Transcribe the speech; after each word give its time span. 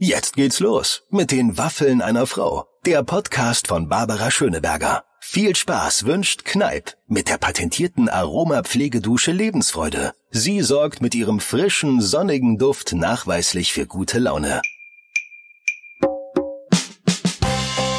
Jetzt 0.00 0.36
geht's 0.36 0.60
los 0.60 1.02
mit 1.10 1.32
den 1.32 1.58
Waffeln 1.58 2.02
einer 2.02 2.28
Frau. 2.28 2.68
Der 2.86 3.02
Podcast 3.02 3.66
von 3.66 3.88
Barbara 3.88 4.30
Schöneberger. 4.30 5.02
Viel 5.18 5.56
Spaß 5.56 6.06
wünscht 6.06 6.44
Kneip 6.44 6.96
mit 7.08 7.28
der 7.28 7.36
patentierten 7.36 8.08
Aromapflegedusche 8.08 9.32
Lebensfreude. 9.32 10.12
Sie 10.30 10.62
sorgt 10.62 11.02
mit 11.02 11.16
ihrem 11.16 11.40
frischen, 11.40 12.00
sonnigen 12.00 12.58
Duft 12.58 12.92
nachweislich 12.92 13.72
für 13.72 13.86
gute 13.86 14.20
Laune. 14.20 14.62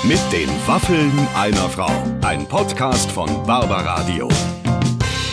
Mit 0.03 0.21
den 0.31 0.49
Waffeln 0.67 1.11
einer 1.35 1.69
Frau. 1.69 1.91
Ein 2.21 2.47
Podcast 2.47 3.11
von 3.11 3.45
Barbaradio. 3.45 4.29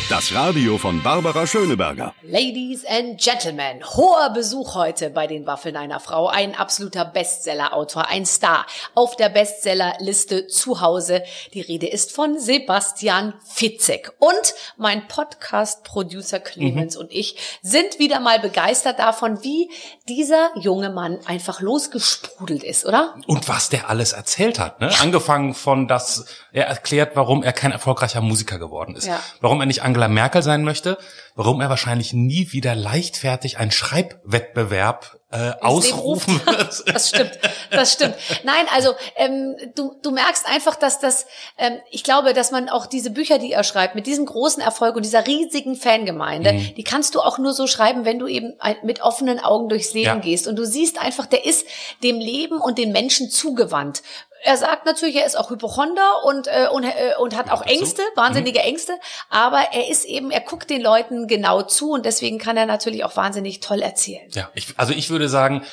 Das 0.08 0.32
Radio 0.32 0.78
von 0.78 1.02
Barbara 1.02 1.48
Schöneberger. 1.48 2.14
Ladies 2.22 2.84
and 2.86 3.20
Gentlemen, 3.20 3.82
hoher 3.84 4.30
Besuch 4.30 4.76
heute 4.76 5.10
bei 5.10 5.26
den 5.26 5.48
Waffeln 5.48 5.76
einer 5.76 5.98
Frau. 5.98 6.28
Ein 6.28 6.54
absoluter 6.54 7.04
Bestseller-Autor, 7.04 8.08
ein 8.08 8.24
Star 8.24 8.66
auf 8.94 9.16
der 9.16 9.30
Bestsellerliste 9.30 10.46
zu 10.46 10.80
Hause. 10.80 11.24
Die 11.54 11.60
Rede 11.60 11.88
ist 11.88 12.12
von 12.12 12.38
Sebastian 12.38 13.34
Fitzek. 13.44 14.12
Und 14.20 14.54
mein 14.76 15.08
Podcast-Producer 15.08 16.38
Clemens 16.38 16.94
mhm. 16.94 17.00
und 17.00 17.12
ich 17.12 17.58
sind 17.62 17.98
wieder 17.98 18.20
mal 18.20 18.38
begeistert 18.38 19.00
davon, 19.00 19.42
wie 19.42 19.68
dieser 20.08 20.50
junge 20.56 20.90
Mann 20.90 21.18
einfach 21.26 21.60
losgesprudelt 21.60 22.62
ist, 22.62 22.86
oder? 22.86 23.16
Und 23.26 23.48
was 23.48 23.70
der 23.70 23.90
alles 23.90 24.12
erzählt 24.12 24.60
hat, 24.60 24.80
ne? 24.80 24.88
Angefangen 25.00 25.54
von, 25.54 25.88
dass 25.88 26.26
er 26.52 26.66
erklärt, 26.68 27.16
warum 27.16 27.42
er 27.42 27.52
kein 27.52 27.72
erfolgreicher 27.72 28.20
Musiker 28.20 28.60
geworden 28.60 28.94
ist. 28.94 29.08
Ja. 29.08 29.20
Warum 29.40 29.58
er 29.58 29.66
nicht 29.66 29.82
Angela 29.96 30.08
Merkel 30.08 30.42
sein 30.42 30.62
möchte, 30.62 30.98
warum 31.36 31.62
er 31.62 31.70
wahrscheinlich 31.70 32.12
nie 32.12 32.52
wieder 32.52 32.74
leichtfertig 32.74 33.56
einen 33.56 33.70
Schreibwettbewerb 33.70 35.18
äh, 35.32 35.52
ausrufen 35.62 36.38
wird. 36.46 36.84
Das 36.86 37.08
stimmt, 37.08 37.38
das 37.70 37.94
stimmt. 37.94 38.14
Nein, 38.44 38.66
also 38.74 38.94
ähm, 39.16 39.56
du, 39.74 39.96
du 40.02 40.10
merkst 40.10 40.46
einfach, 40.46 40.76
dass 40.76 41.00
das, 41.00 41.26
ähm, 41.56 41.78
ich 41.90 42.04
glaube, 42.04 42.34
dass 42.34 42.50
man 42.50 42.68
auch 42.68 42.84
diese 42.84 43.10
Bücher, 43.10 43.38
die 43.38 43.52
er 43.52 43.64
schreibt, 43.64 43.94
mit 43.94 44.06
diesem 44.06 44.26
großen 44.26 44.62
Erfolg 44.62 44.96
und 44.96 45.04
dieser 45.04 45.26
riesigen 45.26 45.76
Fangemeinde, 45.76 46.52
mhm. 46.52 46.74
die 46.74 46.84
kannst 46.84 47.14
du 47.14 47.20
auch 47.20 47.38
nur 47.38 47.54
so 47.54 47.66
schreiben, 47.66 48.04
wenn 48.04 48.18
du 48.18 48.26
eben 48.26 48.52
mit 48.82 49.00
offenen 49.00 49.40
Augen 49.40 49.70
durchs 49.70 49.94
Leben 49.94 50.06
ja. 50.06 50.16
gehst. 50.16 50.46
Und 50.46 50.56
du 50.56 50.66
siehst 50.66 51.00
einfach, 51.00 51.24
der 51.24 51.46
ist 51.46 51.66
dem 52.02 52.20
Leben 52.20 52.60
und 52.60 52.76
den 52.76 52.92
Menschen 52.92 53.30
zugewandt 53.30 54.02
er 54.46 54.56
sagt 54.56 54.86
natürlich, 54.86 55.16
er 55.16 55.26
ist 55.26 55.36
auch 55.36 55.50
Hypochonder 55.50 56.24
und, 56.24 56.46
äh, 56.46 56.68
und, 56.72 56.84
äh, 56.84 57.14
und 57.18 57.36
hat 57.36 57.50
auch 57.50 57.62
Ängste, 57.62 58.02
wahnsinnige 58.14 58.60
mhm. 58.60 58.66
Ängste, 58.66 58.92
aber 59.28 59.58
er 59.72 59.90
ist 59.90 60.04
eben, 60.04 60.30
er 60.30 60.40
guckt 60.40 60.70
den 60.70 60.80
Leuten 60.80 61.26
genau 61.26 61.62
zu 61.62 61.90
und 61.90 62.06
deswegen 62.06 62.38
kann 62.38 62.56
er 62.56 62.66
natürlich 62.66 63.04
auch 63.04 63.16
wahnsinnig 63.16 63.60
toll 63.60 63.82
erzählen. 63.82 64.28
Ja, 64.30 64.48
ich, 64.54 64.68
also 64.76 64.92
ich 64.92 65.10
würde 65.10 65.28
sagen, 65.28 65.64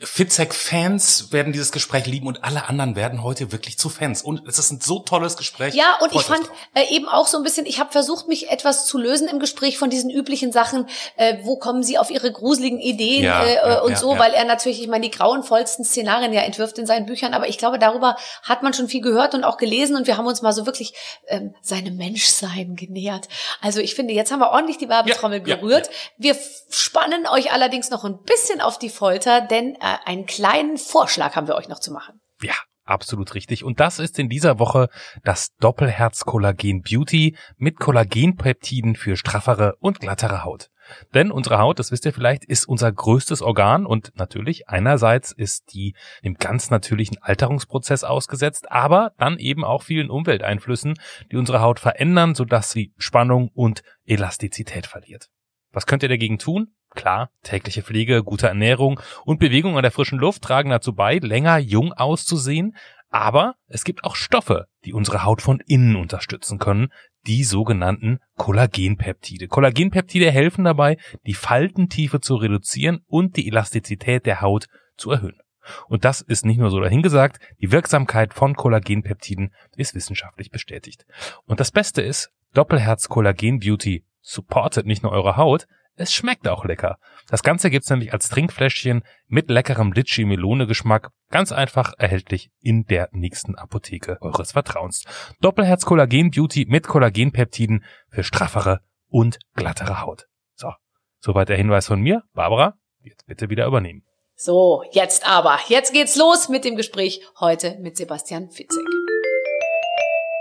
Fitzek-Fans 0.00 1.30
werden 1.30 1.52
dieses 1.52 1.70
Gespräch 1.70 2.06
lieben 2.06 2.26
und 2.26 2.42
alle 2.42 2.68
anderen 2.68 2.96
werden 2.96 3.22
heute 3.22 3.52
wirklich 3.52 3.78
zu 3.78 3.88
Fans. 3.88 4.22
Und 4.22 4.42
es 4.48 4.58
ist 4.58 4.72
ein 4.72 4.80
so 4.80 4.98
tolles 4.98 5.36
Gespräch. 5.36 5.72
Ja, 5.72 5.98
und 6.00 6.10
Freut 6.10 6.20
ich 6.20 6.26
fand 6.26 6.50
äh, 6.74 6.92
eben 6.92 7.08
auch 7.08 7.28
so 7.28 7.36
ein 7.36 7.44
bisschen, 7.44 7.64
ich 7.64 7.78
habe 7.78 7.92
versucht, 7.92 8.26
mich 8.26 8.50
etwas 8.50 8.86
zu 8.86 8.98
lösen 8.98 9.28
im 9.28 9.38
Gespräch 9.38 9.78
von 9.78 9.88
diesen 9.88 10.10
üblichen 10.10 10.50
Sachen, 10.50 10.88
äh, 11.16 11.36
wo 11.42 11.58
kommen 11.58 11.84
sie 11.84 11.96
auf 11.96 12.10
ihre 12.10 12.32
gruseligen 12.32 12.80
Ideen 12.80 13.22
ja, 13.22 13.44
äh, 13.44 13.54
ja, 13.54 13.80
und 13.82 13.92
ja, 13.92 13.96
so, 13.96 14.18
weil 14.18 14.32
er 14.32 14.46
natürlich, 14.46 14.82
ich 14.82 14.88
meine, 14.88 15.08
die 15.08 15.16
grauenvollsten 15.16 15.84
Szenarien 15.84 16.32
ja 16.32 16.40
entwirft 16.40 16.78
in 16.78 16.86
seinen 16.86 17.06
Büchern, 17.06 17.32
aber 17.32 17.48
ich 17.48 17.56
glaube, 17.56 17.78
darüber 17.78 18.16
hat 18.42 18.64
man 18.64 18.74
schon 18.74 18.88
viel 18.88 19.00
gehört 19.00 19.34
und 19.34 19.44
auch 19.44 19.58
gelesen 19.58 19.94
und 19.94 20.08
wir 20.08 20.16
haben 20.16 20.26
uns 20.26 20.42
mal 20.42 20.52
so 20.52 20.66
wirklich 20.66 20.92
ähm, 21.28 21.54
seinem 21.62 21.96
Menschsein 21.96 22.74
genähert. 22.74 23.28
Also 23.60 23.78
ich 23.78 23.94
finde, 23.94 24.12
jetzt 24.12 24.32
haben 24.32 24.40
wir 24.40 24.50
ordentlich 24.50 24.78
die 24.78 24.88
Werbetrommel 24.88 25.40
berührt. 25.40 25.88
Wir 26.18 26.36
spannen 26.68 27.28
euch 27.28 27.52
allerdings 27.52 27.90
noch 27.90 28.02
ein 28.02 28.18
bisschen 28.24 28.60
auf 28.60 28.80
die 28.80 28.90
Folter 28.90 29.35
denn 29.40 29.74
äh, 29.76 29.96
einen 30.04 30.26
kleinen 30.26 30.78
Vorschlag 30.78 31.36
haben 31.36 31.48
wir 31.48 31.54
euch 31.54 31.68
noch 31.68 31.80
zu 31.80 31.92
machen. 31.92 32.20
Ja, 32.42 32.54
absolut 32.84 33.34
richtig. 33.34 33.64
Und 33.64 33.80
das 33.80 33.98
ist 33.98 34.18
in 34.18 34.28
dieser 34.28 34.58
Woche 34.58 34.88
das 35.24 35.54
Doppelherz 35.56 36.24
Kollagen 36.24 36.82
Beauty 36.82 37.36
mit 37.56 37.78
Kollagenpeptiden 37.78 38.96
für 38.96 39.16
straffere 39.16 39.76
und 39.80 40.00
glattere 40.00 40.44
Haut. 40.44 40.70
Denn 41.14 41.30
unsere 41.30 41.58
Haut, 41.58 41.78
das 41.78 41.90
wisst 41.90 42.04
ihr 42.04 42.12
vielleicht, 42.12 42.44
ist 42.44 42.66
unser 42.66 42.92
größtes 42.92 43.42
Organ 43.42 43.86
und 43.86 44.12
natürlich 44.16 44.68
einerseits 44.68 45.32
ist 45.32 45.72
die 45.72 45.94
dem 46.24 46.34
ganz 46.34 46.70
natürlichen 46.70 47.18
Alterungsprozess 47.20 48.04
ausgesetzt, 48.04 48.70
aber 48.70 49.12
dann 49.18 49.38
eben 49.38 49.64
auch 49.64 49.82
vielen 49.82 50.10
Umwelteinflüssen, 50.10 50.94
die 51.30 51.36
unsere 51.36 51.60
Haut 51.60 51.80
verändern, 51.80 52.34
sodass 52.34 52.70
sie 52.70 52.92
Spannung 52.98 53.50
und 53.52 53.82
Elastizität 54.04 54.86
verliert. 54.86 55.28
Was 55.76 55.84
könnt 55.84 56.02
ihr 56.02 56.08
dagegen 56.08 56.38
tun? 56.38 56.68
Klar, 56.94 57.28
tägliche 57.42 57.82
Pflege, 57.82 58.24
gute 58.24 58.48
Ernährung 58.48 58.98
und 59.26 59.38
Bewegung 59.38 59.76
an 59.76 59.82
der 59.82 59.92
frischen 59.92 60.18
Luft 60.18 60.40
tragen 60.40 60.70
dazu 60.70 60.94
bei, 60.94 61.18
länger 61.18 61.58
jung 61.58 61.92
auszusehen, 61.92 62.74
aber 63.10 63.56
es 63.66 63.84
gibt 63.84 64.02
auch 64.02 64.16
Stoffe, 64.16 64.68
die 64.86 64.94
unsere 64.94 65.24
Haut 65.24 65.42
von 65.42 65.60
innen 65.66 65.96
unterstützen 65.96 66.58
können, 66.58 66.88
die 67.26 67.44
sogenannten 67.44 68.20
Kollagenpeptide. 68.38 69.48
Kollagenpeptide 69.48 70.30
helfen 70.30 70.64
dabei, 70.64 70.96
die 71.26 71.34
Faltentiefe 71.34 72.22
zu 72.22 72.36
reduzieren 72.36 73.00
und 73.06 73.36
die 73.36 73.46
Elastizität 73.46 74.24
der 74.24 74.40
Haut 74.40 74.68
zu 74.96 75.10
erhöhen. 75.10 75.42
Und 75.88 76.06
das 76.06 76.22
ist 76.22 76.46
nicht 76.46 76.56
nur 76.56 76.70
so 76.70 76.80
dahingesagt, 76.80 77.38
die 77.60 77.70
Wirksamkeit 77.70 78.32
von 78.32 78.56
Kollagenpeptiden 78.56 79.52
ist 79.76 79.94
wissenschaftlich 79.94 80.50
bestätigt. 80.50 81.04
Und 81.44 81.60
das 81.60 81.70
Beste 81.70 82.00
ist, 82.00 82.30
Doppelherz 82.54 83.10
Kollagen 83.10 83.58
Beauty 83.58 84.06
supportet 84.26 84.86
nicht 84.86 85.02
nur 85.02 85.12
eure 85.12 85.36
Haut, 85.36 85.66
es 85.94 86.12
schmeckt 86.12 86.46
auch 86.46 86.64
lecker. 86.64 86.98
Das 87.28 87.42
Ganze 87.42 87.70
gibt's 87.70 87.88
nämlich 87.88 88.12
als 88.12 88.28
Trinkfläschchen 88.28 89.02
mit 89.28 89.48
leckerem 89.48 89.92
Litschi-Melone-Geschmack. 89.92 91.10
Ganz 91.30 91.52
einfach 91.52 91.94
erhältlich 91.96 92.50
in 92.60 92.84
der 92.84 93.08
nächsten 93.12 93.54
Apotheke 93.54 94.18
eures 94.20 94.52
Vertrauens. 94.52 95.04
Doppelherz 95.40 95.86
Kollagen 95.86 96.30
Beauty 96.30 96.66
mit 96.68 96.86
Kollagenpeptiden 96.86 97.82
für 98.10 98.24
straffere 98.24 98.80
und 99.08 99.38
glattere 99.54 100.02
Haut. 100.02 100.26
So, 100.54 100.70
soweit 101.18 101.48
der 101.48 101.56
Hinweis 101.56 101.86
von 101.86 102.00
mir. 102.00 102.22
Barbara, 102.34 102.74
jetzt 103.00 103.26
bitte 103.26 103.48
wieder 103.48 103.66
übernehmen. 103.66 104.04
So, 104.34 104.84
jetzt 104.92 105.26
aber. 105.26 105.58
Jetzt 105.68 105.94
geht's 105.94 106.16
los 106.16 106.50
mit 106.50 106.66
dem 106.66 106.76
Gespräch 106.76 107.22
heute 107.40 107.78
mit 107.80 107.96
Sebastian 107.96 108.50
Fitzek. 108.50 108.84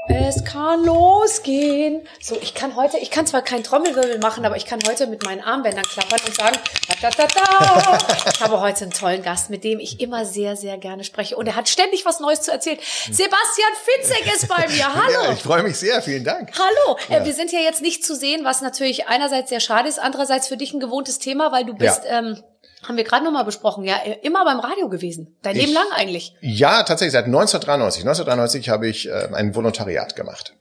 Es 0.07 0.43
kann 0.43 0.85
losgehen. 0.85 2.07
So, 2.21 2.38
ich 2.39 2.53
kann 2.53 2.75
heute, 2.75 2.97
ich 2.97 3.09
kann 3.09 3.25
zwar 3.25 3.41
keinen 3.41 3.63
Trommelwirbel 3.63 4.19
machen, 4.19 4.45
aber 4.45 4.55
ich 4.55 4.66
kann 4.66 4.79
heute 4.88 5.07
mit 5.07 5.23
meinen 5.23 5.41
Armbändern 5.41 5.83
klappern 5.83 6.19
und 6.25 6.35
sagen, 6.35 6.57
da, 7.01 7.09
da, 7.09 7.27
da, 7.27 7.27
da. 7.27 7.97
Ich 8.33 8.41
habe 8.41 8.59
heute 8.59 8.83
einen 8.83 8.93
tollen 8.93 9.23
Gast, 9.23 9.49
mit 9.49 9.63
dem 9.63 9.79
ich 9.79 9.99
immer 9.99 10.25
sehr, 10.25 10.55
sehr 10.55 10.77
gerne 10.77 11.03
spreche. 11.03 11.35
Und 11.35 11.47
er 11.47 11.55
hat 11.55 11.69
ständig 11.69 12.05
was 12.05 12.19
Neues 12.19 12.41
zu 12.41 12.51
erzählen. 12.51 12.77
Sebastian 13.09 13.71
Fitzek 13.83 14.35
ist 14.35 14.47
bei 14.47 14.67
mir. 14.67 14.93
Hallo. 14.93 15.23
Ja, 15.25 15.31
ich 15.33 15.41
freue 15.41 15.63
mich 15.63 15.77
sehr. 15.77 16.01
Vielen 16.01 16.23
Dank. 16.23 16.51
Hallo. 16.57 16.97
Äh, 17.09 17.19
ja. 17.19 17.25
wir 17.25 17.33
sind 17.33 17.49
hier 17.49 17.63
jetzt 17.63 17.81
nicht 17.81 18.05
zu 18.05 18.16
sehen, 18.16 18.43
was 18.43 18.61
natürlich 18.61 19.07
einerseits 19.07 19.49
sehr 19.49 19.59
schade 19.59 19.89
ist, 19.89 19.99
andererseits 19.99 20.47
für 20.47 20.57
dich 20.57 20.73
ein 20.73 20.79
gewohntes 20.79 21.19
Thema, 21.19 21.51
weil 21.51 21.66
du 21.66 21.73
bist, 21.73 22.03
ja. 22.05 22.19
ähm, 22.19 22.43
haben 22.88 22.97
wir 22.97 23.03
gerade 23.03 23.23
nochmal 23.23 23.46
besprochen, 23.46 23.84
ja, 23.84 23.97
immer 24.22 24.46
beim 24.46 24.59
Radio 24.59 24.90
gewesen. 24.90 25.35
Dein 25.41 25.56
ich, 25.56 25.63
Leben 25.63 25.73
lang 25.73 25.88
eigentlich. 25.94 26.35
Ja, 26.41 26.84
tatsächlich, 26.84 27.13
seit 27.13 27.25
1993. 27.25 28.03
1993 28.03 28.69
habe 28.69 28.88
ich 28.88 29.07
äh, 29.07 29.29
ein 29.34 29.56
Volontariat 29.56 30.16
gemacht. 30.16 30.53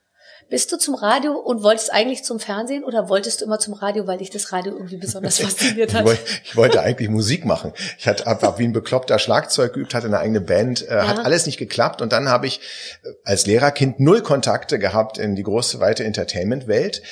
Bist 0.55 0.71
du 0.71 0.79
zum 0.79 0.95
Radio 0.95 1.33
und 1.33 1.65
wolltest 1.65 1.93
eigentlich 1.93 2.23
zum 2.23 2.39
Fernsehen 2.39 2.85
oder 2.85 3.09
wolltest 3.09 3.41
du 3.41 3.45
immer 3.45 3.59
zum 3.59 3.75
Radio, 3.75 4.07
weil 4.07 4.19
dich 4.19 4.31
das 4.31 4.53
Radio 4.53 4.75
irgendwie 4.75 4.99
besonders 4.99 5.39
fasziniert 5.41 5.93
hat? 5.93 6.03
ich, 6.03 6.07
wollte, 6.07 6.23
ich 6.45 6.57
wollte 6.57 6.81
eigentlich 6.81 7.09
Musik 7.09 7.45
machen. 7.45 7.73
Ich 7.99 8.07
hatte 8.07 8.25
hab 8.27 8.61
wie 8.61 8.63
ein 8.63 8.73
bekloppter 8.73 9.19
Schlagzeug 9.19 9.73
geübt, 9.73 9.95
hatte 9.95 10.07
eine 10.07 10.21
eigene 10.21 10.41
Band, 10.41 10.89
äh, 10.89 10.95
ja. 10.95 11.09
hat 11.09 11.25
alles 11.25 11.47
nicht 11.47 11.57
geklappt 11.57 12.01
und 12.03 12.13
dann 12.13 12.29
habe 12.29 12.47
ich 12.47 12.61
äh, 13.03 13.09
als 13.25 13.47
Lehrerkind 13.47 13.99
null 13.99 14.23
Kontakte 14.23 14.79
gehabt 14.79 15.19
in 15.19 15.35
die 15.35 15.43
große 15.43 15.81
weite 15.81 16.05
Entertainment-Welt 16.05 17.03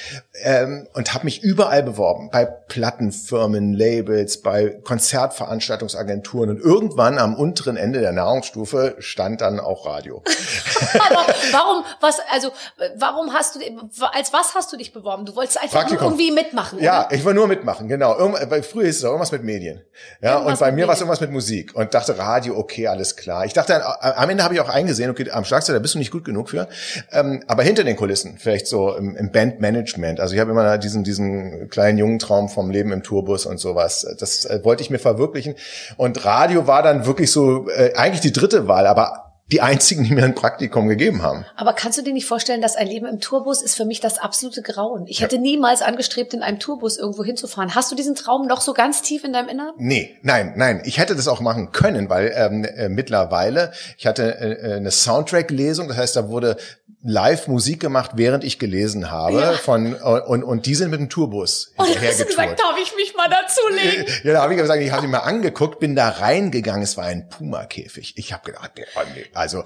ähm, 0.44 0.86
und 0.94 1.12
habe 1.12 1.24
mich 1.24 1.42
überall 1.42 1.82
beworben, 1.82 2.30
bei 2.30 2.44
Plattenfirmen, 2.44 3.72
Labels, 3.72 4.40
bei 4.40 4.68
Konzertveranstaltungsagenturen 4.68 6.48
und 6.48 6.60
irgendwann 6.60 7.18
am 7.18 7.34
unteren 7.34 7.76
Ende 7.76 8.02
der 8.02 8.12
Nahrungsstufe 8.12 8.94
stand 9.00 9.40
dann 9.40 9.58
auch 9.58 9.84
Radio. 9.84 10.22
Warum, 11.50 11.84
was, 12.00 12.20
also 12.30 12.52
warum 12.96 13.31
warum 13.32 13.38
hast 13.38 13.56
du, 13.56 14.06
als 14.12 14.32
was 14.32 14.54
hast 14.54 14.72
du 14.72 14.76
dich 14.76 14.92
beworben? 14.92 15.24
Du 15.24 15.34
wolltest 15.34 15.62
einfach 15.62 15.88
nur 15.88 16.00
irgendwie 16.00 16.30
mitmachen, 16.30 16.78
oder? 16.78 16.84
Ja, 16.84 17.08
ich 17.10 17.24
wollte 17.24 17.38
nur 17.38 17.48
mitmachen, 17.48 17.88
genau. 17.88 18.16
Irgend, 18.18 18.38
früher 18.66 18.86
hieß 18.86 18.98
es 18.98 19.04
auch 19.04 19.08
irgendwas 19.08 19.32
mit 19.32 19.42
Medien. 19.42 19.82
Ja, 20.20 20.34
irgendwas 20.34 20.60
und 20.60 20.66
bei 20.66 20.72
mir 20.72 20.86
war 20.86 20.94
es 20.94 21.00
irgendwas 21.00 21.20
mit 21.20 21.30
Musik 21.30 21.74
und 21.74 21.94
dachte 21.94 22.16
Radio, 22.18 22.56
okay, 22.56 22.86
alles 22.86 23.16
klar. 23.16 23.44
Ich 23.44 23.52
dachte, 23.52 23.82
am 24.02 24.30
Ende 24.30 24.44
habe 24.44 24.54
ich 24.54 24.60
auch 24.60 24.68
eingesehen, 24.68 25.10
okay, 25.10 25.30
am 25.30 25.44
Schlagzeug, 25.44 25.76
da 25.76 25.80
bist 25.80 25.94
du 25.94 25.98
nicht 25.98 26.10
gut 26.10 26.24
genug 26.24 26.50
für. 26.50 26.68
Ähm, 27.10 27.42
aber 27.46 27.62
hinter 27.62 27.84
den 27.84 27.96
Kulissen, 27.96 28.38
vielleicht 28.38 28.66
so 28.66 28.94
im, 28.94 29.16
im 29.16 29.30
Bandmanagement. 29.32 30.20
Also 30.20 30.34
ich 30.34 30.40
habe 30.40 30.50
immer 30.50 30.78
diesen, 30.78 31.04
diesen 31.04 31.68
kleinen 31.68 31.98
jungen 31.98 32.18
Traum 32.18 32.48
vom 32.48 32.70
Leben 32.70 32.92
im 32.92 33.02
Tourbus 33.02 33.46
und 33.46 33.58
sowas. 33.58 34.06
Das 34.18 34.44
äh, 34.44 34.60
wollte 34.62 34.82
ich 34.82 34.90
mir 34.90 34.98
verwirklichen. 34.98 35.54
Und 35.96 36.24
Radio 36.24 36.66
war 36.66 36.82
dann 36.82 37.06
wirklich 37.06 37.30
so, 37.30 37.68
äh, 37.68 37.94
eigentlich 37.94 38.20
die 38.20 38.32
dritte 38.32 38.68
Wahl, 38.68 38.86
aber 38.86 39.31
die 39.50 39.60
einzigen, 39.60 40.04
die 40.04 40.14
mir 40.14 40.24
ein 40.24 40.34
Praktikum 40.34 40.88
gegeben 40.88 41.22
haben. 41.22 41.44
Aber 41.56 41.74
kannst 41.74 41.98
du 41.98 42.02
dir 42.02 42.14
nicht 42.14 42.26
vorstellen, 42.26 42.62
dass 42.62 42.76
ein 42.76 42.86
Leben 42.86 43.06
im 43.06 43.20
Tourbus 43.20 43.60
ist 43.60 43.74
für 43.74 43.84
mich 43.84 44.00
das 44.00 44.18
absolute 44.18 44.62
Grauen? 44.62 45.06
Ich 45.06 45.20
hätte 45.20 45.38
niemals 45.38 45.82
angestrebt, 45.82 46.32
in 46.32 46.42
einem 46.42 46.58
Tourbus 46.58 46.96
irgendwo 46.96 47.22
hinzufahren. 47.22 47.74
Hast 47.74 47.90
du 47.92 47.96
diesen 47.96 48.14
Traum 48.14 48.46
noch 48.46 48.62
so 48.62 48.72
ganz 48.72 49.02
tief 49.02 49.24
in 49.24 49.32
deinem 49.32 49.48
Inneren? 49.48 49.74
Nee, 49.76 50.16
nein, 50.22 50.54
nein. 50.56 50.82
Ich 50.84 50.98
hätte 50.98 51.14
das 51.14 51.28
auch 51.28 51.40
machen 51.40 51.70
können, 51.72 52.08
weil 52.08 52.32
ähm, 52.34 52.64
äh, 52.64 52.88
mittlerweile, 52.88 53.72
ich 53.98 54.06
hatte 54.06 54.38
äh, 54.38 54.76
eine 54.76 54.90
Soundtrack-Lesung, 54.90 55.88
das 55.88 55.98
heißt, 55.98 56.16
da 56.16 56.28
wurde 56.28 56.56
live 57.04 57.48
Musik 57.48 57.80
gemacht, 57.80 58.12
während 58.14 58.44
ich 58.44 58.58
gelesen 58.58 59.10
habe 59.10 59.40
ja. 59.40 59.52
von 59.54 59.94
und, 59.94 60.44
und 60.44 60.66
die 60.66 60.74
sind 60.74 60.90
mit 60.90 61.00
dem 61.00 61.10
Tourbus 61.10 61.72
und 61.76 61.88
hast 62.00 62.20
du 62.20 62.24
gesagt, 62.24 62.60
darf 62.60 62.76
ich 62.80 62.94
mich 62.94 63.14
mal 63.16 63.28
dazulegen? 63.28 64.06
ja, 64.22 64.32
da 64.34 64.42
habe 64.42 64.54
ich 64.54 64.60
gesagt, 64.60 64.80
ich 64.82 64.92
habe 64.92 65.04
ihn 65.04 65.10
mal 65.10 65.18
angeguckt, 65.18 65.80
bin 65.80 65.96
da 65.96 66.08
reingegangen, 66.08 66.82
es 66.82 66.96
war 66.96 67.04
ein 67.04 67.28
Puma-Käfig. 67.28 68.14
Ich 68.16 68.32
habe 68.32 68.44
gedacht, 68.44 68.72
nee, 68.76 68.84
oh 68.96 69.00
nee, 69.14 69.24
also 69.42 69.64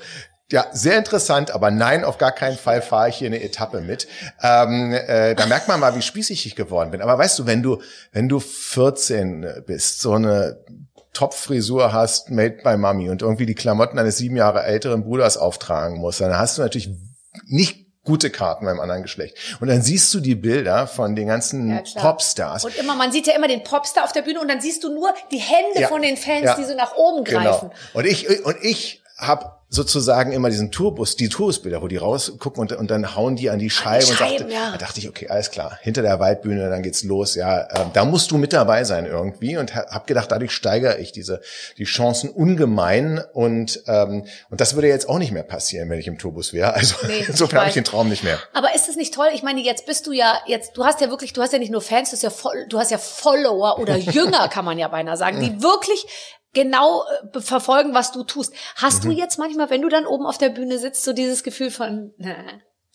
ja, 0.52 0.66
sehr 0.72 0.96
interessant, 0.96 1.50
aber 1.50 1.72
nein, 1.72 2.04
auf 2.04 2.18
gar 2.18 2.30
keinen 2.30 2.56
Fall 2.56 2.80
fahre 2.80 3.08
ich 3.08 3.16
hier 3.16 3.26
eine 3.26 3.42
Etappe 3.42 3.80
mit. 3.80 4.06
Ähm, 4.42 4.92
äh, 4.92 5.34
da 5.34 5.46
merkt 5.46 5.66
man 5.66 5.80
mal, 5.80 5.96
wie 5.96 6.02
spießig 6.02 6.46
ich 6.46 6.54
geworden 6.54 6.92
bin. 6.92 7.02
Aber 7.02 7.18
weißt 7.18 7.40
du, 7.40 7.46
wenn 7.46 7.64
du, 7.64 7.82
wenn 8.12 8.28
du 8.28 8.38
14 8.38 9.64
bist, 9.66 10.00
so 10.00 10.12
eine 10.12 10.64
Topfrisur 11.12 11.92
hast, 11.92 12.30
made 12.30 12.58
by 12.62 12.76
Mami 12.76 13.10
und 13.10 13.22
irgendwie 13.22 13.46
die 13.46 13.56
Klamotten 13.56 13.98
eines 13.98 14.18
sieben 14.18 14.36
Jahre 14.36 14.62
älteren 14.62 15.02
Bruders 15.02 15.36
auftragen 15.36 15.98
musst, 15.98 16.20
dann 16.20 16.38
hast 16.38 16.58
du 16.58 16.62
natürlich 16.62 16.90
nicht 17.46 17.86
gute 18.04 18.30
Karten 18.30 18.66
beim 18.66 18.78
anderen 18.78 19.02
Geschlecht. 19.02 19.36
Und 19.60 19.66
dann 19.66 19.82
siehst 19.82 20.14
du 20.14 20.20
die 20.20 20.36
Bilder 20.36 20.86
von 20.86 21.16
den 21.16 21.26
ganzen 21.26 21.70
ja, 21.70 21.82
Popstars. 21.96 22.64
Und 22.64 22.76
immer, 22.76 22.94
man 22.94 23.10
sieht 23.10 23.26
ja 23.26 23.34
immer 23.34 23.48
den 23.48 23.64
Popstar 23.64 24.04
auf 24.04 24.12
der 24.12 24.22
Bühne 24.22 24.40
und 24.40 24.46
dann 24.46 24.60
siehst 24.60 24.84
du 24.84 24.94
nur 24.94 25.12
die 25.32 25.38
Hände 25.38 25.80
ja, 25.80 25.88
von 25.88 26.02
den 26.02 26.16
Fans, 26.16 26.44
ja, 26.44 26.54
die 26.54 26.64
so 26.64 26.74
nach 26.74 26.94
oben 26.94 27.24
genau. 27.24 27.40
greifen. 27.40 27.70
Genau. 27.70 27.98
Und 27.98 28.06
ich, 28.06 28.44
und 28.44 28.56
ich 28.62 29.02
habe 29.16 29.56
sozusagen 29.68 30.32
immer 30.32 30.48
diesen 30.48 30.70
Tourbus, 30.70 31.16
die 31.16 31.28
Tourbusbilder, 31.28 31.82
wo 31.82 31.88
die 31.88 31.96
rausgucken 31.96 32.60
und, 32.60 32.72
und 32.72 32.88
dann 32.90 33.16
hauen 33.16 33.34
die 33.34 33.50
an 33.50 33.58
die 33.58 33.68
Scheibe. 33.68 34.04
Die 34.04 34.12
Scheiben, 34.12 34.44
und 34.44 34.52
dachte, 34.52 34.52
ja. 34.52 34.70
da 34.72 34.78
dachte 34.78 35.00
ich, 35.00 35.08
okay, 35.08 35.28
alles 35.28 35.50
klar, 35.50 35.78
hinter 35.82 36.02
der 36.02 36.20
Waldbühne, 36.20 36.70
dann 36.70 36.82
geht's 36.82 37.02
los. 37.02 37.34
Ja, 37.34 37.62
äh, 37.62 37.86
da 37.92 38.04
musst 38.04 38.30
du 38.30 38.38
mit 38.38 38.52
dabei 38.52 38.84
sein 38.84 39.06
irgendwie 39.06 39.56
und 39.56 39.74
habe 39.74 40.06
gedacht, 40.06 40.30
dadurch 40.30 40.52
steigere 40.52 40.98
ich 40.98 41.10
diese 41.10 41.40
die 41.78 41.84
Chancen 41.84 42.30
ungemein 42.30 43.22
und 43.32 43.82
ähm, 43.88 44.26
und 44.50 44.60
das 44.60 44.76
würde 44.76 44.88
jetzt 44.88 45.08
auch 45.08 45.18
nicht 45.18 45.32
mehr 45.32 45.42
passieren, 45.42 45.90
wenn 45.90 45.98
ich 45.98 46.06
im 46.06 46.18
Tourbus 46.18 46.52
wäre. 46.52 46.74
Also 46.74 46.94
nee, 47.06 47.24
insofern 47.26 47.58
habe 47.60 47.68
ich 47.68 47.74
den 47.74 47.84
Traum 47.84 48.08
nicht 48.08 48.22
mehr. 48.22 48.38
Aber 48.52 48.72
ist 48.74 48.88
es 48.88 48.96
nicht 48.96 49.14
toll? 49.14 49.28
Ich 49.34 49.42
meine, 49.42 49.60
jetzt 49.60 49.86
bist 49.86 50.06
du 50.06 50.12
ja 50.12 50.38
jetzt, 50.46 50.76
du 50.76 50.84
hast 50.84 51.00
ja 51.00 51.10
wirklich, 51.10 51.32
du 51.32 51.42
hast 51.42 51.52
ja 51.52 51.58
nicht 51.58 51.72
nur 51.72 51.82
Fans, 51.82 52.10
du 52.10 52.14
hast 52.14 52.22
ja, 52.22 52.30
voll, 52.30 52.66
du 52.68 52.78
hast 52.78 52.92
ja 52.92 52.98
Follower 52.98 53.78
oder 53.80 53.96
Jünger, 53.96 54.48
kann 54.48 54.64
man 54.64 54.78
ja 54.78 54.86
beinahe 54.86 55.16
sagen, 55.16 55.40
die 55.40 55.60
wirklich 55.60 56.06
genau 56.56 57.04
äh, 57.34 57.40
verfolgen, 57.40 57.94
was 57.94 58.10
du 58.10 58.24
tust. 58.24 58.52
Hast 58.74 59.04
mhm. 59.04 59.10
du 59.10 59.14
jetzt 59.14 59.38
manchmal, 59.38 59.70
wenn 59.70 59.82
du 59.82 59.88
dann 59.88 60.06
oben 60.06 60.26
auf 60.26 60.38
der 60.38 60.48
Bühne 60.48 60.78
sitzt, 60.78 61.04
so 61.04 61.12
dieses 61.12 61.44
Gefühl 61.44 61.70
von, 61.70 62.14
na, 62.16 62.34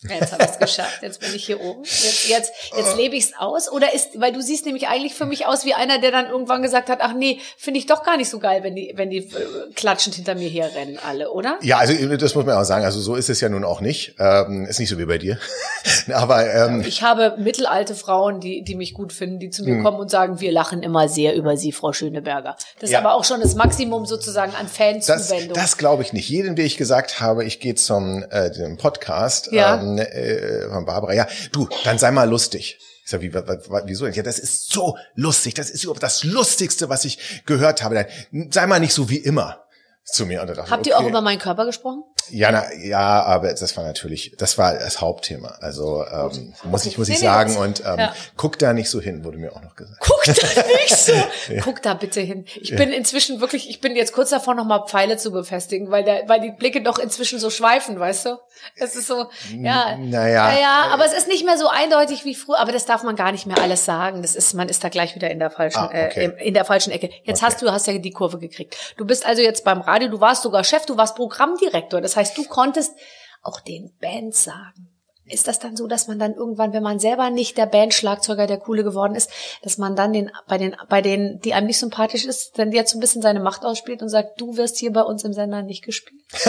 Jetzt 0.08 0.32
habe 0.32 0.42
ich 0.42 0.50
es 0.50 0.58
geschafft, 0.58 1.02
jetzt 1.02 1.20
bin 1.20 1.32
ich 1.32 1.44
hier 1.44 1.60
oben. 1.60 1.82
Jetzt, 1.84 2.28
jetzt, 2.28 2.52
jetzt 2.76 2.96
lebe 2.96 3.14
ich 3.14 3.24
es 3.24 3.32
aus. 3.38 3.70
Oder 3.70 3.94
ist, 3.94 4.20
weil 4.20 4.32
du 4.32 4.42
siehst 4.42 4.66
nämlich 4.66 4.88
eigentlich 4.88 5.14
für 5.14 5.26
mich 5.26 5.46
aus 5.46 5.64
wie 5.64 5.74
einer, 5.74 6.00
der 6.00 6.10
dann 6.10 6.26
irgendwann 6.26 6.60
gesagt 6.60 6.88
hat, 6.88 6.98
ach 7.02 7.12
nee, 7.14 7.38
finde 7.56 7.78
ich 7.78 7.86
doch 7.86 8.02
gar 8.02 8.16
nicht 8.16 8.28
so 8.28 8.40
geil, 8.40 8.64
wenn 8.64 8.74
die, 8.74 8.92
wenn 8.96 9.10
die 9.10 9.18
äh, 9.18 9.72
klatschend 9.76 10.16
hinter 10.16 10.34
mir 10.34 10.48
her 10.48 10.70
rennen 10.74 10.98
alle, 11.06 11.30
oder? 11.30 11.56
Ja, 11.62 11.78
also 11.78 11.94
das 12.16 12.34
muss 12.34 12.44
man 12.44 12.56
auch 12.56 12.64
sagen. 12.64 12.84
Also 12.84 13.00
so 13.00 13.14
ist 13.14 13.30
es 13.30 13.40
ja 13.40 13.48
nun 13.48 13.62
auch 13.62 13.80
nicht. 13.80 14.16
Ähm, 14.18 14.66
ist 14.66 14.80
nicht 14.80 14.88
so 14.88 14.98
wie 14.98 15.04
bei 15.04 15.18
dir. 15.18 15.38
Aber 16.12 16.52
ähm, 16.52 16.82
ich 16.84 17.02
habe 17.02 17.36
mittelalte 17.38 17.94
Frauen, 17.94 18.40
die, 18.40 18.62
die 18.62 18.74
mich 18.74 18.94
gut 18.94 19.12
finden, 19.12 19.38
die 19.38 19.50
zu 19.50 19.62
mir 19.62 19.76
hm. 19.76 19.84
kommen 19.84 20.00
und 20.00 20.10
sagen, 20.10 20.40
wir 20.40 20.50
lachen 20.50 20.82
immer 20.82 21.08
sehr 21.08 21.36
über 21.36 21.56
Sie, 21.56 21.70
Frau 21.70 21.92
Schöneberger. 21.92 22.56
Das 22.80 22.90
ja. 22.90 22.98
ist 22.98 23.04
aber 23.04 23.14
auch 23.14 23.24
schon 23.24 23.40
das 23.40 23.54
Maximum 23.54 24.06
sozusagen 24.06 24.52
an 24.56 24.66
Fanzuwendung. 24.66 25.54
Das, 25.54 25.62
das 25.62 25.78
glaube 25.78 26.02
ich 26.02 26.12
nicht. 26.12 26.28
Jeden, 26.28 26.56
den 26.56 26.66
ich 26.66 26.76
gesagt 26.76 27.20
habe, 27.20 27.44
ich 27.44 27.60
gehe 27.60 27.76
zum 27.76 28.24
äh, 28.30 28.50
dem 28.50 28.78
Podcast. 28.78 29.52
Ja. 29.52 29.80
Ähm, 29.80 29.91
äh, 29.98 30.68
von 30.68 30.84
Barbara, 30.84 31.14
ja, 31.14 31.26
du, 31.52 31.68
dann 31.84 31.98
sei 31.98 32.10
mal 32.10 32.28
lustig. 32.28 32.78
Ich 33.04 33.10
sag, 33.10 33.20
wie, 33.20 33.32
wieso? 33.32 34.06
Ja, 34.06 34.22
das 34.22 34.38
ist 34.38 34.72
so 34.72 34.96
lustig. 35.14 35.54
Das 35.54 35.70
ist 35.70 35.82
überhaupt 35.82 36.02
das 36.02 36.22
Lustigste, 36.22 36.88
was 36.88 37.04
ich 37.04 37.42
gehört 37.46 37.82
habe. 37.82 38.06
Sei 38.50 38.66
mal 38.66 38.78
nicht 38.78 38.94
so 38.94 39.10
wie 39.10 39.16
immer 39.16 39.61
zu 40.04 40.26
mir. 40.26 40.42
Und 40.42 40.50
dachte, 40.50 40.70
Habt 40.70 40.86
ihr 40.86 40.94
okay. 40.94 41.04
auch 41.04 41.08
über 41.08 41.20
meinen 41.20 41.38
Körper 41.38 41.64
gesprochen? 41.64 42.04
Ja, 42.30 42.52
na, 42.52 42.72
ja, 42.74 43.22
aber 43.24 43.52
das 43.52 43.76
war 43.76 43.84
natürlich, 43.84 44.34
das 44.38 44.56
war 44.56 44.74
das 44.74 45.00
Hauptthema. 45.00 45.58
Also 45.60 46.04
ähm, 46.06 46.54
muss 46.64 46.86
ich 46.86 46.96
muss 46.96 47.08
ich 47.08 47.18
sagen 47.18 47.56
und 47.56 47.80
ähm, 47.80 47.98
ja. 47.98 48.14
guck 48.36 48.58
da 48.58 48.72
nicht 48.72 48.90
so 48.90 49.00
hin, 49.00 49.24
wurde 49.24 49.38
mir 49.38 49.54
auch 49.54 49.62
noch 49.62 49.74
gesagt. 49.74 49.98
Guck 50.00 50.24
da 50.24 50.32
nicht 50.32 50.96
so, 50.96 51.12
guck 51.62 51.82
da 51.82 51.94
bitte 51.94 52.20
hin. 52.20 52.44
Ich 52.60 52.74
bin 52.76 52.92
inzwischen 52.92 53.40
wirklich, 53.40 53.68
ich 53.68 53.80
bin 53.80 53.96
jetzt 53.96 54.12
kurz 54.12 54.30
davor, 54.30 54.54
noch 54.54 54.64
mal 54.64 54.86
Pfeile 54.86 55.16
zu 55.16 55.32
befestigen, 55.32 55.90
weil 55.90 56.04
der, 56.04 56.28
weil 56.28 56.40
die 56.40 56.52
Blicke 56.52 56.82
doch 56.82 56.98
inzwischen 56.98 57.38
so 57.38 57.50
schweifen, 57.50 57.98
weißt 57.98 58.26
du? 58.26 58.38
Es 58.76 58.94
ist 58.94 59.08
so, 59.08 59.26
ja, 59.50 59.96
naja, 59.96 60.52
naja, 60.52 60.86
aber 60.92 61.04
es 61.04 61.12
ist 61.12 61.26
nicht 61.26 61.44
mehr 61.44 61.58
so 61.58 61.68
eindeutig 61.68 62.24
wie 62.24 62.34
früher. 62.34 62.58
Aber 62.58 62.72
das 62.72 62.86
darf 62.86 63.02
man 63.02 63.16
gar 63.16 63.32
nicht 63.32 63.46
mehr 63.46 63.58
alles 63.58 63.84
sagen. 63.84 64.22
Das 64.22 64.36
ist, 64.36 64.54
man 64.54 64.68
ist 64.68 64.84
da 64.84 64.88
gleich 64.88 65.14
wieder 65.14 65.30
in 65.30 65.38
der 65.38 65.50
falschen, 65.50 65.80
ah, 65.80 65.86
okay. 65.86 66.32
äh, 66.38 66.46
in 66.46 66.54
der 66.54 66.64
falschen 66.64 66.92
Ecke. 66.92 67.10
Jetzt 67.24 67.42
okay. 67.42 67.46
hast 67.46 67.62
du, 67.62 67.72
hast 67.72 67.86
ja 67.86 67.98
die 67.98 68.10
Kurve 68.10 68.38
gekriegt. 68.38 68.76
Du 68.96 69.04
bist 69.04 69.26
also 69.26 69.42
jetzt 69.42 69.64
beim 69.64 69.82
Radio, 69.92 70.08
du 70.08 70.20
warst 70.20 70.42
sogar 70.42 70.64
Chef, 70.64 70.86
du 70.86 70.96
warst 70.96 71.16
Programmdirektor. 71.16 72.00
Das 72.00 72.16
heißt, 72.16 72.38
du 72.38 72.44
konntest 72.44 72.96
auch 73.42 73.60
den 73.60 73.92
Bands 74.00 74.44
sagen. 74.44 74.88
Ist 75.26 75.46
das 75.46 75.60
dann 75.60 75.76
so, 75.76 75.86
dass 75.86 76.08
man 76.08 76.18
dann 76.18 76.34
irgendwann, 76.34 76.72
wenn 76.72 76.82
man 76.82 76.98
selber 76.98 77.30
nicht 77.30 77.56
der 77.56 77.66
Bandschlagzeuger, 77.66 78.48
der 78.48 78.58
coole 78.58 78.82
geworden 78.82 79.14
ist, 79.14 79.30
dass 79.62 79.78
man 79.78 79.94
dann 79.94 80.12
den, 80.12 80.32
bei 80.48 80.58
den, 80.58 80.74
bei 80.88 81.00
denen, 81.00 81.40
die 81.40 81.54
einem 81.54 81.68
nicht 81.68 81.78
sympathisch 81.78 82.24
ist, 82.24 82.58
dann 82.58 82.72
jetzt 82.72 82.90
so 82.90 82.98
ein 82.98 83.00
bisschen 83.00 83.22
seine 83.22 83.38
Macht 83.38 83.64
ausspielt 83.64 84.02
und 84.02 84.08
sagt, 84.08 84.40
du 84.40 84.56
wirst 84.56 84.78
hier 84.78 84.92
bei 84.92 85.02
uns 85.02 85.22
im 85.22 85.32
Sender 85.32 85.62
nicht 85.62 85.84
gespielt? 85.84 86.20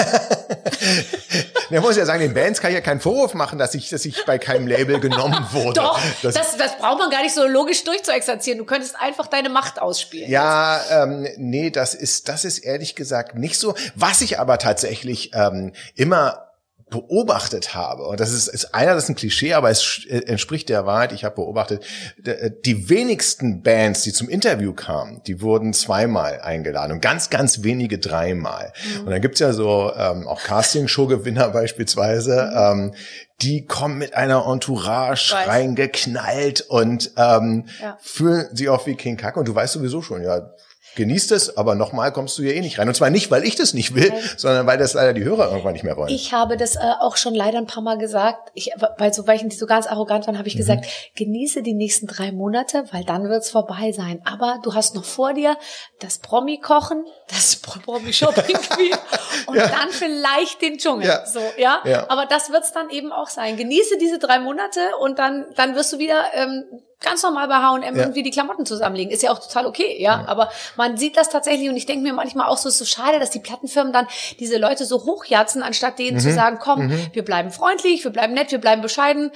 Der 1.70 1.82
muss 1.82 1.98
ja 1.98 2.06
sagen, 2.06 2.20
den 2.20 2.34
Bands 2.34 2.62
kann 2.62 2.72
ich 2.72 2.76
ja 2.76 2.82
keinen 2.82 3.00
Vorwurf 3.00 3.34
machen, 3.34 3.58
dass 3.58 3.74
ich, 3.74 3.90
dass 3.90 4.06
ich 4.06 4.26
bei 4.26 4.38
keinem 4.38 4.68
Label 4.68 5.00
genommen 5.00 5.48
wurde. 5.52 5.82
Doch, 5.82 6.00
das, 6.22 6.36
das, 6.36 6.58
das 6.58 6.78
braucht 6.78 7.00
man 7.00 7.10
gar 7.10 7.24
nicht 7.24 7.34
so 7.34 7.48
logisch 7.48 7.84
durchzuexerzieren. 7.84 8.60
Du 8.60 8.66
könntest 8.66 8.96
einfach 9.00 9.28
deine 9.28 9.50
Macht 9.50 9.82
ausspielen. 9.82 10.30
Ja, 10.30 10.82
ähm, 10.92 11.28
nee, 11.38 11.70
das 11.70 11.96
ist, 11.96 12.30
das 12.30 12.46
ist 12.46 12.60
ehrlich 12.60 12.96
gesagt 12.96 13.36
nicht 13.36 13.58
so. 13.58 13.76
Was 13.96 14.22
ich 14.22 14.40
aber 14.40 14.60
tatsächlich 14.60 15.32
ähm, 15.34 15.74
immer 15.96 16.53
beobachtet 16.94 17.74
habe, 17.74 18.04
und 18.04 18.20
das 18.20 18.32
ist, 18.32 18.48
ist 18.48 18.74
einer, 18.76 18.94
das 18.94 19.06
ist 19.06 19.10
ein 19.10 19.16
Klischee, 19.16 19.54
aber 19.54 19.70
es 19.70 20.06
äh, 20.08 20.20
entspricht 20.20 20.70
der 20.70 20.86
Wahrheit, 20.86 21.12
ich 21.12 21.24
habe 21.26 21.36
beobachtet, 21.36 21.84
äh, 22.24 22.52
die 22.64 22.90
wenigsten 22.90 23.64
Bands, 23.64 24.04
die 24.04 24.14
zum 24.14 24.30
Interview 24.30 24.74
kamen, 24.74 25.22
die 25.26 25.42
wurden 25.42 25.74
zweimal 25.74 26.40
eingeladen 26.42 26.94
und 26.94 27.02
ganz, 27.02 27.30
ganz 27.30 27.64
wenige 27.64 27.98
dreimal. 27.98 28.72
Mhm. 28.74 29.00
Und 29.06 29.12
dann 29.12 29.22
gibt's 29.22 29.40
ja 29.40 29.54
so 29.54 29.92
ähm, 29.98 30.28
auch 30.28 30.42
Casting-Show-Gewinner 30.44 31.50
beispielsweise, 31.54 32.52
mhm. 32.52 32.92
ähm, 32.92 32.94
die 33.42 33.66
kommen 33.66 33.98
mit 33.98 34.14
einer 34.14 34.46
Entourage 34.48 35.34
reingeknallt 35.34 36.62
und 36.62 37.12
ähm, 37.18 37.66
ja. 37.82 37.98
fühlen 38.00 38.48
sie 38.54 38.70
auch 38.70 38.86
wie 38.86 38.96
King 38.96 39.18
Kaka 39.18 39.40
und 39.40 39.48
du 39.48 39.56
weißt 39.56 39.74
sowieso 39.74 40.02
schon, 40.02 40.24
ja, 40.24 40.54
genießt 40.96 41.32
es, 41.32 41.58
aber 41.58 41.76
nochmal 41.76 42.12
kommst 42.12 42.38
du 42.38 42.44
hier 42.44 42.56
eh 42.56 42.62
nicht 42.62 42.80
rein. 42.80 42.88
Und 42.88 42.96
zwar 42.96 43.10
nicht, 43.10 43.32
weil 43.32 43.44
ich 43.44 43.56
das 43.56 43.74
nicht 43.74 43.96
will, 43.96 44.10
Nein. 44.10 44.22
sondern 44.38 44.68
weil 44.68 44.78
das 44.78 44.94
leider 44.94 45.14
die 45.14 45.24
Hörer 45.24 45.50
irgendwann 45.50 45.74
nicht 45.74 45.84
mehr 45.84 45.98
wollen. 45.98 46.10
Ich 46.10 46.34
habe 46.34 46.58
das 46.58 46.76
äh, 46.76 46.80
auch 47.00 47.18
schon 47.18 47.36
leider 47.36 47.58
ein 47.58 47.68
paar 47.68 47.84
Mal 47.84 47.98
gesagt. 47.98 48.52
Ich, 48.54 48.72
weil 48.98 49.14
so, 49.14 49.28
weil 49.28 49.38
ich 49.38 49.44
nicht 49.44 49.60
so 49.60 49.66
ganz 49.66 49.88
arrogant 49.88 50.28
war, 50.28 50.38
habe 50.38 50.48
ich 50.48 50.56
mhm. 50.56 50.60
gesagt, 50.60 50.86
genieße 51.16 51.64
die 51.64 51.74
nächsten 51.74 52.08
drei 52.08 52.32
Monate, 52.32 52.86
weil 52.92 53.04
dann 53.04 53.30
wird's 53.30 53.52
vorbei 53.52 53.92
sein. 53.92 54.22
Aber 54.26 54.60
du 54.64 54.74
hast 54.74 54.96
noch 54.96 55.06
vor 55.06 55.34
dir 55.34 55.58
das 56.00 56.20
Promi-Kochen, 56.20 57.06
das 57.28 57.56
Promi-Shopping 57.58 58.56
und 59.48 59.56
ja. 59.56 59.68
dann 59.68 59.90
vielleicht 59.90 60.62
den 60.62 60.78
Dschungel. 60.78 61.08
Ja. 61.08 61.26
So, 61.26 61.40
ja? 61.58 61.82
ja. 61.86 62.10
Aber 62.10 62.26
das 62.26 62.52
wird's 62.52 62.72
dann 62.72 62.90
eben 62.90 63.12
auch 63.12 63.28
sein. 63.28 63.58
Genieße 63.58 63.98
diese 63.98 64.20
drei 64.20 64.40
Monate 64.40 64.80
und 65.00 65.20
dann, 65.20 65.46
dann 65.56 65.76
wirst 65.76 65.94
du 65.94 66.00
wieder 66.00 66.24
ähm, 66.34 66.64
ganz 67.04 67.22
normal 67.22 67.48
bei 67.48 67.56
H&M 67.56 67.96
ja. 67.96 68.02
irgendwie 68.02 68.24
die 68.24 68.32
Klamotten 68.32 68.66
zusammenlegen. 68.66 69.12
Ist 69.12 69.22
ja 69.22 69.32
auch 69.32 69.40
total 69.40 69.66
okay, 69.66 70.02
ja? 70.02 70.22
ja. 70.22 70.28
Aber 70.28 70.50
man 70.76 70.98
sieht 70.98 71.18
das 71.18 71.30
tatsächlich 71.30 71.70
und 71.70 71.78
ich 71.78 71.86
denke 71.86 72.04
mir 72.04 72.14
manchmal 72.14 72.48
auch 72.48 72.58
so, 72.58 72.70
ist 72.70 72.80
so 72.80 72.86
schade, 72.86 73.20
dass 73.20 73.30
die 73.30 73.40
Plattenfirmen 73.40 73.94
dann 73.94 74.08
diese 74.40 74.58
Leute 74.58 74.86
so 74.86 75.04
hochjatzen, 75.06 75.62
anstatt 75.62 76.00
denen 76.00 76.18
mhm. 76.18 76.22
zu 76.22 76.34
sagen, 76.34 76.58
komm, 76.60 76.88
mhm. 76.88 77.08
wir 77.14 77.24
bleiben 77.24 77.52
freundlich, 77.52 78.04
wir 78.04 78.12
bleiben 78.12 78.34
nett, 78.34 78.52
wir 78.52 78.60
bleiben 78.60 78.82
bescheiden. 78.82 79.32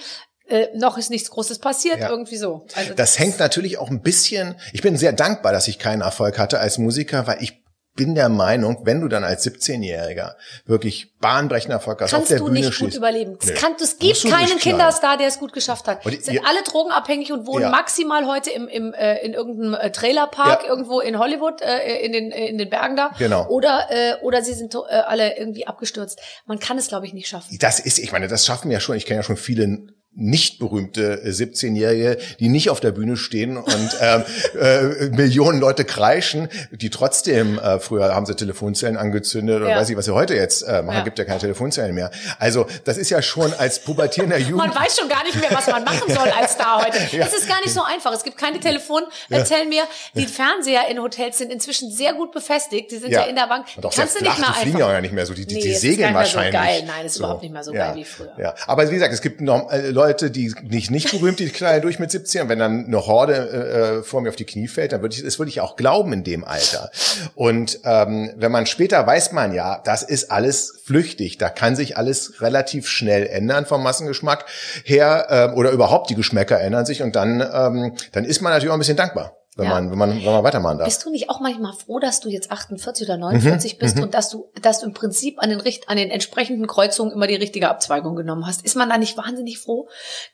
Äh, 0.48 0.68
noch 0.76 0.98
ist 0.98 1.10
nichts 1.10 1.30
Großes 1.30 1.60
passiert, 1.60 2.00
ja. 2.00 2.10
irgendwie 2.10 2.38
so. 2.38 2.66
Also 2.74 2.90
das, 2.90 2.96
das 2.96 3.20
hängt 3.20 3.38
natürlich 3.40 3.78
auch 3.78 3.90
ein 3.90 4.02
bisschen, 4.02 4.56
ich 4.72 4.82
bin 4.82 4.96
sehr 4.96 5.12
dankbar, 5.12 5.52
dass 5.52 5.68
ich 5.68 5.78
keinen 5.78 6.02
Erfolg 6.02 6.40
hatte 6.40 6.60
als 6.60 6.78
Musiker, 6.78 7.28
weil 7.28 7.44
ich 7.44 7.67
bin 7.98 8.16
der 8.16 8.30
Meinung, 8.30 8.78
wenn 8.86 9.02
du 9.02 9.10
dann 9.10 9.26
als 9.26 9.46
17-Jähriger 9.46 10.36
wirklich 10.66 11.18
bahnbrechender 11.20 11.76
Erfolg 11.76 12.00
hast, 12.00 12.12
Kannst 12.12 12.26
auf 12.26 12.30
der 12.30 12.38
du 12.38 12.46
Bühne 12.46 12.62
nicht 12.62 12.80
gut 12.80 12.96
überleben. 12.96 13.38
Nee. 13.44 13.52
Kann, 13.54 13.74
es 13.82 14.00
gibt 14.00 14.24
keinen 14.24 14.58
Kinderstar, 14.60 15.18
der 15.18 15.28
es 15.28 15.40
gut 15.40 15.52
geschafft 15.52 15.88
hat. 15.88 16.06
Die, 16.06 16.22
Sind 16.22 16.36
ja, 16.36 16.42
alle 16.48 16.64
drogenabhängig 16.64 17.34
und 17.34 17.46
wohnen 17.46 17.64
ja. 17.64 17.70
maximal 17.70 18.26
heute 18.28 18.52
im, 18.52 18.70
im, 18.70 18.94
äh, 18.94 19.18
in 19.26 19.34
irgendeinem 19.34 19.74
äh, 19.74 19.92
Trailerpark 19.92 20.64
ja. 20.64 20.70
irgendwo 20.70 21.02
in 21.02 21.20
Hollywood, 21.20 21.62
äh, 21.62 21.98
in, 22.06 22.14
den, 22.14 22.32
äh, 22.32 22.48
in 22.48 22.58
den 22.58 22.70
Bergen 22.70 22.96
da. 22.96 23.12
Genau. 23.18 23.48
Oder, 23.50 23.88
äh, 23.90 24.14
oder 24.22 24.42
sie 24.44 24.54
sind 24.54 24.74
äh, 24.76 24.78
alle 24.94 25.38
irgendwie 25.38 25.68
abgestürzt. 25.68 26.22
Man 26.46 26.60
kann 26.60 26.78
es, 26.78 26.88
glaube 26.88 27.08
ich, 27.08 27.14
nicht 27.14 27.28
schaffen. 27.28 27.58
Das 27.60 27.80
ist, 27.80 28.00
ich 28.00 28.14
meine, 28.14 28.30
das 28.30 28.46
schaffen 28.46 28.70
wir 28.70 28.76
ja 28.76 28.80
schon. 28.80 28.96
Ich 28.96 29.06
kenne 29.06 29.20
ja 29.20 29.24
schon 29.24 29.38
viele 29.38 29.97
nicht 30.20 30.58
berühmte 30.58 31.22
17-Jährige, 31.26 32.18
die 32.40 32.50
nicht 32.50 32.70
auf 32.72 32.80
der 32.80 32.92
Bühne 32.92 33.18
stehen 33.18 33.56
und 33.56 33.98
ähm, 34.02 34.24
äh, 34.60 35.10
Millionen 35.10 35.60
Leute 35.60 35.86
kreischen, 35.86 36.50
die 36.72 36.90
trotzdem, 36.90 37.60
äh, 37.60 37.80
früher 37.80 38.16
haben 38.16 38.26
sie 38.26 38.36
Telefonzellen 38.36 38.98
angezündet 38.98 39.58
oder 39.62 39.70
Ja. 39.70 39.78
weiß 39.78 39.90
ich, 39.92 39.96
was 39.98 40.06
sie 40.06 40.14
heute 40.14 40.34
jetzt 40.34 40.64
äh, 40.64 40.82
machen, 40.82 40.98
Ja. 40.98 41.04
gibt 41.04 41.20
ja 41.20 41.26
keine 41.26 41.40
Telefonzellen 41.40 41.94
mehr. 41.94 42.10
Also 42.40 42.66
das 42.84 42.98
ist 42.98 43.12
ja 43.12 43.22
schon 43.22 43.54
als 43.54 43.80
pubertierender 43.80 44.40
Man 44.40 44.50
Jugend... 44.50 44.76
weiß 44.76 44.98
schon 45.00 45.08
gar 45.08 45.24
nicht 45.24 45.40
mehr, 45.40 45.52
was 45.52 45.68
man 45.68 45.84
machen 45.84 46.08
soll 46.08 46.30
als 46.30 46.54
Star 46.54 46.84
heute. 46.86 46.98
Es 47.28 47.34
ist 47.34 47.48
gar 47.48 47.60
nicht 47.62 47.74
so 47.74 47.84
einfach. 47.84 48.12
Es 48.14 48.24
gibt 48.24 48.38
keine 48.38 48.60
Telefon. 48.60 49.04
Erzähl 49.30 49.66
mir, 49.66 49.84
die 50.16 50.26
Fernseher 50.26 50.88
in 50.90 51.00
Hotels 51.00 51.38
sind 51.38 51.52
inzwischen 51.52 51.92
sehr 51.92 52.14
gut 52.14 52.32
befestigt. 52.32 52.92
Die 52.92 52.98
sind 52.98 53.12
ja, 53.12 53.24
in 53.24 53.36
der 53.36 53.48
Bank. 53.48 53.68
Und 53.76 53.86
auch 53.86 53.94
Kannst 53.94 54.14
sehr 54.14 54.24
du 54.24 54.30
nicht 54.30 54.40
mehr 54.40 54.48
die 54.58 54.62
fliegen 54.62 54.78
ja 54.80 54.98
auch 54.98 55.02
nicht 55.02 55.14
mehr 55.14 55.26
so, 55.26 55.34
die, 55.34 55.46
die, 55.46 55.56
Nee, 55.56 55.62
die 55.62 55.74
segeln 55.76 56.14
gar 56.14 56.22
mehr 56.22 56.26
so 56.26 56.36
wahrscheinlich. 56.38 56.54
geil. 56.62 56.84
Nein, 56.88 57.06
es 57.06 57.12
ist 57.14 57.18
überhaupt 57.20 57.42
nicht 57.44 57.52
mehr 57.54 57.64
so 57.64 57.72
geil 57.74 57.94
wie 57.96 58.04
früher. 58.06 58.34
Ja, 58.40 58.56
aber 58.66 58.90
wie 58.90 58.94
gesagt, 58.96 59.14
es 59.14 59.22
gibt 59.22 59.42
noch, 59.42 59.70
äh, 59.72 59.90
Leute, 59.90 60.07
die 60.14 60.54
nicht 60.64 60.92
nicht 60.92 61.12
berühmt, 61.12 61.40
die 61.40 61.50
knallen 61.50 61.82
durch 61.82 62.00
mit 62.00 62.12
17 62.12 62.44
und 62.44 62.50
wenn 62.50 62.60
dann 62.60 62.86
eine 62.86 63.06
Horde 63.06 64.00
äh, 64.00 64.04
vor 64.04 64.22
mir 64.22 64.30
auf 64.30 64.36
die 64.36 64.46
Knie 64.46 64.68
fällt, 64.68 64.92
dann 64.92 65.02
würde 65.02 65.16
ich 65.16 65.24
das 65.24 65.40
würde 65.40 65.50
ich 65.50 65.62
auch 65.62 65.76
glauben 65.76 66.14
in 66.14 66.24
dem 66.24 66.44
Alter. 66.44 66.90
Und 67.36 67.80
ähm, 67.84 68.32
wenn 68.38 68.52
man 68.52 68.66
später 68.66 69.06
weiß 69.06 69.32
man 69.32 69.54
ja, 69.54 69.82
das 69.84 70.04
ist 70.04 70.32
alles 70.32 70.82
flüchtig, 70.86 71.38
da 71.38 71.50
kann 71.50 71.76
sich 71.76 71.98
alles 71.98 72.42
relativ 72.42 72.88
schnell 72.88 73.28
ändern 73.28 73.66
vom 73.66 73.84
Massengeschmack 73.84 74.46
her 74.84 75.28
ähm, 75.30 75.54
oder 75.56 75.72
überhaupt 75.72 76.10
die 76.10 76.16
Geschmäcker 76.16 76.60
ändern 76.60 76.86
sich. 76.86 77.02
Und 77.02 77.16
dann 77.16 77.42
ähm, 77.42 77.94
dann 78.12 78.26
ist 78.26 78.42
man 78.42 78.52
natürlich 78.52 78.72
auch 78.72 78.76
ein 78.76 78.80
bisschen 78.80 78.98
dankbar, 78.98 79.38
wenn 79.58 79.66
Ja. 79.66 79.72
man 79.72 79.92
wenn 79.92 79.98
man 79.98 80.10
wenn 80.18 80.24
man 80.24 80.44
weitermachen 80.44 80.78
darf. 80.78 80.88
Bist 80.88 81.04
du 81.06 81.10
nicht 81.10 81.30
auch 81.30 81.40
manchmal 81.40 81.74
froh, 81.74 82.00
dass 82.00 82.20
du 82.20 82.30
jetzt 82.30 82.52
48 82.52 83.08
oder 83.08 83.18
49 83.18 83.74
Mhm, 83.74 83.78
bist 83.80 84.00
und 84.00 84.14
dass 84.14 84.30
du, 84.30 84.50
dass 84.62 84.80
du 84.80 84.86
im 84.88 84.94
Prinzip 84.94 85.40
an 85.42 85.50
den, 85.50 85.60
richt- 85.60 85.90
an 85.90 85.98
den 85.98 86.10
entsprechenden 86.10 86.68
Kreuzungen 86.68 87.12
immer 87.12 87.28
die 87.28 87.36
richtige 87.36 87.70
Abzweigung 87.70 88.16
genommen 88.16 88.46
hast? 88.46 88.64
Ist 88.64 88.76
man 88.76 88.90
da 88.90 88.98
nicht 88.98 89.18
wahnsinnig 89.18 89.58
froh? 89.60 89.88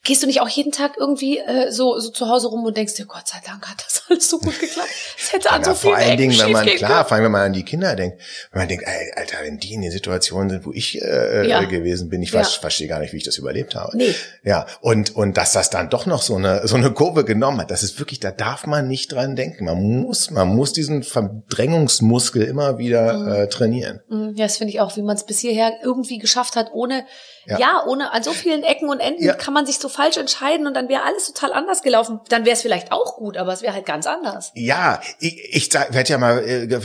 Gehst 0.04 0.22
du 0.24 0.28
nicht 0.28 0.42
auch 0.42 0.50
jeden 0.50 0.72
Tag 0.72 0.94
irgendwie 0.98 1.40
äh, 1.40 1.72
so, 1.72 1.98
so 2.00 2.10
zu 2.12 2.28
Hause 2.30 2.48
rum 2.48 2.64
und 2.66 2.76
denkst 2.78 2.96
dir, 2.96 3.06
Gott 3.06 3.28
sei 3.28 3.38
Dank 3.46 3.68
hat 3.70 3.84
das 3.86 4.04
alles 4.10 4.30
so 4.30 4.40
gut 4.40 4.60
geklappt. 4.60 4.90
Es 5.18 5.32
hätte 5.34 5.50
an 5.52 5.62
Ja, 5.62 5.70
so 5.70 5.74
vielen 5.76 5.94
vor 5.96 6.04
allen 6.04 6.18
Dingen, 6.18 6.38
wenn 6.40 6.52
man, 6.52 6.66
klar, 6.66 7.06
vor 7.06 7.16
allem, 7.16 7.26
wenn 7.26 7.32
man 7.32 7.42
an 7.42 7.54
die 7.54 7.64
Kinder 7.64 7.96
denkt, 7.96 8.20
wenn 8.52 8.60
man 8.60 8.68
denkt, 8.68 8.84
ey, 8.86 9.12
Alter, 9.16 9.38
wenn 9.44 9.58
die 9.58 9.74
in 9.74 9.82
der 9.82 9.92
Situation 9.92 10.50
sind, 10.50 10.66
wo 10.66 10.72
ich 10.72 11.02
äh, 11.02 11.48
Ja. 11.48 11.62
äh, 11.62 11.68
gewesen 11.68 12.10
bin, 12.10 12.22
ich 12.22 12.32
Ja. 12.32 12.44
ver- 12.44 12.50
verstehe 12.62 12.88
gar 12.88 13.00
nicht, 13.00 13.14
wie 13.14 13.18
ich 13.18 13.24
das 13.24 13.38
überlebt 13.38 13.76
habe. 13.76 13.96
Nee. 13.98 14.14
Ja, 14.44 14.66
und, 14.82 15.16
und 15.16 15.38
dass 15.38 15.54
das 15.54 15.70
dann 15.70 15.90
doch 15.90 16.06
noch 16.06 16.22
so 16.22 16.36
eine, 16.36 16.68
so 16.68 16.76
eine 16.76 16.92
Kurve 16.92 17.24
genommen 17.24 17.60
hat, 17.62 17.72
das 17.72 17.84
ist 17.84 18.00
wirklich, 18.00 18.20
da 18.20 18.32
darf 18.32 18.66
man 18.68 18.88
nicht 18.88 19.13
dran 19.14 19.36
denken. 19.36 19.66
Man 19.66 19.82
muss, 20.02 20.32
man 20.32 20.50
muss 20.56 20.74
diesen 20.74 21.04
Verdrängungsmuskel 21.04 22.44
immer 22.44 22.78
wieder 22.78 23.18
Mhm. 23.18 23.32
äh, 23.32 23.48
trainieren. 23.48 24.02
Mm, 24.10 24.32
Ja, 24.36 24.46
das 24.46 24.58
finde 24.58 24.74
ich 24.74 24.80
auch, 24.82 24.96
wie 24.98 25.02
man 25.02 25.16
es 25.16 25.26
bis 25.26 25.40
hierher 25.40 25.72
irgendwie 25.84 26.18
geschafft 26.18 26.56
hat, 26.56 26.72
ohne, 26.74 27.06
ja, 27.46 27.58
Ja. 27.60 27.84
ohne, 27.88 28.12
an 28.14 28.24
so 28.24 28.32
vielen 28.32 28.64
Ecken 28.64 28.90
und 28.90 29.00
Enden 29.00 29.24
Ja. 29.24 29.34
kann 29.34 29.54
man 29.54 29.66
sich 29.66 29.80
so 29.80 29.90
falsch 29.90 30.18
entscheiden 30.18 30.68
und 30.68 30.74
dann 30.76 30.90
wäre 30.90 31.04
alles 31.04 31.32
total 31.32 31.54
anders 31.54 31.82
gelaufen. 31.82 32.20
Dann 32.30 32.46
wäre 32.46 32.56
es 32.56 32.62
vielleicht 32.62 32.92
auch 32.92 33.16
gut, 33.18 33.38
aber 33.38 33.54
es 33.54 33.62
wäre 33.62 33.74
halt 33.74 33.86
ganz 33.86 34.08
anders. 34.08 34.52
Ja, 34.56 35.02
ich, 35.20 35.56
ich 35.56 35.74
werde 35.74 36.10
ja 36.10 36.18
mal 36.18 36.40
äh, 36.48 36.68
ge 36.68 36.80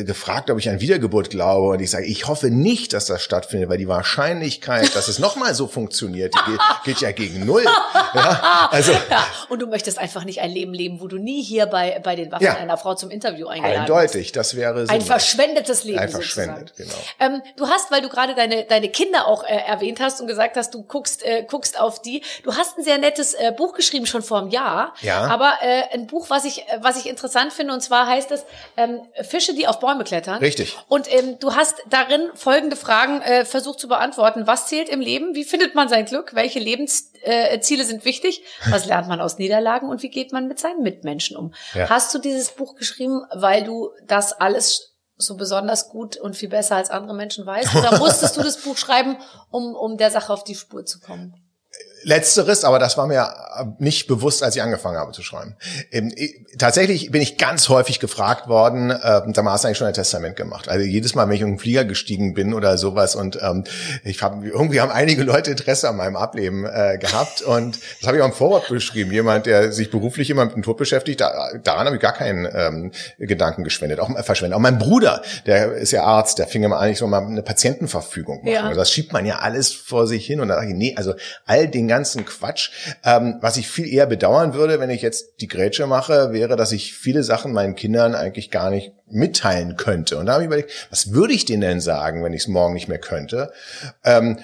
äh, 0.00 0.04
gefragt, 0.04 0.50
ob 0.50 0.58
ich 0.58 0.68
an 0.68 0.80
Wiedergeburt 0.80 1.30
glaube 1.30 1.68
und 1.68 1.80
ich 1.80 1.90
sage, 1.90 2.06
ich 2.06 2.26
hoffe 2.26 2.50
nicht, 2.50 2.92
dass 2.92 3.06
das 3.06 3.22
stattfindet, 3.22 3.68
weil 3.68 3.78
die 3.78 3.88
Wahrscheinlichkeit, 3.88 4.94
dass 4.94 5.08
es 5.08 5.18
nochmal 5.18 5.54
so 5.54 5.66
funktioniert, 5.66 6.34
die 6.34 6.50
geht, 6.50 6.60
geht 6.84 7.00
ja 7.00 7.12
gegen 7.12 7.46
null. 7.46 7.64
Ja, 8.14 8.68
also 8.70 8.92
Ja, 9.10 9.24
und 9.48 9.60
du 9.62 9.66
möchtest 9.66 9.98
einfach 9.98 10.24
nicht 10.24 10.40
ein 10.40 10.50
Leben 10.50 10.72
leben, 10.74 11.00
wo 11.00 11.06
du 11.08 11.16
nie 11.18 11.42
hier 11.42 11.66
bei, 11.66 12.00
bei 12.02 12.16
den 12.16 12.30
Waffen 12.30 12.44
Ja. 12.44 12.54
einer 12.56 12.76
Frau 12.76 12.94
zum 12.94 13.10
Interview 13.10 13.46
eingeladen 13.48 13.80
bist. 13.86 13.90
eindeutig, 13.90 14.32
das 14.32 14.56
wäre 14.56 14.80
Ein 14.80 14.86
sinnlos. 14.86 15.06
verschwendetes 15.06 15.84
Leben 15.84 15.98
Ein 15.98 16.08
sozusagen. 16.10 16.50
verschwendet, 16.66 16.74
genau. 16.76 16.94
Ähm, 17.18 17.42
du 17.56 17.66
hast, 17.68 17.90
weil 17.90 18.02
du 18.02 18.08
gerade 18.08 18.34
deine, 18.34 18.64
deine 18.64 18.88
Kinder 18.88 19.26
auch 19.26 19.44
äh, 19.44 19.56
erwähnt 19.66 19.99
hast 20.00 20.20
und 20.20 20.26
gesagt 20.26 20.56
hast, 20.56 20.74
du 20.74 20.82
guckst, 20.82 21.24
äh, 21.24 21.44
guckst 21.48 21.78
auf 21.78 22.02
die. 22.02 22.22
Du 22.42 22.56
hast 22.56 22.78
ein 22.78 22.84
sehr 22.84 22.98
nettes 22.98 23.34
äh, 23.34 23.52
Buch 23.56 23.74
geschrieben, 23.74 24.06
schon 24.06 24.22
vor 24.22 24.38
einem 24.38 24.50
Jahr. 24.50 24.94
Ja. 25.00 25.26
Aber 25.26 25.54
äh, 25.60 25.82
ein 25.92 26.06
Buch, 26.06 26.30
was 26.30 26.44
ich, 26.44 26.68
äh, 26.68 26.78
was 26.80 26.98
ich 26.98 27.08
interessant 27.08 27.52
finde, 27.52 27.74
und 27.74 27.80
zwar 27.80 28.06
heißt 28.06 28.30
es 28.30 28.44
ähm, 28.76 29.00
Fische, 29.22 29.54
die 29.54 29.66
auf 29.66 29.80
Bäume 29.80 30.04
klettern. 30.04 30.38
Richtig. 30.38 30.76
Und 30.88 31.12
ähm, 31.12 31.38
du 31.38 31.54
hast 31.54 31.76
darin 31.88 32.30
folgende 32.34 32.76
Fragen 32.76 33.22
äh, 33.22 33.44
versucht 33.44 33.80
zu 33.80 33.88
beantworten. 33.88 34.46
Was 34.46 34.66
zählt 34.66 34.88
im 34.88 35.00
Leben? 35.00 35.34
Wie 35.34 35.44
findet 35.44 35.74
man 35.74 35.88
sein 35.88 36.04
Glück? 36.04 36.34
Welche 36.34 36.58
Lebensziele 36.58 37.82
äh, 37.82 37.84
sind 37.84 38.04
wichtig? 38.04 38.42
Was 38.68 38.86
lernt 38.86 39.08
man 39.08 39.20
aus 39.20 39.38
Niederlagen? 39.38 39.88
Und 39.88 40.02
wie 40.02 40.10
geht 40.10 40.32
man 40.32 40.48
mit 40.48 40.58
seinen 40.58 40.82
Mitmenschen 40.82 41.36
um? 41.36 41.54
Ja. 41.74 41.88
Hast 41.88 42.14
du 42.14 42.18
dieses 42.18 42.50
Buch 42.50 42.74
geschrieben, 42.76 43.24
weil 43.32 43.64
du 43.64 43.90
das 44.06 44.32
alles 44.32 44.89
so 45.20 45.36
besonders 45.36 45.88
gut 45.88 46.16
und 46.16 46.36
viel 46.36 46.48
besser 46.48 46.76
als 46.76 46.90
andere 46.90 47.14
Menschen 47.14 47.46
weißt? 47.46 47.74
Oder 47.76 47.98
musstest 47.98 48.36
du 48.36 48.42
das 48.42 48.60
Buch 48.60 48.76
schreiben, 48.76 49.16
um, 49.50 49.74
um 49.74 49.96
der 49.96 50.10
Sache 50.10 50.32
auf 50.32 50.44
die 50.44 50.54
Spur 50.54 50.84
zu 50.84 51.00
kommen? 51.00 51.34
Letzteres, 52.02 52.64
aber 52.64 52.78
das 52.78 52.96
war 52.96 53.06
mir 53.06 53.32
nicht 53.78 54.06
bewusst, 54.06 54.42
als 54.42 54.56
ich 54.56 54.62
angefangen 54.62 54.96
habe 54.98 55.12
zu 55.12 55.22
schreiben. 55.22 55.56
Ähm, 55.92 56.12
ich- 56.16 56.36
Tatsächlich 56.58 57.10
bin 57.10 57.22
ich 57.22 57.38
ganz 57.38 57.68
häufig 57.68 58.00
gefragt 58.00 58.48
worden, 58.48 58.90
äh, 58.90 58.96
da 59.00 59.44
hast 59.44 59.64
du 59.64 59.68
eigentlich 59.68 59.78
schon 59.78 59.86
ein 59.86 59.94
Testament 59.94 60.36
gemacht. 60.36 60.68
Also 60.68 60.84
jedes 60.84 61.14
Mal, 61.14 61.26
wenn 61.28 61.34
ich 61.36 61.40
in 61.42 61.46
einen 61.48 61.58
Flieger 61.58 61.84
gestiegen 61.84 62.34
bin 62.34 62.52
oder 62.54 62.76
sowas 62.76 63.14
und 63.14 63.38
ähm, 63.40 63.64
ich 64.04 64.22
habe 64.22 64.46
irgendwie 64.46 64.80
haben 64.80 64.90
einige 64.90 65.22
Leute 65.22 65.50
Interesse 65.52 65.88
an 65.88 65.96
meinem 65.96 66.16
Ableben 66.16 66.64
äh, 66.66 66.98
gehabt 66.98 67.42
und 67.42 67.78
das 68.00 68.06
habe 68.08 68.16
ich 68.18 68.22
auch 68.22 68.26
im 68.26 68.32
Vorwort 68.32 68.68
beschrieben. 68.68 69.12
Jemand, 69.12 69.46
der 69.46 69.72
sich 69.72 69.90
beruflich 69.90 70.28
immer 70.28 70.44
mit 70.44 70.54
dem 70.54 70.62
Tod 70.62 70.76
beschäftigt, 70.76 71.20
da, 71.20 71.50
daran 71.62 71.86
habe 71.86 71.96
ich 71.96 72.02
gar 72.02 72.12
keinen 72.14 72.48
ähm, 72.52 72.92
Gedanken 73.18 73.62
geschwendet, 73.64 74.00
auch 74.00 74.10
äh, 74.14 74.22
verschwendet. 74.22 74.56
Auch 74.56 74.60
mein 74.60 74.78
Bruder, 74.78 75.22
der 75.46 75.72
ist 75.74 75.92
ja 75.92 76.02
Arzt, 76.02 76.38
der 76.38 76.46
fing 76.48 76.62
immer 76.64 76.78
an, 76.80 76.90
ich 76.90 76.98
soll 76.98 77.08
mal 77.08 77.24
eine 77.24 77.42
Patientenverfügung 77.42 78.38
machen. 78.38 78.48
Ja. 78.52 78.62
Also 78.64 78.76
das 78.80 78.90
schiebt 78.90 79.12
man 79.12 79.24
ja 79.24 79.38
alles 79.38 79.72
vor 79.72 80.06
sich 80.06 80.26
hin 80.26 80.40
und 80.40 80.48
da 80.48 80.56
sage 80.56 80.68
ich, 80.70 80.74
nee, 80.76 80.94
also 80.96 81.14
all 81.46 81.68
den 81.68 81.88
ganzen 81.90 82.24
Quatsch. 82.24 82.70
Ähm, 83.04 83.36
was 83.40 83.58
ich 83.58 83.68
viel 83.68 83.86
eher 83.86 84.06
bedauern 84.06 84.54
würde, 84.54 84.80
wenn 84.80 84.90
ich 84.90 85.02
jetzt 85.02 85.40
die 85.40 85.48
Grätsche 85.48 85.86
mache, 85.86 86.32
wäre, 86.32 86.56
dass 86.56 86.72
ich 86.72 86.94
viele 86.94 87.22
Sachen 87.22 87.52
meinen 87.52 87.74
Kindern 87.74 88.14
eigentlich 88.14 88.50
gar 88.50 88.70
nicht 88.70 88.92
mitteilen 89.08 89.76
könnte. 89.76 90.16
Und 90.16 90.26
da 90.26 90.32
habe 90.34 90.44
ich 90.44 90.46
überlegt, 90.46 90.86
was 90.90 91.12
würde 91.12 91.34
ich 91.34 91.44
denen 91.44 91.62
denn 91.62 91.80
sagen, 91.80 92.24
wenn 92.24 92.32
ich 92.32 92.42
es 92.42 92.48
morgen 92.48 92.74
nicht 92.74 92.88
mehr 92.88 92.98
könnte? 92.98 93.52
Ähm, 94.04 94.38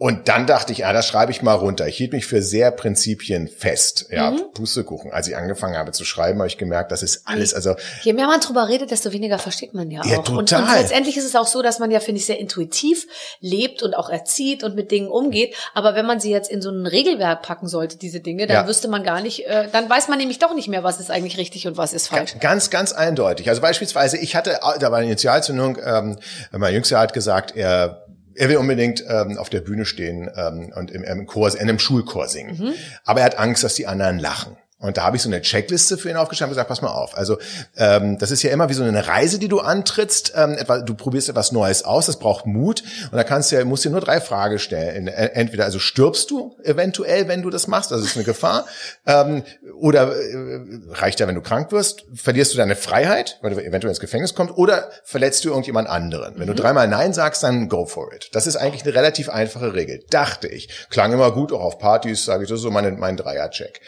und 0.00 0.28
dann 0.28 0.46
dachte 0.46 0.70
ich, 0.72 0.78
ja, 0.78 0.92
das 0.92 1.06
schreibe 1.08 1.32
ich 1.32 1.42
mal 1.42 1.54
runter. 1.54 1.88
Ich 1.88 1.96
hielt 1.96 2.12
mich 2.12 2.24
für 2.24 2.40
sehr 2.40 2.70
prinzipienfest. 2.70 4.06
Ja, 4.10 4.30
Mhm. 4.30 4.42
Pustekuchen. 4.54 5.12
Als 5.12 5.26
ich 5.28 5.36
angefangen 5.36 5.76
habe 5.76 5.92
zu 5.92 6.04
schreiben, 6.04 6.38
habe 6.38 6.46
ich 6.48 6.56
gemerkt, 6.58 6.92
das 6.92 7.02
ist 7.02 7.22
alles, 7.26 7.52
also 7.54 7.74
Je 8.02 8.12
mehr 8.12 8.26
man 8.26 8.40
drüber 8.40 8.68
redet, 8.68 8.90
desto 8.90 9.12
weniger 9.12 9.38
versteht 9.38 9.74
man 9.74 9.90
ja 9.90 10.00
auch. 10.02 10.06
Ja, 10.06 10.18
Und, 10.18 10.28
und 10.30 10.48
total. 10.50 10.78
letztendlich 10.80 11.16
ist 11.16 11.24
es 11.24 11.34
auch 11.34 11.46
so, 11.46 11.62
dass 11.62 11.78
man 11.78 11.90
ja, 11.90 12.00
finde 12.00 12.20
ich, 12.20 12.26
sehr 12.26 12.38
intuitiv 12.38 13.06
lebt 13.40 13.82
und 13.82 13.94
auch 13.94 14.08
erzieht 14.08 14.62
und 14.64 14.74
mit 14.74 14.90
Dingen 14.90 15.08
umgeht. 15.08 15.54
Aber 15.74 15.94
wenn 15.94 16.06
man 16.06 16.20
sie 16.20 16.30
jetzt 16.30 16.50
in 16.50 16.62
so 16.62 16.70
ein 16.70 16.86
Regelwerk 16.86 17.42
packen 17.42 17.66
sollte, 17.68 17.96
diese 17.98 18.20
Dinge, 18.20 18.46
dann 18.46 18.56
Ja. 18.56 18.68
wüsste 18.68 18.88
man 18.88 19.02
gar 19.04 19.20
nicht, 19.20 19.46
äh, 19.46 19.68
dann 19.72 19.88
weiß 19.90 20.08
man 20.08 20.18
nämlich 20.18 20.38
doch 20.38 20.54
nicht 20.54 20.68
mehr, 20.68 20.84
was 20.84 21.00
ist 21.00 21.10
eigentlich 21.10 21.38
richtig 21.38 21.66
und 21.66 21.76
was 21.76 21.92
ist 21.92 22.08
falsch. 22.08 22.36
Ganz, 22.40 22.70
ganz 22.70 22.92
eindeutig. 22.92 23.48
Also 23.48 23.60
beispielsweise, 23.60 24.16
ich 24.18 24.36
hatte, 24.36 24.58
da 24.78 24.90
war 24.90 24.98
eine 24.98 25.06
Initialzündung, 25.06 25.78
ähm, 25.84 26.18
mein 26.52 26.72
Jüngster 26.74 26.98
hat 26.98 27.12
gesagt, 27.12 27.56
er 27.56 28.04
er 28.38 28.48
will 28.48 28.56
unbedingt 28.56 29.04
ähm, 29.08 29.36
auf 29.36 29.50
der 29.50 29.60
Bühne 29.60 29.84
stehen 29.84 30.30
ähm, 30.34 30.72
und 30.74 30.90
im, 30.90 31.02
im 31.02 31.26
Chor, 31.26 31.52
in 31.52 31.60
einem 31.60 31.78
Schulchor 31.78 32.28
singen. 32.28 32.56
Mhm. 32.56 32.74
Aber 33.04 33.20
er 33.20 33.26
hat 33.26 33.38
Angst, 33.38 33.64
dass 33.64 33.74
die 33.74 33.86
anderen 33.86 34.18
lachen. 34.18 34.56
Und 34.80 34.96
da 34.96 35.02
habe 35.02 35.16
ich 35.16 35.22
so 35.22 35.28
eine 35.28 35.42
Checkliste 35.42 35.98
für 35.98 36.08
ihn 36.08 36.16
aufgeschrieben 36.16 36.50
und 36.50 36.52
gesagt, 36.52 36.68
pass 36.68 36.82
mal 36.82 36.92
auf. 36.92 37.18
Also 37.18 37.38
ähm, 37.76 38.16
das 38.18 38.30
ist 38.30 38.44
ja 38.44 38.52
immer 38.52 38.68
wie 38.68 38.74
so 38.74 38.84
eine 38.84 39.08
Reise, 39.08 39.40
die 39.40 39.48
du 39.48 39.58
antrittst. 39.58 40.34
Ähm, 40.36 40.52
etwa, 40.52 40.78
du 40.78 40.94
probierst 40.94 41.28
etwas 41.28 41.50
Neues 41.50 41.84
aus, 41.84 42.06
das 42.06 42.20
braucht 42.20 42.46
Mut. 42.46 42.84
Und 43.10 43.16
da 43.16 43.24
kannst 43.24 43.50
du 43.50 43.56
ja, 43.56 43.64
musst 43.64 43.84
dir 43.84 43.90
nur 43.90 44.00
drei 44.00 44.20
Fragen 44.20 44.60
stellen. 44.60 45.08
Entweder 45.08 45.64
also 45.64 45.80
stirbst 45.80 46.30
du 46.30 46.56
eventuell, 46.62 47.26
wenn 47.26 47.42
du 47.42 47.50
das 47.50 47.66
machst, 47.66 47.90
also 47.90 48.04
es 48.04 48.12
ist 48.12 48.16
eine 48.16 48.24
Gefahr. 48.24 48.66
Ähm, 49.04 49.42
oder 49.80 50.14
äh, 50.14 50.60
reicht 50.90 51.20
ja, 51.20 51.28
wenn 51.28 51.34
du 51.34 51.40
krank 51.40 51.72
wirst, 51.72 52.04
verlierst 52.14 52.52
du 52.52 52.58
deine 52.58 52.76
Freiheit, 52.76 53.38
weil 53.42 53.54
du 53.54 53.64
eventuell 53.64 53.90
ins 53.90 54.00
Gefängnis 54.00 54.34
kommst, 54.34 54.56
oder 54.56 54.90
verletzt 55.04 55.44
du 55.44 55.48
irgendjemand 55.48 55.88
anderen. 55.88 56.38
Wenn 56.38 56.46
du 56.46 56.54
dreimal 56.54 56.88
Nein 56.88 57.12
sagst, 57.12 57.42
dann 57.42 57.68
go 57.68 57.86
for 57.86 58.12
it. 58.12 58.30
Das 58.32 58.46
ist 58.46 58.56
eigentlich 58.56 58.84
eine 58.84 58.94
relativ 58.94 59.28
einfache 59.28 59.74
Regel, 59.74 60.04
dachte 60.10 60.48
ich. 60.48 60.86
Klang 60.90 61.12
immer 61.12 61.32
gut, 61.32 61.52
auch 61.52 61.62
auf 61.62 61.78
Partys, 61.78 62.24
sage 62.24 62.44
ich, 62.44 62.50
das 62.50 62.60
so 62.60 62.70
mein, 62.70 62.98
mein 62.98 63.16
Dreier-Check. 63.16 63.80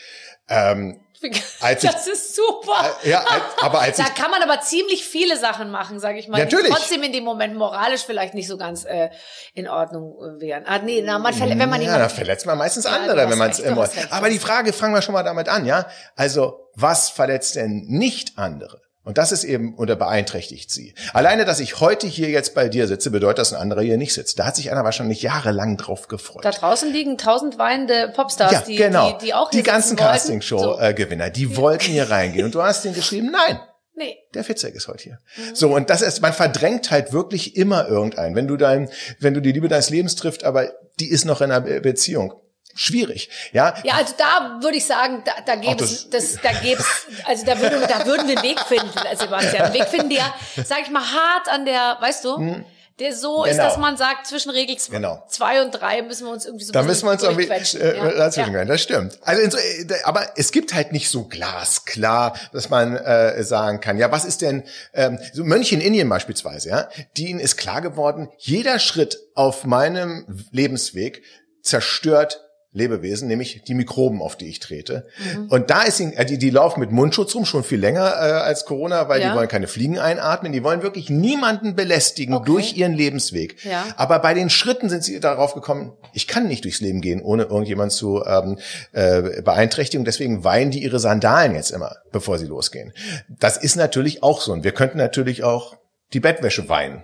Ähm, 0.49 1.00
Als 1.60 1.84
ich- 1.84 1.90
das 1.90 2.06
ist 2.06 2.34
super. 2.36 2.96
Ja, 3.02 3.24
aber 3.60 3.80
als 3.80 3.96
Da 3.98 4.04
ich 4.04 4.14
kann 4.14 4.30
man 4.30 4.42
aber 4.42 4.60
ziemlich 4.60 5.04
viele 5.04 5.36
Sachen 5.36 5.70
machen, 5.70 6.00
sage 6.00 6.18
ich 6.18 6.28
mal, 6.28 6.38
Natürlich. 6.38 6.66
die 6.68 6.72
trotzdem 6.72 7.02
in 7.02 7.12
dem 7.12 7.24
Moment 7.24 7.56
moralisch 7.56 8.02
vielleicht 8.06 8.34
nicht 8.34 8.48
so 8.48 8.56
ganz 8.56 8.84
äh, 8.84 9.10
in 9.54 9.68
Ordnung 9.68 10.16
äh, 10.18 10.40
wären. 10.40 10.64
Ah, 10.66 10.78
nee, 10.78 11.02
na, 11.04 11.18
man 11.18 11.34
verle- 11.34 11.58
wenn 11.58 11.68
man 11.68 11.82
ja, 11.82 11.98
da 11.98 12.08
verletzt 12.08 12.46
man 12.46 12.56
meistens 12.56 12.84
Ja, 12.84 12.92
andere, 12.92 13.28
wenn 13.28 13.38
man 13.38 13.50
es 13.50 13.58
immer. 13.58 13.88
Aber 14.10 14.30
die 14.30 14.38
Frage, 14.38 14.72
fangen 14.72 14.94
wir 14.94 15.02
schon 15.02 15.12
mal 15.14 15.22
damit 15.22 15.48
an, 15.48 15.66
ja? 15.66 15.86
Also, 16.16 16.68
was 16.74 17.10
verletzt 17.10 17.56
denn 17.56 17.84
nicht 17.88 18.38
andere? 18.38 18.80
Und 19.02 19.16
das 19.16 19.33
ist 19.33 19.45
eben 19.45 19.76
oder 19.76 19.97
beeinträchtigt 19.97 20.71
sie. 20.71 20.95
Alleine, 21.14 21.47
dass 21.47 21.59
ich 21.59 21.80
heute 21.80 22.07
hier 22.07 22.28
jetzt 22.28 22.54
bei 22.54 22.69
dir 22.69 22.87
sitze, 22.87 23.11
bedeutet, 23.11 23.38
dass 23.38 23.52
ein 23.52 23.59
anderer 23.61 23.80
hier 23.80 23.97
nicht 23.97 24.12
sitzt. 24.12 24.38
Da 24.38 24.45
hat 24.45 24.57
sich 24.57 24.71
einer 24.71 24.85
wahrscheinlich 24.85 25.23
jahrelang 25.23 25.78
drauf 25.78 26.07
gefreut. 26.07 26.45
Da 26.45 26.50
draußen 26.50 26.92
liegen 26.92 27.16
tausend 27.16 27.59
weinende 27.59 28.12
Popstars, 28.14 28.52
ja, 28.52 28.61
die, 28.61 28.76
genau. 28.76 29.12
die, 29.12 29.26
die 29.26 29.35
auch 29.35 29.50
die 29.50 29.62
ganzen 29.62 29.99
wollten. 29.99 30.02
So. 30.02 30.07
Castingshow-Gewinner, 30.07 31.30
die 31.30 31.57
wollten 31.57 31.92
hier 31.92 32.11
reingehen. 32.11 32.45
Und 32.45 32.54
du 32.54 32.62
hast 32.62 32.85
denen 32.85 32.95
geschrieben, 32.95 33.30
nein, 33.33 33.59
nee. 33.95 34.19
der 34.35 34.45
Fitzek 34.45 34.75
ist 34.75 34.87
heute 34.87 35.02
hier. 35.02 35.19
So, 35.54 35.75
und 35.75 35.88
das 35.88 36.02
ist, 36.02 36.21
man 36.21 36.35
verdrängt 36.35 36.90
halt 36.90 37.14
wirklich 37.14 37.57
immer 37.57 37.88
irgendeinen. 37.88 38.37
Wenn 38.37 38.49
du 38.49 38.59
dein, 38.59 38.90
wenn 39.19 39.33
du 39.33 39.40
die 39.40 39.52
Liebe 39.52 39.69
deines 39.69 39.88
Lebens 39.88 40.14
trifft, 40.14 40.45
aber 40.45 40.73
die 41.00 41.09
ist 41.09 41.25
noch 41.25 41.40
in 41.40 41.50
einer 41.50 41.62
Be- 41.62 41.80
Beziehung. 41.80 42.35
Schwierig. 42.74 43.28
Ja, 43.52 43.74
Ja, 43.84 43.94
also 43.94 44.14
da 44.16 44.58
würde 44.62 44.76
ich 44.76 44.84
sagen, 44.86 45.22
da, 45.24 45.32
da 45.44 45.56
gäbe 45.56 45.82
es, 45.84 46.08
das, 46.10 46.36
da 46.42 46.52
gäbe 46.52 46.80
es, 46.80 47.06
also 47.26 47.44
da 47.44 47.58
würden, 47.60 47.80
da 47.88 48.06
würden 48.06 48.28
wir 48.28 48.38
einen 48.38 48.48
Weg 48.48 48.60
finden, 48.60 48.96
also 48.98 49.24
Sebastian. 49.24 49.64
Einen 49.66 49.74
Weg 49.74 49.88
finden, 49.88 50.10
der, 50.10 50.32
sag 50.64 50.82
ich 50.82 50.90
mal, 50.90 51.02
hart 51.02 51.48
an 51.48 51.64
der, 51.64 51.96
weißt 52.00 52.24
du, 52.24 52.62
der 52.98 53.14
so 53.14 53.44
ist, 53.46 53.52
Genau. 53.52 53.64
dass 53.64 53.78
man 53.78 53.96
sagt, 53.96 54.26
zwischen 54.26 54.50
Regel 54.50 54.76
z- 54.76 54.90
Genau. 54.90 55.24
zwei 55.26 55.62
und 55.62 55.70
drei 55.70 56.02
müssen 56.02 56.26
wir 56.26 56.32
uns 56.34 56.44
irgendwie 56.44 56.66
so 56.66 56.70
ein 56.70 56.74
Da 56.74 56.82
müssen 56.82 57.06
wir 57.06 57.12
uns 57.12 57.22
irgendwie 57.22 57.44
äh, 57.48 57.96
Ja. 57.96 58.10
dazwischen 58.12 58.52
Ja. 58.52 58.64
Das 58.66 58.82
stimmt. 58.82 59.18
Also 59.22 59.56
äh, 59.56 59.86
aber 60.04 60.28
es 60.36 60.52
gibt 60.52 60.74
halt 60.74 60.92
nicht 60.92 61.08
so 61.08 61.24
glasklar, 61.24 62.36
dass 62.52 62.68
man 62.68 62.96
äh, 62.96 63.42
sagen 63.42 63.80
kann, 63.80 63.96
ja, 63.96 64.12
was 64.12 64.26
ist 64.26 64.42
denn 64.42 64.64
ähm, 64.92 65.18
so 65.32 65.44
Mönche 65.44 65.74
in 65.76 65.80
Indien 65.80 66.10
beispielsweise, 66.10 66.68
ja, 66.68 66.88
denen 67.16 67.40
ist 67.40 67.56
klar 67.56 67.80
geworden, 67.80 68.28
jeder 68.36 68.78
Schritt 68.78 69.18
auf 69.34 69.64
meinem 69.64 70.26
Lebensweg 70.50 71.22
zerstört 71.62 72.42
Lebewesen, 72.72 73.26
nämlich 73.26 73.62
die 73.66 73.74
Mikroben, 73.74 74.22
auf 74.22 74.36
die 74.36 74.48
ich 74.48 74.60
trete. 74.60 75.06
Mhm. 75.36 75.48
Und 75.48 75.70
da 75.70 75.82
ist 75.82 75.98
ihnen, 75.98 76.12
äh, 76.12 76.24
die, 76.24 76.38
die 76.38 76.50
laufen 76.50 76.78
mit 76.78 76.92
Mundschutz 76.92 77.34
rum 77.34 77.44
schon 77.44 77.64
viel 77.64 77.80
länger 77.80 78.02
äh, 78.06 78.30
als 78.30 78.64
Corona, 78.64 79.08
weil 79.08 79.20
Ja. 79.20 79.30
die 79.32 79.36
wollen 79.36 79.48
keine 79.48 79.66
Fliegen 79.66 79.98
einatmen, 79.98 80.52
die 80.52 80.62
wollen 80.62 80.82
wirklich 80.82 81.10
niemanden 81.10 81.74
belästigen 81.74 82.34
Okay. 82.34 82.46
durch 82.46 82.76
ihren 82.76 82.92
Lebensweg. 82.94 83.64
Ja. 83.64 83.84
Aber 83.96 84.20
bei 84.20 84.34
den 84.34 84.50
Schritten 84.50 84.88
sind 84.88 85.02
sie 85.02 85.18
darauf 85.18 85.54
gekommen, 85.54 85.94
ich 86.12 86.28
kann 86.28 86.46
nicht 86.46 86.62
durchs 86.64 86.80
Leben 86.80 87.00
gehen, 87.00 87.20
ohne 87.22 87.42
irgendjemand 87.44 87.90
zu 87.90 88.22
ähm, 88.24 88.56
äh, 88.92 89.42
beeinträchtigen. 89.42 90.04
Deswegen 90.04 90.44
weihen 90.44 90.70
die 90.70 90.82
ihre 90.84 91.00
Sandalen 91.00 91.56
jetzt 91.56 91.70
immer, 91.72 91.96
bevor 92.12 92.38
sie 92.38 92.46
losgehen. 92.46 92.92
Das 93.28 93.56
ist 93.56 93.74
natürlich 93.74 94.22
auch 94.22 94.40
so. 94.40 94.52
Und 94.52 94.62
wir 94.62 94.72
könnten 94.72 94.98
natürlich 94.98 95.42
auch 95.42 95.76
die 96.12 96.20
Bettwäsche 96.20 96.68
weinen. 96.68 97.02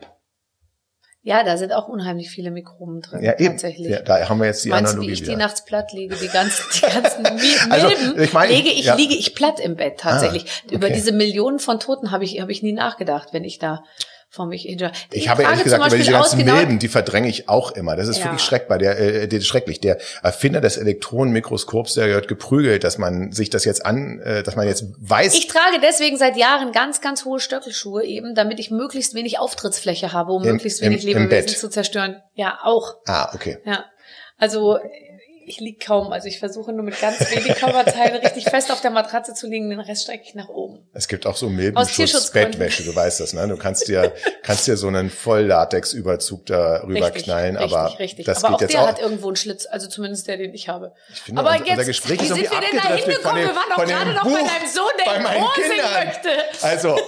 Ja, 1.29 1.43
da 1.43 1.57
sind 1.57 1.73
auch 1.73 1.89
unheimlich 1.89 2.31
viele 2.31 2.53
Mikroben 2.53 3.01
drin, 3.01 3.21
Ja, 3.21 3.33
eben. 3.33 3.47
tatsächlich. 3.55 3.89
Ja, 3.91 4.01
da 4.01 4.29
haben 4.29 4.39
wir 4.39 4.47
jetzt 4.47 4.65
die 4.65 4.69
Meinst 4.69 4.93
du, 4.93 4.99
Analogie 4.99 5.09
wie 5.09 5.13
ich 5.15 5.21
wieder. 5.23 5.33
die 5.33 5.37
nachts 5.39 5.65
platt 5.65 5.93
liege, 5.93 6.15
die 6.15 6.29
ganzen, 6.29 6.63
die 6.73 6.81
ganzen 6.83 7.27
Also, 7.73 7.89
Milben, 7.89 8.23
ich 8.23 8.33
meine, 8.33 8.53
lege 8.53 8.69
ich, 8.69 8.85
ja. 8.85 8.95
liege 8.95 9.15
ich 9.17 9.35
platt 9.35 9.59
im 9.59 9.75
Bett 9.75 9.99
tatsächlich. 9.99 10.45
Ah, 10.47 10.75
Über 10.75 10.87
okay. 10.87 10.95
diese 10.95 11.11
Millionen 11.11 11.59
von 11.59 11.81
Toten 11.81 12.13
habe 12.13 12.23
ich, 12.23 12.41
habe 12.41 12.53
ich 12.53 12.63
nie 12.63 12.73
nachgedacht, 12.73 13.31
wenn 13.33 13.43
ich 13.43 13.59
da 13.59 13.83
vor 14.37 14.47
mich 14.47 14.63
hinter. 14.63 14.93
Ich 15.11 15.29
habe 15.29 15.43
ehrlich 15.43 15.65
gesagt 15.65 15.85
über 15.89 15.97
diese 15.97 16.13
ganzen 16.13 16.45
Milben, 16.45 16.79
die 16.79 16.89
verdränge 16.89 17.29
ich 17.29 17.49
auch 17.49 17.73
immer. 17.73 17.97
Das 17.97 18.07
ist 18.07 18.19
Ja. 18.19 18.27
wirklich 18.27 18.43
schreckbar. 18.43 18.79
Der, 18.79 18.99
äh, 18.99 19.27
der, 19.27 19.41
schrecklich. 19.41 19.81
Der 19.81 19.99
Erfinder 20.23 20.61
des 20.61 20.77
Elektronenmikroskops, 20.77 21.95
der 21.95 22.07
wird 22.09 22.29
geprügelt, 22.29 22.85
dass 22.85 22.99
man 22.99 23.33
sich 23.33 23.51
das 23.51 23.65
jetzt 23.65 23.85
an, 23.85 24.21
äh, 24.21 24.43
dass 24.43 24.55
man 24.55 24.69
jetzt 24.69 24.85
weiß. 25.01 25.35
Ich 25.35 25.49
trage 25.49 25.81
deswegen 25.83 26.17
seit 26.19 26.37
Jahren 26.37 26.73
ganz, 26.73 27.01
ganz 27.01 27.25
hohe 27.25 27.41
Stöckelschuhe 27.41 28.05
eben, 28.05 28.35
damit 28.35 28.61
ich 28.61 28.71
möglichst 28.71 29.15
wenig 29.15 29.39
Auftrittsfläche 29.39 30.13
habe, 30.13 30.33
um 30.33 30.43
Im- 30.45 30.53
möglichst 30.53 30.81
im- 30.83 30.91
wenig 30.91 31.03
im 31.05 31.09
Lebewesen 31.09 31.29
Bett. 31.31 31.51
zu 31.51 31.69
zerstören. 31.69 32.23
Ja, 32.35 32.59
auch. 32.63 32.95
ah, 33.07 33.31
okay. 33.35 33.59
Ja. 33.65 33.85
Also 34.39 34.79
ich 35.47 35.61
lieg 35.61 35.85
kaum, 35.85 36.13
also 36.13 36.29
ich 36.29 36.39
versuche 36.39 36.73
nur 36.73 36.85
mit 36.85 37.01
ganz 37.01 37.21
wenig 37.31 37.55
Körperteilen 37.57 38.17
richtig 38.17 38.45
fest 38.45 38.71
auf 38.71 38.81
der 38.81 38.91
Matratze 38.91 39.35
zu 39.35 39.47
liegen, 39.47 39.71
den 39.71 39.81
Rest 39.81 40.03
strecke 40.03 40.25
ich 40.27 40.35
nach 40.35 40.49
oben. 40.49 40.87
Es 40.93 41.09
gibt 41.09 41.27
auch 41.27 41.37
so. 41.37 41.49
Milbenschutz-Bettwäsche, 41.49 42.85
du 42.85 42.95
weißt 42.95 43.21
das, 43.21 43.33
ne? 43.33 43.47
Du 43.49 43.57
kannst 43.57 43.89
dir, 43.89 44.13
kannst 44.43 44.67
dir 44.67 44.77
so 44.77 44.89
einen 44.89 45.11
Volllatex-Überzug 45.11 46.47
da 46.47 46.83
rüberknallen, 46.85 47.57
aber 47.57 47.87
richtig, 47.87 48.01
richtig. 48.01 48.27
das 48.27 48.45
aber 48.45 48.49
geht 48.49 48.57
auch 48.57 48.61
jetzt 48.63 48.75
der 48.75 48.83
auch. 48.83 48.89
hat 48.89 49.01
irgendwo 49.01 49.29
einen 49.29 49.37
Schlitz, 49.37 49.67
also 49.67 49.89
zumindest 49.89 50.27
der, 50.27 50.37
den 50.37 50.55
ich 50.55 50.69
habe. 50.69 50.93
Ich 51.13 51.23
finde, 51.23 51.41
aber 51.41 51.51
unser, 51.51 51.65
jetzt, 51.65 51.71
unser 51.73 51.85
Gespräch 51.85 52.21
wie 52.21 52.27
sind 52.27 52.39
wir 52.39 52.51
denn 52.51 52.77
da 52.77 52.95
hingekommen? 52.95 53.43
Wir 53.43 53.55
waren 53.55 53.71
doch 53.77 53.85
gerade 53.85 54.13
noch 54.13 54.25
bei 54.25 54.31
deinem 54.31 54.69
Sohn, 54.73 54.93
der 54.99 55.13
singen 55.15 55.47
Kindern. 55.55 56.07
möchte. 56.07 56.29
Also, 56.63 56.99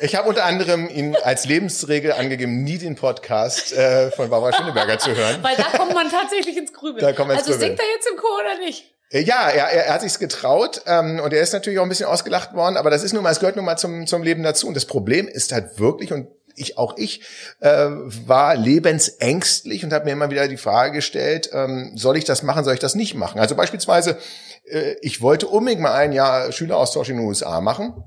ich 0.00 0.14
habe 0.16 0.28
unter 0.28 0.44
anderem 0.44 0.88
ihn 0.88 1.16
als 1.22 1.46
Lebensregel 1.46 2.12
angegeben, 2.12 2.64
nie 2.64 2.78
den 2.78 2.96
Podcast 2.96 3.72
äh, 3.72 4.10
von 4.10 4.28
Barbara 4.30 4.56
Schöneberger 4.56 4.98
zu 4.98 5.14
hören. 5.14 5.42
Weil 5.42 5.56
da 5.56 5.64
kommt 5.76 5.94
man 5.94 6.10
tatsächlich 6.10 6.56
ins 6.56 6.72
Grübeln. 6.72 7.04
Da 7.04 7.12
kommt 7.12 7.28
man 7.28 7.38
ins 7.38 7.43
also 7.52 7.60
singt 7.60 7.78
er 7.78 7.86
jetzt 7.94 8.08
im 8.10 8.16
Chor 8.16 8.40
oder 8.40 8.58
nicht? 8.58 8.94
Äh, 9.10 9.22
Ja, 9.22 9.48
er, 9.48 9.68
er, 9.68 9.86
er 9.86 9.94
hat 9.94 10.00
sich's 10.02 10.18
getraut 10.18 10.82
ähm, 10.86 11.20
und 11.20 11.32
er 11.32 11.40
ist 11.40 11.52
natürlich 11.52 11.78
auch 11.78 11.84
ein 11.84 11.88
bisschen 11.88 12.06
ausgelacht 12.06 12.54
worden, 12.54 12.76
aber 12.76 12.90
das 12.90 13.02
ist 13.02 13.12
nun 13.12 13.22
mal, 13.22 13.30
es 13.30 13.40
gehört 13.40 13.56
nun 13.56 13.64
mal 13.64 13.76
zum, 13.76 14.06
zum 14.06 14.22
Leben 14.22 14.42
dazu. 14.42 14.66
Und 14.66 14.74
das 14.74 14.86
Problem 14.86 15.28
ist 15.28 15.52
halt 15.52 15.78
wirklich, 15.78 16.12
und 16.12 16.28
ich 16.56 16.78
auch 16.78 16.94
ich 16.96 17.22
äh, 17.60 17.88
war 17.88 18.54
lebensängstlich 18.54 19.84
und 19.84 19.92
habe 19.92 20.04
mir 20.04 20.12
immer 20.12 20.30
wieder 20.30 20.48
die 20.48 20.56
Frage 20.56 20.92
gestellt, 20.92 21.50
ähm, 21.52 21.92
soll 21.96 22.16
ich 22.16 22.24
das 22.24 22.42
machen, 22.42 22.64
soll 22.64 22.74
ich 22.74 22.80
das 22.80 22.94
nicht 22.94 23.14
machen? 23.14 23.40
Also 23.40 23.54
beispielsweise, 23.56 24.18
äh, 24.64 24.94
ich 25.00 25.20
wollte 25.20 25.48
unbedingt 25.48 25.82
mal 25.82 25.94
ein 25.94 26.12
Jahr 26.12 26.52
Schüleraustausch 26.52 27.08
in 27.08 27.16
den 27.16 27.26
USA 27.26 27.60
machen. 27.60 28.04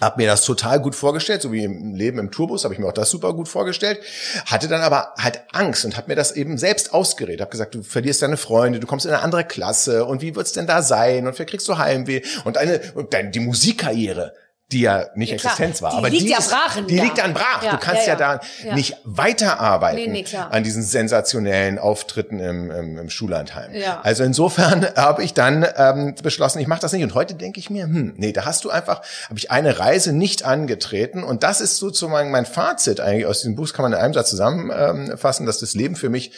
Hab 0.00 0.18
mir 0.18 0.26
das 0.26 0.44
total 0.44 0.78
gut 0.78 0.94
vorgestellt, 0.94 1.40
so 1.40 1.52
wie 1.52 1.64
im 1.64 1.94
Leben 1.94 2.18
im 2.18 2.30
Tourbus 2.30 2.64
habe 2.64 2.74
ich 2.74 2.80
mir 2.80 2.86
auch 2.86 2.92
das 2.92 3.08
super 3.08 3.32
gut 3.32 3.48
vorgestellt, 3.48 4.00
hatte 4.44 4.68
dann 4.68 4.82
aber 4.82 5.14
halt 5.16 5.40
Angst 5.52 5.86
und 5.86 5.96
habe 5.96 6.08
mir 6.08 6.16
das 6.16 6.32
eben 6.32 6.58
selbst 6.58 6.92
ausgeredet. 6.92 7.40
Hab 7.40 7.50
gesagt, 7.50 7.74
du 7.74 7.82
verlierst 7.82 8.20
deine 8.20 8.36
Freunde, 8.36 8.78
du 8.78 8.86
kommst 8.86 9.06
in 9.06 9.12
eine 9.12 9.22
andere 9.22 9.44
Klasse 9.44 10.04
und 10.04 10.20
wie 10.20 10.36
wird's 10.36 10.52
denn 10.52 10.66
da 10.66 10.82
sein 10.82 11.26
und 11.26 11.38
wer 11.38 11.46
kriegst 11.46 11.66
du 11.66 11.78
Heimweh 11.78 12.20
und 12.44 12.58
eine 12.58 12.82
und 12.94 13.14
dann 13.14 13.32
die 13.32 13.40
Musikkarriere, 13.40 14.34
die 14.72 14.80
ja 14.80 15.06
nicht 15.14 15.30
Ja. 15.30 15.36
Existenz 15.36 15.80
war, 15.80 15.92
Die 15.92 15.96
aber 15.98 16.10
liegt 16.10 16.24
die 16.24 16.30
ja 16.30 16.38
ist, 16.38 16.50
brach 16.50 16.76
die 16.88 16.96
da. 16.96 17.02
liegt 17.04 17.18
dann 17.18 17.34
brach. 17.34 17.62
Ja, 17.62 17.70
du 17.72 17.78
kannst 17.78 18.06
ja, 18.06 18.18
ja, 18.18 18.38
da 18.64 18.74
nicht 18.74 18.96
weiterarbeiten 19.04 20.10
Nee, 20.12 20.24
nee, 20.28 20.36
an 20.36 20.64
diesen 20.64 20.82
sensationellen 20.82 21.78
Auftritten 21.78 22.40
im, 22.40 22.70
im, 22.72 22.98
im 22.98 23.08
Schullandheim. 23.10 23.72
Ja. 23.74 24.00
Also 24.02 24.24
insofern 24.24 24.84
habe 24.96 25.22
ich 25.22 25.34
dann 25.34 25.64
ähm, 25.76 26.16
beschlossen, 26.20 26.58
ich 26.58 26.66
mache 26.66 26.80
das 26.80 26.92
nicht. 26.92 27.04
Und 27.04 27.14
heute 27.14 27.34
denke 27.34 27.60
ich 27.60 27.70
mir, 27.70 27.84
hm, 27.84 28.14
nee, 28.16 28.32
da 28.32 28.44
hast 28.44 28.64
du 28.64 28.70
einfach, 28.70 29.02
habe 29.28 29.38
ich 29.38 29.52
eine 29.52 29.78
Reise 29.78 30.12
nicht 30.12 30.44
angetreten. 30.44 31.22
Und 31.22 31.44
das 31.44 31.60
ist 31.60 31.76
sozusagen 31.76 32.32
mein 32.32 32.46
Fazit 32.46 32.98
eigentlich 32.98 33.26
aus 33.26 33.40
diesem 33.40 33.54
Buch, 33.54 33.72
kann 33.72 33.84
man 33.84 33.92
in 33.92 33.98
einem 33.98 34.14
Satz 34.14 34.30
zusammenfassen, 34.30 35.46
dass 35.46 35.60
das 35.60 35.74
Leben 35.74 35.94
für 35.94 36.08
mich 36.08 36.32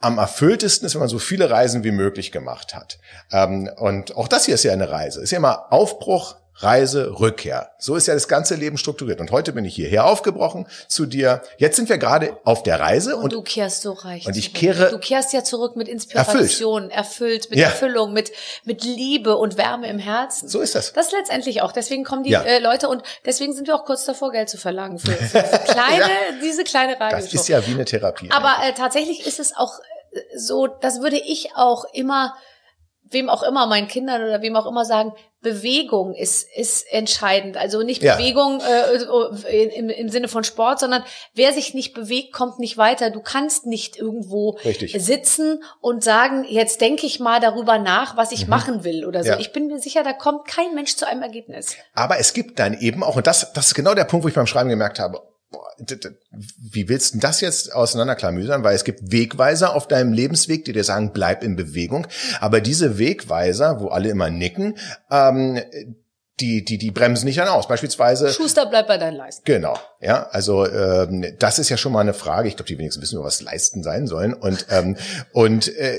am 0.00 0.18
erfülltesten 0.18 0.86
ist, 0.86 0.94
wenn 0.94 1.00
man 1.00 1.08
so 1.08 1.18
viele 1.18 1.50
Reisen 1.50 1.84
wie 1.84 1.90
möglich 1.90 2.32
gemacht 2.32 2.74
hat. 2.74 2.98
Ähm, 3.30 3.70
und 3.76 4.16
auch 4.16 4.26
das 4.28 4.46
hier 4.46 4.54
ist 4.54 4.64
ja 4.64 4.72
eine 4.72 4.90
Reise. 4.90 5.20
Ist 5.20 5.30
ja 5.30 5.38
immer 5.38 5.72
Aufbruch, 5.72 6.36
Reise, 6.62 7.18
Rückkehr. 7.18 7.70
So 7.78 7.96
ist 7.96 8.06
ja 8.06 8.14
das 8.14 8.28
ganze 8.28 8.54
Leben 8.54 8.76
strukturiert. 8.78 9.20
Und 9.20 9.30
heute 9.30 9.52
bin 9.52 9.64
ich 9.64 9.74
hierher 9.74 10.04
aufgebrochen 10.06 10.66
zu 10.88 11.06
dir. 11.06 11.42
Jetzt 11.58 11.76
sind 11.76 11.88
wir 11.88 11.98
gerade 11.98 12.36
auf 12.44 12.62
der 12.62 12.78
Reise 12.80 13.16
Und, 13.16 13.24
und 13.24 13.32
du 13.32 13.42
kehrst 13.42 13.82
so 13.82 13.92
reich. 13.92 14.26
und 14.26 14.36
ich 14.36 14.54
kehre- 14.54 14.90
Du 14.90 14.98
kehrst 14.98 15.32
ja 15.32 15.42
zurück 15.42 15.76
mit 15.76 15.88
Inspiration, 15.88 16.90
erfüllt, 16.90 17.50
mit 17.50 17.58
Ja. 17.58 17.66
Erfüllung, 17.68 18.12
mit, 18.12 18.30
mit 18.64 18.84
Liebe 18.84 19.36
und 19.36 19.56
Wärme 19.56 19.88
im 19.88 19.98
Herzen. 19.98 20.48
so 20.48 20.60
ist 20.60 20.74
das. 20.74 20.92
Das 20.92 21.12
letztendlich 21.12 21.62
auch. 21.62 21.72
Deswegen 21.72 22.04
kommen 22.04 22.22
die 22.24 22.30
Ja. 22.30 22.42
äh, 22.42 22.58
Leute 22.58 22.88
und 22.88 23.02
deswegen 23.24 23.52
sind 23.54 23.66
wir 23.66 23.74
auch 23.74 23.84
kurz 23.84 24.04
davor, 24.04 24.30
Geld 24.32 24.48
zu 24.48 24.58
verlangen 24.58 24.98
für, 24.98 25.12
für 25.12 25.42
diese 25.42 25.58
kleine, 25.64 26.10
diese 26.42 26.64
kleine 26.64 27.00
Radioshow. 27.00 27.24
Das 27.32 27.34
ist 27.34 27.48
ja 27.48 27.66
wie 27.66 27.72
eine 27.72 27.84
Therapie. 27.84 28.30
Aber 28.30 28.54
äh, 28.64 28.72
tatsächlich 28.74 29.26
ist 29.26 29.40
es 29.40 29.56
auch 29.56 29.78
äh, 30.12 30.20
so, 30.36 30.66
das 30.66 31.00
würde 31.00 31.16
ich 31.16 31.50
auch 31.56 31.84
immer, 31.94 32.34
wem 33.10 33.28
auch 33.30 33.42
immer, 33.42 33.66
meinen 33.66 33.88
Kindern 33.88 34.22
oder 34.22 34.42
wem 34.42 34.56
auch 34.56 34.66
immer 34.66 34.84
sagen, 34.84 35.12
Bewegung 35.42 36.14
ist, 36.14 36.46
ist 36.54 36.84
entscheidend. 36.92 37.56
Also 37.56 37.82
nicht 37.82 38.02
Ja. 38.02 38.16
Bewegung 38.16 38.60
äh, 38.60 39.64
im, 39.64 39.88
im 39.88 40.08
Sinne 40.10 40.28
von 40.28 40.44
Sport, 40.44 40.80
sondern 40.80 41.02
wer 41.34 41.52
sich 41.52 41.72
nicht 41.74 41.94
bewegt, 41.94 42.32
kommt 42.32 42.58
nicht 42.58 42.76
weiter. 42.76 43.10
Du 43.10 43.20
kannst 43.20 43.66
nicht 43.66 43.96
irgendwo 43.96 44.58
Richtig. 44.64 44.94
sitzen 44.98 45.62
und 45.80 46.04
sagen, 46.04 46.44
jetzt 46.48 46.80
denke 46.80 47.06
ich 47.06 47.20
mal 47.20 47.40
darüber 47.40 47.78
nach, 47.78 48.16
was 48.16 48.32
ich 48.32 48.48
machen 48.48 48.84
will 48.84 49.06
oder 49.06 49.22
so. 49.22 49.30
Mhm. 49.30 49.34
Ja. 49.34 49.40
Ich 49.40 49.52
bin 49.52 49.66
mir 49.68 49.78
sicher, 49.78 50.02
da 50.02 50.12
kommt 50.12 50.46
kein 50.46 50.74
Mensch 50.74 50.96
zu 50.96 51.06
einem 51.06 51.22
Ergebnis. 51.22 51.74
Aber 51.94 52.18
es 52.18 52.32
gibt 52.32 52.58
dann 52.58 52.78
eben 52.78 53.02
auch, 53.02 53.16
und 53.16 53.26
das, 53.26 53.52
das 53.52 53.68
ist 53.68 53.74
genau 53.74 53.94
der 53.94 54.04
Punkt, 54.04 54.24
wo 54.24 54.28
ich 54.28 54.34
beim 54.34 54.46
Schreiben 54.46 54.68
gemerkt 54.68 54.98
habe, 54.98 55.22
wie 56.72 56.88
willst 56.88 57.14
du 57.14 57.18
das 57.18 57.40
jetzt 57.40 57.74
auseinanderklamüsern? 57.74 58.62
Weil 58.62 58.76
es 58.76 58.84
gibt 58.84 59.10
Wegweiser 59.10 59.74
auf 59.74 59.88
deinem 59.88 60.12
Lebensweg, 60.12 60.64
die 60.64 60.72
dir 60.72 60.84
sagen, 60.84 61.12
bleib 61.12 61.42
in 61.42 61.56
Bewegung. 61.56 62.06
Aber 62.40 62.60
diese 62.60 62.98
Wegweiser, 62.98 63.80
wo 63.80 63.88
alle 63.88 64.10
immer 64.10 64.30
nicken, 64.30 64.76
ähm, 65.10 65.60
die, 66.40 66.64
die, 66.64 66.78
die 66.78 66.90
bremsen 66.90 67.26
nicht 67.26 67.38
dann 67.38 67.48
aus. 67.48 67.68
Beispielsweise 67.68 68.30
Schuster, 68.30 68.66
bleib 68.66 68.86
bei 68.88 68.96
deinen 68.96 69.16
Leisten. 69.16 69.42
Genau, 69.44 69.78
ja, 70.00 70.28
also 70.30 70.66
ähm, 70.66 71.24
das 71.38 71.58
ist 71.58 71.68
ja 71.68 71.76
schon 71.76 71.92
mal 71.92 72.00
eine 72.00 72.14
Frage. 72.14 72.48
Ich 72.48 72.56
glaube, 72.56 72.68
die 72.68 72.78
wenigsten 72.78 73.02
wissen, 73.02 73.22
was 73.22 73.42
Leisten 73.42 73.82
sein 73.82 74.06
sollen. 74.06 74.32
Und 74.32 74.66
ähm, 74.70 74.96
und 75.32 75.68
äh, 75.76 75.98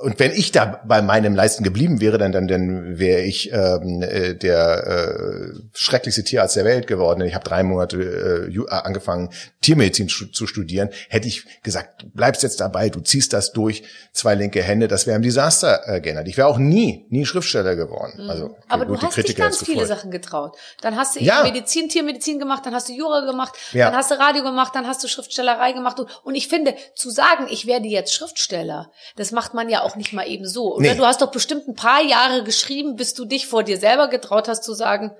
und 0.00 0.18
wenn 0.18 0.32
ich 0.32 0.52
da 0.52 0.80
bei 0.86 1.02
meinem 1.02 1.34
Leisten 1.34 1.64
geblieben 1.64 2.00
wäre, 2.00 2.16
dann 2.16 2.32
dann 2.32 2.48
dann 2.48 2.98
wäre 2.98 3.22
ich 3.22 3.52
ähm, 3.52 4.02
äh, 4.02 4.34
der 4.34 4.86
äh, 4.86 5.58
schrecklichste 5.74 6.24
Tierarzt 6.24 6.56
der 6.56 6.64
Welt 6.64 6.86
geworden. 6.86 7.20
Ich 7.22 7.34
habe 7.34 7.44
drei 7.44 7.62
Monate 7.62 8.48
äh, 8.50 8.54
äh, 8.54 8.68
angefangen 8.68 9.30
Tiermedizin 9.60 10.08
zu 10.08 10.46
studieren. 10.46 10.88
Hätte 11.08 11.28
ich 11.28 11.44
gesagt, 11.62 12.02
du 12.02 12.10
bleibst 12.10 12.42
jetzt 12.42 12.60
dabei, 12.60 12.88
du 12.88 13.00
ziehst 13.00 13.32
das 13.32 13.52
durch, 13.52 13.82
zwei 14.12 14.34
linke 14.34 14.62
Hände, 14.62 14.88
das 14.88 15.06
wäre 15.06 15.16
ein 15.16 15.22
Desaster 15.22 15.82
äh, 15.86 16.00
geändert. 16.00 16.28
Ich 16.28 16.36
wäre 16.36 16.48
auch 16.48 16.58
nie 16.58 17.06
nie 17.10 17.26
Schriftsteller 17.26 17.76
geworden. 17.76 18.28
Also 18.28 18.54
Mhm. 18.54 18.54
Aber 18.68 18.86
gut, 18.86 19.02
du 19.02 19.06
hast 19.06 19.16
dich 19.16 19.24
Kritiker 19.24 19.44
ganz 19.44 19.60
jetzt 19.60 19.68
viele. 19.74 19.86
Sachen 19.86 20.10
getraut. 20.10 20.56
Dann 20.80 20.96
hast 20.96 21.16
du 21.16 21.20
Ja. 21.20 21.42
Medizin, 21.42 21.88
Tiermedizin 21.88 22.38
gemacht, 22.38 22.64
dann 22.66 22.74
hast 22.74 22.88
du 22.88 22.92
Jura 22.92 23.20
gemacht, 23.20 23.54
Ja. 23.72 23.86
dann 23.86 23.96
hast 23.96 24.10
du 24.10 24.18
Radio 24.18 24.42
gemacht, 24.42 24.74
dann 24.74 24.86
hast 24.86 25.02
du 25.04 25.08
Schriftstellerei 25.08 25.72
gemacht. 25.72 25.98
Und- 26.00 26.08
Und 26.24 26.34
ich 26.34 26.48
finde, 26.48 26.74
zu 26.94 27.10
sagen, 27.10 27.46
ich 27.50 27.66
werde 27.66 27.86
jetzt 27.88 28.12
Schriftsteller, 28.14 28.90
das 29.16 29.30
macht 29.32 29.54
man 29.54 29.68
ja 29.68 29.82
auch 29.82 29.96
nicht 29.96 30.12
mal 30.12 30.26
eben 30.28 30.46
so. 30.46 30.74
Oder 30.76 30.92
Nee. 30.92 30.96
du 30.96 31.04
hast 31.06 31.20
doch 31.22 31.30
bestimmt 31.30 31.68
ein 31.68 31.74
paar 31.74 32.02
Jahre 32.02 32.42
geschrieben, 32.44 32.96
bis 32.96 33.14
du 33.14 33.24
dich 33.24 33.46
vor 33.46 33.62
dir 33.62 33.78
selber 33.78 34.08
getraut 34.08 34.48
hast 34.48 34.64
zu 34.64 34.74
sagen, 34.74 35.16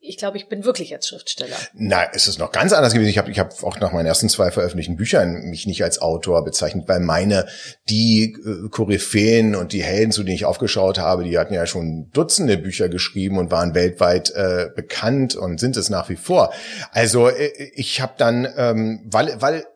ich 0.00 0.16
glaube, 0.16 0.36
ich 0.36 0.48
bin 0.48 0.64
wirklich 0.64 0.90
jetzt 0.90 1.08
Schriftsteller. 1.08 1.56
Na, 1.74 2.04
es 2.12 2.28
ist 2.28 2.38
noch 2.38 2.52
ganz 2.52 2.72
anders 2.72 2.92
gewesen. 2.92 3.08
Ich 3.08 3.18
habe 3.18 3.30
ich 3.30 3.38
hab 3.40 3.62
auch 3.64 3.80
nach 3.80 3.92
meinen 3.92 4.06
ersten 4.06 4.28
zwei 4.28 4.52
veröffentlichten 4.52 4.96
Büchern 4.96 5.50
mich 5.50 5.66
nicht 5.66 5.82
als 5.82 6.00
Autor 6.00 6.44
bezeichnet, 6.44 6.86
weil 6.86 7.00
meine, 7.00 7.46
die 7.88 8.32
äh, 8.32 8.68
Koryphäen 8.68 9.56
und 9.56 9.72
die 9.72 9.82
Helden, 9.82 10.12
zu 10.12 10.22
denen 10.22 10.36
ich 10.36 10.44
aufgeschaut 10.44 10.98
habe, 10.98 11.24
die 11.24 11.36
hatten 11.36 11.52
ja 11.52 11.66
schon 11.66 12.10
Dutzende 12.12 12.58
Bücher 12.58 12.88
geschrieben 12.88 13.38
und 13.38 13.50
waren 13.50 13.74
weltweit 13.74 14.30
äh, 14.30 14.68
bekannt 14.74 15.34
und 15.34 15.58
sind 15.58 15.76
es 15.76 15.90
nach 15.90 16.08
wie 16.08 16.16
vor. 16.16 16.52
Also 16.92 17.28
äh, 17.28 17.50
ich 17.74 18.00
habe 18.00 18.14
dann, 18.18 18.46
ähm, 18.56 19.00
weil, 19.04 19.40
weil 19.40 19.66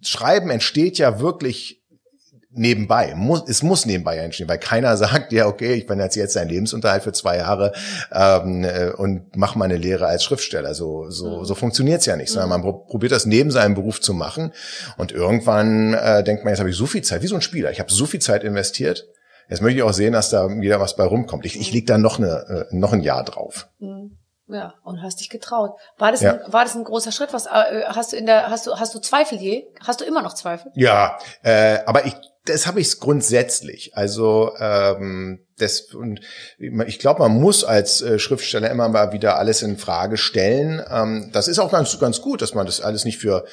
Schreiben 0.00 0.48
entsteht 0.48 0.96
ja 0.96 1.20
wirklich 1.20 1.79
nebenbei. 2.52 3.14
Muss, 3.14 3.44
es 3.48 3.62
muss 3.62 3.86
nebenbei 3.86 4.16
entstehen, 4.16 4.48
weil 4.48 4.58
keiner 4.58 4.96
sagt, 4.98 5.32
ja, 5.32 5.46
okay, 5.46 5.74
ich 5.74 5.86
bin 5.86 5.98
jetzt 5.98 6.16
jetzt 6.16 6.36
ein 6.36 6.48
Lebensunterhalt 6.48 7.02
für 7.02 7.12
zwei 7.12 7.38
Jahre 7.38 7.72
ähm, 8.12 8.64
äh, 8.64 8.90
und 8.90 9.36
mache 9.36 9.58
meine 9.58 9.76
Lehre 9.76 10.06
als 10.06 10.24
Schriftsteller. 10.24 10.74
So, 10.74 11.10
so, 11.10 11.40
mhm. 11.40 11.44
so 11.44 11.54
funktioniert's 11.54 12.06
ja 12.06 12.16
nicht, 12.16 12.30
sondern 12.30 12.60
man 12.60 12.62
probiert 12.62 13.12
das 13.12 13.26
neben 13.26 13.50
seinem 13.50 13.74
Beruf 13.74 14.00
zu 14.00 14.14
machen. 14.14 14.52
Und 14.96 15.12
irgendwann 15.12 15.94
äh, 15.94 16.24
denkt 16.24 16.44
man, 16.44 16.52
jetzt 16.52 16.60
habe 16.60 16.70
ich 16.70 16.76
so 16.76 16.86
viel 16.86 17.02
Zeit, 17.02 17.22
wie 17.22 17.28
so 17.28 17.36
ein 17.36 17.42
Spieler. 17.42 17.70
Ich 17.70 17.80
habe 17.80 17.92
so 17.92 18.06
viel 18.06 18.20
Zeit 18.20 18.44
investiert. 18.44 19.06
Jetzt 19.48 19.62
möchte 19.62 19.78
ich 19.78 19.82
auch 19.82 19.92
sehen, 19.92 20.12
dass 20.12 20.30
da 20.30 20.48
wieder 20.48 20.78
was 20.78 20.94
bei 20.94 21.04
rumkommt. 21.04 21.44
Ich, 21.44 21.58
ich 21.58 21.72
leg 21.72 21.86
da 21.86 21.98
noch, 21.98 22.18
eine, 22.18 22.68
äh, 22.70 22.76
noch 22.76 22.92
ein 22.92 23.00
Jahr 23.00 23.24
drauf. 23.24 23.68
Mhm. 23.78 24.16
Ja, 24.52 24.74
und 24.82 25.00
hast 25.00 25.20
dich 25.20 25.30
getraut. 25.30 25.78
War 25.96 26.10
das, 26.10 26.22
ja. 26.22 26.32
ein, 26.32 26.52
war 26.52 26.64
das 26.64 26.74
ein 26.74 26.82
großer 26.82 27.12
Schritt? 27.12 27.32
Was 27.32 27.46
äh, 27.46 27.84
hast 27.86 28.12
du 28.12 28.16
in 28.16 28.26
der 28.26 28.50
hast 28.50 28.66
du 28.66 28.74
hast 28.74 28.94
du 28.94 28.98
Zweifel 28.98 29.38
je? 29.38 29.66
Hast 29.86 30.00
du 30.00 30.04
immer 30.04 30.22
noch 30.22 30.34
Zweifel? 30.34 30.72
Ja, 30.74 31.18
äh, 31.42 31.78
aber 31.86 32.04
ich 32.04 32.16
das 32.50 32.66
habe 32.66 32.80
ich 32.80 32.98
grundsätzlich. 33.00 33.96
Also 33.96 34.52
ähm, 34.58 35.46
das 35.58 35.80
und 35.94 36.20
ich 36.58 36.98
glaube, 36.98 37.20
man 37.20 37.32
muss 37.32 37.64
als 37.64 38.02
äh, 38.02 38.18
Schriftsteller 38.18 38.70
immer 38.70 38.88
mal 38.88 39.12
wieder 39.12 39.38
alles 39.38 39.62
in 39.62 39.78
Frage 39.78 40.16
stellen. 40.16 40.82
Ähm, 40.90 41.30
das 41.32 41.48
ist 41.48 41.58
auch 41.58 41.70
ganz 41.70 41.98
ganz 41.98 42.20
gut, 42.20 42.42
dass 42.42 42.54
man 42.54 42.66
das 42.66 42.80
alles 42.80 43.04
nicht 43.04 43.18
für 43.18 43.44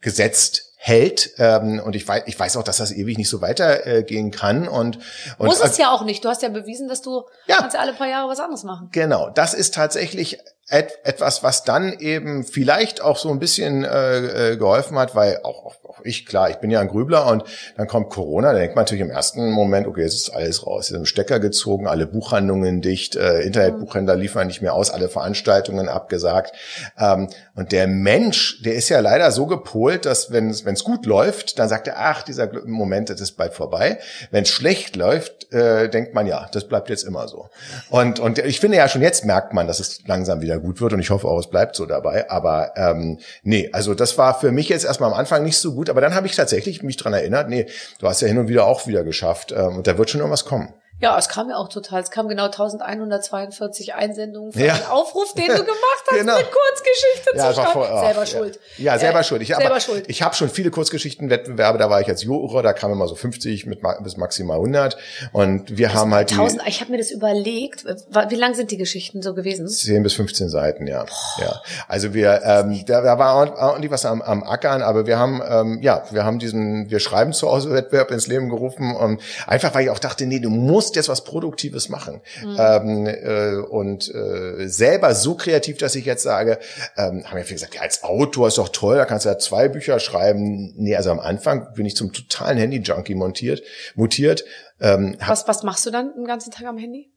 gesetzt 0.00 0.72
hält. 0.84 1.30
Ähm, 1.38 1.80
und 1.84 1.94
ich 1.94 2.06
weiß, 2.06 2.24
ich 2.26 2.38
weiß 2.38 2.56
auch, 2.56 2.64
dass 2.64 2.78
das 2.78 2.90
ewig 2.90 3.16
nicht 3.16 3.28
so 3.28 3.40
weitergehen 3.40 4.28
äh, 4.28 4.30
kann. 4.36 4.66
Und, 4.66 4.98
und 5.38 5.46
muss 5.46 5.60
es 5.60 5.78
ja 5.78 5.92
auch 5.92 6.04
nicht. 6.04 6.24
Du 6.24 6.28
hast 6.28 6.42
ja 6.42 6.48
bewiesen, 6.48 6.88
dass 6.88 7.02
du 7.02 7.22
ja, 7.46 7.58
kannst 7.58 7.74
ja 7.74 7.80
alle 7.80 7.92
paar 7.92 8.08
Jahre 8.08 8.28
was 8.28 8.40
anderes 8.40 8.64
machen. 8.64 8.88
Genau, 8.90 9.30
das 9.30 9.54
ist 9.54 9.74
tatsächlich 9.74 10.38
et 10.72 10.98
etwas, 11.04 11.42
was 11.42 11.64
dann 11.64 11.92
eben 11.98 12.44
vielleicht 12.44 13.02
auch 13.02 13.18
so 13.18 13.30
ein 13.30 13.38
bisschen 13.38 13.84
äh, 13.84 14.52
äh, 14.52 14.56
geholfen 14.56 14.98
hat, 14.98 15.14
weil 15.14 15.40
auch, 15.42 15.66
auch, 15.66 15.84
auch 15.84 16.00
ich, 16.02 16.24
klar, 16.24 16.48
ich 16.48 16.56
bin 16.56 16.70
ja 16.70 16.80
ein 16.80 16.88
Grübler 16.88 17.26
und 17.26 17.44
dann 17.76 17.86
kommt 17.86 18.08
Corona, 18.08 18.52
da 18.52 18.58
denkt 18.58 18.74
man 18.74 18.84
natürlich 18.84 19.02
im 19.02 19.10
ersten 19.10 19.50
Moment, 19.50 19.86
okay, 19.86 20.00
jetzt 20.00 20.14
ist 20.14 20.30
alles 20.30 20.66
raus, 20.66 20.88
jetzt 20.88 20.96
ist 20.96 21.02
ein 21.02 21.06
Stecker 21.06 21.40
gezogen, 21.40 21.86
alle 21.86 22.06
Buchhandlungen 22.06 22.80
dicht, 22.80 23.16
äh, 23.16 23.42
Internetbuchhändler 23.42 24.16
liefern 24.16 24.46
nicht 24.46 24.62
mehr 24.62 24.72
aus, 24.72 24.90
alle 24.90 25.10
Veranstaltungen 25.10 25.90
abgesagt. 25.90 26.56
Ähm, 26.98 27.28
und 27.54 27.72
der 27.72 27.86
Mensch, 27.86 28.62
der 28.62 28.74
ist 28.74 28.88
ja 28.88 29.00
leider 29.00 29.30
so 29.30 29.46
gepolt, 29.46 30.06
dass 30.06 30.32
wenn 30.32 30.48
es 30.48 30.84
gut 30.84 31.04
läuft, 31.04 31.58
dann 31.58 31.68
sagt 31.68 31.86
er, 31.86 31.98
ach, 31.98 32.22
dieser 32.22 32.50
Moment, 32.64 33.10
das 33.10 33.20
ist 33.20 33.32
bald 33.32 33.52
vorbei. 33.52 33.98
Wenn 34.30 34.44
es 34.44 34.48
schlecht 34.48 34.96
läuft, 34.96 35.52
äh, 35.52 35.90
denkt 35.90 36.14
man, 36.14 36.26
ja, 36.26 36.48
das 36.50 36.66
bleibt 36.66 36.88
jetzt 36.88 37.04
immer 37.04 37.28
so. 37.28 37.50
Und, 37.90 38.20
und 38.20 38.38
ich 38.38 38.58
finde 38.58 38.78
ja 38.78 38.88
schon 38.88 39.02
jetzt 39.02 39.26
merkt 39.26 39.52
man, 39.52 39.66
dass 39.66 39.78
es 39.78 40.00
langsam 40.06 40.40
wieder 40.40 40.61
gut 40.62 40.80
wird 40.80 40.92
und 40.92 41.00
ich 41.00 41.10
hoffe 41.10 41.28
auch, 41.28 41.38
es 41.38 41.50
bleibt 41.50 41.76
so 41.76 41.86
dabei. 41.86 42.30
Aber 42.30 42.72
ähm, 42.76 43.18
nee, 43.42 43.68
also 43.72 43.94
das 43.94 44.16
war 44.16 44.38
für 44.38 44.52
mich 44.52 44.68
jetzt 44.68 44.84
erstmal 44.84 45.10
am 45.10 45.18
Anfang 45.18 45.42
nicht 45.42 45.58
so 45.58 45.74
gut, 45.74 45.90
aber 45.90 46.00
dann 46.00 46.14
habe 46.14 46.26
ich 46.26 46.36
tatsächlich 46.36 46.82
mich 46.82 46.96
dran 46.96 47.12
erinnert, 47.12 47.48
nee, 47.48 47.66
du 47.98 48.08
hast 48.08 48.22
ja 48.22 48.28
hin 48.28 48.38
und 48.38 48.48
wieder 48.48 48.66
auch 48.66 48.86
wieder 48.86 49.04
geschafft 49.04 49.52
ähm, 49.52 49.76
und 49.76 49.86
da 49.86 49.98
wird 49.98 50.10
schon 50.10 50.20
irgendwas 50.20 50.44
kommen. 50.44 50.72
Ja, 51.02 51.18
es 51.18 51.28
kam 51.28 51.50
ja 51.50 51.56
auch 51.56 51.68
total. 51.68 52.00
Es 52.00 52.12
kam 52.12 52.28
genau 52.28 52.44
1142 52.44 53.94
Einsendungen 53.94 54.52
für 54.52 54.64
ja. 54.64 54.76
den 54.76 54.86
Aufruf, 54.86 55.34
den 55.34 55.48
du 55.48 55.54
gemacht 55.64 56.04
hast, 56.08 56.16
genau. 56.16 56.36
eine 56.36 56.44
Kurzgeschichte 56.44 57.30
ja, 57.34 57.48
zu 57.48 57.60
schreiben. 57.60 57.80
Oh, 57.92 58.00
selber 58.06 58.26
schuld. 58.26 58.60
Ja, 58.78 58.98
selber 59.00 59.18
äh, 59.18 59.24
schuld. 59.24 59.42
Ich, 59.42 59.48
selber 59.48 59.80
schuld. 59.80 60.04
Ich 60.06 60.22
habe 60.22 60.36
schon 60.36 60.48
viele 60.48 60.70
Kurzgeschichtenwettbewerbe, 60.70 61.78
da 61.78 61.90
war 61.90 62.00
ich 62.00 62.06
als 62.06 62.22
Juror, 62.22 62.62
da 62.62 62.72
kamen 62.72 62.92
immer 62.92 63.08
so 63.08 63.16
50 63.16 63.66
mit, 63.66 63.80
bis 64.04 64.16
maximal 64.16 64.58
100. 64.58 64.96
Und 65.32 65.76
wir 65.76 65.88
das 65.88 65.96
haben 65.96 66.14
halt 66.14 66.30
1000, 66.30 66.62
die... 66.62 66.68
Ich 66.68 66.80
habe 66.80 66.92
mir 66.92 66.98
das 66.98 67.10
überlegt. 67.10 67.84
Wie 67.84 68.36
lang 68.36 68.54
sind 68.54 68.70
die 68.70 68.76
Geschichten 68.76 69.22
so 69.22 69.34
gewesen? 69.34 69.66
10 69.66 70.04
bis 70.04 70.14
15 70.14 70.50
Seiten, 70.50 70.86
ja. 70.86 71.02
Boah. 71.02 71.42
ja. 71.44 71.62
Also 71.88 72.14
wir, 72.14 72.42
ähm, 72.44 72.80
da, 72.86 73.00
da 73.00 73.18
war 73.18 73.34
ordentlich 73.60 73.90
was 73.90 74.06
am, 74.06 74.22
am 74.22 74.44
Ackern, 74.44 74.82
aber 74.82 75.08
wir 75.08 75.18
haben, 75.18 75.42
ähm, 75.44 75.80
ja, 75.82 76.04
wir 76.12 76.24
haben 76.24 76.38
diesen, 76.38 76.90
wir 76.90 77.00
schreiben 77.00 77.32
zu 77.32 77.50
Hause 77.50 77.72
Wettbewerb 77.72 78.12
ins 78.12 78.28
Leben 78.28 78.48
gerufen 78.48 78.94
und 78.94 79.20
einfach, 79.48 79.74
weil 79.74 79.82
ich 79.82 79.90
auch 79.90 79.98
dachte, 79.98 80.26
nee, 80.26 80.38
du 80.38 80.48
musst 80.48 80.91
musst 80.92 80.96
jetzt 80.96 81.08
was 81.08 81.24
Produktives 81.24 81.88
machen. 81.88 82.20
Mhm. 82.42 82.56
Ähm, 82.58 83.06
äh, 83.06 83.56
und 83.56 84.14
äh, 84.14 84.68
selber 84.68 85.14
so 85.14 85.34
kreativ, 85.34 85.78
dass 85.78 85.94
ich 85.94 86.04
jetzt 86.04 86.22
sage, 86.22 86.58
ähm, 86.96 87.24
haben 87.24 87.38
ja 87.38 87.44
viele 87.44 87.54
gesagt, 87.54 87.74
ja, 87.74 87.80
als 87.80 88.02
Autor 88.02 88.48
ist 88.48 88.58
doch 88.58 88.68
toll, 88.68 88.96
da 88.96 89.04
kannst 89.04 89.24
du 89.24 89.30
ja 89.30 89.38
zwei 89.38 89.68
Bücher 89.68 89.98
schreiben. 90.00 90.74
Nee, 90.76 90.96
also 90.96 91.10
am 91.10 91.20
Anfang 91.20 91.72
bin 91.74 91.86
ich 91.86 91.96
zum 91.96 92.12
totalen 92.12 92.58
Handy-Junkie 92.58 93.14
montiert, 93.14 93.62
mutiert. 93.94 94.44
Ähm, 94.80 95.16
was, 95.26 95.48
was 95.48 95.62
machst 95.62 95.86
du 95.86 95.90
dann 95.90 96.12
den 96.14 96.26
ganzen 96.26 96.50
Tag 96.50 96.66
am 96.66 96.76
Handy? 96.76 97.10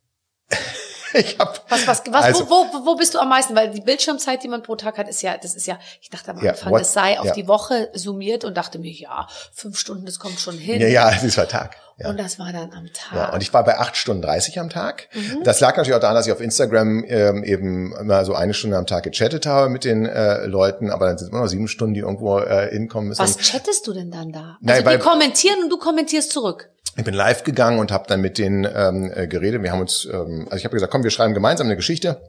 ich 1.13 1.38
hab, 1.38 1.69
was, 1.69 1.88
was, 1.88 2.03
was, 2.07 2.23
also, 2.23 2.49
wo, 2.49 2.65
wo, 2.71 2.85
wo 2.85 2.95
bist 2.95 3.13
du 3.13 3.19
am 3.19 3.29
meisten? 3.29 3.55
Weil 3.55 3.71
die 3.71 3.81
Bildschirmzeit, 3.81 4.43
die 4.43 4.47
man 4.47 4.63
pro 4.63 4.75
Tag 4.75 4.97
hat, 4.97 5.09
ist 5.09 5.21
ja, 5.21 5.38
das 5.38 5.55
ist 5.55 5.65
ja, 5.65 5.79
ich 6.01 6.09
dachte 6.09 6.31
am 6.31 6.38
Anfang, 6.38 6.71
ja, 6.71 6.79
das 6.79 6.93
sei 6.93 7.19
auf 7.19 7.25
ja. 7.25 7.33
die 7.33 7.47
Woche 7.47 7.89
summiert 7.93 8.45
und 8.45 8.55
dachte 8.55 8.79
mir, 8.79 8.91
ja, 8.91 9.27
fünf 9.53 9.77
Stunden, 9.77 10.05
das 10.05 10.19
kommt 10.19 10.39
schon 10.39 10.57
hin. 10.57 10.79
Ja, 10.81 10.88
ja, 10.88 11.11
das 11.11 11.23
ist 11.23 11.38
war 11.38 11.47
Tag. 11.47 11.77
Ja. 11.97 12.10
Und 12.10 12.19
das 12.19 12.39
war 12.39 12.51
dann 12.51 12.71
am 12.73 12.88
Tag. 12.93 13.13
Ja, 13.15 13.34
und 13.34 13.41
ich 13.41 13.53
war 13.53 13.63
bei 13.63 13.77
acht 13.77 13.95
Stunden 13.95 14.21
dreißig 14.21 14.60
am 14.60 14.69
Tag. 14.69 15.08
Mhm. 15.13 15.43
Das 15.45 15.62
lag 15.62 15.77
natürlich 15.77 15.95
auch 15.95 16.01
daran, 16.01 16.15
dass 16.15 16.27
ich 16.27 16.34
auf 16.34 16.41
Instagram 16.41 17.05
ähm, 17.08 17.43
eben 17.45 17.95
immer 17.95 18.25
so 18.25 18.36
eine 18.36 18.53
Stunde 18.53 18.75
am 18.75 18.86
Tag 18.86 19.03
gechattet 19.03 19.45
habe 19.45 19.69
mit 19.69 19.86
den 19.86 20.05
äh, 20.05 20.45
Leuten, 20.45 20.91
aber 20.91 21.08
dann 21.08 21.17
sind 21.17 21.29
immer 21.29 21.39
noch 21.39 21.47
sieben 21.47 21.69
Stunden, 21.69 21.93
die 21.93 22.01
irgendwo 22.01 22.39
äh, 22.39 22.69
hinkommen 22.69 23.08
müssen. 23.08 23.21
Was 23.21 23.38
chattest 23.38 23.88
du 23.88 23.93
denn 23.93 24.12
dann 24.12 24.34
da? 24.34 24.58
Nein, 24.60 24.86
also 24.86 24.97
die 24.97 25.03
kommentieren 25.03 25.63
und 25.63 25.69
du 25.69 25.77
kommentierst 25.77 26.31
zurück. 26.31 26.69
Ich 26.97 27.03
bin 27.05 27.13
live 27.13 27.43
gegangen 27.43 27.79
und 27.79 27.91
habe 27.93 28.05
dann 28.08 28.19
mit 28.19 28.38
denen 28.38 28.65
ähm, 28.65 29.12
äh, 29.15 29.27
geredet. 29.27 29.63
Wir 29.63 29.71
haben 29.71 29.81
uns, 29.81 30.05
ähm, 30.12 30.47
also 30.49 30.58
ich 30.58 30.65
habe 30.65 30.73
gesagt, 30.73 30.91
komm, 30.91 31.03
wir 31.03 31.12
schreiben 31.12 31.34
gemeinsam 31.34 31.67
eine 31.67 31.77
Geschichte. 31.77 32.21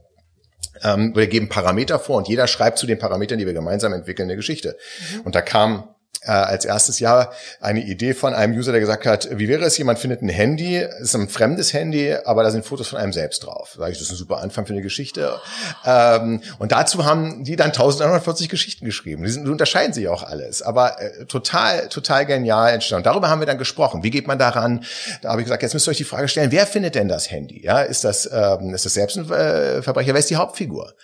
Ähm, 0.82 1.12
wir 1.16 1.26
geben 1.26 1.48
Parameter 1.48 1.98
vor 1.98 2.18
und 2.18 2.28
jeder 2.28 2.46
schreibt 2.46 2.78
zu 2.78 2.86
den 2.86 2.98
Parametern, 2.98 3.38
die 3.38 3.46
wir 3.46 3.54
gemeinsam 3.54 3.92
entwickeln, 3.92 4.28
eine 4.28 4.36
Geschichte. 4.36 4.76
Mhm. 5.14 5.20
Und 5.22 5.34
da 5.34 5.40
kam 5.40 5.88
äh, 6.22 6.30
als 6.30 6.64
erstes 6.64 7.00
Jahr 7.00 7.32
eine 7.60 7.80
Idee 7.80 8.14
von 8.14 8.34
einem 8.34 8.56
User, 8.56 8.72
der 8.72 8.80
gesagt 8.80 9.06
hat, 9.06 9.28
wie 9.30 9.48
wäre 9.48 9.64
es, 9.64 9.78
jemand 9.78 9.98
findet 9.98 10.22
ein 10.22 10.28
Handy, 10.28 10.76
ist 10.76 11.14
ein 11.14 11.28
fremdes 11.28 11.72
Handy, 11.72 12.14
aber 12.24 12.42
da 12.42 12.50
sind 12.50 12.64
Fotos 12.64 12.88
von 12.88 12.98
einem 12.98 13.12
selbst 13.12 13.44
drauf. 13.44 13.76
Sag 13.78 13.90
ich, 13.90 13.98
das 13.98 14.08
ist 14.08 14.14
ein 14.14 14.16
super 14.16 14.38
Anfang 14.38 14.66
für 14.66 14.72
eine 14.72 14.82
Geschichte. 14.82 15.38
Ähm, 15.84 16.40
und 16.58 16.72
dazu 16.72 17.04
haben 17.04 17.44
die 17.44 17.56
dann 17.56 17.68
1140 17.68 18.48
Geschichten 18.48 18.84
geschrieben. 18.84 19.22
Die, 19.22 19.30
sind, 19.30 19.44
die 19.44 19.50
unterscheiden 19.50 19.92
sich 19.92 20.08
auch 20.08 20.22
alles, 20.22 20.62
aber 20.62 21.00
äh, 21.00 21.26
total, 21.26 21.88
total 21.88 22.26
genial 22.26 22.72
entstanden. 22.72 23.04
Darüber 23.04 23.28
haben 23.28 23.40
wir 23.40 23.46
dann 23.46 23.58
gesprochen. 23.58 24.02
Wie 24.02 24.10
geht 24.10 24.26
man 24.26 24.38
daran? 24.38 24.84
Da 25.22 25.30
habe 25.30 25.40
ich 25.40 25.46
gesagt, 25.46 25.62
jetzt 25.62 25.74
müsst 25.74 25.86
ihr 25.88 25.90
euch 25.90 25.96
die 25.96 26.04
Frage 26.04 26.28
stellen, 26.28 26.52
wer 26.52 26.66
findet 26.66 26.94
denn 26.94 27.08
das 27.08 27.30
Handy? 27.30 27.62
Ja, 27.62 27.80
ist 27.80 28.04
das, 28.04 28.28
ähm, 28.32 28.74
ist 28.74 28.84
das 28.84 28.94
selbst 28.94 29.16
ein 29.16 29.30
äh, 29.30 29.82
Verbrecher? 29.82 30.12
Wer 30.12 30.20
ist 30.20 30.30
die 30.30 30.36
Hauptfigur? 30.36 30.94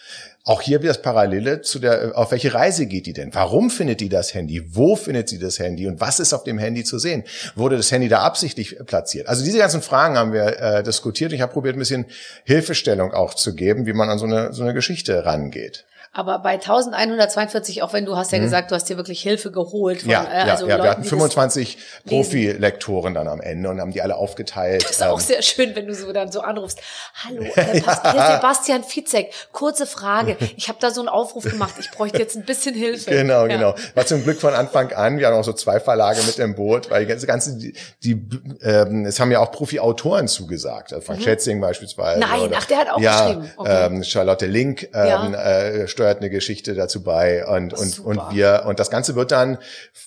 Auch 0.44 0.60
hier 0.60 0.80
wieder 0.80 0.88
das 0.88 1.02
Parallele 1.02 1.60
zu 1.60 1.78
der, 1.78 2.18
auf 2.18 2.32
welche 2.32 2.52
Reise 2.52 2.86
geht 2.86 3.06
die 3.06 3.12
denn? 3.12 3.32
Warum 3.32 3.70
findet 3.70 4.00
die 4.00 4.08
das 4.08 4.34
Handy? 4.34 4.64
Wo 4.74 4.96
findet 4.96 5.28
sie 5.28 5.38
das 5.38 5.60
Handy? 5.60 5.86
Und 5.86 6.00
was 6.00 6.18
ist 6.18 6.32
auf 6.32 6.42
dem 6.42 6.58
Handy 6.58 6.82
zu 6.82 6.98
sehen? 6.98 7.22
Wurde 7.54 7.76
das 7.76 7.92
Handy 7.92 8.08
da 8.08 8.22
absichtlich 8.22 8.76
platziert? 8.86 9.28
Also 9.28 9.44
diese 9.44 9.58
ganzen 9.58 9.82
Fragen 9.82 10.18
haben 10.18 10.32
wir 10.32 10.58
äh, 10.58 10.82
diskutiert. 10.82 11.32
Ich 11.32 11.40
habe 11.42 11.52
probiert, 11.52 11.76
ein 11.76 11.78
bisschen 11.78 12.06
Hilfestellung 12.42 13.12
auch 13.12 13.34
zu 13.34 13.54
geben, 13.54 13.86
wie 13.86 13.92
man 13.92 14.08
an 14.10 14.18
so 14.18 14.26
eine, 14.26 14.52
so 14.52 14.64
eine 14.64 14.74
Geschichte 14.74 15.24
rangeht. 15.24 15.84
Aber 16.14 16.40
bei 16.40 16.52
1142, 16.52 17.82
auch 17.82 17.94
wenn 17.94 18.04
du 18.04 18.18
hast 18.18 18.32
ja 18.32 18.38
mhm. 18.38 18.42
gesagt, 18.42 18.70
du 18.70 18.74
hast 18.74 18.86
dir 18.86 18.98
wirklich 18.98 19.22
Hilfe 19.22 19.50
geholt. 19.50 20.02
Von, 20.02 20.10
ja, 20.10 20.24
äh, 20.24 20.50
also 20.50 20.66
ja, 20.66 20.76
ja 20.76 20.82
wir 20.82 20.90
hatten 20.90 21.04
25 21.04 21.78
Profi-Lektoren 22.06 23.14
dann 23.14 23.28
am 23.28 23.40
Ende 23.40 23.70
und 23.70 23.80
haben 23.80 23.92
die 23.92 24.02
alle 24.02 24.16
aufgeteilt. 24.16 24.84
Das 24.84 24.90
ist 24.90 25.00
ähm, 25.00 25.08
auch 25.08 25.20
sehr 25.20 25.40
schön, 25.40 25.74
wenn 25.74 25.86
du 25.86 25.94
so 25.94 26.12
dann 26.12 26.30
so 26.30 26.42
anrufst. 26.42 26.80
Hallo, 27.24 27.44
äh, 27.56 27.78
ja. 27.86 28.36
Sebastian 28.36 28.84
Fitzek, 28.84 29.32
kurze 29.52 29.86
Frage. 29.86 30.36
Ich 30.58 30.68
habe 30.68 30.76
da 30.82 30.90
so 30.90 31.00
einen 31.00 31.08
Aufruf 31.08 31.44
gemacht. 31.44 31.76
Ich 31.80 31.90
bräuchte 31.90 32.18
jetzt 32.18 32.36
ein 32.36 32.44
bisschen 32.44 32.74
Hilfe. 32.74 33.10
Genau, 33.10 33.46
ja. 33.46 33.56
genau. 33.56 33.74
War 33.94 34.04
zum 34.04 34.22
Glück 34.22 34.38
von 34.38 34.52
Anfang 34.52 34.92
an. 34.92 35.18
Wir 35.18 35.28
haben 35.28 35.34
auch 35.34 35.44
so 35.44 35.54
zwei 35.54 35.80
Verlage 35.80 36.22
mit 36.24 36.38
im 36.38 36.54
Boot, 36.54 36.90
weil 36.90 37.06
die 37.06 37.08
ganze, 37.08 37.26
ganze 37.26 37.56
die, 37.56 37.72
die 38.04 38.22
ähm, 38.60 39.06
es 39.06 39.18
haben 39.18 39.30
ja 39.30 39.40
auch 39.40 39.50
Profi-Autoren 39.50 40.28
zugesagt. 40.28 40.92
Also 40.92 41.06
Frank 41.06 41.20
mhm. 41.20 41.24
Schätzing 41.24 41.58
beispielsweise. 41.62 42.20
Nein, 42.20 42.40
oder, 42.42 42.58
ach, 42.58 42.66
der 42.66 42.76
hat 42.76 42.90
auch 42.90 43.00
ja, 43.00 43.28
geschrieben. 43.28 43.50
Okay. 43.56 43.86
Ähm, 43.86 44.04
Charlotte 44.04 44.44
Link 44.44 44.90
ähm, 44.92 45.32
äh, 45.32 45.88
steuert 46.02 46.18
eine 46.18 46.30
Geschichte 46.30 46.74
dazu 46.74 47.04
bei 47.04 47.46
und, 47.46 47.74
und, 47.74 47.98
und 48.00 48.20
wir, 48.30 48.64
und 48.66 48.80
das 48.80 48.90
Ganze 48.90 49.14
wird 49.14 49.30
dann 49.30 49.58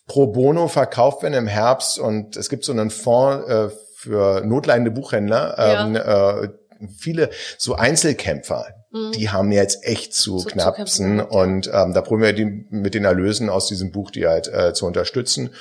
pro 0.07 0.27
bono 0.27 0.67
verkauft 0.67 1.23
werden 1.23 1.35
im 1.35 1.47
Herbst 1.47 1.99
und 1.99 2.35
es 2.35 2.49
gibt 2.49 2.65
so 2.65 2.73
einen 2.73 2.89
Fonds 2.89 3.47
äh, 3.47 3.69
für 3.95 4.41
notleidende 4.41 4.91
Buchhändler, 4.91 5.55
ähm, 5.57 5.95
ja. 5.95 6.41
äh, 6.41 6.49
viele 6.99 7.29
so 7.57 7.75
Einzelkämpfer, 7.75 8.65
mhm. 8.91 9.13
die 9.13 9.29
haben 9.29 9.53
jetzt 9.53 9.85
echt 9.85 10.13
zu, 10.13 10.39
zu 10.39 10.49
knapsen 10.49 11.19
zu 11.19 11.25
und 11.27 11.71
ähm, 11.73 11.93
da 11.93 12.01
probieren 12.01 12.21
wir 12.21 12.33
die 12.33 12.67
mit 12.69 12.93
den 12.93 13.05
Erlösen 13.05 13.49
aus 13.49 13.67
diesem 13.67 13.91
Buch 13.91 14.11
die 14.11 14.27
halt 14.27 14.49
äh, 14.49 14.73
zu 14.73 14.85
unterstützen 14.85 15.51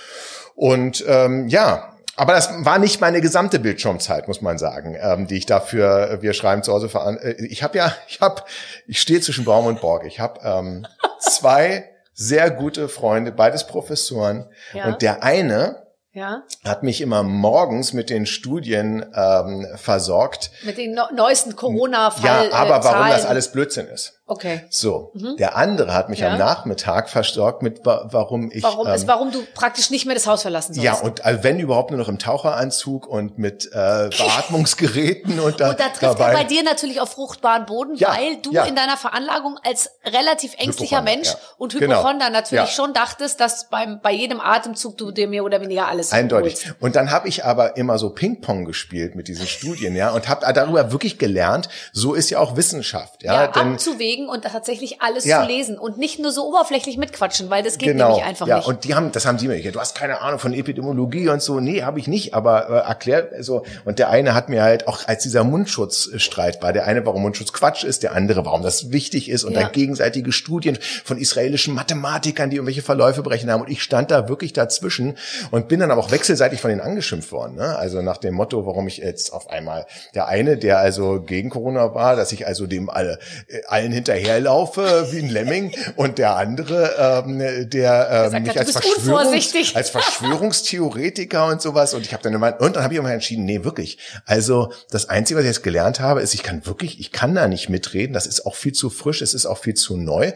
und 0.57 1.05
ähm, 1.07 1.47
ja 1.47 1.94
Aber 2.17 2.33
das 2.33 2.51
war 2.65 2.79
nicht 2.79 3.01
meine 3.01 3.21
gesamte 3.21 3.59
Bildschirmzeit, 3.59 4.29
muss 4.29 4.41
man 4.41 4.59
sagen, 4.59 4.97
ähm, 5.01 5.27
die 5.27 5.37
ich 5.37 5.47
dafür, 5.47 6.11
äh, 6.11 6.23
wir 6.23 6.33
schreiben 6.33 6.63
zu 6.63 6.73
Hause 6.73 6.89
veran. 6.89 7.19
Äh, 7.19 7.33
ich 7.47 7.63
habe 7.63 7.77
ja, 7.79 7.95
ich 8.09 8.21
habe, 8.21 8.43
ich 8.87 9.01
stehe 9.01 9.21
zwischen 9.21 9.45
Baum 9.45 9.67
und 9.67 9.81
Borg. 9.81 10.05
Ich 10.07 10.21
habe 10.21 10.41
ähm, 10.45 10.87
zwei 11.21 11.91
sehr 12.13 12.51
gute 12.51 12.89
Freunde, 12.89 13.33
beides 13.33 13.67
Professoren. 13.67 14.47
Ja. 14.73 14.87
Und 14.87 15.03
der 15.03 15.25
eine 15.25 15.83
Ja. 16.13 16.43
hat 16.65 16.85
mich 16.85 17.01
immer 17.01 17.25
morgens 17.25 17.93
mit 17.93 18.09
den 18.09 18.25
Studien 18.27 19.05
ähm, 19.17 19.67
versorgt. 19.75 20.53
Mit 20.63 20.79
den 20.79 20.95
no 20.95 21.03
neuesten 21.13 21.57
Corona-Fall. 21.57 22.51
Ja, 22.51 22.57
aber 22.57 22.77
äh, 22.79 22.85
warum 22.85 23.09
das 23.09 23.27
alles 23.27 23.51
Blödsinn 23.51 23.89
ist. 23.89 24.21
Okay. 24.27 24.63
So, 24.71 25.13
der 25.39 25.55
andere 25.57 25.93
hat 25.93 26.09
mich 26.09 26.21
Mhm. 26.21 26.25
Ja. 26.25 26.33
am 26.33 26.39
Nachmittag 26.39 27.11
versorgt 27.11 27.63
mit, 27.63 27.85
wa- 27.85 28.07
warum 28.11 28.51
ich 28.51 28.63
Warum, 28.63 28.87
ähm, 28.87 28.95
ist, 28.95 29.07
warum 29.07 29.31
du 29.31 29.45
praktisch 29.55 29.91
nicht 29.91 30.07
mehr 30.07 30.15
das 30.15 30.27
Haus 30.27 30.41
verlassen 30.43 30.73
sollst. 30.73 30.83
ja 30.85 30.95
und 30.95 31.23
äh, 31.27 31.43
wenn 31.43 31.61
überhaupt 31.61 31.91
nur 31.91 31.99
noch 32.01 32.09
im 32.09 32.19
Taucheranzug 32.19 33.07
und 33.07 33.37
mit 33.39 33.67
äh, 33.75 34.09
Beatmungsgeräten 34.55 35.41
und, 35.41 35.61
da, 35.61 35.71
Und 35.71 35.81
da 35.81 35.89
trifft 35.89 36.03
dabei. 36.03 36.29
er 36.33 36.39
bei 36.39 36.45
dir 36.45 36.63
natürlich 36.63 37.01
auf 37.01 37.11
fruchtbaren 37.11 37.67
Boden, 37.67 37.97
Ja, 37.97 38.17
weil 38.17 38.37
du 38.37 38.53
ja. 38.53 38.65
in 38.65 38.75
deiner 38.77 38.97
Veranlagung 38.97 39.59
als 39.63 39.91
relativ 40.05 40.55
ängstlicher 40.59 41.03
Mensch 41.03 41.29
und 41.59 41.75
Genau. 41.79 41.99
Hypochonder 41.99 42.31
natürlich 42.31 42.65
Ja. 42.65 42.71
schon 42.71 42.95
dachtest, 42.95 43.41
dass 43.41 43.69
beim, 43.69 44.01
bei 44.01 44.13
jedem 44.13 44.41
Atemzug 44.41 44.97
du 44.97 45.11
dir 45.11 45.29
mehr 45.29 45.45
oder 45.45 45.61
weniger 45.61 45.89
alles 45.89 46.13
Eindeutig. 46.13 46.55
holst. 46.67 46.75
Und 46.81 46.97
dann 46.97 47.11
habe 47.11 47.29
ich 47.29 47.45
aber 47.45 47.77
immer 47.77 47.99
so 47.99 48.11
Ping-Pong 48.11 48.65
gespielt 48.65 49.17
mit 49.17 49.29
diesen 49.29 49.47
Studien, 49.47 49.95
ja, 49.97 50.13
und 50.13 50.29
habe 50.29 50.51
darüber 50.55 50.93
wirklich 50.93 51.19
gelernt, 51.19 51.69
so 51.93 52.15
ist 52.15 52.31
ja 52.31 52.39
auch 52.39 52.57
Wissenschaft, 52.57 53.23
ja, 53.23 53.35
Ja, 53.35 53.47
denn 53.49 53.73
abzuwägen 53.75 54.14
und 54.23 54.45
tatsächlich 54.45 55.03
alles 55.03 55.25
Ja. 55.25 55.43
zu 55.43 55.47
lesen 55.49 55.79
und 55.79 55.99
nicht 55.99 56.19
nur 56.19 56.31
so 56.33 56.47
oberflächlich 56.49 56.97
mitquatschen, 56.97 57.51
weil 57.51 57.63
das 57.63 57.79
geht 57.79 57.89
genau, 57.91 58.09
nämlich 58.11 58.25
einfach 58.25 58.47
ja, 58.47 58.57
nicht. 58.59 58.67
und 58.69 58.85
die 58.85 58.95
haben, 58.95 59.13
das 59.13 59.27
haben 59.27 59.37
die 59.39 59.49
mir, 59.49 59.57
gesagt, 59.59 59.75
du 59.75 59.81
hast 59.81 59.95
keine 59.97 60.21
Ahnung 60.21 60.39
von 60.39 60.53
Epidemiologie 60.55 61.29
und 61.29 61.43
so, 61.43 61.61
nee, 61.61 61.83
habe 61.83 61.99
ich 61.99 62.07
nicht, 62.07 62.35
aber 62.35 62.69
äh, 62.71 62.89
erklärt 62.89 63.33
so. 63.45 63.65
Und 63.85 63.99
der 63.99 64.11
eine 64.11 64.35
hat 64.35 64.49
mir 64.49 64.63
halt 64.63 64.87
auch 64.89 65.07
als 65.09 65.23
dieser 65.25 65.45
Mundschutzstreit 65.45 66.63
war, 66.63 66.73
der 66.73 66.87
eine, 66.87 67.05
warum 67.05 67.23
Mundschutz 67.23 67.53
Quatsch 67.53 67.85
ist, 67.85 68.03
der 68.03 68.13
andere, 68.13 68.45
warum 68.45 68.63
das 68.63 68.93
wichtig 68.93 69.29
ist 69.29 69.45
und 69.45 69.53
Ja. 69.55 69.63
dann 69.63 69.73
gegenseitige 69.73 70.33
Studien 70.33 70.79
von 71.05 71.19
israelischen 71.19 71.75
Mathematikern, 71.75 72.51
die 72.51 72.57
irgendwelche 72.57 72.83
Verläufe 72.83 73.23
berechnet 73.23 73.51
haben. 73.53 73.63
Und 73.63 73.71
ich 73.71 73.83
stand 73.83 74.11
da 74.11 74.29
wirklich 74.29 74.53
dazwischen 74.53 75.17
und 75.51 75.69
bin 75.69 75.81
dann 75.81 75.91
aber 75.91 76.01
auch 76.03 76.11
wechselseitig 76.11 76.61
von 76.61 76.71
denen 76.71 76.81
angeschimpft 76.81 77.33
worden. 77.33 77.57
Ne? 77.57 77.77
Also 77.77 78.03
nach 78.03 78.19
dem 78.19 78.35
Motto, 78.35 78.67
warum 78.67 78.87
ich 78.89 78.99
jetzt 78.99 79.33
auf 79.33 79.49
einmal 79.51 79.87
der 80.15 80.29
eine, 80.29 80.57
der 80.57 80.79
also 80.79 81.21
gegen 81.21 81.51
Corona 81.51 81.95
war, 81.95 82.17
dass 82.17 82.33
ich 82.33 82.47
also 82.47 82.67
dem 82.67 82.91
alle, 82.91 83.19
äh, 83.49 83.63
allen 83.69 83.93
hinterherlaufe 84.05 85.09
wie 85.11 85.19
ein 85.21 85.29
Lemming 85.29 85.73
und 85.97 86.19
der 86.19 86.37
andere, 86.37 87.25
ähm, 87.27 87.71
der 87.71 88.31
ähm, 88.35 88.43
mich 88.43 88.59
als, 88.59 88.73
Verschwörungs 88.73 89.75
als 89.75 89.91
Verschwörungstheoretiker 89.91 91.47
und 91.47 91.63
sowas. 91.63 91.95
Und 91.95 92.05
ich 92.05 92.13
habe 92.13 92.23
dann 92.23 92.35
immer, 92.35 92.61
und 92.61 92.77
dann 92.77 92.85
habe 92.85 92.95
ich 92.95 93.01
immer 93.01 93.13
entschieden, 93.13 93.45
nee, 93.45 93.65
wirklich. 93.65 93.99
Also 94.27 94.73
das 94.91 95.09
Einzige, 95.09 95.39
was 95.39 95.45
ich 95.45 95.51
jetzt 95.51 95.63
gelernt 95.63 96.01
habe, 96.01 96.21
ist, 96.21 96.35
ich 96.35 96.43
kann 96.43 96.67
wirklich, 96.67 97.01
ich 97.01 97.13
kann 97.13 97.35
da 97.35 97.49
nicht 97.49 97.69
mitreden. 97.69 98.13
Das 98.13 98.27
ist 98.27 98.47
auch 98.47 98.55
viel 98.55 98.73
zu 98.73 98.91
frisch, 98.91 99.23
es 99.23 99.35
ist 99.35 99.47
auch 99.47 99.59
viel 99.59 99.75
zu 99.75 99.97
neu. 99.97 100.33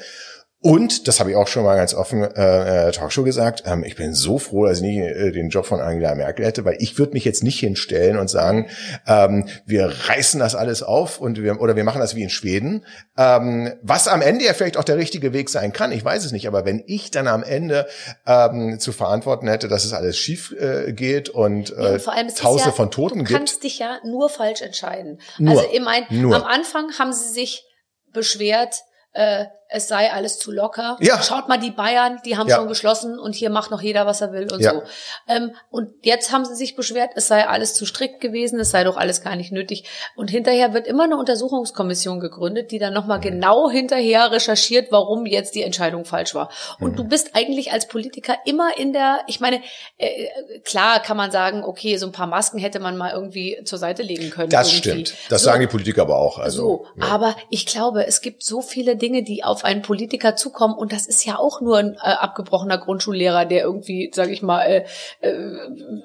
Und, 0.60 1.06
das 1.06 1.20
habe 1.20 1.30
ich 1.30 1.36
auch 1.36 1.46
schon 1.46 1.62
mal 1.62 1.76
ganz 1.76 1.94
offen 1.94 2.20
äh, 2.20 2.88
äh, 2.88 2.90
Talkshow 2.90 3.22
gesagt, 3.22 3.62
ähm, 3.64 3.84
ich 3.84 3.94
bin 3.94 4.12
so 4.12 4.38
froh, 4.38 4.66
dass 4.66 4.78
ich 4.78 4.84
nicht 4.84 4.98
äh, 4.98 5.30
den 5.30 5.50
Job 5.50 5.66
von 5.66 5.80
Angela 5.80 6.16
Merkel 6.16 6.44
hätte, 6.44 6.64
weil 6.64 6.78
ich 6.80 6.98
würde 6.98 7.12
mich 7.12 7.24
jetzt 7.24 7.44
nicht 7.44 7.60
hinstellen 7.60 8.18
und 8.18 8.28
sagen, 8.28 8.68
ähm, 9.06 9.46
wir 9.66 9.86
reißen 10.08 10.40
das 10.40 10.56
alles 10.56 10.82
auf 10.82 11.20
und 11.20 11.40
wir, 11.40 11.60
oder 11.60 11.76
wir 11.76 11.84
machen 11.84 12.00
das 12.00 12.16
wie 12.16 12.24
in 12.24 12.30
Schweden, 12.30 12.84
ähm, 13.16 13.72
was 13.82 14.08
am 14.08 14.20
Ende 14.20 14.46
ja 14.46 14.52
vielleicht 14.52 14.78
auch 14.78 14.84
der 14.84 14.96
richtige 14.96 15.32
Weg 15.32 15.48
sein 15.48 15.72
kann, 15.72 15.92
ich 15.92 16.04
weiß 16.04 16.24
es 16.24 16.32
nicht, 16.32 16.48
aber 16.48 16.64
wenn 16.64 16.82
ich 16.88 17.12
dann 17.12 17.28
am 17.28 17.44
Ende 17.44 17.86
ähm, 18.26 18.80
zu 18.80 18.90
verantworten 18.90 19.46
hätte, 19.46 19.68
dass 19.68 19.84
es 19.84 19.92
alles 19.92 20.18
schief 20.18 20.52
äh, 20.58 20.92
geht 20.92 21.28
und, 21.28 21.70
Ja, 21.70 21.76
äh, 21.76 21.92
und 21.92 22.02
vor 22.02 22.14
allem, 22.14 22.34
Tausende 22.34 22.70
ja, 22.70 22.74
von 22.74 22.90
Toten 22.90 23.18
du 23.20 23.24
gibt, 23.26 23.38
kannst 23.38 23.62
dich 23.62 23.78
ja 23.78 23.98
nur 24.04 24.28
falsch 24.28 24.62
entscheiden. 24.62 25.20
Nur. 25.38 25.56
Also 25.56 25.70
ich 25.72 25.80
meine, 25.80 26.06
am 26.10 26.42
Anfang 26.42 26.98
haben 26.98 27.12
sie 27.12 27.28
sich 27.28 27.64
beschwert, 28.12 28.82
äh, 29.12 29.44
es 29.70 29.88
sei 29.88 30.10
alles 30.12 30.38
zu 30.38 30.50
locker. 30.50 30.96
Ja. 31.00 31.22
Schaut 31.22 31.48
mal 31.48 31.58
die 31.58 31.70
Bayern, 31.70 32.20
die 32.24 32.36
haben 32.36 32.48
Ja. 32.48 32.56
schon 32.56 32.68
geschlossen 32.68 33.18
und 33.18 33.34
hier 33.34 33.50
macht 33.50 33.70
noch 33.70 33.82
jeder, 33.82 34.06
was 34.06 34.20
er 34.20 34.32
will 34.32 34.48
und 34.52 34.60
Ja. 34.60 34.72
so. 34.72 34.82
Ähm, 35.28 35.52
und 35.70 35.90
jetzt 36.02 36.32
haben 36.32 36.44
sie 36.44 36.54
sich 36.54 36.74
beschwert, 36.76 37.10
es 37.16 37.28
sei 37.28 37.46
alles 37.46 37.74
zu 37.74 37.84
strikt 37.86 38.20
gewesen, 38.20 38.58
es 38.60 38.70
sei 38.70 38.84
doch 38.84 38.96
alles 38.96 39.22
gar 39.22 39.36
nicht 39.36 39.52
nötig. 39.52 39.84
Und 40.16 40.28
hinterher 40.30 40.72
wird 40.74 40.86
immer 40.86 41.04
eine 41.04 41.16
Untersuchungskommission 41.18 42.20
gegründet, 42.20 42.70
die 42.70 42.78
dann 42.78 42.94
nochmal 42.94 43.20
genau 43.20 43.68
hinterher 43.70 44.30
recherchiert, 44.32 44.90
warum 44.90 45.26
jetzt 45.26 45.54
die 45.54 45.62
Entscheidung 45.62 46.04
falsch 46.04 46.34
war. 46.34 46.50
Und 46.80 46.92
Mhm. 46.92 46.96
du 46.96 47.04
bist 47.04 47.30
eigentlich 47.34 47.72
als 47.72 47.88
Politiker 47.88 48.36
immer 48.44 48.76
in 48.76 48.92
der, 48.92 49.20
ich 49.26 49.40
meine, 49.40 49.60
äh, 49.98 50.28
klar 50.64 51.00
kann 51.00 51.16
man 51.16 51.30
sagen, 51.30 51.64
okay, 51.64 51.96
so 51.96 52.06
ein 52.06 52.12
paar 52.12 52.26
Masken 52.26 52.58
hätte 52.58 52.80
man 52.80 52.96
mal 52.96 53.12
irgendwie 53.12 53.60
zur 53.64 53.78
Seite 53.78 54.02
legen 54.02 54.30
können. 54.30 54.50
das 54.50 54.68
irgendwie. 54.72 55.04
stimmt. 55.04 55.14
Das 55.30 55.42
so, 55.42 55.46
sagen 55.46 55.60
die 55.60 55.66
Politiker 55.66 56.02
aber 56.02 56.16
auch. 56.16 56.38
Also, 56.38 56.58
so, 56.58 56.86
ja. 57.00 57.06
aber 57.08 57.36
ich 57.50 57.66
glaube, 57.66 58.06
es 58.06 58.20
gibt 58.20 58.42
so 58.42 58.60
viele 58.62 58.96
Dinge, 58.96 59.22
die 59.22 59.44
auf 59.44 59.57
einen 59.64 59.82
Politiker 59.82 60.36
zukommen 60.36 60.74
und 60.74 60.92
das 60.92 61.06
ist 61.06 61.24
ja 61.24 61.38
auch 61.38 61.60
nur 61.60 61.78
ein 61.78 61.94
äh, 61.94 61.98
abgebrochener 62.08 62.78
Grundschullehrer, 62.78 63.44
der 63.44 63.62
irgendwie, 63.62 64.10
sage 64.14 64.32
ich 64.32 64.42
mal, 64.42 64.62
äh, 64.62 64.84
äh, 65.20 65.30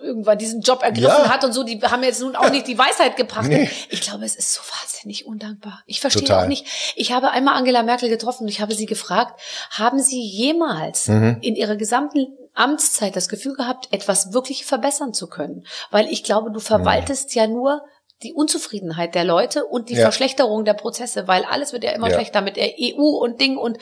irgendwann 0.04 0.38
diesen 0.38 0.62
Job 0.62 0.84
ergriffen 0.84 1.08
Ja. 1.26 1.30
hat 1.30 1.44
und 1.44 1.54
so. 1.54 1.64
Die 1.64 1.80
haben 1.82 2.04
jetzt 2.04 2.22
nun 2.22 2.36
auch 2.36 2.50
nicht 2.50 2.68
die 2.68 2.78
Weisheit 2.78 3.16
gebracht. 3.16 3.48
Nee. 3.48 3.70
Ich 3.90 4.02
glaube, 4.02 4.26
es 4.26 4.36
ist 4.36 4.54
so 4.54 4.62
wahnsinnig 4.82 5.26
undankbar. 5.26 5.82
Ich 5.86 6.02
verstehe 6.02 6.24
Total. 6.24 6.44
auch 6.44 6.48
nicht. 6.48 6.66
Ich 6.96 7.12
habe 7.12 7.32
einmal 7.32 7.56
Angela 7.56 7.84
Merkel 7.84 8.10
getroffen 8.10 8.44
und 8.44 8.50
ich 8.50 8.62
habe 8.62 8.74
sie 8.74 8.86
gefragt: 8.86 9.40
Haben 9.72 10.00
Sie 10.00 10.22
jemals 10.22 11.08
Mhm. 11.08 11.38
in 11.42 11.56
Ihrer 11.56 11.76
gesamten 11.76 12.28
Amtszeit 12.56 13.16
das 13.16 13.30
Gefühl 13.30 13.56
gehabt, 13.56 13.88
etwas 13.92 14.34
wirklich 14.34 14.66
verbessern 14.66 15.14
zu 15.14 15.28
können? 15.28 15.66
Weil 15.92 16.08
ich 16.12 16.24
glaube, 16.24 16.52
du 16.52 16.60
verwaltest 16.60 17.34
ja 17.36 17.48
nur 17.48 17.84
die 18.24 18.34
Unzufriedenheit 18.34 19.16
der 19.16 19.24
Leute 19.24 19.66
und 19.66 19.90
die 19.90 19.96
Ja. 19.96 20.02
Verschlechterung 20.04 20.66
der 20.66 20.74
Prozesse, 20.74 21.28
weil 21.28 21.44
alles 21.46 21.74
wird 21.74 21.84
ja 21.84 21.92
immer 21.92 22.10
Ja. 22.10 22.16
schlechter 22.16 22.42
mit 22.42 22.56
der 22.58 22.70
EU 22.80 23.02
und 23.18 23.40
Ding 23.42 23.58
und 23.58 23.78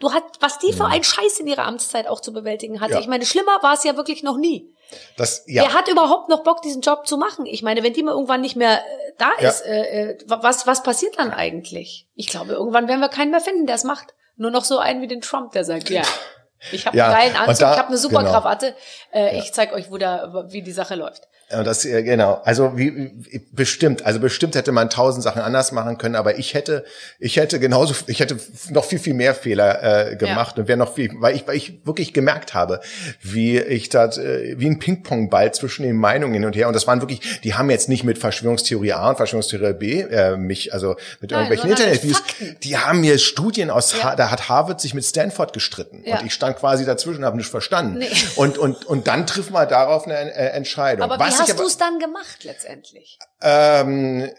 du 0.00 0.12
hast, 0.12 0.24
was 0.40 0.58
die 0.58 0.72
für 0.72 0.86
einen 0.86 1.04
Scheiß 1.04 1.38
in 1.40 1.46
ihrer 1.46 1.64
Amtszeit 1.64 2.08
auch 2.08 2.20
zu 2.20 2.32
bewältigen 2.32 2.80
hatte. 2.80 2.90
Mhm. 2.92 2.96
Ja. 2.96 3.00
Ich 3.00 3.06
meine, 3.06 3.24
schlimmer 3.24 3.62
war 3.62 3.74
es 3.74 3.84
ja 3.84 3.96
wirklich 3.96 4.22
noch 4.22 4.36
nie. 4.36 4.70
das, 5.16 5.44
ja. 5.46 5.62
Wer 5.62 5.72
hat 5.72 5.88
überhaupt 5.88 6.28
noch 6.28 6.42
Bock, 6.44 6.60
diesen 6.62 6.82
Job 6.82 7.06
zu 7.06 7.16
machen? 7.16 7.46
Ich 7.46 7.62
meine, 7.62 7.82
wenn 7.82 7.92
die 7.94 8.02
mal 8.02 8.12
irgendwann 8.12 8.42
nicht 8.42 8.54
mehr 8.54 8.78
äh, 8.80 9.12
da 9.18 9.30
Ja. 9.40 9.48
ist, 9.48 9.62
äh, 9.62 10.10
äh, 10.10 10.18
was, 10.26 10.66
was 10.66 10.82
passiert 10.82 11.18
dann 11.18 11.30
eigentlich? 11.32 12.06
Ich 12.14 12.26
glaube, 12.26 12.52
irgendwann 12.52 12.86
werden 12.86 13.00
wir 13.00 13.08
keinen 13.08 13.30
mehr 13.30 13.40
finden, 13.40 13.66
der 13.66 13.76
es 13.76 13.84
macht. 13.84 14.14
Nur 14.36 14.50
noch 14.50 14.64
so 14.64 14.78
einen 14.78 15.00
wie 15.00 15.06
den 15.08 15.20
Trump, 15.22 15.52
der 15.52 15.64
sagt, 15.64 15.88
ja, 15.90 16.02
ich 16.72 16.86
habe 16.86 16.96
Ja, 16.96 17.06
einen 17.06 17.14
geilen 17.32 17.36
Anzug, 17.36 17.60
da- 17.60 17.72
ich 17.72 17.78
habe 17.78 17.88
eine 17.88 17.96
super 17.98 18.18
genau. 18.18 18.30
Krawatte, 18.32 18.74
äh, 19.12 19.38
ich 19.38 19.52
zeig 19.52 19.72
euch, 19.72 19.90
wo 19.90 19.96
da, 19.96 20.44
wie 20.48 20.62
die 20.62 20.72
Sache 20.72 20.96
läuft. 20.96 21.28
Ja, 21.50 21.62
Das, 21.62 21.84
äh, 21.84 22.02
genau. 22.02 22.40
Also 22.44 22.76
wie, 22.76 23.12
wie 23.16 23.42
bestimmt, 23.52 24.04
also 24.06 24.18
bestimmt 24.20 24.54
hätte 24.54 24.72
man 24.72 24.90
tausend 24.90 25.22
Sachen 25.22 25.42
anders 25.42 25.72
machen 25.72 25.98
können, 25.98 26.16
aber 26.16 26.38
ich 26.38 26.54
hätte, 26.54 26.84
ich 27.18 27.36
hätte 27.36 27.60
genauso, 27.60 27.94
ich 28.06 28.20
hätte 28.20 28.36
noch 28.70 28.84
viel, 28.84 28.98
viel 28.98 29.14
mehr 29.14 29.34
Fehler 29.34 30.10
äh, 30.12 30.16
gemacht 30.16 30.58
und 30.58 30.68
wäre 30.68 30.78
noch 30.78 30.94
viel, 30.94 31.10
weil 31.16 31.36
ich, 31.36 31.46
weil 31.46 31.56
ich 31.56 31.80
wirklich 31.84 32.12
gemerkt 32.14 32.54
habe, 32.54 32.80
wie 33.22 33.58
ich 33.58 33.88
da, 33.88 34.06
äh, 34.06 34.54
wie 34.58 34.66
ein 34.66 34.78
Ping-Pong-Ball 34.78 35.52
zwischen 35.54 35.82
den 35.84 35.96
Meinungen 35.96 36.34
hin 36.34 36.44
und 36.44 36.56
her. 36.56 36.66
Und 36.68 36.74
das 36.74 36.86
waren 36.86 37.00
wirklich, 37.00 37.40
die 37.42 37.54
haben 37.54 37.70
jetzt 37.70 37.88
nicht 37.88 38.04
mit 38.04 38.18
Verschwörungstheorie 38.18 38.92
A 38.94 39.10
und 39.10 39.16
Verschwörungstheorie 39.16 39.74
B 39.74 40.00
äh, 40.00 40.36
mich, 40.36 40.72
also 40.72 40.96
mit 41.20 41.30
Nein, 41.30 41.40
irgendwelchen 41.50 41.70
Internetviews, 41.70 42.22
die 42.62 42.76
haben 42.78 43.00
mir 43.00 43.18
Studien 43.18 43.70
aus, 43.70 43.94
Ja. 44.02 44.16
da 44.16 44.30
hat 44.30 44.48
Harvard 44.48 44.80
sich 44.80 44.94
mit 44.94 45.04
Stanford 45.04 45.52
gestritten 45.52 46.02
Ja. 46.04 46.18
und 46.20 46.26
ich 46.26 46.32
stand 46.34 46.56
quasi 46.56 46.84
dazwischen, 46.84 47.18
und 47.18 47.24
habe 47.26 47.36
nicht 47.36 47.50
verstanden. 47.50 47.98
Nee. 47.98 48.08
Und 48.36 48.58
und 48.58 48.84
und 48.86 49.06
dann 49.06 49.26
trifft 49.26 49.50
man 49.50 49.68
darauf 49.68 50.06
eine 50.06 50.14
äh, 50.34 50.48
Entscheidung. 50.54 51.02
Aber 51.10 51.18
Was 51.22 51.33
wie 51.38 51.42
hast 51.42 51.58
du 51.58 51.66
es 51.66 51.76
dann 51.76 51.98
gemacht 51.98 52.44
letztendlich? 52.44 53.18
ähm, 53.42 54.30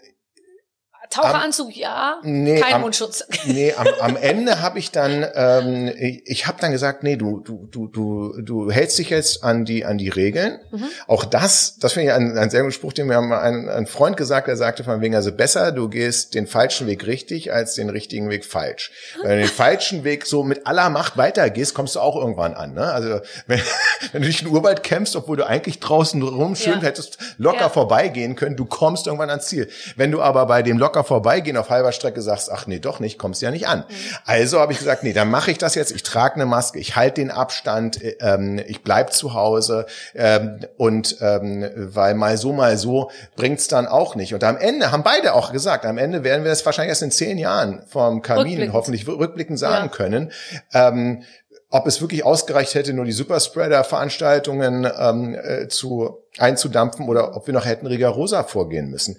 Taucheranzug, 1.10 1.74
ja, 1.76 2.20
nee, 2.22 2.60
kein 2.60 2.74
am- 2.74 2.80
Mundschutz. 2.82 3.24
nee, 3.46 3.72
am, 3.76 3.86
am 4.00 4.16
Ende 4.16 4.60
habe 4.60 4.78
ich 4.78 4.90
dann, 4.90 5.26
ähm, 5.34 5.92
ich, 6.24 6.46
habe 6.46 6.58
dann 6.60 6.72
gesagt, 6.72 7.02
nee, 7.02 7.16
du, 7.16 7.40
du, 7.40 7.66
du, 7.70 7.88
du, 7.88 8.40
du 8.42 8.70
hältst 8.70 8.98
dich 8.98 9.10
jetzt 9.10 9.42
an 9.44 9.64
die, 9.64 9.84
an 9.84 9.98
die 9.98 10.08
Regeln. 10.08 10.58
Mhm. 10.70 10.84
Auch 11.06 11.24
das, 11.24 11.76
das 11.78 11.92
finde 11.94 12.08
ich 12.10 12.14
ein, 12.14 12.36
ein 12.38 12.50
sehr 12.50 12.62
guter 12.62 12.72
Spruch, 12.72 12.92
den 12.92 13.06
mir 13.06 13.18
ein, 13.18 13.68
ein 13.68 13.86
Freund 13.86 14.16
gesagt, 14.16 14.48
der 14.48 14.56
sagte 14.56 14.84
von 14.84 15.00
wegen, 15.00 15.14
also 15.14 15.32
besser, 15.32 15.72
du 15.72 15.88
gehst 15.88 16.34
den 16.34 16.46
falschen 16.46 16.86
Weg 16.86 17.06
richtig, 17.06 17.52
als 17.52 17.74
den 17.74 17.88
richtigen 17.90 18.28
Weg 18.30 18.44
falsch. 18.44 18.90
Wenn 19.22 19.30
du 19.38 19.44
den 19.46 19.48
falschen 19.54 20.04
Weg 20.04 20.26
so 20.26 20.42
mit 20.42 20.66
aller 20.66 20.90
Macht 20.90 21.16
weitergehst, 21.16 21.74
kommst 21.74 21.94
du 21.96 22.00
auch 22.00 22.16
irgendwann 22.16 22.54
an. 22.54 22.74
Ne? 22.74 22.84
Also 22.92 23.20
wenn, 23.46 23.60
wenn 24.12 24.22
du 24.22 24.28
durch 24.28 24.38
den 24.38 24.48
Urwald 24.48 24.82
kämpfst, 24.82 25.16
obwohl 25.16 25.36
du 25.36 25.46
eigentlich 25.46 25.80
draußen 25.80 26.22
rum 26.22 26.56
schön 26.56 26.74
Ja. 26.74 26.82
hättest 26.82 27.18
locker 27.38 27.60
Ja. 27.60 27.68
vorbeigehen 27.68 28.36
können, 28.36 28.56
du 28.56 28.64
kommst 28.64 29.06
irgendwann 29.06 29.30
ans 29.30 29.46
Ziel. 29.46 29.68
Wenn 29.96 30.10
du 30.10 30.20
aber 30.22 30.46
bei 30.46 30.62
dem 30.62 30.78
locker 30.78 30.95
vorbeigehen 31.04 31.56
auf 31.56 31.70
halber 31.70 31.92
Strecke 31.92 32.22
sagst, 32.22 32.50
ach 32.52 32.66
nee, 32.66 32.78
doch 32.78 33.00
nicht, 33.00 33.18
kommst 33.18 33.42
ja 33.42 33.50
nicht 33.50 33.66
an. 33.68 33.84
Also 34.24 34.60
habe 34.60 34.72
ich 34.72 34.78
gesagt, 34.78 35.02
nee, 35.02 35.12
dann 35.12 35.30
mache 35.30 35.50
ich 35.50 35.58
das 35.58 35.74
jetzt. 35.74 35.92
Ich 35.92 36.02
trage 36.02 36.36
eine 36.36 36.46
Maske, 36.46 36.78
ich 36.78 36.96
halte 36.96 37.20
den 37.20 37.30
Abstand, 37.30 38.02
äh, 38.02 38.16
ähm, 38.20 38.60
ich 38.66 38.82
bleib 38.82 39.12
zu 39.12 39.34
Hause 39.34 39.86
ähm, 40.14 40.60
und 40.76 41.16
ähm, 41.20 41.68
weil 41.76 42.14
mal 42.14 42.36
so, 42.36 42.52
mal 42.52 42.76
so 42.76 43.10
bringt's 43.36 43.68
dann 43.68 43.86
auch 43.86 44.14
nicht. 44.14 44.34
Und 44.34 44.44
am 44.44 44.56
Ende 44.56 44.92
haben 44.92 45.02
beide 45.02 45.34
auch 45.34 45.52
gesagt, 45.52 45.84
am 45.84 45.98
Ende 45.98 46.24
werden 46.24 46.44
wir 46.44 46.50
das 46.50 46.64
wahrscheinlich 46.66 46.90
erst 46.90 47.02
in 47.02 47.10
zehn 47.10 47.38
Jahren 47.38 47.82
vom 47.88 48.22
Kamin 48.22 48.72
hoffentlich 48.72 49.06
rückblickend 49.06 49.58
sagen 49.58 49.86
Ja. 49.86 49.90
können. 49.90 50.32
Ähm, 50.72 51.22
ob 51.68 51.86
es 51.88 52.00
wirklich 52.00 52.24
ausgereicht 52.24 52.74
hätte, 52.74 52.92
nur 52.92 53.04
die 53.04 53.12
Superspreader-Veranstaltungen 53.12 54.86
ähm, 54.98 55.34
äh, 55.34 55.68
zu 55.68 56.22
einzudampfen 56.38 57.08
oder 57.08 57.36
ob 57.36 57.46
wir 57.46 57.54
noch 57.54 57.64
hätten 57.66 57.86
rigorosa 57.86 58.44
vorgehen 58.44 58.88
müssen. 58.88 59.18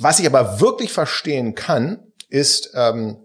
Was 0.00 0.18
ich 0.18 0.26
aber 0.26 0.60
wirklich 0.60 0.92
verstehen 0.92 1.54
kann, 1.54 1.98
ist 2.30 2.70
ähm, 2.74 3.18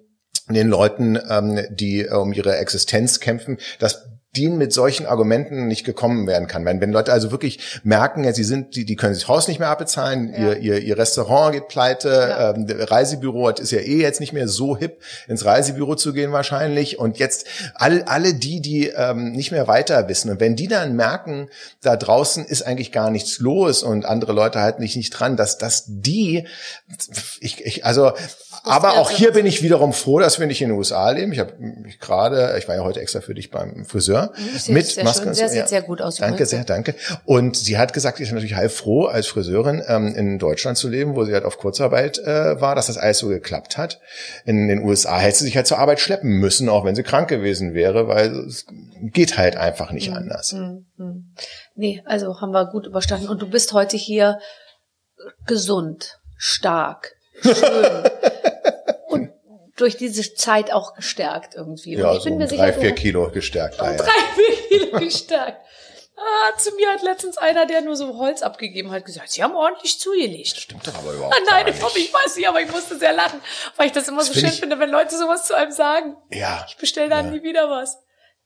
den 0.49 0.67
Leuten, 0.67 1.17
ähm, 1.29 1.65
die 1.69 2.01
äh, 2.01 2.13
um 2.13 2.33
ihre 2.33 2.57
Existenz 2.57 3.21
kämpfen, 3.21 3.59
dass 3.79 4.09
denen 4.37 4.57
mit 4.57 4.73
solchen 4.73 5.05
Argumenten 5.05 5.67
nicht 5.67 5.85
gekommen 5.85 6.27
werden 6.27 6.47
kann. 6.47 6.65
Wenn, 6.65 6.81
wenn 6.81 6.91
Leute 6.91 7.11
also 7.13 7.31
wirklich 7.31 7.81
merken, 7.83 8.23
ja, 8.23 8.33
sie 8.33 8.43
sind, 8.43 8.75
die, 8.75 8.85
die 8.85 8.95
können 8.95 9.13
sich 9.13 9.27
Haus 9.27 9.47
nicht 9.47 9.59
mehr 9.59 9.69
abbezahlen, 9.69 10.33
ja. 10.33 10.53
ihr, 10.53 10.57
ihr, 10.57 10.79
ihr 10.79 10.97
Restaurant 10.97 11.53
geht 11.53 11.67
pleite, 11.67 12.09
ja. 12.09 12.51
ähm, 12.51 12.65
Reisebüro 12.69 13.49
ist 13.49 13.71
ja 13.71 13.79
eh 13.79 14.01
jetzt 14.01 14.19
nicht 14.19 14.33
mehr 14.33 14.47
so 14.47 14.77
hip, 14.77 15.01
ins 15.27 15.45
Reisebüro 15.45 15.95
zu 15.95 16.13
gehen 16.13 16.31
wahrscheinlich. 16.31 16.99
Und 16.99 17.17
jetzt 17.17 17.47
all, 17.75 18.03
alle 18.03 18.33
die, 18.33 18.61
die 18.61 18.87
ähm, 18.87 19.31
nicht 19.31 19.51
mehr 19.51 19.67
weiter 19.67 20.07
wissen. 20.07 20.29
Und 20.31 20.39
wenn 20.39 20.55
die 20.55 20.67
dann 20.67 20.95
merken, 20.95 21.49
da 21.81 21.95
draußen 21.95 22.45
ist 22.45 22.63
eigentlich 22.63 22.91
gar 22.91 23.11
nichts 23.11 23.39
los 23.39 23.83
und 23.83 24.05
andere 24.05 24.33
Leute 24.33 24.59
halten 24.59 24.81
sich 24.81 24.95
nicht 24.95 25.11
dran, 25.11 25.37
dass, 25.37 25.57
dass 25.57 25.85
die, 25.87 26.47
ich, 27.39 27.63
ich, 27.65 27.85
also 27.85 28.13
aber 28.65 28.97
auch 28.97 29.09
hier 29.09 29.31
bin 29.31 29.45
ich 29.45 29.61
wiederum 29.61 29.93
froh, 29.93 30.19
dass 30.19 30.39
wir 30.39 30.47
nicht 30.47 30.61
in 30.61 30.69
den 30.69 30.77
USA 30.77 31.09
leben. 31.11 31.31
Ich 31.31 31.39
habe 31.39 31.53
gerade, 31.99 32.55
ich 32.57 32.67
war 32.67 32.75
ja 32.75 32.83
heute 32.83 32.99
extra 32.99 33.21
für 33.21 33.33
dich 33.33 33.51
beim 33.51 33.85
Friseur 33.85 34.33
mhm, 34.37 34.73
mit 34.73 35.03
Maske. 35.03 35.31
Der 35.31 35.49
sieht 35.49 35.69
sehr 35.69 35.81
gut 35.81 36.01
aus. 36.01 36.17
Danke 36.17 36.45
sehr, 36.45 36.63
danke. 36.63 36.95
Und 37.25 37.55
sie 37.55 37.77
hat 37.77 37.93
gesagt, 37.93 38.19
ich 38.19 38.27
bin 38.27 38.35
natürlich 38.35 38.55
heilfroh, 38.55 39.05
als 39.05 39.27
Friseurin 39.27 39.83
ähm, 39.87 40.15
in 40.15 40.39
Deutschland 40.39 40.77
zu 40.77 40.89
leben, 40.89 41.15
wo 41.15 41.23
sie 41.25 41.33
halt 41.33 41.45
auf 41.45 41.57
Kurzarbeit 41.57 42.19
äh, 42.19 42.59
war, 42.59 42.75
dass 42.75 42.87
das 42.87 42.97
alles 42.97 43.19
so 43.19 43.27
geklappt 43.27 43.77
hat. 43.77 43.99
In 44.45 44.67
den 44.67 44.83
USA 44.83 45.17
hätte 45.17 45.39
sie 45.39 45.45
sich 45.45 45.55
halt 45.55 45.67
zur 45.67 45.79
Arbeit 45.79 45.99
schleppen 45.99 46.31
müssen, 46.39 46.69
auch 46.69 46.85
wenn 46.85 46.95
sie 46.95 47.03
krank 47.03 47.29
gewesen 47.29 47.73
wäre, 47.73 48.07
weil 48.07 48.31
es 48.47 48.65
geht 49.01 49.37
halt 49.37 49.55
einfach 49.57 49.91
nicht 49.91 50.09
mhm. 50.09 50.17
anders. 50.17 50.53
Mhm. 50.53 50.85
mhm. 50.97 51.33
Nee, 51.75 52.01
also 52.05 52.39
haben 52.41 52.51
wir 52.51 52.65
gut 52.67 52.87
überstanden. 52.87 53.27
Und 53.27 53.41
du 53.41 53.49
bist 53.49 53.73
heute 53.73 53.97
hier 53.97 54.39
gesund, 55.45 56.19
stark, 56.37 57.15
schön. 57.41 57.53
durch 59.75 59.97
diese 59.97 60.33
Zeit 60.33 60.71
auch 60.71 60.95
gestärkt 60.95 61.55
irgendwie. 61.55 61.95
Ja, 61.95 62.15
ich 62.15 62.23
bin 62.23 62.33
so 62.33 62.39
mir 62.39 62.47
sicher, 62.47 62.63
drei, 62.63 62.73
vier 62.73 62.91
Kilo 62.93 63.29
gestärkt. 63.29 63.81
Um 63.81 63.97
drei, 63.97 64.11
vier 64.35 64.79
Kilo 64.79 64.99
gestärkt. 64.99 65.61
Ah, 66.17 66.57
zu 66.57 66.73
mir 66.75 66.89
hat 66.91 67.03
letztens 67.03 67.37
einer, 67.37 67.65
der 67.65 67.81
nur 67.81 67.97
so 67.97 68.17
Holz 68.17 68.41
abgegeben 68.41 68.89
hat, 68.91 69.03
gesagt, 69.03 69.31
sie 69.31 69.43
haben 69.43 69.53
ordentlich 69.53 69.99
zugelegt. 69.99 70.55
Stimmt 70.55 70.87
doch 70.87 70.95
aber 70.95 71.11
überhaupt 71.11 71.35
ah, 71.35 71.41
Nein, 71.45 71.65
nicht. 71.65 71.77
ich 71.97 72.13
weiß 72.13 72.37
nicht, 72.37 72.47
aber 72.47 72.61
ich 72.61 72.71
musste 72.71 72.97
sehr 72.97 73.11
lachen, 73.11 73.41
weil 73.75 73.87
ich 73.87 73.91
das 73.91 74.07
immer 74.07 74.19
das 74.19 74.27
so 74.27 74.33
schön 74.33 74.45
ich, 74.45 74.59
finde, 74.61 74.79
wenn 74.79 74.89
Leute 74.89 75.17
sowas 75.17 75.45
zu 75.45 75.55
einem 75.55 75.73
sagen. 75.73 76.15
Ja. 76.31 76.65
Ich 76.69 76.77
bestelle 76.77 77.09
dann 77.09 77.25
ja. 77.25 77.31
nie 77.31 77.43
wieder 77.43 77.69
was. 77.69 77.97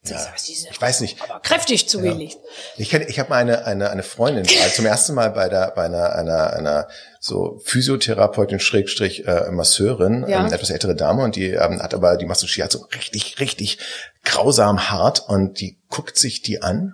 Ja, 0.03 0.33
ich 0.35 0.81
weiß 0.81 1.01
nicht. 1.01 1.21
Aber 1.21 1.41
kräftig 1.41 1.89
zugelegt. 1.89 2.37
Ja. 2.41 2.49
Ich 2.77 2.89
kenne, 2.89 3.05
ich 3.07 3.19
habe 3.19 3.35
eine 3.35 3.65
eine 3.65 3.89
eine 3.89 4.03
Freundin, 4.03 4.43
die 4.43 4.57
zum 4.73 4.85
ersten 4.85 5.13
Mal 5.13 5.29
bei 5.31 5.49
der 5.49 5.71
bei 5.75 5.85
einer 5.85 6.15
einer 6.15 6.53
einer 6.53 6.87
so 7.19 7.59
Physiotherapeutin 7.63 8.59
Schrägstrich 8.59 9.27
äh, 9.27 9.51
Masseurin, 9.51 10.25
ja. 10.27 10.45
ähm, 10.45 10.53
etwas 10.53 10.69
ältere 10.69 10.95
Dame 10.95 11.23
und 11.23 11.35
die 11.35 11.49
ähm, 11.49 11.81
hat 11.81 11.93
aber 11.93 12.15
die 12.15 12.27
hat 12.27 12.37
so 12.71 12.85
richtig 12.95 13.39
richtig 13.39 13.77
grausam 14.23 14.89
hart 14.89 15.27
und 15.27 15.59
die 15.59 15.81
guckt 15.89 16.17
sich 16.17 16.41
die 16.41 16.61
an, 16.61 16.93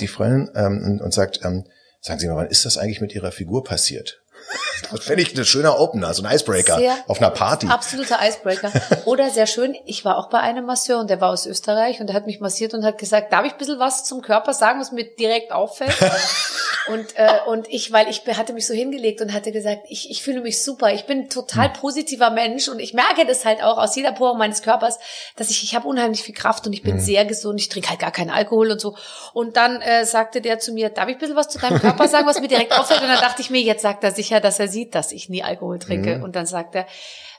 die 0.00 0.08
Freundin 0.08 0.50
ähm, 0.54 0.82
und, 0.84 1.00
und 1.00 1.14
sagt, 1.14 1.40
ähm, 1.44 1.66
sagen 2.00 2.18
Sie 2.18 2.26
mal, 2.26 2.36
wann 2.36 2.48
ist 2.48 2.64
das 2.64 2.78
eigentlich 2.78 3.00
mit 3.00 3.14
Ihrer 3.14 3.30
Figur 3.32 3.62
passiert? 3.64 4.20
Das 4.90 5.04
fände 5.04 5.22
ich 5.22 5.36
ein 5.36 5.44
schöner 5.44 5.78
Opener, 5.78 6.12
so 6.14 6.24
ein 6.24 6.34
Icebreaker 6.34 6.76
sehr, 6.76 6.96
auf 7.06 7.20
einer 7.20 7.30
Party. 7.30 7.66
Absoluter 7.66 8.18
Icebreaker. 8.22 8.72
Oder 9.04 9.30
sehr 9.30 9.46
schön, 9.46 9.76
ich 9.84 10.06
war 10.06 10.16
auch 10.16 10.30
bei 10.30 10.40
einem 10.40 10.64
Masseur 10.64 10.98
und 10.98 11.10
der 11.10 11.20
war 11.20 11.30
aus 11.30 11.46
Österreich 11.46 12.00
und 12.00 12.06
der 12.06 12.16
hat 12.16 12.26
mich 12.26 12.40
massiert 12.40 12.72
und 12.72 12.82
hat 12.82 12.96
gesagt, 12.96 13.32
darf 13.32 13.44
ich 13.44 13.52
ein 13.52 13.58
bisschen 13.58 13.78
was 13.78 14.04
zum 14.04 14.22
Körper 14.22 14.54
sagen, 14.54 14.80
was 14.80 14.90
mir 14.90 15.04
direkt 15.04 15.52
auffällt? 15.52 15.94
und, 16.88 17.16
äh, 17.16 17.40
und 17.46 17.68
ich, 17.68 17.92
weil 17.92 18.08
ich 18.08 18.24
hatte 18.26 18.52
mich 18.52 18.66
so 18.66 18.72
hingelegt 18.72 19.20
und 19.20 19.32
hatte 19.32 19.52
gesagt, 19.52 19.82
ich, 19.88 20.10
ich 20.10 20.22
fühle 20.22 20.40
mich 20.40 20.62
super, 20.62 20.92
ich 20.92 21.04
bin 21.04 21.28
total 21.28 21.66
hm. 21.66 21.74
positiver 21.74 22.30
Mensch 22.30 22.68
und 22.68 22.78
ich 22.78 22.94
merke 22.94 23.26
das 23.26 23.44
halt 23.44 23.62
auch 23.62 23.76
aus 23.76 23.94
jeder 23.96 24.12
Pore 24.12 24.36
meines 24.36 24.62
Körpers, 24.62 24.98
dass 25.36 25.50
ich, 25.50 25.62
ich 25.62 25.74
habe 25.74 25.86
unheimlich 25.86 26.22
viel 26.22 26.34
Kraft 26.34 26.66
und 26.66 26.72
ich 26.72 26.82
bin 26.82 26.96
mhm. 26.96 27.00
sehr 27.00 27.24
gesund, 27.24 27.60
ich 27.60 27.68
trinke 27.68 27.90
halt 27.90 28.00
gar 28.00 28.12
keinen 28.12 28.30
Alkohol 28.30 28.70
und 28.70 28.80
so. 28.80 28.96
Und 29.34 29.56
dann 29.56 29.82
äh, 29.82 30.04
sagte 30.04 30.40
der 30.40 30.58
zu 30.58 30.72
mir, 30.72 30.88
darf 30.88 31.08
ich 31.08 31.16
ein 31.16 31.18
bisschen 31.18 31.36
was 31.36 31.48
zu 31.48 31.58
deinem 31.58 31.80
Körper 31.80 32.08
sagen, 32.08 32.26
was 32.26 32.40
mir 32.40 32.48
direkt 32.48 32.72
auffällt? 32.72 33.02
Und 33.02 33.08
dann 33.08 33.20
dachte 33.20 33.42
ich 33.42 33.50
mir, 33.50 33.60
jetzt 33.60 33.82
sagt 33.82 34.02
er 34.02 34.12
sicher, 34.12 34.40
dass 34.40 34.58
er 34.58 34.68
sieht, 34.68 34.94
dass 34.94 35.12
ich 35.12 35.28
nie 35.28 35.42
Alkohol 35.42 35.78
trinke. 35.78 36.16
Mhm. 36.16 36.22
Und 36.22 36.36
dann 36.36 36.46
sagt 36.46 36.74
er, 36.74 36.86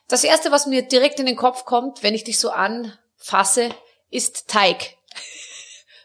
das 0.08 0.23
erste, 0.23 0.51
was 0.51 0.67
mir 0.67 0.82
direkt 0.84 1.19
in 1.19 1.25
den 1.25 1.36
Kopf 1.36 1.65
kommt, 1.65 2.04
wenn 2.04 2.13
ich 2.13 2.23
dich 2.23 2.38
so 2.38 2.51
anfasse, 2.51 3.69
ist 4.10 4.47
Teig. 4.47 4.97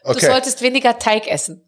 Okay. 0.03 0.19
Du 0.19 0.25
solltest 0.25 0.61
weniger 0.61 0.97
Teig 0.97 1.27
essen. 1.27 1.66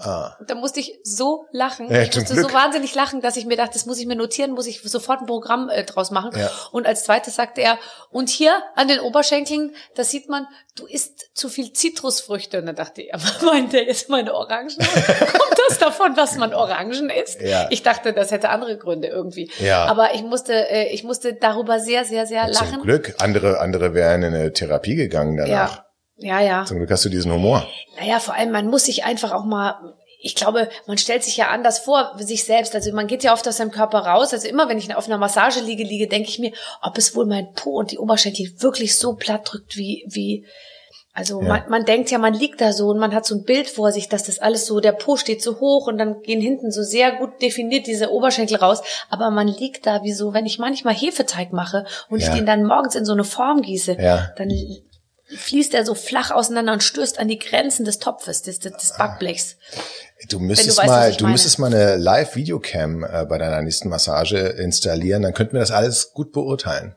Ah. 0.00 0.36
Da 0.46 0.54
musste 0.54 0.80
ich 0.80 0.98
so 1.04 1.46
lachen. 1.52 1.90
Ja, 1.90 2.02
ich 2.02 2.14
musste 2.14 2.34
Glück. 2.34 2.50
so 2.50 2.54
wahnsinnig 2.54 2.94
lachen, 2.94 3.20
dass 3.20 3.36
ich 3.36 3.46
mir 3.46 3.56
dachte, 3.56 3.74
das 3.74 3.86
muss 3.86 3.98
ich 3.98 4.06
mir 4.06 4.16
notieren, 4.16 4.52
muss 4.52 4.66
ich 4.66 4.80
sofort 4.82 5.20
ein 5.20 5.26
Programm 5.26 5.68
äh, 5.68 5.84
draus 5.84 6.10
machen. 6.10 6.30
Ja. 6.38 6.50
Und 6.72 6.86
als 6.86 7.04
zweites 7.04 7.34
sagte 7.34 7.60
er, 7.60 7.78
und 8.10 8.28
hier 8.28 8.52
an 8.76 8.88
den 8.88 9.00
Oberschenkeln, 9.00 9.74
da 9.94 10.04
sieht 10.04 10.28
man, 10.28 10.46
du 10.76 10.86
isst 10.86 11.30
zu 11.34 11.48
viel 11.48 11.72
Zitrusfrüchte. 11.72 12.58
Und 12.58 12.66
dann 12.66 12.76
dachte 12.76 13.02
ich, 13.02 13.12
meint 13.42 13.74
er 13.74 13.84
jetzt 13.84 14.08
meine 14.08 14.34
Orangen? 14.34 14.74
Kommt 14.78 15.60
das 15.68 15.78
davon, 15.78 16.14
dass 16.14 16.36
man 16.36 16.54
Orangen 16.54 17.10
isst? 17.10 17.40
Ja. 17.40 17.66
Ich 17.70 17.82
dachte, 17.82 18.12
das 18.12 18.30
hätte 18.30 18.48
andere 18.48 18.78
Gründe 18.78 19.08
irgendwie. 19.08 19.50
Ja. 19.58 19.84
Aber 19.84 20.14
ich 20.14 20.22
musste, 20.22 20.54
äh, 20.70 20.88
ich 20.92 21.04
musste 21.04 21.34
darüber 21.34 21.78
sehr, 21.80 22.04
sehr, 22.04 22.26
sehr 22.26 22.48
lachen. 22.48 22.70
Zum 22.70 22.82
Glück. 22.82 23.14
Andere, 23.18 23.60
andere 23.60 23.94
wären 23.94 24.22
in 24.22 24.34
eine 24.34 24.52
Therapie 24.52 24.94
gegangen 24.94 25.36
danach. 25.36 25.76
Ja. 25.76 25.86
Ja, 26.20 26.40
ja. 26.40 26.64
Zum 26.64 26.78
Glück 26.78 26.90
hast 26.90 27.04
du 27.04 27.08
diesen 27.08 27.32
Humor. 27.32 27.66
Naja, 27.98 28.20
vor 28.20 28.34
allem, 28.34 28.50
man 28.52 28.66
muss 28.68 28.84
sich 28.84 29.04
einfach 29.04 29.32
auch 29.32 29.44
mal, 29.44 29.94
ich 30.20 30.34
glaube, 30.34 30.68
man 30.86 30.98
stellt 30.98 31.24
sich 31.24 31.36
ja 31.36 31.48
anders 31.48 31.78
vor, 31.80 32.12
sich 32.18 32.44
selbst. 32.44 32.74
Also 32.74 32.92
man 32.92 33.06
geht 33.06 33.24
ja 33.24 33.32
oft 33.32 33.46
aus 33.48 33.56
seinem 33.56 33.70
Körper 33.70 34.00
raus. 34.00 34.32
Also 34.32 34.46
immer, 34.46 34.68
wenn 34.68 34.78
ich 34.78 34.94
auf 34.94 35.06
einer 35.06 35.18
Massage 35.18 35.60
liege, 35.60 35.82
liege, 35.82 36.08
denke 36.08 36.28
ich 36.28 36.38
mir, 36.38 36.52
ob 36.82 36.98
es 36.98 37.16
wohl 37.16 37.26
mein 37.26 37.52
Po 37.54 37.78
und 37.78 37.90
die 37.90 37.98
Oberschenkel 37.98 38.52
wirklich 38.58 38.98
so 38.98 39.14
platt 39.14 39.50
drückt, 39.50 39.76
wie, 39.76 40.04
wie, 40.08 40.46
also 41.14 41.40
ja. 41.40 41.48
man, 41.48 41.62
man 41.70 41.84
denkt 41.86 42.10
ja, 42.10 42.18
man 42.18 42.34
liegt 42.34 42.60
da 42.60 42.72
so 42.72 42.88
und 42.88 42.98
man 42.98 43.14
hat 43.14 43.24
so 43.24 43.34
ein 43.34 43.44
Bild 43.44 43.68
vor 43.68 43.90
sich, 43.92 44.08
dass 44.08 44.24
das 44.24 44.38
alles 44.38 44.66
so, 44.66 44.80
der 44.80 44.92
Po 44.92 45.16
steht 45.16 45.42
so 45.42 45.58
hoch 45.58 45.86
und 45.86 45.96
dann 45.96 46.20
gehen 46.20 46.40
hinten 46.42 46.70
so 46.70 46.82
sehr 46.82 47.12
gut 47.12 47.40
definiert 47.40 47.86
diese 47.86 48.12
Oberschenkel 48.12 48.58
raus. 48.58 48.82
Aber 49.08 49.30
man 49.30 49.48
liegt 49.48 49.86
da 49.86 50.02
wie 50.02 50.12
so, 50.12 50.34
wenn 50.34 50.44
ich 50.44 50.58
manchmal 50.58 50.94
Hefeteig 50.94 51.52
mache 51.52 51.86
und 52.10 52.20
ja. 52.20 52.28
ich 52.28 52.34
den 52.34 52.46
dann 52.46 52.64
morgens 52.64 52.94
in 52.94 53.06
so 53.06 53.12
eine 53.12 53.24
Form 53.24 53.62
gieße, 53.62 53.96
ja. 53.98 54.28
dann 54.36 54.50
fließt 55.36 55.74
er 55.74 55.84
so 55.84 55.94
flach 55.94 56.30
auseinander 56.30 56.72
und 56.72 56.82
stößt 56.82 57.18
an 57.18 57.28
die 57.28 57.38
Grenzen 57.38 57.84
des 57.84 57.98
Topfes, 57.98 58.42
des, 58.42 58.58
des 58.58 58.92
Backblechs. 58.96 59.56
Du 60.28 60.38
müsstest 60.38 60.78
du 60.78 60.82
weißt, 60.82 60.88
mal, 60.88 61.12
du 61.12 61.26
müsstest 61.28 61.58
mal 61.58 61.72
eine 61.72 61.96
Live-Videocam 61.96 63.04
äh, 63.04 63.24
bei 63.26 63.38
deiner 63.38 63.62
nächsten 63.62 63.88
Massage 63.88 64.36
installieren, 64.36 65.22
dann 65.22 65.34
könnten 65.34 65.54
wir 65.54 65.60
das 65.60 65.70
alles 65.70 66.12
gut 66.12 66.32
beurteilen. 66.32 66.94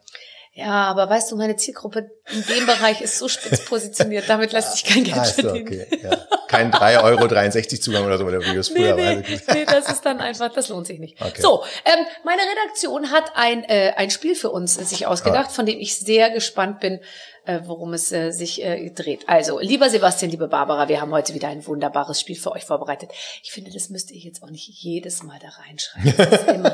Ja, 0.56 0.86
aber 0.86 1.10
weißt 1.10 1.32
du, 1.32 1.36
meine 1.36 1.56
Zielgruppe 1.56 2.12
in 2.32 2.44
dem 2.46 2.68
Bereich 2.68 3.02
ist 3.02 3.18
so 3.18 3.28
spitz 3.28 3.66
positioniert, 3.66 4.26
damit 4.28 4.52
lässt 4.52 4.74
sich 4.74 4.84
kein 4.86 5.04
Geld 5.04 5.18
also, 5.18 5.42
verdienen. 5.42 5.68
Okay, 5.68 6.00
ja. 6.04 6.18
Kein 6.48 6.72
3,63 6.72 7.02
Euro 7.02 7.80
Zugang 7.82 8.06
oder 8.06 8.20
so, 8.20 8.26
oder 8.26 8.40
wie 8.40 8.56
es 8.56 8.68
früher 8.68 8.94
nee, 8.94 9.16
nee, 9.16 9.42
nee, 9.54 9.66
das 9.66 9.92
ist 9.92 10.06
dann 10.06 10.20
einfach, 10.20 10.54
das 10.54 10.70
lohnt 10.70 10.86
sich 10.86 11.00
nicht. 11.00 11.20
Okay. 11.20 11.42
So, 11.42 11.64
ähm, 11.86 12.06
meine 12.24 12.44
Redaktion 12.44 13.10
hat 13.10 13.32
ein, 13.34 13.64
äh, 13.64 13.94
ein 13.96 14.12
Spiel 14.12 14.36
für 14.36 14.52
uns 14.52 14.76
sich 14.76 15.08
ausgedacht, 15.08 15.48
ah. 15.50 15.54
von 15.54 15.66
dem 15.66 15.80
ich 15.80 15.98
sehr 15.98 16.30
gespannt 16.30 16.80
bin, 16.80 17.00
äh, 17.46 17.62
worum 17.66 17.94
es 17.94 18.12
äh, 18.12 18.32
sich 18.32 18.64
äh, 18.64 18.90
dreht. 18.92 19.28
Also, 19.28 19.60
lieber 19.60 19.90
Sebastian, 19.90 20.32
liebe 20.32 20.48
Barbara, 20.48 20.88
wir 20.88 21.02
haben 21.02 21.12
heute 21.12 21.34
wieder 21.34 21.50
ein 21.50 21.66
wunderbares 21.66 22.20
Spiel 22.20 22.36
für 22.36 22.52
euch 22.52 22.64
vorbereitet. 22.64 23.12
Ich 23.44 23.52
finde, 23.52 23.72
das 23.72 23.90
müsst 23.90 24.12
ihr 24.12 24.20
jetzt 24.20 24.44
auch 24.44 24.50
nicht 24.50 24.68
jedes 24.68 25.24
Mal 25.24 25.40
da 25.40 25.50
reinschreiben. 25.50 26.72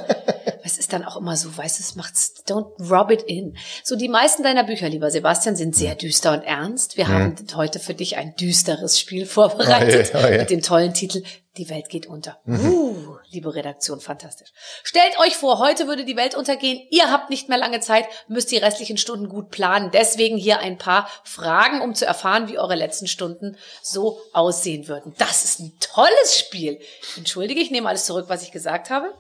es 0.64 0.78
ist 0.78 0.94
dann 0.94 1.04
auch 1.04 1.18
immer 1.18 1.36
so, 1.36 1.56
weißt 1.58 1.80
du, 1.80 1.84
es 1.84 1.96
macht's, 1.96 2.44
don't 2.48 2.70
rub 2.90 3.12
it 3.12 3.24
in. 3.24 3.58
So, 3.84 3.96
die 3.96 4.10
meisten 4.10 4.44
deiner 4.44 4.64
Bücher, 4.64 4.90
lieber 4.90 5.10
Sebastian, 5.10 5.56
sind 5.56 5.76
sehr 5.76 5.96
düster 5.96 6.34
und 6.34 6.44
ernst. 6.44 6.98
Wir 6.98 7.06
mhm. 7.08 7.10
haben 7.10 7.36
heute 7.56 7.80
für 7.80 7.94
dich 7.94 8.18
ein 8.18 8.36
düsteres 8.36 9.00
Spiel 9.00 9.26
vorbereitet 9.26 10.12
oh, 10.14 10.18
yeah, 10.18 10.26
oh, 10.26 10.30
yeah. 10.30 10.38
mit 10.40 10.50
dem 10.50 10.62
tollen 10.62 10.94
Titel 10.94 11.24
die 11.58 11.70
Welt 11.70 11.90
geht 11.90 12.06
unter. 12.06 12.40
Mhm. 12.46 12.66
Uh, 12.72 13.18
liebe 13.30 13.54
Redaktion, 13.54 14.00
fantastisch. 14.00 14.50
Stellt 14.84 15.20
euch 15.20 15.36
vor, 15.36 15.60
heute 15.60 15.88
würde 15.88 16.06
die 16.06 16.16
Welt 16.16 16.36
untergehen. 16.36 16.80
Ihr 16.92 17.12
habt 17.12 17.30
nicht 17.30 17.50
mehr 17.50 17.58
lange 17.58 17.80
Zeit, 17.80 18.08
müsst 18.28 18.52
die 18.52 18.58
restlichen 18.58 18.98
Stunden 18.98 19.30
gut 19.30 19.50
planen. 19.50 19.90
Deswegen 19.92 20.38
hier 20.38 20.60
ein 20.60 20.78
paar 20.78 21.10
Fragen, 21.24 21.82
um 21.82 21.96
zu 21.96 22.06
erfahren, 22.06 22.48
wie 22.48 22.60
eure 22.60 22.76
letzten 22.76 23.08
Stunden 23.08 23.58
so 23.82 24.22
aussehen 24.32 24.88
würden. 24.88 25.14
Das 25.18 25.44
ist 25.44 25.60
ein 25.60 25.74
tolles 25.80 26.38
Spiel. 26.38 26.80
Entschuldige, 27.18 27.62
ich 27.62 27.72
nehme 27.72 27.90
alles 27.90 28.06
zurück, 28.06 28.26
was 28.30 28.44
ich 28.44 28.52
gesagt 28.52 28.90
habe. 28.90 29.14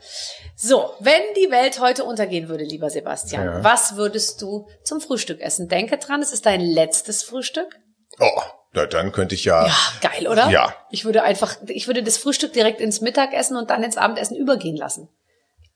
So, 0.56 0.94
wenn 1.00 1.22
die 1.36 1.52
Welt 1.52 1.80
heute 1.80 2.04
untergehen 2.04 2.48
würde, 2.48 2.64
lieber 2.64 2.90
Sebastian, 2.90 3.46
ja. 3.46 3.64
was 3.64 3.96
würdest 3.96 4.42
du 4.42 4.68
zum 4.84 5.02
Frühstück 5.02 5.42
essen? 5.42 5.68
Denke 5.68 5.98
dran, 5.98 6.22
es 6.22 6.32
ist 6.32 6.46
dein 6.46 6.62
letztes 6.62 7.24
Frühstück. 7.24 7.80
Oh, 8.20 8.42
na, 8.74 8.86
dann 8.86 9.12
könnte 9.12 9.36
ich 9.36 9.46
ja. 9.46 9.66
Ja, 9.66 9.76
geil, 10.02 10.28
oder? 10.28 10.50
Ja. 10.50 10.74
Ich 10.92 11.06
würde 11.06 11.24
einfach, 11.24 11.56
ich 11.68 11.88
würde 11.88 12.04
das 12.04 12.18
Frühstück 12.18 12.54
direkt 12.54 12.82
ins 12.82 13.02
Mittagessen 13.02 13.58
und 13.58 13.70
dann 13.70 13.84
ins 13.84 13.98
Abendessen 13.98 14.36
übergehen 14.36 14.78
lassen. 14.78 15.10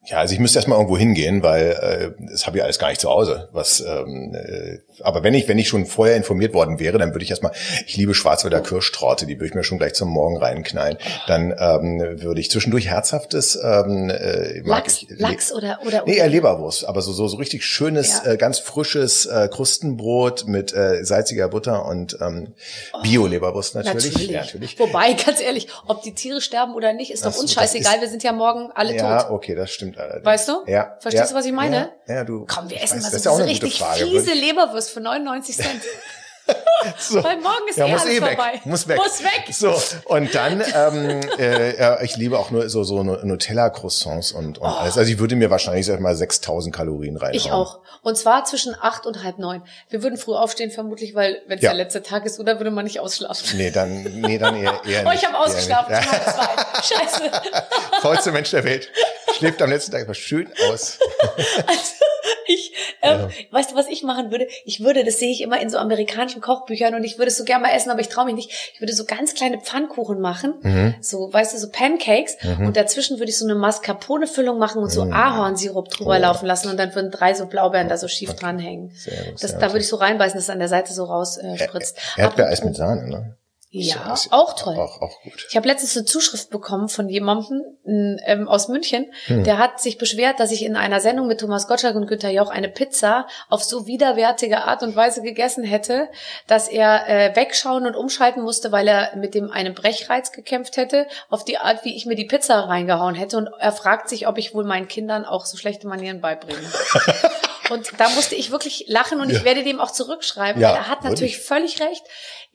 Ja, 0.05 0.17
also 0.17 0.33
ich 0.33 0.39
müsste 0.39 0.57
erstmal 0.59 0.77
irgendwo 0.77 0.97
hingehen, 0.97 1.43
weil 1.43 2.13
äh, 2.19 2.25
das 2.29 2.45
habe 2.45 2.57
ich 2.57 2.63
alles 2.63 2.77
gar 2.77 2.89
nicht 2.89 2.99
zu 2.99 3.09
Hause. 3.09 3.47
Was, 3.53 3.79
ähm, 3.79 4.35
äh, 4.35 4.79
aber 5.01 5.23
wenn 5.23 5.33
ich, 5.33 5.47
wenn 5.47 5.57
ich 5.57 5.69
schon 5.69 5.85
vorher 5.85 6.17
informiert 6.17 6.53
worden 6.53 6.77
wäre, 6.77 6.97
dann 6.97 7.13
würde 7.13 7.23
ich 7.23 7.29
erstmal, 7.29 7.53
ich 7.87 7.95
liebe 7.95 8.13
Schwarzwälder 8.13 8.59
Kirschtraute, 8.59 9.25
die 9.25 9.35
würde 9.37 9.45
ich 9.47 9.53
mir 9.53 9.63
schon 9.63 9.77
gleich 9.77 9.93
zum 9.93 10.09
Morgen 10.09 10.35
reinknallen. 10.35 10.97
Dann 11.27 11.55
ähm, 11.57 12.21
würde 12.21 12.41
ich 12.41 12.51
zwischendurch 12.51 12.87
herzhaftes 12.89 13.55
ähm, 13.55 14.09
äh, 14.09 14.59
mag 14.63 14.83
Lachs, 14.85 15.03
ich, 15.03 15.19
Lachs 15.19 15.53
oder 15.53 15.79
oder 15.87 16.03
Nee, 16.05 16.17
eher 16.17 16.27
Leberwurst, 16.27 16.85
aber 16.85 17.01
so, 17.01 17.13
so, 17.13 17.29
so 17.29 17.37
richtig 17.37 17.65
schönes, 17.65 18.21
Ja. 18.25 18.33
äh, 18.33 18.37
ganz 18.37 18.59
frisches 18.59 19.25
äh, 19.25 19.47
Krustenbrot 19.49 20.47
mit 20.47 20.73
äh, 20.73 21.05
salziger 21.05 21.47
Butter 21.47 21.85
und 21.85 22.17
ähm, 22.21 22.53
Bio-Leberwurst 23.03 23.75
natürlich. 23.75 24.07
Oh, 24.07 24.17
Natürlich. 24.17 24.29
Ja, 24.31 24.41
natürlich. 24.41 24.79
Wobei, 24.79 25.13
ganz 25.25 25.41
ehrlich, 25.41 25.67
ob 25.87 26.01
die 26.03 26.13
Tiere 26.13 26.41
sterben 26.41 26.73
oder 26.75 26.91
nicht, 26.93 27.11
ist 27.11 27.25
doch 27.25 27.35
uns 27.37 27.53
scheißegal. 27.53 27.95
ist- 27.95 28.01
Wir 28.01 28.09
sind 28.09 28.23
ja 28.23 28.33
morgen 28.33 28.69
alle 28.75 28.95
Ja, 28.95 29.23
tot. 29.23 29.31
okay, 29.31 29.55
das 29.55 29.71
stimmt 29.71 29.92
allerdings. 29.97 30.25
Weißt 30.25 30.47
du? 30.47 30.63
Ja. 30.67 30.97
Verstehst 30.99 31.25
ja, 31.25 31.29
du, 31.29 31.35
was 31.35 31.45
ich 31.45 31.51
meine? 31.51 31.91
Ja, 32.07 32.15
ja 32.15 32.23
du. 32.23 32.45
Komm, 32.47 32.69
wir 32.69 32.81
essen 32.81 32.97
weiß, 32.97 33.03
mal 33.03 33.11
das 33.11 33.23
so 33.23 33.31
gute 33.31 33.45
richtig 33.45 33.79
Frage. 33.79 34.05
fiese 34.05 34.33
Leberwurst 34.33 34.91
für 34.91 35.01
99 35.01 35.55
Cent. 35.55 35.81
So. 36.99 37.23
Weil 37.23 37.37
morgen 37.37 37.67
ist 37.69 37.77
Ja, 37.77 37.85
eh 37.87 37.91
muss 37.93 38.01
alles 38.01 38.13
eh 38.17 38.21
weg. 38.21 38.35
vorbei. 38.35 38.61
Muss 38.65 38.87
weg. 38.89 38.97
Muss 38.97 39.23
weg. 39.23 39.43
So, 39.51 39.73
und 40.05 40.35
dann, 40.35 40.61
ähm, 40.75 41.21
äh, 41.39 41.79
ja, 41.79 42.01
ich 42.01 42.17
liebe 42.17 42.37
auch 42.37 42.51
nur 42.51 42.69
so, 42.69 42.83
so 42.83 43.01
Nutella-Croissants 43.03 44.33
und, 44.33 44.57
und 44.57 44.67
alles. 44.67 44.97
Also 44.97 45.09
ich 45.11 45.17
würde 45.17 45.37
mir 45.37 45.49
wahrscheinlich 45.49 45.85
sag 45.85 45.95
ich 45.95 45.99
mal 46.01 46.13
6000 46.13 46.75
Kalorien 46.75 47.15
reinhauen. 47.15 47.35
Ich 47.37 47.51
auch. 47.53 47.79
Und 48.01 48.17
zwar 48.17 48.43
zwischen 48.43 48.75
acht 48.81 49.05
und 49.05 49.23
halb 49.23 49.39
neun. 49.39 49.63
Wir 49.89 50.03
würden 50.03 50.17
früh 50.17 50.35
aufstehen 50.35 50.71
vermutlich, 50.71 51.15
weil 51.15 51.41
wenn 51.47 51.57
es 51.59 51.63
Ja. 51.63 51.69
der 51.69 51.77
letzte 51.77 52.03
Tag 52.03 52.25
ist, 52.25 52.37
oder 52.39 52.59
würde 52.59 52.71
man 52.71 52.83
nicht 52.83 52.99
ausschlafen? 52.99 53.57
Nee, 53.57 53.71
dann, 53.71 54.03
nee, 54.03 54.37
dann 54.37 54.57
eher, 54.61 54.81
eher 54.85 55.05
Oh, 55.07 55.11
ich 55.13 55.25
habe 55.25 55.37
ausgeschlafen. 55.39 55.93
Zwei. 55.95 56.03
Scheiße. 56.83 57.31
Faulste 58.01 58.31
Mensch 58.33 58.51
der 58.51 58.65
Welt. 58.65 58.89
Schläft 59.37 59.61
am 59.61 59.69
letzten 59.69 59.93
Tag 59.93 60.03
immer 60.03 60.13
schön 60.13 60.51
aus. 60.69 60.99
Also 61.65 61.93
ich, 62.45 62.73
ähm, 63.01 63.27
weißt 63.51 63.71
du, 63.71 63.75
was 63.75 63.87
ich 63.87 64.03
machen 64.03 64.31
würde? 64.31 64.47
Ich 64.65 64.81
würde, 64.81 65.03
das 65.03 65.19
sehe 65.19 65.31
ich 65.31 65.41
immer 65.41 65.59
in 65.59 65.69
so 65.69 65.77
amerikanischen 65.77 66.32
Kochbüchern 66.41 66.95
und 66.95 67.03
ich 67.03 67.17
würde 67.17 67.29
es 67.29 67.37
so 67.37 67.43
gerne 67.43 67.63
mal 67.67 67.73
essen, 67.75 67.89
aber 67.91 67.99
ich 68.01 68.09
traue 68.09 68.25
mich 68.25 68.35
nicht. 68.35 68.71
Ich 68.73 68.81
würde 68.81 68.93
so 68.93 69.05
ganz 69.05 69.33
kleine 69.33 69.59
Pfannkuchen 69.59 70.19
machen, 70.19 70.53
Mhm. 70.61 70.95
so, 71.01 71.31
weißt 71.31 71.53
du, 71.53 71.57
so 71.57 71.69
Pancakes 71.69 72.37
und 72.59 72.75
dazwischen 72.77 73.19
würde 73.19 73.29
ich 73.29 73.37
so 73.37 73.45
eine 73.45 73.55
Mascarpone-Füllung 73.55 74.57
machen 74.57 74.79
und 74.79 74.89
Mhm. 74.89 74.93
so 74.93 75.03
Ahornsirup 75.03 75.89
drüber 75.89 76.19
laufen 76.19 76.45
lassen 76.45 76.69
und 76.69 76.77
dann 76.77 76.93
würden 76.95 77.11
drei 77.11 77.33
so 77.33 77.45
Blaubeeren 77.45 77.87
da 77.89 77.97
so 77.97 78.07
schief 78.07 78.33
dranhängen. 78.33 78.91
Oh. 78.93 78.97
Sehr 78.97 79.23
gut, 79.25 79.43
Das, 79.43 79.51
sehr 79.51 79.59
da 79.59 79.67
würde 79.67 79.79
ich 79.79 79.87
so 79.87 79.95
reinbeißen, 79.97 80.35
dass 80.35 80.45
es 80.45 80.49
an 80.49 80.59
der 80.59 80.67
Seite 80.69 80.93
so 80.93 81.03
raus 81.05 81.37
äh, 81.37 81.57
spritzt. 81.57 81.97
Erdbeereis 82.17 82.63
mit 82.63 82.75
Sahne, 82.75 83.07
ne? 83.07 83.37
Ja, 83.75 84.13
Ist 84.13 84.31
auch 84.31 84.53
toll. 84.53 84.75
Auch, 84.77 85.01
auch 85.01 85.19
gut. 85.23 85.47
Ich 85.49 85.55
habe 85.55 85.67
letztens 85.67 85.97
eine 85.97 86.05
Zuschrift 86.05 86.51
bekommen 86.51 86.89
von 86.89 87.09
jemandem 87.09 87.63
ähm, 88.23 88.47
aus 88.47 88.67
München, 88.67 89.11
Hm. 89.25 89.43
der 89.43 89.57
hat 89.57 89.81
sich 89.81 89.97
beschwert, 89.97 90.39
dass 90.39 90.51
ich 90.51 90.63
in 90.63 90.75
einer 90.75 90.99
Sendung 91.01 91.25
mit 91.25 91.39
Thomas 91.39 91.67
Gottschalk 91.67 91.95
und 91.95 92.05
Günther 92.05 92.29
Jauch 92.29 92.51
eine 92.51 92.69
Pizza 92.69 93.25
auf 93.49 93.63
so 93.63 93.87
widerwärtige 93.87 94.61
Art 94.65 94.83
und 94.83 94.95
Weise 94.95 95.23
gegessen 95.23 95.63
hätte, 95.63 96.07
dass 96.45 96.67
er 96.67 97.07
äh, 97.09 97.35
wegschauen 97.35 97.87
und 97.87 97.95
umschalten 97.95 98.43
musste, 98.43 98.71
weil 98.71 98.87
er 98.87 99.15
mit 99.15 99.33
dem 99.33 99.49
einem 99.49 99.73
Brechreiz 99.73 100.31
gekämpft 100.31 100.77
hätte, 100.77 101.07
auf 101.31 101.43
die 101.43 101.57
Art, 101.57 101.83
wie 101.83 101.95
ich 101.95 102.05
mir 102.05 102.15
die 102.15 102.25
Pizza 102.25 102.59
reingehauen 102.69 103.15
hätte. 103.15 103.37
Und 103.37 103.49
er 103.57 103.71
fragt 103.71 104.07
sich, 104.07 104.27
ob 104.27 104.37
ich 104.37 104.53
wohl 104.53 104.65
meinen 104.65 104.87
Kindern 104.87 105.25
auch 105.25 105.45
so 105.47 105.57
schlechte 105.57 105.87
Manieren 105.87 106.21
beibringe. 106.21 106.59
Und 107.69 107.91
da 107.97 108.09
musste 108.09 108.35
ich 108.35 108.51
wirklich 108.51 108.85
lachen 108.89 109.21
und 109.21 109.29
ich 109.29 109.45
werde 109.45 109.63
dem 109.63 109.79
auch 109.79 109.89
zurückschreiben, 109.89 110.61
Ja, 110.61 110.71
er 110.75 110.87
hat 110.89 111.05
natürlich 111.05 111.37
ich. 111.37 111.41
völlig 111.41 111.79
recht. 111.81 112.03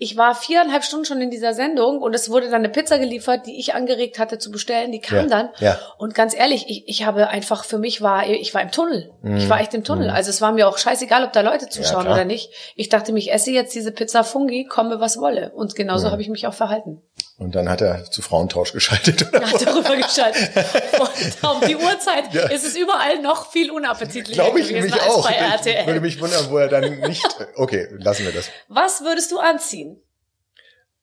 Ich 0.00 0.16
war 0.16 0.34
viereinhalb 0.36 0.84
Stunden 0.84 1.04
schon 1.04 1.20
in 1.20 1.28
dieser 1.30 1.54
Sendung 1.54 1.98
und 2.00 2.14
es 2.14 2.30
wurde 2.30 2.46
dann 2.46 2.60
eine 2.60 2.68
Pizza 2.68 2.98
geliefert, 2.98 3.46
die 3.46 3.58
ich 3.58 3.74
angeregt 3.74 4.20
hatte 4.20 4.38
zu 4.38 4.52
bestellen. 4.52 4.92
Die 4.92 5.00
kam 5.00 5.18
Ja, 5.18 5.26
dann. 5.26 5.48
ja. 5.58 5.78
Und 5.98 6.14
ganz 6.14 6.36
ehrlich, 6.36 6.66
ich, 6.68 6.84
ich 6.86 7.04
habe 7.04 7.26
einfach 7.28 7.64
für 7.64 7.78
mich 7.78 8.00
war, 8.00 8.24
ich 8.28 8.54
war 8.54 8.62
im 8.62 8.70
Tunnel. 8.70 9.10
Mhm. 9.22 9.36
Ich 9.38 9.48
war 9.50 9.60
echt 9.60 9.74
im 9.74 9.82
Tunnel. 9.82 10.08
Also 10.10 10.30
es 10.30 10.40
war 10.40 10.52
mir 10.52 10.68
auch 10.68 10.78
scheißegal, 10.78 11.24
ob 11.24 11.32
da 11.32 11.40
Leute 11.40 11.68
zuschauen 11.68 12.02
klar. 12.04 12.14
oder 12.14 12.24
nicht. 12.24 12.50
Ich 12.76 12.88
dachte, 12.88 13.10
ich 13.18 13.32
esse 13.32 13.50
jetzt 13.50 13.74
diese 13.74 13.90
Pizza 13.90 14.22
Fungi, 14.22 14.66
komme 14.66 15.00
was 15.00 15.18
wolle. 15.18 15.50
Und 15.50 15.74
genauso 15.74 16.06
Mhm. 16.06 16.12
habe 16.12 16.22
ich 16.22 16.28
mich 16.28 16.46
auch 16.46 16.54
verhalten. 16.54 17.02
Und 17.38 17.54
dann 17.54 17.68
hat 17.68 17.80
er 17.80 18.04
zu 18.10 18.20
Frauentausch 18.20 18.72
geschaltet. 18.72 19.28
Oder? 19.28 19.48
Hat 19.48 19.64
darüber 19.64 19.96
geschaltet. 19.96 20.50
Und 21.42 21.48
um 21.62 21.68
die 21.68 21.76
Uhrzeit 21.76 22.34
ist 22.52 22.66
es 22.66 22.76
überall 22.76 23.22
noch 23.22 23.52
viel 23.52 23.70
unappetitlicher 23.70 24.42
Glaube 24.42 24.58
ich 24.60 24.68
gewesen 24.68 24.86
mich 24.90 24.94
als 25.00 25.04
auch. 25.14 25.24
bei 25.24 25.34
Ich 25.36 25.40
RTL. 25.40 25.86
würde 25.86 26.00
mich 26.00 26.20
wundern, 26.20 26.50
wo 26.50 26.58
er 26.58 26.66
dann 26.68 26.98
nicht. 27.00 27.24
Okay, 27.54 27.86
lassen 27.98 28.24
wir 28.24 28.32
das. 28.32 28.50
Was 28.66 29.02
würdest 29.02 29.30
du 29.30 29.38
anziehen? 29.38 30.00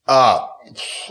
Ah, 0.04 0.50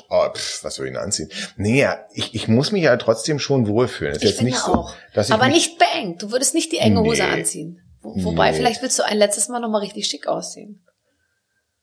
oh, 0.10 0.30
pff, 0.32 0.64
was 0.64 0.76
soll 0.76 0.86
ich 0.88 0.94
denn 0.94 1.02
anziehen? 1.02 1.30
Nee, 1.58 1.82
ja, 1.82 2.06
ich, 2.14 2.34
ich 2.36 2.48
muss 2.48 2.72
mich 2.72 2.84
ja 2.84 2.96
trotzdem 2.96 3.40
schon 3.40 3.68
wohlfühlen. 3.68 4.12
Es 4.16 4.20
ist 4.20 4.24
Ich 4.24 4.30
jetzt 4.36 4.42
nicht 4.44 4.58
so, 4.60 4.74
auch. 4.74 4.96
dass 5.14 5.28
ich 5.30 5.34
Aber 5.34 5.48
nicht 5.48 5.80
beengt. 5.80 6.22
Du 6.22 6.32
würdest 6.32 6.54
nicht 6.54 6.72
die 6.72 6.78
enge 6.78 7.02
Hose 7.02 7.24
Nee. 7.24 7.30
anziehen. 7.40 7.82
Wo, 8.02 8.14
wobei, 8.24 8.52
Nee. 8.52 8.58
vielleicht 8.58 8.82
willst 8.84 8.98
du 9.00 9.04
ein 9.04 9.18
letztes 9.18 9.50
Mal 9.50 9.60
nochmal 9.60 9.82
richtig 9.82 10.06
schick 10.08 10.28
aussehen. 10.28 10.86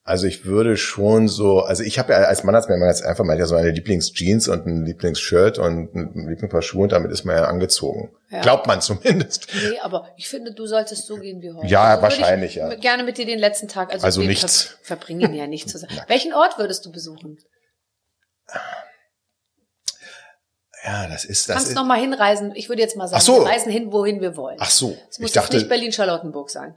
Also 0.05 0.27
ich 0.27 0.43
würde 0.43 0.75
schon 0.75 1.29
so, 1.29 1.61
also 1.61 1.81
ich 1.81 1.97
habe 1.97 2.11
ja 2.11 2.19
als 2.23 2.43
Mann, 2.43 2.53
als 2.53 2.67
man 2.67 2.81
jetzt 2.81 3.05
einfach 3.05 3.23
mal 3.23 3.39
ja 3.39 3.45
so 3.45 3.55
eine 3.55 3.71
Lieblingsjeans 3.71 4.49
und 4.49 4.65
ein 4.67 4.85
Lieblingsshirt 4.85 5.59
und 5.59 5.95
ein 5.95 6.27
Lieblingspaar 6.27 6.61
Schuhe 6.61 6.83
und 6.83 6.91
damit 6.91 7.09
ist 7.09 7.23
man 7.23 7.37
ja 7.37 7.45
angezogen. 7.45 8.13
Ja. 8.29 8.41
Glaubt 8.41 8.67
man 8.67 8.81
zumindest. 8.81 9.47
Nee, 9.53 9.79
aber 9.79 10.09
ich 10.17 10.27
finde, 10.27 10.53
du 10.53 10.65
solltest 10.65 11.07
so 11.07 11.15
gehen 11.15 11.41
wie 11.41 11.53
heute. 11.53 11.67
Ja, 11.67 11.91
würde 11.91 12.01
wahrscheinlich, 12.03 12.51
ich 12.51 12.55
ja. 12.57 12.73
Gerne 12.75 13.03
mit 13.03 13.17
dir 13.17 13.25
den 13.25 13.39
letzten 13.39 13.69
Tag. 13.69 13.93
Also, 13.93 14.05
Also 14.05 14.21
nichts. 14.23 14.63
Ver 14.81 14.97
verbringen 14.97 15.33
ja 15.33 15.47
nicht 15.47 15.69
zusammen. 15.69 15.97
Welchen 16.07 16.33
Ort 16.33 16.57
würdest 16.57 16.85
du 16.85 16.91
besuchen? 16.91 17.37
Ja, 20.83 21.07
das 21.07 21.23
ist 21.23 21.47
das. 21.47 21.55
Kannst 21.55 21.69
Ist, 21.69 21.75
noch 21.75 21.85
mal 21.85 21.97
hinreisen. 21.97 22.51
Ich 22.55 22.67
würde 22.67 22.81
jetzt 22.81 22.97
mal 22.97 23.07
sagen, 23.07 23.21
so. 23.21 23.45
wir 23.45 23.49
reisen 23.49 23.71
hin, 23.71 23.93
wohin 23.93 24.19
wir 24.19 24.35
wollen. 24.35 24.57
ach 24.59 24.69
so, 24.69 24.89
Es 24.89 25.15
ich 25.15 25.19
muss 25.21 25.33
jetzt 25.33 25.37
dachte, 25.37 25.55
nicht 25.55 25.69
Berlin-Charlottenburg 25.69 26.49
sein. 26.49 26.75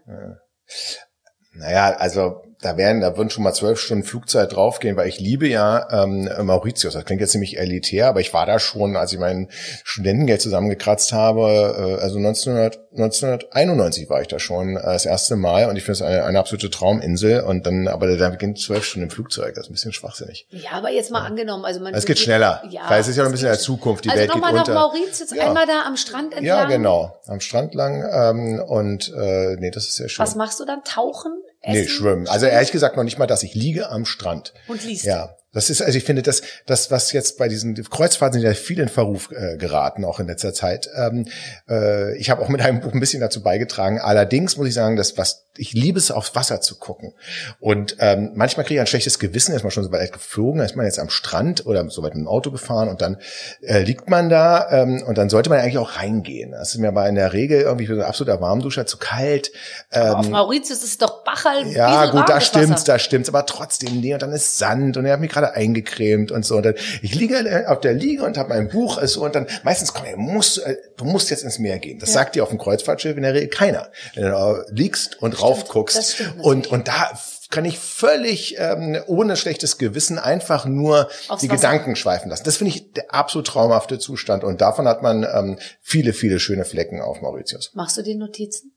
naja, 1.55 1.97
also 1.97 2.41
da 2.62 2.76
werden, 2.76 3.00
da 3.02 3.16
würden 3.16 3.30
schon 3.30 3.44
mal 3.44 3.52
zwölf 3.52 3.78
Stunden 3.78 4.04
Flugzeit 4.04 4.54
draufgehen, 4.54 4.96
weil 4.96 5.09
ich 5.09 5.20
liebe 5.20 5.46
ja 5.46 5.88
ähm, 6.04 6.28
Mauritius. 6.42 6.94
Das 6.94 7.04
klingt 7.04 7.20
jetzt 7.20 7.32
ziemlich 7.32 7.59
elitär, 7.59 8.09
aber 8.09 8.20
ich 8.20 8.32
war 8.32 8.46
da 8.46 8.59
schon, 8.59 8.96
als 8.96 9.12
ich 9.12 9.18
mein 9.18 9.48
Studentengeld 9.84 10.40
zusammengekratzt 10.40 11.12
habe, 11.12 11.96
äh, 11.98 12.02
also 12.02 12.16
1900, 12.18 12.78
1991 12.96 14.09
war 14.09 14.20
ich 14.22 14.28
da 14.28 14.38
schon 14.38 14.76
äh, 14.76 14.82
das 14.82 15.07
erste 15.07 15.36
Mal 15.36 15.68
und 15.68 15.76
ich 15.76 15.82
finde 15.84 15.92
es 15.92 16.02
eine, 16.02 16.24
eine 16.24 16.38
absolute 16.38 16.70
Trauminsel 16.70 17.40
und 17.40 17.66
dann, 17.66 17.88
aber 17.88 18.16
da 18.16 18.28
beginnt 18.30 18.59
zwölf 18.59 18.84
Stunden 18.84 19.09
im 19.09 19.11
Flugzeug, 19.11 19.54
das 19.54 19.64
ist 19.64 19.70
ein 19.70 19.74
bisschen 19.74 19.92
schwachsinnig. 19.92 20.46
Ja, 20.50 20.72
aber 20.72 20.90
jetzt 20.90 21.11
mal 21.11 21.24
angenommen, 21.24 21.64
also 21.64 21.80
man. 21.80 21.94
Es 21.94 22.04
geht 22.07 22.16
geht- 22.16 22.24
schneller, 22.24 22.62
weil 22.88 23.00
es 23.00 23.09
ist 23.09 23.16
ja 23.16 23.22
noch 23.22 23.28
ein 23.30 23.32
bisschen 23.32 23.48
in 23.48 23.52
der 23.52 23.57
geht 23.57 23.64
Zukunft, 23.64 24.04
die 24.04 24.09
also 24.11 24.20
Welt 24.20 24.32
geht 24.32 24.40
nochmal 24.42 24.52
nach 24.54 24.61
unter. 24.68 24.74
Mauritius, 24.74 25.30
Ja. 25.34 25.46
einmal 25.48 25.66
da 25.66 25.82
am 25.86 25.96
Strand 25.96 26.32
entlang. 26.34 26.44
Ja, 26.44 26.64
genau, 26.64 27.20
am 27.26 27.40
Strand 27.40 27.74
lang 27.74 28.04
ähm, 28.11 28.62
und 28.66 29.12
äh, 29.14 29.57
nee, 29.59 29.70
das 29.70 29.84
ist 29.84 29.96
sehr 29.96 30.09
schön. 30.09 30.22
Was 30.22 30.34
machst 30.34 30.59
du 30.61 30.64
dann? 30.64 30.82
Tauchen? 30.84 31.32
Nee, 31.67 31.81
Essen? 31.81 31.89
schwimmen. 31.91 32.29
Also 32.29 32.47
ehrlich 32.47 32.73
gesagt 32.73 32.97
noch 32.97 33.05
nicht 33.05 33.19
mal, 33.19 33.27
dass 33.27 33.43
ich 33.43 33.55
liege 33.55 33.91
am 33.91 34.05
Strand. 34.05 34.55
Und 34.69 34.85
liest. 34.85 35.05
Ja, 35.05 35.37
das 35.57 35.70
ist, 35.70 35.80
also 35.80 35.96
ich 35.96 36.04
finde, 36.04 36.22
das, 36.22 36.42
das, 36.66 36.90
was 36.90 37.12
jetzt 37.12 37.38
bei 37.38 37.48
diesen 37.48 37.74
Kreuzfahrten 37.74 38.38
sind 38.38 38.46
ja 38.46 38.54
viel 38.54 38.78
in 38.78 38.90
Verruf 38.90 39.30
äh, 39.32 39.57
geraten, 39.57 40.04
auch 40.04 40.20
in 40.20 40.26
letzter 40.26 40.52
Zeit. 40.52 40.90
Ähm, 40.94 41.26
äh, 41.66 42.14
ich 42.18 42.28
habe 42.28 42.42
auch 42.42 42.50
mit 42.50 42.61
einem 42.61 42.80
Buch 42.80 42.92
ein 42.92 43.00
bisschen 43.00 43.22
dazu 43.22 43.42
beigetragen. 43.42 43.98
Allerdings 43.98 44.59
muss 44.59 44.68
ich 44.68 44.74
sagen, 44.74 44.96
dass 44.96 45.16
was 45.16 45.46
ich 45.59 45.72
liebe 45.72 45.98
es, 45.98 46.11
aufs 46.11 46.34
Wasser 46.34 46.61
zu 46.61 46.76
gucken. 46.76 47.12
Und 47.61 47.96
ähm, 48.00 48.32
manchmal 48.34 48.64
kriege 48.64 48.76
ich 48.76 48.80
ein 48.80 48.86
schlechtes 48.86 49.18
Gewissen, 49.18 49.54
ist 49.54 49.62
man 49.62 49.70
schon 49.70 49.84
so 49.84 49.92
weit 49.92 50.12
geflogen, 50.12 50.61
ist 50.61 50.76
man 50.76 50.86
jetzt 50.86 50.98
am 50.98 51.11
Strand 51.11 51.66
oder 51.66 51.88
so 51.90 52.02
weit 52.02 52.14
mit 52.14 52.24
dem 52.24 52.28
Auto 52.28 52.50
gefahren 52.50 52.88
und 52.88 53.00
dann 53.00 53.18
äh, 53.62 53.82
liegt 53.82 54.09
man 54.09 54.28
da 54.28 54.68
ähm, 54.70 55.02
und 55.07 55.18
dann 55.18 55.28
sollte 55.28 55.50
man 55.50 55.61
eigentlich 55.61 55.78
auch 55.78 55.96
reingehen. 55.96 56.52
Das 56.52 56.70
ist 56.74 56.78
mir 56.78 56.88
aber 56.88 57.09
in 57.09 57.14
der 57.14 57.32
Regel 57.32 57.61
irgendwie 57.62 57.86
so 57.86 57.94
ein 57.94 58.02
absoluter 58.02 58.40
Warmduscher 58.40 58.86
zu 58.86 58.98
kalt. 58.98 59.50
Aber 59.90 60.18
auf 60.18 60.26
Ähm, 60.26 60.32
Mauritius 60.32 60.78
ist 60.78 60.84
es 60.84 60.98
doch 60.98 61.24
Bachal. 61.24 61.66
ja, 61.68 62.11
gut, 62.11 62.28
da 62.28 62.40
stimmt's, 62.40 62.84
da 62.84 62.98
stimmt's, 62.98 63.28
aber 63.28 63.46
trotzdem, 63.46 64.00
nee, 64.00 64.14
und 64.14 64.22
dann 64.22 64.32
ist 64.32 64.59
Sand 64.59 64.96
und 64.96 65.04
er 65.04 65.14
hat 65.14 65.20
mich 65.20 65.30
gerade 65.30 65.45
eingecremt 65.55 66.32
und 66.32 66.44
so. 66.44 66.57
Und 66.57 66.64
dann, 66.64 66.74
ich 67.03 67.14
liege 67.14 67.68
auf 67.68 67.80
der 67.80 67.94
Liege 67.94 68.24
und 68.24 68.36
habe 68.36 68.51
mein 68.51 68.68
Buch 68.68 69.01
äh, 69.01 69.07
so 69.07 69.24
und 69.24 69.34
dann 69.34 69.47
meistens 69.62 69.92
komm, 69.92 70.07
ey, 70.07 70.16
musst, 70.16 70.59
äh, 70.59 70.76
du 70.97 71.05
musst 71.05 71.30
jetzt 71.30 71.44
ins 71.44 71.59
Meer 71.59 71.78
gehen. 71.78 71.99
Das 71.99 72.12
sagt 72.12 72.34
dir 72.34 72.42
auf 72.42 72.51
dem 72.51 72.59
Kreuzfahrtschiff 72.59 73.16
in 73.16 73.22
der 73.22 73.34
Regel 73.34 73.49
keiner. 73.49 73.90
Wenn 74.14 74.24
du 74.24 74.30
da 74.30 74.64
liegst 74.68 75.22
und 75.22 75.40
raufguckst 75.40 75.97
das 75.97 76.12
stimmt 76.14 76.42
und 76.42 76.66
und 76.68 76.88
da 76.88 77.11
kann 77.51 77.64
ich 77.64 77.78
völlig 77.78 78.57
ähm, 78.59 78.99
ohne 79.07 79.36
schlechtes 79.36 79.78
Gewissen 79.78 80.18
einfach 80.18 80.66
nur 80.66 81.09
Aufs 81.28 81.42
die 81.42 81.49
Wasser. 81.49 81.68
Gedanken 81.68 81.97
schweifen 81.97 82.28
lassen. 82.28 82.44
Das 82.44 82.57
finde 82.57 82.74
ich 82.74 82.92
der 82.92 83.14
absolut 83.14 83.47
traumhafte 83.47 83.99
Zustand 83.99 84.44
und 84.44 84.61
davon 84.61 84.88
hat 84.88 85.03
man 85.03 85.24
ähm, 85.24 85.59
viele, 85.80 86.12
viele 86.12 86.40
schöne 86.40 86.64
Flecken 86.64 87.01
auf 87.01 87.20
Mauritius. 87.20 87.70
Machst 87.74 87.97
du 87.97 88.03
dir 88.03 88.16
Notizen? 88.16 88.72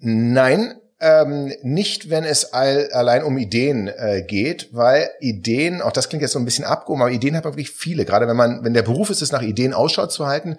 Nein, 0.00 0.80
ähm, 1.00 1.52
nicht, 1.62 2.10
wenn 2.10 2.24
es 2.24 2.52
all, 2.52 2.90
allein 2.92 3.22
um 3.22 3.38
Ideen 3.38 3.88
äh, 3.88 4.22
geht, 4.22 4.68
weil 4.72 5.10
Ideen, 5.20 5.80
auch 5.80 5.92
das 5.92 6.08
klingt 6.08 6.22
jetzt 6.22 6.32
so 6.32 6.38
ein 6.38 6.44
bisschen 6.44 6.64
abgehoben, 6.64 7.02
aber 7.02 7.12
Ideen 7.12 7.36
hat 7.36 7.44
man 7.44 7.52
wirklich 7.52 7.70
viele. 7.70 8.04
Gerade 8.04 8.26
wenn 8.26 8.36
man, 8.36 8.64
wenn 8.64 8.74
der 8.74 8.82
Beruf 8.82 9.10
ist, 9.10 9.22
es 9.22 9.30
nach 9.30 9.42
Ideen 9.42 9.74
Ausschau 9.74 10.06
zu 10.06 10.26
halten, 10.26 10.56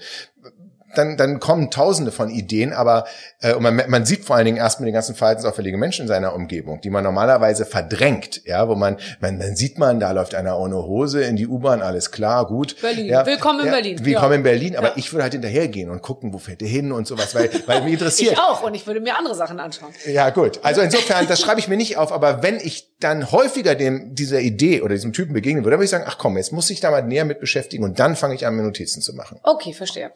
dann, 0.95 1.17
dann 1.17 1.39
kommen 1.39 1.71
tausende 1.71 2.11
von 2.11 2.29
Ideen, 2.29 2.73
aber 2.73 3.05
äh, 3.41 3.53
und 3.53 3.63
man, 3.63 3.81
man 3.87 4.05
sieht 4.05 4.25
vor 4.25 4.35
allen 4.35 4.45
Dingen 4.45 4.57
erstmal 4.57 4.87
die 4.87 4.93
ganzen 4.93 5.15
verhaltensauffälligen 5.15 5.79
Menschen 5.79 6.03
in 6.03 6.07
seiner 6.07 6.33
Umgebung, 6.33 6.81
die 6.81 6.89
man 6.89 7.03
normalerweise 7.03 7.65
verdrängt, 7.65 8.41
ja, 8.45 8.67
wo 8.67 8.75
man, 8.75 8.97
man 9.19 9.39
dann 9.39 9.55
sieht 9.55 9.77
man, 9.77 9.99
da 9.99 10.11
läuft 10.11 10.35
einer 10.35 10.57
ohne 10.57 10.77
Hose 10.77 11.23
in 11.23 11.35
die 11.35 11.47
U-Bahn, 11.47 11.81
alles 11.81 12.11
klar, 12.11 12.45
gut. 12.47 12.75
Berlin. 12.81 13.05
Ja, 13.07 13.25
Willkommen 13.25 13.61
in 13.61 13.65
ja, 13.67 13.71
Berlin. 13.71 14.05
Willkommen 14.05 14.31
Ja. 14.31 14.37
in 14.37 14.43
Berlin, 14.43 14.75
aber 14.77 14.97
ich 14.97 15.11
würde 15.13 15.23
halt 15.23 15.33
hinterhergehen 15.33 15.89
und 15.89 16.01
gucken, 16.01 16.33
wo 16.33 16.37
fährt 16.37 16.61
der 16.61 16.67
hin 16.67 16.91
und 16.91 17.07
sowas, 17.07 17.35
weil, 17.35 17.49
weil 17.65 17.81
mich 17.83 17.93
interessiert. 17.93 18.29
Ich 18.39 18.39
auch 18.39 18.61
und 18.63 18.75
ich 18.75 18.85
würde 18.85 18.99
mir 18.99 19.17
andere 19.17 19.33
Sachen 19.33 19.59
anschauen. 19.59 19.91
Ja, 20.05 20.29
gut. 20.29 20.59
Also 20.63 20.81
insofern, 20.81 21.27
das 21.27 21.41
schreibe 21.41 21.59
ich 21.59 21.67
mir 21.67 21.77
nicht 21.77 21.97
auf, 21.97 22.11
aber 22.11 22.43
wenn 22.43 22.57
ich 22.57 22.89
dann 22.99 23.31
häufiger 23.31 23.75
dem, 23.75 24.13
dieser 24.13 24.41
Idee 24.41 24.81
oder 24.81 24.93
diesem 24.93 25.13
Typen 25.13 25.33
begegnen 25.33 25.63
würde, 25.63 25.71
dann 25.71 25.79
würde 25.79 25.85
ich 25.85 25.91
sagen, 25.91 26.03
ach 26.05 26.17
komm, 26.17 26.37
jetzt 26.37 26.51
muss 26.51 26.69
ich 26.69 26.79
da 26.79 26.91
mal 26.91 27.01
näher 27.01 27.25
mit 27.25 27.39
beschäftigen 27.39 27.83
und 27.83 27.97
dann 27.99 28.15
fange 28.15 28.35
ich 28.35 28.45
an, 28.45 28.55
mir 28.55 28.63
Notizen 28.63 29.01
zu 29.01 29.13
machen. 29.15 29.39
Okay, 29.43 29.73
verstehe. 29.73 30.11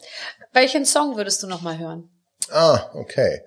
Welchen 0.64 0.86
Song 0.86 1.18
würdest 1.18 1.44
du 1.44 1.48
noch 1.48 1.62
mal 1.62 1.78
hören? 1.78 2.10
Ah, 2.50 2.90
okay. 2.94 3.42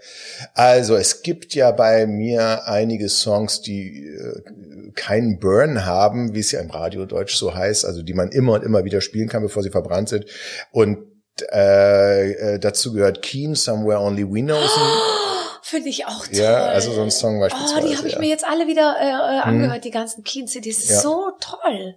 Also 0.52 0.96
es 0.96 1.22
gibt 1.22 1.54
ja 1.54 1.70
bei 1.70 2.06
mir 2.06 2.66
einige 2.68 3.08
Songs, 3.08 3.62
die 3.62 4.04
äh, 4.04 4.90
keinen 4.92 5.38
Burn 5.38 5.86
haben, 5.86 6.34
wie 6.34 6.40
es 6.40 6.52
ja 6.52 6.60
im 6.60 6.70
Radiodeutsch 6.70 7.34
so 7.36 7.54
heißt, 7.54 7.86
also 7.86 8.02
die 8.02 8.12
man 8.12 8.28
immer 8.32 8.52
und 8.52 8.64
immer 8.64 8.84
wieder 8.84 9.00
spielen 9.00 9.30
kann, 9.30 9.40
bevor 9.42 9.62
sie 9.62 9.70
verbrannt 9.70 10.10
sind. 10.10 10.26
Und 10.72 10.98
äh, 11.52 12.32
äh, 12.32 12.58
dazu 12.58 12.92
gehört 12.92 13.22
Keen, 13.22 13.54
Somewhere 13.54 14.00
Only 14.00 14.24
We 14.30 14.42
Know. 14.42 14.58
ein- 14.58 14.66
Finde 15.68 15.88
ich 15.88 16.06
auch 16.06 16.24
toll. 16.28 16.36
Ja, 16.36 16.66
also 16.66 16.92
so 16.92 17.02
ein 17.02 17.10
Song 17.10 17.38
Oh, 17.38 17.40
beispielsweise. 17.40 17.88
die 17.88 17.96
habe 17.96 18.06
ich 18.06 18.14
ja. 18.14 18.20
mir 18.20 18.28
jetzt 18.28 18.46
alle 18.46 18.68
wieder 18.68 18.94
äh, 19.00 19.08
äh, 19.08 19.40
angehört, 19.40 19.84
die 19.84 19.90
ganzen 19.90 20.22
Keen 20.22 20.44
ist 20.44 20.54
Ja. 20.88 21.00
so 21.00 21.32
toll. 21.40 21.96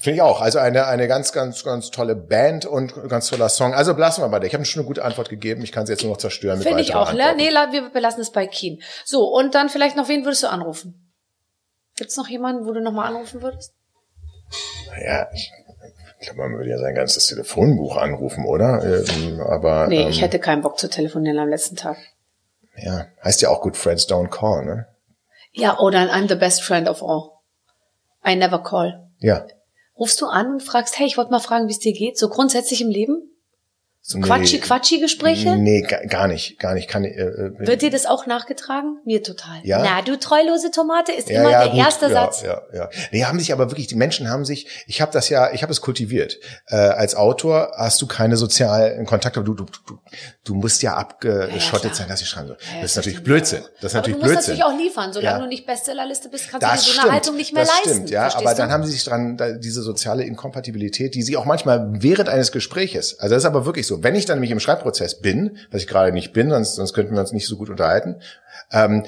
Finde 0.00 0.12
ich 0.14 0.22
auch. 0.22 0.40
Also 0.40 0.60
eine, 0.60 0.86
eine 0.86 1.08
ganz, 1.08 1.32
ganz, 1.32 1.64
ganz 1.64 1.90
tolle 1.90 2.14
Band 2.14 2.64
und 2.64 2.94
ganz 3.08 3.28
toller 3.28 3.48
Song. 3.48 3.74
Also 3.74 3.94
belassen 3.94 4.22
wir 4.22 4.28
bei 4.28 4.38
der. 4.38 4.46
Ich 4.46 4.54
habe 4.54 4.64
schon 4.64 4.82
eine 4.82 4.86
gute 4.86 5.04
Antwort 5.04 5.30
gegeben. 5.30 5.64
Ich 5.64 5.72
kann 5.72 5.84
sie 5.84 5.94
jetzt 5.94 6.04
nur 6.04 6.12
noch 6.12 6.18
zerstören. 6.18 6.58
mit 6.58 6.68
Finde 6.68 6.80
ich 6.80 6.94
auch. 6.94 7.12
Ne? 7.12 7.34
Nee, 7.36 7.50
wir 7.50 7.90
belassen 7.90 8.20
es 8.20 8.30
bei 8.30 8.46
Keen. 8.46 8.80
So, 9.04 9.24
und 9.26 9.56
dann 9.56 9.68
vielleicht 9.68 9.96
noch, 9.96 10.08
wen 10.08 10.24
würdest 10.24 10.44
du 10.44 10.46
anrufen? 10.48 11.12
Gibt's 11.96 12.16
noch 12.16 12.28
jemanden, 12.28 12.66
wo 12.66 12.72
du 12.72 12.80
noch 12.80 12.92
mal 12.92 13.06
anrufen 13.06 13.42
würdest? 13.42 13.72
Ja, 15.04 15.26
ich 15.32 15.50
glaube, 16.20 16.38
man 16.42 16.52
würde 16.56 16.70
ja 16.70 16.78
sein 16.78 16.94
ganzes 16.94 17.26
Telefonbuch 17.26 17.96
anrufen, 17.96 18.44
oder? 18.46 18.80
Ähm, 18.84 19.40
aber 19.40 19.88
Nee, 19.88 20.02
ähm, 20.02 20.08
ich 20.08 20.22
hätte 20.22 20.38
keinen 20.38 20.62
Bock 20.62 20.78
zu 20.78 20.88
telefonieren 20.88 21.40
am 21.40 21.48
letzten 21.48 21.74
Tag. 21.74 21.96
Ja, 22.82 23.06
heißt 23.24 23.42
ja 23.42 23.50
auch 23.50 23.62
Good 23.62 23.76
Friends 23.76 24.08
Don't 24.08 24.28
Call, 24.28 24.64
ne? 24.64 24.86
Ja, 25.52 25.78
oder 25.78 25.98
I'm 26.12 26.28
the 26.28 26.34
best 26.34 26.62
friend 26.62 26.88
of 26.88 27.02
all. 27.02 27.30
I 28.24 28.36
never 28.36 28.62
call. 28.62 29.10
Ja. 29.18 29.46
Rufst 29.98 30.20
du 30.20 30.26
an 30.26 30.52
und 30.54 30.62
fragst, 30.62 30.98
hey, 30.98 31.06
ich 31.06 31.16
wollte 31.16 31.30
mal 31.30 31.40
fragen, 31.40 31.66
wie 31.66 31.72
es 31.72 31.78
dir 31.78 31.92
geht? 31.92 32.18
So 32.18 32.28
grundsätzlich 32.28 32.80
im 32.80 32.90
Leben? 32.90 33.30
So 34.10 34.16
Nee. 34.16 34.24
quatschi, 34.26 34.58
quatschi 34.58 35.00
Gespräche? 35.00 35.54
Nee, 35.58 35.82
ga- 35.82 36.00
gar 36.06 36.28
nicht, 36.28 36.58
gar 36.58 36.72
nicht. 36.72 36.88
Kann, 36.88 37.04
äh, 37.04 37.10
äh, 37.10 37.52
Wird 37.58 37.82
dir 37.82 37.90
das 37.90 38.06
auch 38.06 38.24
nachgetragen? 38.24 38.96
Mir 39.04 39.22
total. 39.22 39.60
Ja. 39.64 39.82
Na, 39.82 40.00
du 40.00 40.18
treulose 40.18 40.70
Tomate 40.70 41.12
ist 41.12 41.28
ja, 41.28 41.42
immer 41.42 41.50
ja, 41.50 41.64
der 41.64 41.72
gut, 41.72 41.78
erste 41.78 42.06
ja, 42.06 42.12
Satz. 42.12 42.40
Ja, 42.40 42.62
ja. 42.72 42.88
Nee, 43.12 43.24
haben 43.24 43.38
sich 43.38 43.52
aber 43.52 43.70
wirklich, 43.70 43.86
die 43.86 43.96
Menschen 43.96 44.30
haben 44.30 44.46
sich, 44.46 44.66
ich 44.86 45.02
habe 45.02 45.12
das 45.12 45.28
ja, 45.28 45.52
ich 45.52 45.62
habe 45.62 45.72
es 45.72 45.82
kultiviert. 45.82 46.38
Äh, 46.68 46.76
als 46.76 47.16
Autor 47.16 47.72
hast 47.76 48.00
du 48.00 48.06
keine 48.06 48.38
sozialen 48.38 49.04
Kontakte, 49.04 49.42
du, 49.44 49.52
du, 49.52 49.66
du, 49.86 49.98
du 50.42 50.54
musst 50.54 50.80
ja 50.80 50.94
abgeschottet 50.94 51.94
sein, 51.94 52.08
dass 52.08 52.22
ich 52.22 52.28
schreiben 52.30 52.48
soll. 52.48 52.56
Das 52.80 52.92
ist 52.92 52.96
natürlich 52.96 53.22
Blödsinn. 53.22 53.60
Das 53.82 53.92
ist 53.92 53.94
Aber 53.94 54.08
natürlich 54.08 54.20
du 54.20 54.24
musst 54.24 54.46
Blödsinn. 54.46 54.56
natürlich 54.58 54.64
auch 54.78 54.84
liefern. 54.86 55.12
Solange 55.12 55.40
du 55.42 55.48
nicht 55.48 55.66
Bestsellerliste 55.66 56.30
bist, 56.30 56.48
kannst 56.50 56.62
Das 56.66 56.84
du 56.86 56.92
dir 56.92 56.94
so 56.94 57.00
eine 57.02 57.12
Haltung 57.12 57.36
nicht 57.36 57.52
mehr 57.52 57.64
das 57.64 57.72
leisten. 57.74 57.90
stimmt, 57.90 58.10
ja. 58.10 58.34
Aber 58.34 58.52
du? 58.52 58.56
dann 58.56 58.70
haben 58.72 58.84
sie 58.86 58.92
sich 58.92 59.04
dran, 59.04 59.36
da, 59.36 59.52
diese 59.52 59.82
soziale 59.82 60.24
Inkompatibilität, 60.24 61.14
die 61.14 61.20
sie 61.22 61.36
auch 61.36 61.44
manchmal 61.44 61.88
während 62.00 62.30
eines 62.30 62.52
Gespräches, 62.52 63.18
also 63.18 63.34
das 63.34 63.42
ist 63.42 63.46
aber 63.46 63.66
wirklich 63.66 63.86
so, 63.86 63.97
wenn 64.02 64.14
ich 64.14 64.26
dann 64.26 64.36
nämlich 64.36 64.50
im 64.50 64.60
Schreibprozess 64.60 65.20
bin, 65.20 65.58
was 65.70 65.82
ich 65.82 65.88
gerade 65.88 66.12
nicht 66.12 66.32
bin, 66.32 66.50
sonst, 66.50 66.74
sonst 66.74 66.94
könnten 66.94 67.14
wir 67.14 67.20
uns 67.20 67.32
nicht 67.32 67.46
so 67.46 67.56
gut 67.56 67.70
unterhalten, 67.70 68.16
ähm, 68.70 69.04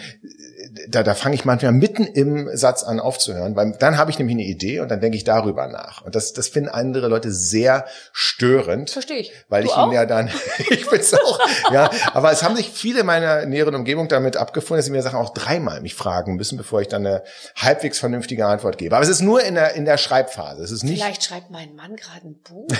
da, 0.88 1.02
da 1.02 1.14
fange 1.14 1.34
ich 1.34 1.44
manchmal 1.44 1.72
mitten 1.72 2.04
im 2.04 2.48
Satz 2.56 2.82
an 2.82 3.00
aufzuhören, 3.00 3.56
weil 3.56 3.72
dann 3.78 3.98
habe 3.98 4.10
ich 4.10 4.18
nämlich 4.18 4.36
eine 4.36 4.44
Idee 4.44 4.80
und 4.80 4.90
dann 4.90 5.00
denke 5.00 5.16
ich 5.16 5.24
darüber 5.24 5.66
nach. 5.66 6.02
Und 6.02 6.14
das, 6.14 6.32
das 6.32 6.48
finden 6.48 6.68
andere 6.68 7.08
Leute 7.08 7.32
sehr 7.32 7.86
störend. 8.12 8.90
Verstehe 8.90 9.18
ich. 9.18 9.32
Weil 9.48 9.62
Du 9.62 9.68
ich 9.68 9.74
auch? 9.74 9.84
ihnen 9.86 9.92
ja 9.92 10.06
dann, 10.06 10.30
ich 10.70 10.88
bin's 10.88 11.12
auch, 11.14 11.40
ja. 11.72 11.90
Aber 12.12 12.32
es 12.32 12.42
haben 12.42 12.56
sich 12.56 12.70
viele 12.70 13.04
meiner 13.04 13.46
näheren 13.46 13.74
Umgebung 13.74 14.08
damit 14.08 14.36
abgefunden, 14.36 14.78
dass 14.78 14.86
sie 14.86 14.92
mir 14.92 15.02
Sachen 15.02 15.18
auch 15.18 15.34
dreimal 15.34 15.80
mich 15.80 15.94
fragen 15.94 16.36
müssen, 16.36 16.56
bevor 16.56 16.80
ich 16.80 16.88
dann 16.88 17.06
eine 17.06 17.22
halbwegs 17.56 17.98
vernünftige 17.98 18.46
Antwort 18.46 18.78
gebe. 18.78 18.94
Aber 18.94 19.04
es 19.04 19.10
ist 19.10 19.22
nur 19.22 19.42
in 19.42 19.54
der, 19.54 19.74
in 19.74 19.84
der 19.84 19.98
Schreibphase. 19.98 20.62
Es 20.62 20.70
ist 20.70 20.84
nicht, 20.84 21.02
Vielleicht 21.02 21.24
schreibt 21.24 21.50
mein 21.50 21.74
Mann 21.74 21.96
gerade 21.96 22.28
ein 22.28 22.38
Buch. 22.42 22.68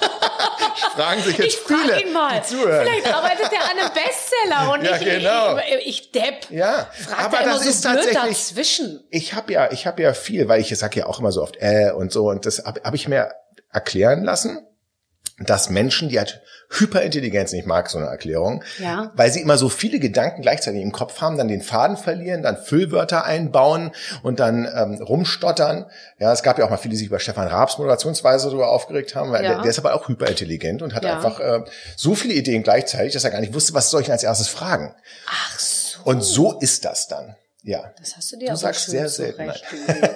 fragen 0.80 1.22
sich 1.22 1.38
jetzt 1.38 1.46
Ich 1.48 1.56
frage 1.56 1.82
viele, 1.82 2.02
ihn 2.02 2.12
mal. 2.12 2.42
Vielleicht 2.42 3.14
arbeitet 3.14 3.52
er 3.52 3.70
an 3.70 3.78
einem 3.78 3.90
Bestseller 3.92 4.72
und 4.72 4.84
Ja, 4.84 4.96
ich, 4.96 5.04
genau. 5.04 5.58
ich, 5.58 5.86
ich 5.86 6.12
Depp. 6.12 6.50
Ja, 6.50 6.88
Fragt 6.92 7.20
aber 7.20 7.38
er 7.38 7.42
immer 7.44 7.52
das 7.54 7.64
so 7.64 7.70
ist 7.70 7.80
tatsächlich, 7.82 8.14
dazwischen. 8.14 9.04
ich 9.10 9.34
habe 9.34 9.52
ja, 9.52 9.70
ich 9.72 9.86
habe 9.86 10.02
ja 10.02 10.12
viel, 10.12 10.48
weil 10.48 10.60
ich 10.60 10.76
sage 10.78 11.00
ja 11.00 11.06
auch 11.06 11.20
immer 11.20 11.32
so 11.32 11.42
oft 11.42 11.56
äh 11.60 11.92
und 11.92 12.12
so 12.12 12.28
und 12.28 12.46
das 12.46 12.64
habe 12.64 12.80
hab 12.84 12.94
ich 12.94 13.08
mir 13.08 13.32
erklären 13.72 14.24
lassen, 14.24 14.66
dass 15.38 15.70
Menschen, 15.70 16.08
die 16.08 16.18
halt 16.18 16.42
Hyperintelligenz, 16.72 17.52
ich 17.52 17.66
mag 17.66 17.90
so 17.90 17.98
eine 17.98 18.06
Erklärung, 18.06 18.62
Ja. 18.78 19.10
weil 19.14 19.30
sie 19.32 19.40
immer 19.40 19.58
so 19.58 19.68
viele 19.68 19.98
Gedanken 19.98 20.40
gleichzeitig 20.42 20.80
im 20.82 20.92
Kopf 20.92 21.20
haben, 21.20 21.36
dann 21.36 21.48
den 21.48 21.62
Faden 21.62 21.96
verlieren, 21.96 22.42
dann 22.42 22.56
Füllwörter 22.56 23.24
einbauen 23.24 23.90
und 24.22 24.38
dann 24.40 24.68
ähm, 24.74 25.02
rumstottern. 25.02 25.86
Ja, 26.18 26.32
es 26.32 26.42
gab 26.42 26.58
ja 26.58 26.64
auch 26.64 26.70
mal 26.70 26.76
viele, 26.76 26.92
die 26.92 26.98
sich 26.98 27.08
über 27.08 27.18
Stefan 27.18 27.48
Raabs 27.48 27.78
Moderationsweise 27.78 28.46
darüber 28.48 28.68
aufgeregt 28.70 29.14
haben, 29.16 29.32
weil 29.32 29.42
Ja. 29.44 29.50
der, 29.54 29.62
der 29.62 29.70
ist 29.70 29.78
aber 29.78 29.94
auch 29.94 30.08
hyperintelligent 30.08 30.80
und 30.82 30.94
hat 30.94 31.04
Ja. 31.04 31.14
einfach 31.16 31.40
äh, 31.40 31.64
so 31.96 32.14
viele 32.14 32.34
Ideen 32.34 32.62
gleichzeitig, 32.62 33.12
dass 33.14 33.24
er 33.24 33.30
gar 33.30 33.40
nicht 33.40 33.52
wusste, 33.54 33.74
was 33.74 33.90
soll 33.90 34.00
ich 34.02 34.06
denn 34.06 34.12
als 34.14 34.22
erstes 34.22 34.48
fragen. 34.48 34.94
Ach 35.28 35.58
so. 35.58 35.98
Und 36.04 36.22
so 36.22 36.58
ist 36.60 36.84
das 36.84 37.08
dann. 37.08 37.34
Ja. 37.62 37.92
Das 37.98 38.16
hast 38.16 38.32
du 38.32 38.36
dir 38.38 38.48
Du 38.50 38.56
sagst 38.56 38.86
sehr 38.88 39.08
selten. 39.08 39.42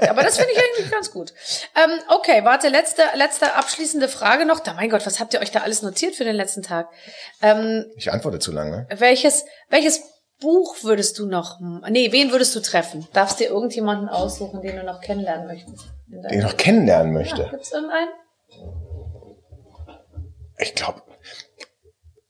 Aber 0.08 0.22
das 0.22 0.36
finde 0.38 0.52
ich 0.52 0.58
eigentlich 0.58 0.90
ganz 0.90 1.10
gut. 1.10 1.32
Ähm, 1.76 1.90
okay, 2.08 2.42
warte, 2.44 2.68
letzte, 2.68 3.02
letzte 3.14 3.54
abschließende 3.54 4.08
Frage 4.08 4.46
noch. 4.46 4.60
Da, 4.60 4.72
mein 4.74 4.88
Gott, 4.88 5.04
was 5.04 5.20
habt 5.20 5.34
ihr 5.34 5.40
euch 5.40 5.50
da 5.50 5.60
alles 5.60 5.82
notiert 5.82 6.14
für 6.14 6.24
den 6.24 6.36
letzten 6.36 6.62
Tag? 6.62 6.88
Ähm, 7.42 7.84
Ich 7.96 8.10
antworte 8.10 8.38
zu 8.38 8.50
lange. 8.52 8.86
welches, 8.96 9.44
welches 9.68 10.00
Buch 10.40 10.76
würdest 10.82 11.18
du 11.18 11.26
noch, 11.26 11.60
nee, 11.90 12.12
wen 12.12 12.32
würdest 12.32 12.54
du 12.56 12.60
treffen? 12.60 13.06
Darfst 13.12 13.40
dir 13.40 13.48
irgendjemanden 13.48 14.08
aussuchen, 14.08 14.62
den 14.62 14.76
du 14.76 14.82
noch 14.82 15.00
kennenlernen 15.00 15.46
möchtest? 15.46 15.84
Den 16.06 16.38
ich 16.38 16.42
noch 16.44 16.56
kennenlernen 16.56 17.12
möchte. 17.12 17.42
Ja, 17.42 17.50
gibt's 17.50 17.72
irgendeinen? 17.72 18.08
Ich 20.58 20.74
glaube, 20.74 21.02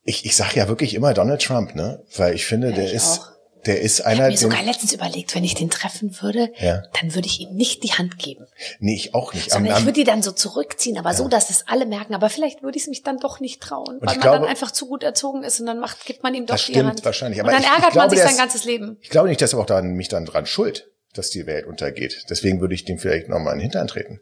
ich, 0.02 0.24
ich 0.26 0.36
sage 0.36 0.56
ja 0.56 0.68
wirklich 0.68 0.94
immer 0.94 1.14
Donald 1.14 1.42
Trump, 1.42 1.74
ne? 1.74 2.04
Weil 2.16 2.34
ich 2.34 2.46
finde, 2.46 2.72
der 2.72 2.84
ich 2.84 2.94
ist, 2.94 3.20
auch. 3.20 3.33
Der 3.66 3.80
ist 3.80 4.00
Ich 4.00 4.06
einer, 4.06 4.22
habe 4.24 4.30
mir 4.32 4.38
sogar 4.38 4.62
letztens 4.62 4.92
überlegt, 4.92 5.34
wenn 5.34 5.44
ich 5.44 5.54
den 5.54 5.70
treffen 5.70 6.16
würde, 6.20 6.52
Ja. 6.58 6.82
dann 7.00 7.14
würde 7.14 7.26
ich 7.26 7.40
ihm 7.40 7.54
nicht 7.54 7.82
die 7.82 7.92
Hand 7.92 8.18
geben. 8.18 8.46
nee, 8.80 8.94
ich 8.94 9.14
auch 9.14 9.32
nicht. 9.34 9.52
Am, 9.52 9.58
Sondern 9.58 9.72
ich 9.72 9.78
am, 9.78 9.84
würde 9.86 10.00
die 10.00 10.04
dann 10.04 10.22
so 10.22 10.32
zurückziehen, 10.32 10.98
aber 10.98 11.14
so, 11.14 11.28
dass 11.28 11.50
es 11.50 11.64
alle 11.68 11.86
merken. 11.86 12.14
Aber 12.14 12.28
vielleicht 12.30 12.62
würde 12.62 12.76
ich 12.76 12.84
es 12.84 12.88
mich 12.88 13.02
dann 13.02 13.18
doch 13.18 13.40
nicht 13.40 13.60
trauen, 13.62 13.98
weil 14.00 14.10
ich 14.10 14.14
man 14.16 14.20
glaube- 14.20 14.38
dann 14.40 14.48
einfach 14.48 14.70
zu 14.70 14.86
gut 14.86 15.02
erzogen 15.02 15.42
ist 15.44 15.60
und 15.60 15.66
dann 15.66 15.78
macht, 15.80 16.04
gibt 16.06 16.22
man 16.22 16.34
ihm 16.34 16.46
doch 16.46 16.54
Das 16.54 16.66
die 16.66 16.72
stimmt 16.72 16.88
Hand. 16.88 17.04
wahrscheinlich, 17.04 17.40
Und 17.40 17.46
aber 17.48 17.52
dann 17.52 17.62
ich- 17.62 17.66
ich 17.68 17.72
ärgert 17.74 17.92
glaube, 17.92 18.08
man 18.08 18.16
sich 18.16 18.26
sein 18.28 18.36
ganzes 18.36 18.64
Leben. 18.64 18.96
ich 19.00 19.10
glaube 19.10 19.28
nicht, 19.28 19.40
dass 19.40 19.52
er 19.52 19.58
auch 19.60 19.66
daran, 19.66 19.92
mich 19.94 20.08
dann 20.08 20.24
dran 20.26 20.46
schuld, 20.46 20.90
dass 21.14 21.30
die 21.30 21.46
Welt 21.46 21.66
untergeht. 21.66 22.24
Deswegen 22.28 22.60
würde 22.60 22.74
ich 22.74 22.84
dem 22.84 22.98
vielleicht 22.98 23.28
nochmal 23.28 23.52
in 23.54 23.58
den 23.60 23.62
Hintern 23.70 23.86
treten. 23.86 24.20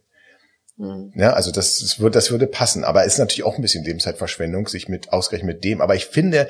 Hm. 0.78 1.12
Ja, 1.16 1.32
also 1.34 1.50
das, 1.50 1.78
das, 1.80 1.98
würde, 2.00 2.14
das 2.14 2.30
würde 2.30 2.46
passen. 2.46 2.84
Aber 2.84 3.04
es 3.04 3.14
ist 3.14 3.18
natürlich 3.18 3.44
auch 3.44 3.56
ein 3.56 3.62
bisschen 3.62 3.84
Lebenszeitverschwendung, 3.84 4.68
sich 4.68 4.88
mit 4.88 5.12
ausgerechnet 5.12 5.56
mit 5.56 5.64
dem. 5.64 5.80
Aber 5.80 5.94
ich 5.94 6.06
finde, 6.06 6.48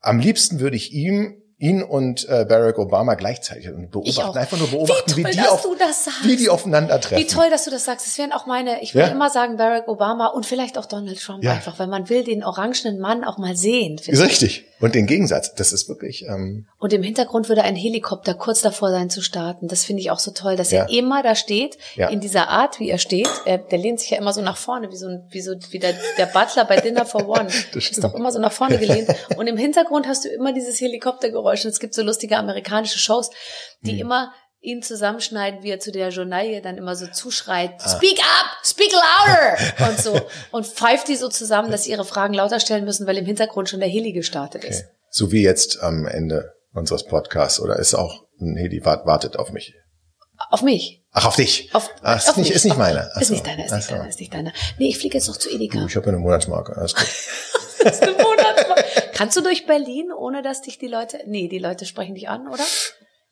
am 0.00 0.20
liebsten 0.20 0.60
würde 0.60 0.76
ich 0.76 0.92
ihm 0.92 1.42
ihn 1.58 1.82
und 1.82 2.28
äh, 2.28 2.44
Barack 2.46 2.78
Obama 2.78 3.14
gleichzeitig 3.14 3.64
Ich 3.66 3.90
beobachten, 3.90 4.36
einfach 4.38 4.58
nur 4.58 4.68
beobachten, 4.68 5.12
Wie 5.12 5.16
wie, 5.16 5.22
toll, 5.22 5.30
die 5.32 5.36
dass 5.38 5.48
auf, 5.48 5.62
du 5.62 5.74
das 5.74 6.04
sagst. 6.04 6.24
wie 6.24 6.36
die 6.36 6.48
aufeinandertreffen. 6.50 7.16
Wie 7.16 7.26
toll, 7.26 7.48
dass 7.48 7.64
du 7.64 7.70
das 7.70 7.84
sagst. 7.86 8.06
Das 8.06 8.18
wären 8.18 8.32
auch 8.32 8.44
meine, 8.46 8.82
ich 8.82 8.94
würde 8.94 9.08
Ja. 9.08 9.14
immer 9.14 9.30
sagen 9.30 9.56
Barack 9.56 9.88
Obama 9.88 10.26
und 10.26 10.44
vielleicht 10.44 10.76
auch 10.76 10.84
Donald 10.84 11.18
Trump 11.18 11.42
Ja. 11.42 11.52
einfach, 11.52 11.78
weil 11.78 11.86
man 11.86 12.10
will 12.10 12.24
den 12.24 12.44
orangenen 12.44 12.98
Mann 12.98 13.24
auch 13.24 13.38
mal 13.38 13.56
sehen. 13.56 13.96
Ist 13.96 14.04
finde 14.06 14.26
ich. 14.46 14.64
Und 14.80 14.94
den 14.94 15.06
Gegensatz, 15.06 15.54
das 15.54 15.72
ist 15.72 15.88
wirklich, 15.88 16.24
ähm, 16.28 16.66
Und 16.78 16.92
im 16.92 17.02
Hintergrund 17.02 17.48
würde 17.48 17.62
ein 17.62 17.76
Helikopter 17.76 18.34
kurz 18.34 18.60
davor 18.60 18.90
sein 18.90 19.08
zu 19.08 19.22
starten. 19.22 19.68
Das 19.68 19.84
finde 19.84 20.02
ich 20.02 20.10
auch 20.10 20.18
so 20.18 20.32
toll, 20.32 20.56
dass 20.56 20.70
Ja. 20.70 20.82
er 20.82 20.90
immer 20.90 21.22
da 21.22 21.34
steht, 21.34 21.78
Ja. 21.94 22.08
in 22.08 22.20
dieser 22.20 22.48
Art, 22.48 22.78
wie 22.78 22.90
er 22.90 22.98
steht. 22.98 23.28
Er, 23.46 23.58
der 23.58 23.78
lehnt 23.78 24.00
sich 24.00 24.10
ja 24.10 24.18
immer 24.18 24.32
so 24.32 24.42
nach 24.42 24.56
vorne, 24.56 24.90
wie 24.90 24.96
so, 24.96 25.06
ein, 25.08 25.26
wie 25.30 25.40
so 25.40 25.52
wie 25.70 25.78
der, 25.78 25.94
der 26.18 26.26
Butler 26.26 26.64
bei 26.66 26.76
Dinner 26.76 27.06
for 27.06 27.26
One. 27.28 27.48
ist 27.74 28.04
doch 28.04 28.14
immer 28.14 28.30
so 28.32 28.38
nach 28.38 28.52
vorne 28.52 28.78
gelehnt. 28.78 29.08
Und 29.36 29.46
im 29.46 29.56
Hintergrund 29.56 30.06
hast 30.06 30.24
du 30.24 30.28
immer 30.28 30.52
dieses 30.52 30.80
Helikoptergeräusch. 30.80 31.64
Und 31.64 31.70
es 31.70 31.80
gibt 31.80 31.94
so 31.94 32.02
lustige 32.02 32.36
amerikanische 32.36 32.98
Shows, 32.98 33.30
die 33.82 33.92
Hm. 33.92 34.00
immer 34.00 34.32
ihn 34.66 34.82
zusammenschneiden, 34.82 35.62
wie 35.62 35.70
er 35.70 35.80
zu 35.80 35.92
der 35.92 36.08
Journalie 36.10 36.60
dann 36.60 36.76
immer 36.76 36.94
so 36.96 37.06
zuschreit, 37.06 37.70
Ah. 37.80 37.88
speak 37.96 38.18
up, 38.18 38.46
speak 38.64 38.92
louder 38.92 39.56
und 39.90 39.98
so. 40.00 40.20
Und 40.50 40.66
pfeift 40.66 41.08
die 41.08 41.16
so 41.16 41.28
zusammen, 41.28 41.70
dass 41.70 41.84
sie 41.84 41.92
ihre 41.92 42.04
Fragen 42.04 42.34
lauter 42.34 42.60
stellen 42.60 42.84
müssen, 42.84 43.06
weil 43.06 43.16
im 43.18 43.26
Hintergrund 43.26 43.68
schon 43.70 43.80
der 43.80 43.88
Heli 43.88 44.12
gestartet 44.12 44.64
ist. 44.64 44.84
okay. 44.84 44.90
so 45.10 45.32
wie 45.32 45.42
jetzt 45.42 45.80
am 45.82 46.06
Ende 46.06 46.52
unseres 46.74 47.04
Podcasts, 47.06 47.60
oder 47.60 47.78
ist 47.78 47.94
auch 47.94 48.24
ein 48.40 48.56
Heli 48.56 48.84
wart, 48.84 49.06
wartet 49.06 49.36
auf 49.38 49.50
mich? 49.52 49.74
Auf 50.50 50.60
mich. 50.62 51.02
Ach, 51.12 51.24
auf 51.24 51.36
dich. 51.36 51.70
Auf, 51.74 51.88
Ach, 52.02 52.18
ist 52.18 52.28
auf 52.28 52.36
nicht, 52.36 52.48
mich, 52.48 52.56
ist 52.56 52.64
nicht 52.64 52.76
meine. 52.76 53.10
Ach 53.14 53.20
Ist 53.22 53.28
so. 53.28 53.32
nicht 53.34 53.46
deiner, 53.46 53.64
ist 53.64 53.72
Ach 53.72 53.76
nicht 53.76 53.86
so. 53.88 53.94
deiner, 53.94 54.08
ist 54.08 54.20
nicht 54.20 54.34
deiner. 54.34 54.52
Nee, 54.78 54.88
ich 54.88 54.98
fliege 54.98 55.16
jetzt 55.16 55.28
noch 55.28 55.38
zu 55.38 55.48
Edeka. 55.48 55.78
Du, 55.78 55.86
Ich 55.86 55.96
habe 55.96 56.08
eine 56.08 56.18
Monatsmarke, 56.18 56.76
alles 56.76 56.94
gut. 56.94 57.06
Letzte 57.84 58.10
Monat. 58.12 58.66
Kannst 59.14 59.34
du 59.36 59.40
durch 59.40 59.64
Berlin, 59.66 60.12
ohne 60.12 60.42
dass 60.42 60.60
dich 60.60 60.76
die 60.78 60.88
Leute, 60.88 61.20
nee, 61.26 61.48
die 61.48 61.58
Leute 61.58 61.86
sprechen 61.86 62.14
dich 62.14 62.28
an, 62.28 62.48
oder? 62.48 62.62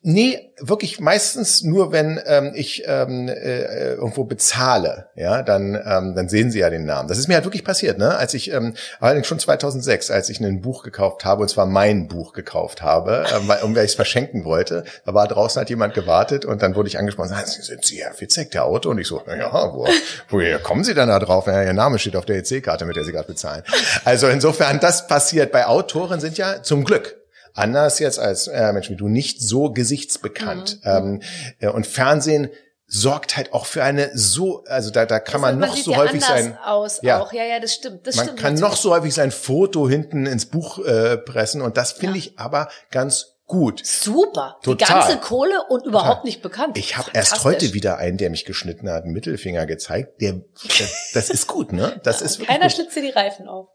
Nee, 0.07 0.51
wirklich 0.59 0.99
meistens 0.99 1.63
nur, 1.63 1.91
wenn 1.91 2.21
ähm, 2.27 2.51
ich 2.53 2.83
ähm, 2.85 3.27
äh, 3.27 3.93
irgendwo 3.95 4.23
bezahle, 4.23 5.07
ja, 5.15 5.41
dann 5.41 5.73
ähm, 5.73 6.13
dann 6.13 6.29
sehen 6.29 6.51
sie 6.51 6.59
ja 6.59 6.69
den 6.69 6.85
Namen. 6.85 7.09
Das 7.09 7.17
ist 7.17 7.27
mir 7.27 7.33
halt 7.33 7.45
wirklich 7.45 7.63
passiert, 7.63 7.97
ne? 7.97 8.15
Als 8.15 8.35
ich 8.35 8.53
ähm, 8.53 8.75
allerdings 8.99 9.25
schon 9.25 9.39
2006, 9.39 10.11
als 10.11 10.29
ich 10.29 10.39
ein 10.39 10.61
Buch 10.61 10.83
gekauft 10.83 11.25
habe 11.25 11.41
und 11.41 11.47
zwar 11.47 11.65
mein 11.65 12.07
Buch 12.07 12.33
gekauft 12.33 12.83
habe, 12.83 13.25
ähm, 13.35 13.47
weil, 13.47 13.63
um 13.63 13.75
weil 13.75 13.85
ich 13.85 13.91
es 13.91 13.95
verschenken 13.95 14.45
wollte, 14.45 14.83
da 15.07 15.15
war 15.15 15.27
draußen 15.27 15.57
halt 15.57 15.71
jemand 15.71 15.95
gewartet 15.95 16.45
und 16.45 16.61
dann 16.61 16.75
wurde 16.75 16.87
ich 16.87 16.99
angesprochen, 16.99 17.29
sagen, 17.29 17.47
sind 17.47 17.83
Sie 17.83 18.03
Herr 18.03 18.13
Fitzek, 18.13 18.51
der 18.51 18.65
Auto? 18.65 18.91
Und 18.91 18.99
ich 18.99 19.07
so, 19.07 19.23
ja, 19.27 19.73
wo, 19.73 19.87
woher 20.29 20.59
kommen 20.59 20.83
Sie 20.83 20.93
denn 20.93 21.07
da 21.07 21.17
drauf? 21.17 21.47
Ja, 21.47 21.63
Ihr 21.63 21.73
Name 21.73 21.97
steht 21.97 22.15
auf 22.15 22.25
der 22.25 22.37
EC-Karte, 22.37 22.85
mit 22.85 22.95
der 22.95 23.05
Sie 23.05 23.11
gerade 23.11 23.27
bezahlen. 23.27 23.63
Also 24.03 24.27
insofern, 24.27 24.79
das 24.79 25.07
passiert. 25.07 25.51
Bei 25.51 25.65
Autoren 25.65 26.19
sind 26.19 26.37
ja 26.37 26.61
zum 26.61 26.83
Glück 26.83 27.24
anders 27.55 27.99
jetzt 27.99 28.19
als 28.19 28.47
äh, 28.47 28.71
Menschen 28.73 28.93
wie 28.93 28.99
du 28.99 29.07
nicht 29.07 29.41
so 29.41 29.71
gesichtsbekannt. 29.71 30.79
Mhm. 30.83 30.91
Ähm, 30.91 31.21
äh, 31.59 31.69
und 31.69 31.87
Fernsehen 31.87 32.49
sorgt 32.87 33.35
halt 33.35 33.51
auch 33.53 33.65
für 33.65 33.83
eine 33.83 34.11
so, 34.13 34.63
also 34.65 34.91
da, 34.91 35.05
da 35.05 35.19
kann 35.19 35.41
man, 35.41 35.59
man 35.59 35.69
noch 35.69 35.77
so 35.77 35.95
häufig 35.95 36.23
sein. 36.23 36.57
Aus 36.63 36.99
ja. 37.01 37.21
auch. 37.21 37.33
ja, 37.33 37.43
ja, 37.43 37.59
das 37.59 37.73
stimmt. 37.73 38.05
Das 38.05 38.15
man 38.15 38.25
stimmt 38.25 38.39
kann 38.39 38.53
natürlich. 38.53 38.71
noch 38.71 38.77
so 38.77 38.91
häufig 38.91 39.13
sein 39.13 39.31
Foto 39.31 39.89
hinten 39.89 40.25
ins 40.25 40.45
Buch 40.45 40.79
äh, 40.85 41.17
pressen 41.17 41.61
und 41.61 41.77
das 41.77 41.93
finde 41.93 42.19
ja. 42.19 42.25
ich 42.25 42.39
aber 42.39 42.69
ganz 42.91 43.35
gut. 43.47 43.85
Super. 43.85 44.57
Total. 44.63 44.87
Die 44.87 44.93
ganze 44.93 45.17
Kohle 45.17 45.63
und 45.69 45.85
überhaupt 45.85 46.07
Total. 46.07 46.25
nicht 46.25 46.41
bekannt. 46.41 46.77
Ich 46.77 46.97
habe 46.97 47.11
erst 47.13 47.43
heute 47.43 47.73
wieder 47.73 47.97
einen, 47.97 48.17
der 48.17 48.29
mich 48.29 48.45
geschnitten 48.45 48.89
hat, 48.89 49.03
einen 49.03 49.13
Mittelfinger 49.13 49.65
gezeigt. 49.65 50.21
Der, 50.21 50.41
das, 50.63 51.11
das 51.13 51.29
ist 51.29 51.47
gut, 51.47 51.71
ne? 51.71 51.99
Das 52.03 52.19
ja, 52.19 52.25
ist 52.25 52.45
Keiner 52.45 52.69
schlitzt 52.69 52.95
dir 52.95 53.01
die 53.01 53.09
Reifen 53.09 53.47
auf. 53.47 53.67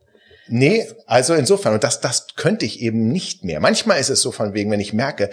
Nee, 0.53 0.87
also 1.07 1.35
insofern, 1.35 1.75
und 1.75 1.85
das, 1.85 2.01
das 2.01 2.35
könnte 2.35 2.67
ich 2.67 2.81
eben 2.81 3.09
nicht 3.09 3.45
mehr. 3.45 3.61
Manchmal 3.61 4.01
ist 4.01 4.11
es 4.11 4.21
so 4.21 4.33
von 4.33 4.53
wegen, 4.53 4.71
wenn 4.71 4.81
ich 4.81 4.93
merke, 4.93 5.31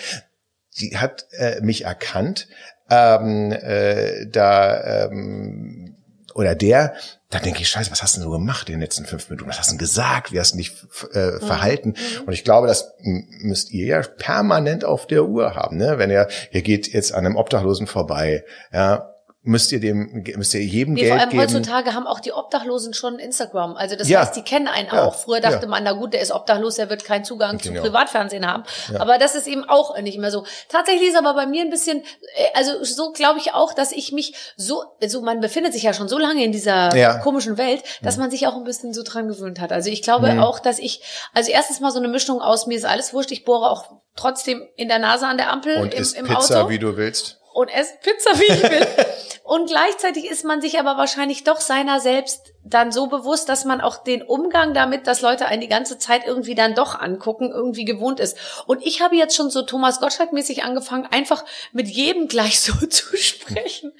die 0.79 0.95
hat 0.97 1.25
äh, 1.31 1.59
mich 1.61 1.85
erkannt, 1.85 2.47
ähm, 2.89 3.51
äh, 3.51 4.27
da 4.27 5.05
ähm, 5.05 5.95
oder 6.35 6.53
der, 6.53 6.93
da 7.31 7.39
denke 7.39 7.61
ich, 7.61 7.69
scheiße, 7.69 7.89
was 7.89 8.03
hast 8.03 8.15
du 8.15 8.19
denn 8.19 8.29
so 8.29 8.37
gemacht 8.37 8.69
in 8.69 8.73
den 8.73 8.81
letzten 8.81 9.05
fünf 9.05 9.27
Minuten? 9.27 9.49
Was 9.49 9.57
hast 9.57 9.69
du 9.69 9.73
denn 9.73 9.79
gesagt? 9.79 10.31
Wie 10.31 10.39
hast 10.39 10.53
du 10.53 10.57
dich 10.57 10.71
äh, 11.13 11.31
mhm. 11.31 11.39
verhalten? 11.41 11.89
Mhm. 11.89 12.27
Und 12.27 12.33
ich 12.33 12.43
glaube, 12.43 12.67
das 12.67 12.93
müsst 13.01 13.71
ihr 13.71 13.87
ja 13.87 14.01
permanent 14.01 14.85
auf 14.85 15.07
der 15.07 15.25
Uhr 15.25 15.55
haben. 15.55 15.77
Ne? 15.77 15.97
Wenn 15.97 16.11
ihr, 16.11 16.27
ihr 16.51 16.61
geht 16.61 16.93
jetzt 16.93 17.11
an 17.11 17.25
einem 17.25 17.37
Obdachlosen 17.37 17.87
vorbei, 17.87 18.45
ja, 18.71 19.15
müsst 19.47 19.71
ihr 19.71 19.79
dem, 19.79 20.25
müsst 20.35 20.53
ihr 20.53 20.61
jedem 20.61 20.93
nee, 20.93 21.01
Geld 21.01 21.13
vor 21.13 21.21
allem 21.21 21.29
geben. 21.29 21.41
heutzutage 21.41 21.93
haben 21.93 22.05
auch 22.05 22.19
die 22.19 22.33
Obdachlosen 22.33 22.93
schon 22.93 23.17
Instagram. 23.17 23.77
Also 23.77 23.95
das 23.95 24.09
ja. 24.09 24.19
heißt, 24.19 24.35
die 24.35 24.41
kennen 24.41 24.67
einen 24.67 24.89
ja. 24.91 25.05
auch. 25.05 25.15
Früher 25.15 25.39
dachte 25.39 25.63
ja. 25.63 25.67
man, 25.67 25.83
na 25.83 25.93
gut, 25.93 26.13
der 26.13 26.21
ist 26.21 26.31
obdachlos, 26.31 26.75
der 26.75 26.89
wird 26.89 27.05
keinen 27.05 27.23
Zugang 27.23 27.59
zu 27.59 27.71
Privatfernsehen 27.71 28.45
haben. 28.45 28.63
Aber 28.99 29.17
das 29.17 29.35
ist 29.35 29.47
eben 29.47 29.63
auch 29.67 29.97
nicht 29.99 30.19
mehr 30.19 30.31
so. 30.31 30.45
Tatsächlich 30.69 31.09
ist 31.09 31.17
aber 31.17 31.33
bei 31.33 31.45
mir 31.45 31.61
ein 31.61 31.69
bisschen, 31.69 31.99
äh, 32.35 32.47
also 32.55 32.83
so 32.83 33.11
glaube 33.13 33.39
ich 33.39 33.53
auch, 33.53 33.73
dass 33.73 33.91
ich 33.91 34.11
mich 34.11 34.33
so, 34.57 34.83
also 35.01 35.21
man 35.21 35.39
befindet 35.39 35.73
sich 35.73 35.83
ja 35.83 35.93
schon 35.93 36.09
so 36.09 36.17
lange 36.17 36.43
in 36.43 36.51
dieser 36.51 37.19
komischen 37.23 37.57
Welt, 37.57 37.83
dass 38.01 38.17
man 38.17 38.29
sich 38.29 38.47
auch 38.47 38.55
ein 38.55 38.65
bisschen 38.65 38.93
so 38.93 39.03
dran 39.03 39.29
gewöhnt 39.29 39.61
hat. 39.61 39.71
Also 39.71 39.89
ich 39.89 40.01
glaube 40.01 40.31
mhm. 40.31 40.39
auch, 40.39 40.59
dass 40.59 40.77
ich, 40.77 41.01
also 41.33 41.51
erstens 41.51 41.79
mal 41.79 41.91
so 41.91 41.99
eine 41.99 42.09
Mischung 42.09 42.41
aus 42.41 42.67
mir 42.67 42.77
ist 42.77 42.85
alles 42.85 43.13
wurscht, 43.13 43.31
ich 43.31 43.45
bohre 43.45 43.69
auch 43.69 43.85
trotzdem 44.17 44.67
in 44.75 44.89
der 44.89 44.99
Nase 44.99 45.25
an 45.25 45.37
der 45.37 45.51
Ampel 45.51 45.77
und 45.77 45.93
im, 45.93 46.05
im 46.15 46.25
Pizza, 46.25 46.61
Auto. 46.61 46.69
wie 46.69 46.79
du 46.79 46.97
willst 46.97 47.39
und 47.57 47.69
esse 47.69 47.95
Pizza, 48.03 48.39
wie 48.39 48.53
ich 48.53 48.61
will. 48.61 48.87
und 49.43 49.67
gleichzeitig 49.67 50.29
ist 50.29 50.45
man 50.45 50.61
sich 50.61 50.79
aber 50.79 50.95
wahrscheinlich 50.95 51.43
doch 51.43 51.59
seiner 51.59 51.99
selbst 51.99 52.53
dann 52.63 52.91
so 52.91 53.07
bewusst, 53.07 53.49
dass 53.49 53.65
man 53.65 53.81
auch 53.81 54.03
den 54.03 54.21
Umgang 54.21 54.75
damit, 54.75 55.07
dass 55.07 55.21
Leute 55.21 55.47
einen 55.47 55.61
die 55.61 55.67
ganze 55.67 55.97
Zeit 55.97 56.27
irgendwie 56.27 56.53
dann 56.53 56.75
doch 56.75 56.99
angucken, 56.99 57.49
irgendwie 57.51 57.83
gewohnt 57.83 58.19
ist. 58.19 58.37
Und 58.67 58.85
ich 58.85 59.01
habe 59.01 59.15
jetzt 59.15 59.35
schon 59.35 59.49
so 59.49 59.63
Thomas 59.63 59.99
Gottschalk-mäßig 59.99 60.61
angefangen, 60.61 61.07
einfach 61.09 61.45
mit 61.71 61.87
jedem 61.87 62.27
gleich 62.27 62.59
so 62.59 62.73
zu 62.89 63.17
sprechen. 63.17 63.91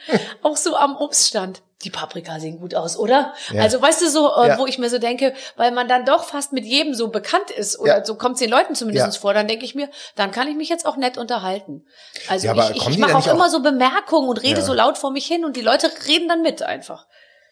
auch 0.44 0.56
so 0.56 0.76
am 0.76 0.96
Obststand 0.96 1.64
die 1.84 1.92
Paprika 1.92 2.40
sehen 2.40 2.60
gut 2.60 2.74
aus, 2.74 2.98
oder? 2.98 3.34
Ja. 3.52 3.62
Also 3.62 3.82
weißt 3.82 4.02
du 4.02 4.10
so, 4.10 4.34
äh, 4.36 4.48
ja. 4.48 4.58
wo 4.58 4.66
ich 4.66 4.80
mir 4.80 4.90
so 4.90 4.98
denke, 4.98 5.34
weil 5.58 5.72
man 5.72 5.88
dann 5.88 6.06
doch 6.06 6.24
fast 6.24 6.52
mit 6.52 6.66
jedem 6.66 6.96
so 6.96 7.10
bekannt 7.10 7.52
ist 7.52 7.80
oder 7.80 8.00
ja. 8.00 8.06
so 8.06 8.16
kommt 8.16 8.36
es 8.36 8.40
den 8.40 8.50
Leuten 8.50 8.74
zumindest 8.74 9.18
vor, 9.20 9.34
dann 9.34 9.48
denke 9.48 9.64
ich 9.64 9.76
mir, 9.76 9.90
dann 10.16 10.32
kann 10.32 10.48
ich 10.48 10.56
mich 10.56 10.70
jetzt 10.70 10.88
auch 10.88 10.98
nett 10.98 11.18
unterhalten. 11.18 11.86
Also 12.28 12.52
ich, 12.52 12.70
ich, 12.72 12.88
ich 12.90 12.98
mache 12.98 13.16
auch, 13.16 13.28
auch 13.28 13.34
immer 13.34 13.50
so 13.50 13.62
Bemerkungen 13.62 14.28
und 14.28 14.42
rede 14.42 14.62
so 14.64 14.74
laut 14.74 14.98
vor 14.98 15.12
mich 15.12 15.28
hin 15.28 15.46
und 15.46 15.56
die 15.56 15.62
Leute 15.62 15.92
reden 16.08 16.28
dann 16.28 16.42
mit 16.42 16.64
einfach. 16.64 17.06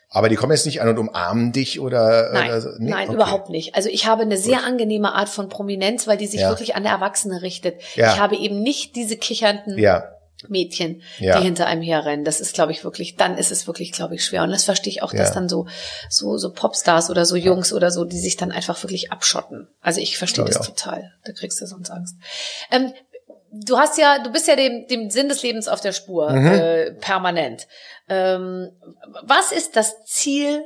Aber 0.09 0.29
die 0.29 0.35
kommen 0.35 0.53
jetzt 0.53 0.65
nicht 0.65 0.81
an 0.81 0.87
und 0.87 0.97
umarmen 0.97 1.51
dich 1.51 1.79
oder 1.79 2.31
nein, 2.31 2.49
oder 2.49 2.61
so. 2.61 2.69
nee? 2.77 2.89
nein, 2.89 3.07
okay. 3.07 3.15
überhaupt 3.15 3.49
nicht. 3.49 3.75
Also 3.75 3.89
ich 3.89 4.07
habe 4.07 4.21
eine 4.21 4.37
sehr 4.37 4.59
Gut. 4.59 4.67
angenehme 4.67 5.13
Art 5.13 5.29
von 5.29 5.49
Prominenz, 5.49 6.07
weil 6.07 6.17
die 6.17 6.27
sich 6.27 6.41
wirklich 6.41 6.75
an 6.75 6.85
Erwachsene 6.85 7.41
richtet. 7.41 7.81
Ich 7.95 8.19
habe 8.19 8.37
eben 8.37 8.61
nicht 8.61 8.95
diese 8.95 9.17
kichernden 9.17 9.77
ja. 9.77 10.14
Mädchen, 10.49 11.01
ja. 11.19 11.37
die 11.37 11.43
hinter 11.43 11.67
einem 11.67 11.81
herrennen. 11.81 12.25
Das 12.25 12.41
ist, 12.41 12.53
glaube 12.53 12.71
ich, 12.71 12.83
wirklich, 12.83 13.15
dann 13.15 13.37
ist 13.37 13.51
es 13.51 13.67
wirklich, 13.67 13.91
glaube 13.91 14.15
ich, 14.15 14.25
schwer. 14.25 14.43
Und 14.43 14.51
das 14.51 14.63
verstehe 14.63 14.91
ich 14.91 15.03
auch, 15.03 15.13
ja. 15.13 15.19
dass 15.19 15.33
dann 15.33 15.49
so, 15.49 15.67
so, 16.09 16.37
so 16.37 16.51
Popstars 16.51 17.09
oder 17.09 17.25
so 17.25 17.35
Jungs 17.35 17.73
oder 17.73 17.91
so, 17.91 18.05
die 18.05 18.19
sich 18.19 18.37
dann 18.37 18.51
einfach 18.51 18.81
wirklich 18.83 19.11
abschotten. 19.11 19.67
Also 19.81 20.01
ich 20.01 20.17
verstehe 20.17 20.45
das 20.45 20.65
total. 20.65 21.13
Da 21.23 21.33
kriegst 21.33 21.61
du 21.61 21.65
sonst 21.65 21.89
Angst. 21.89 22.15
Ähm, 22.71 22.93
du 23.51 23.77
hast 23.77 23.97
ja, 23.97 24.19
du 24.19 24.31
bist 24.31 24.47
ja 24.47 24.55
dem, 24.55 24.87
dem 24.87 25.09
Sinn 25.09 25.29
des 25.29 25.41
Lebens 25.43 25.67
auf 25.67 25.81
der 25.81 25.93
Spur, 25.93 26.31
mhm. 26.31 26.47
äh, 26.47 26.91
permanent. 26.93 27.67
Ähm, 28.09 28.71
was 29.23 29.51
ist 29.51 29.75
das 29.75 30.03
Ziel 30.05 30.63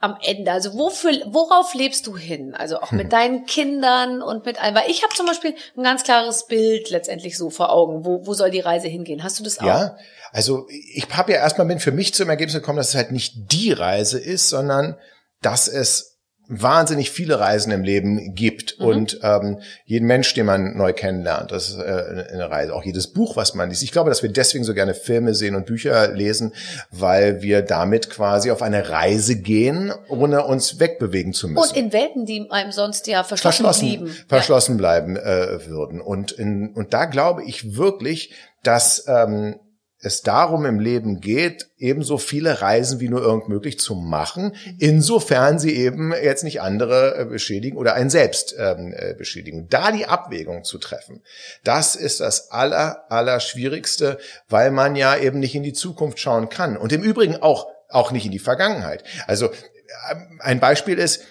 am 0.00 0.16
Ende? 0.22 0.52
Also 0.52 0.74
wofür, 0.74 1.12
worauf 1.26 1.74
lebst 1.74 2.06
du 2.06 2.16
hin? 2.16 2.54
Also 2.54 2.80
auch 2.80 2.92
mit 2.92 3.04
hm. 3.04 3.10
deinen 3.10 3.46
Kindern 3.46 4.22
und 4.22 4.46
mit 4.46 4.62
allem. 4.62 4.74
Weil 4.74 4.90
ich 4.90 5.02
habe 5.02 5.14
zum 5.14 5.26
Beispiel 5.26 5.54
ein 5.76 5.82
ganz 5.82 6.04
klares 6.04 6.46
Bild 6.46 6.90
letztendlich 6.90 7.36
so 7.36 7.50
vor 7.50 7.72
Augen. 7.72 8.04
Wo, 8.04 8.26
wo 8.26 8.34
soll 8.34 8.50
die 8.50 8.60
Reise 8.60 8.88
hingehen? 8.88 9.22
Hast 9.24 9.38
du 9.38 9.44
das 9.44 9.58
auch? 9.58 9.66
Ja, 9.66 9.96
also 10.32 10.66
ich 10.68 11.06
habe 11.10 11.32
ja 11.32 11.38
erstmal 11.38 11.66
mit 11.66 11.82
für 11.82 11.92
mich 11.92 12.14
zum 12.14 12.28
Ergebnis 12.28 12.54
gekommen, 12.54 12.78
dass 12.78 12.90
es 12.90 12.94
halt 12.94 13.12
nicht 13.12 13.52
die 13.52 13.72
Reise 13.72 14.18
ist, 14.18 14.48
sondern 14.48 14.96
dass 15.42 15.68
es 15.68 16.17
wahnsinnig 16.48 17.10
viele 17.10 17.38
Reisen 17.38 17.70
im 17.72 17.82
Leben 17.82 18.34
gibt 18.34 18.80
mhm. 18.80 18.86
und 18.86 19.20
ähm, 19.22 19.58
jeden 19.84 20.06
Mensch, 20.06 20.32
den 20.32 20.46
man 20.46 20.76
neu 20.76 20.94
kennenlernt, 20.94 21.52
das 21.52 21.68
ist 21.68 21.76
äh, 21.76 22.26
eine 22.32 22.50
Reise. 22.50 22.74
Auch 22.74 22.84
jedes 22.84 23.08
Buch, 23.08 23.36
was 23.36 23.54
man 23.54 23.68
liest. 23.68 23.82
Ich 23.82 23.92
glaube, 23.92 24.08
dass 24.08 24.22
wir 24.22 24.30
deswegen 24.30 24.64
so 24.64 24.72
gerne 24.72 24.94
Filme 24.94 25.34
sehen 25.34 25.54
und 25.54 25.66
Bücher 25.66 26.08
lesen, 26.12 26.54
weil 26.90 27.42
wir 27.42 27.60
damit 27.62 28.08
quasi 28.08 28.50
auf 28.50 28.62
eine 28.62 28.88
Reise 28.88 29.36
gehen, 29.36 29.92
ohne 30.08 30.44
uns 30.44 30.80
wegbewegen 30.80 31.34
zu 31.34 31.48
müssen. 31.48 31.70
Und 31.70 31.76
in 31.76 31.92
Welten, 31.92 32.24
die 32.24 32.50
einem 32.50 32.72
sonst 32.72 33.06
ja 33.06 33.24
verschlossen, 33.24 33.64
verschlossen 33.64 33.88
blieben. 33.88 34.16
Verschlossen 34.26 34.72
ja. 34.72 34.78
bleiben 34.78 35.16
äh, 35.16 35.66
würden. 35.66 36.00
Und, 36.00 36.32
in, 36.32 36.72
und 36.72 36.94
da 36.94 37.04
glaube 37.04 37.44
ich 37.44 37.76
wirklich, 37.76 38.32
dass 38.62 39.04
ähm, 39.06 39.56
es 40.00 40.22
darum 40.22 40.64
im 40.64 40.78
Leben 40.78 41.20
geht, 41.20 41.68
ebenso 41.76 42.18
viele 42.18 42.60
Reisen 42.60 43.00
wie 43.00 43.08
nur 43.08 43.20
irgend 43.20 43.48
möglich 43.48 43.80
zu 43.80 43.94
machen, 43.96 44.54
insofern 44.78 45.58
sie 45.58 45.74
eben 45.74 46.12
jetzt 46.12 46.44
nicht 46.44 46.60
andere 46.60 47.18
äh, 47.18 47.24
beschädigen 47.24 47.76
oder 47.76 47.94
einen 47.94 48.10
selbst 48.10 48.54
ähm, 48.58 48.94
äh, 48.96 49.14
beschädigen. 49.14 49.68
Da 49.68 49.90
die 49.90 50.06
Abwägung 50.06 50.62
zu 50.62 50.78
treffen, 50.78 51.22
das 51.64 51.96
ist 51.96 52.20
das 52.20 52.52
aller, 52.52 53.10
aller 53.10 53.40
Schwierigste, 53.40 54.18
weil 54.48 54.70
man 54.70 54.94
ja 54.94 55.16
eben 55.16 55.40
nicht 55.40 55.56
in 55.56 55.64
die 55.64 55.72
Zukunft 55.72 56.20
schauen 56.20 56.48
kann 56.48 56.76
und 56.76 56.92
im 56.92 57.02
Übrigen 57.02 57.36
auch, 57.36 57.66
auch 57.88 58.12
nicht 58.12 58.26
in 58.26 58.32
die 58.32 58.38
Vergangenheit. 58.38 59.02
Also 59.26 59.46
äh, 59.46 60.14
ein 60.38 60.60
Beispiel 60.60 60.98
ist, 60.98 61.24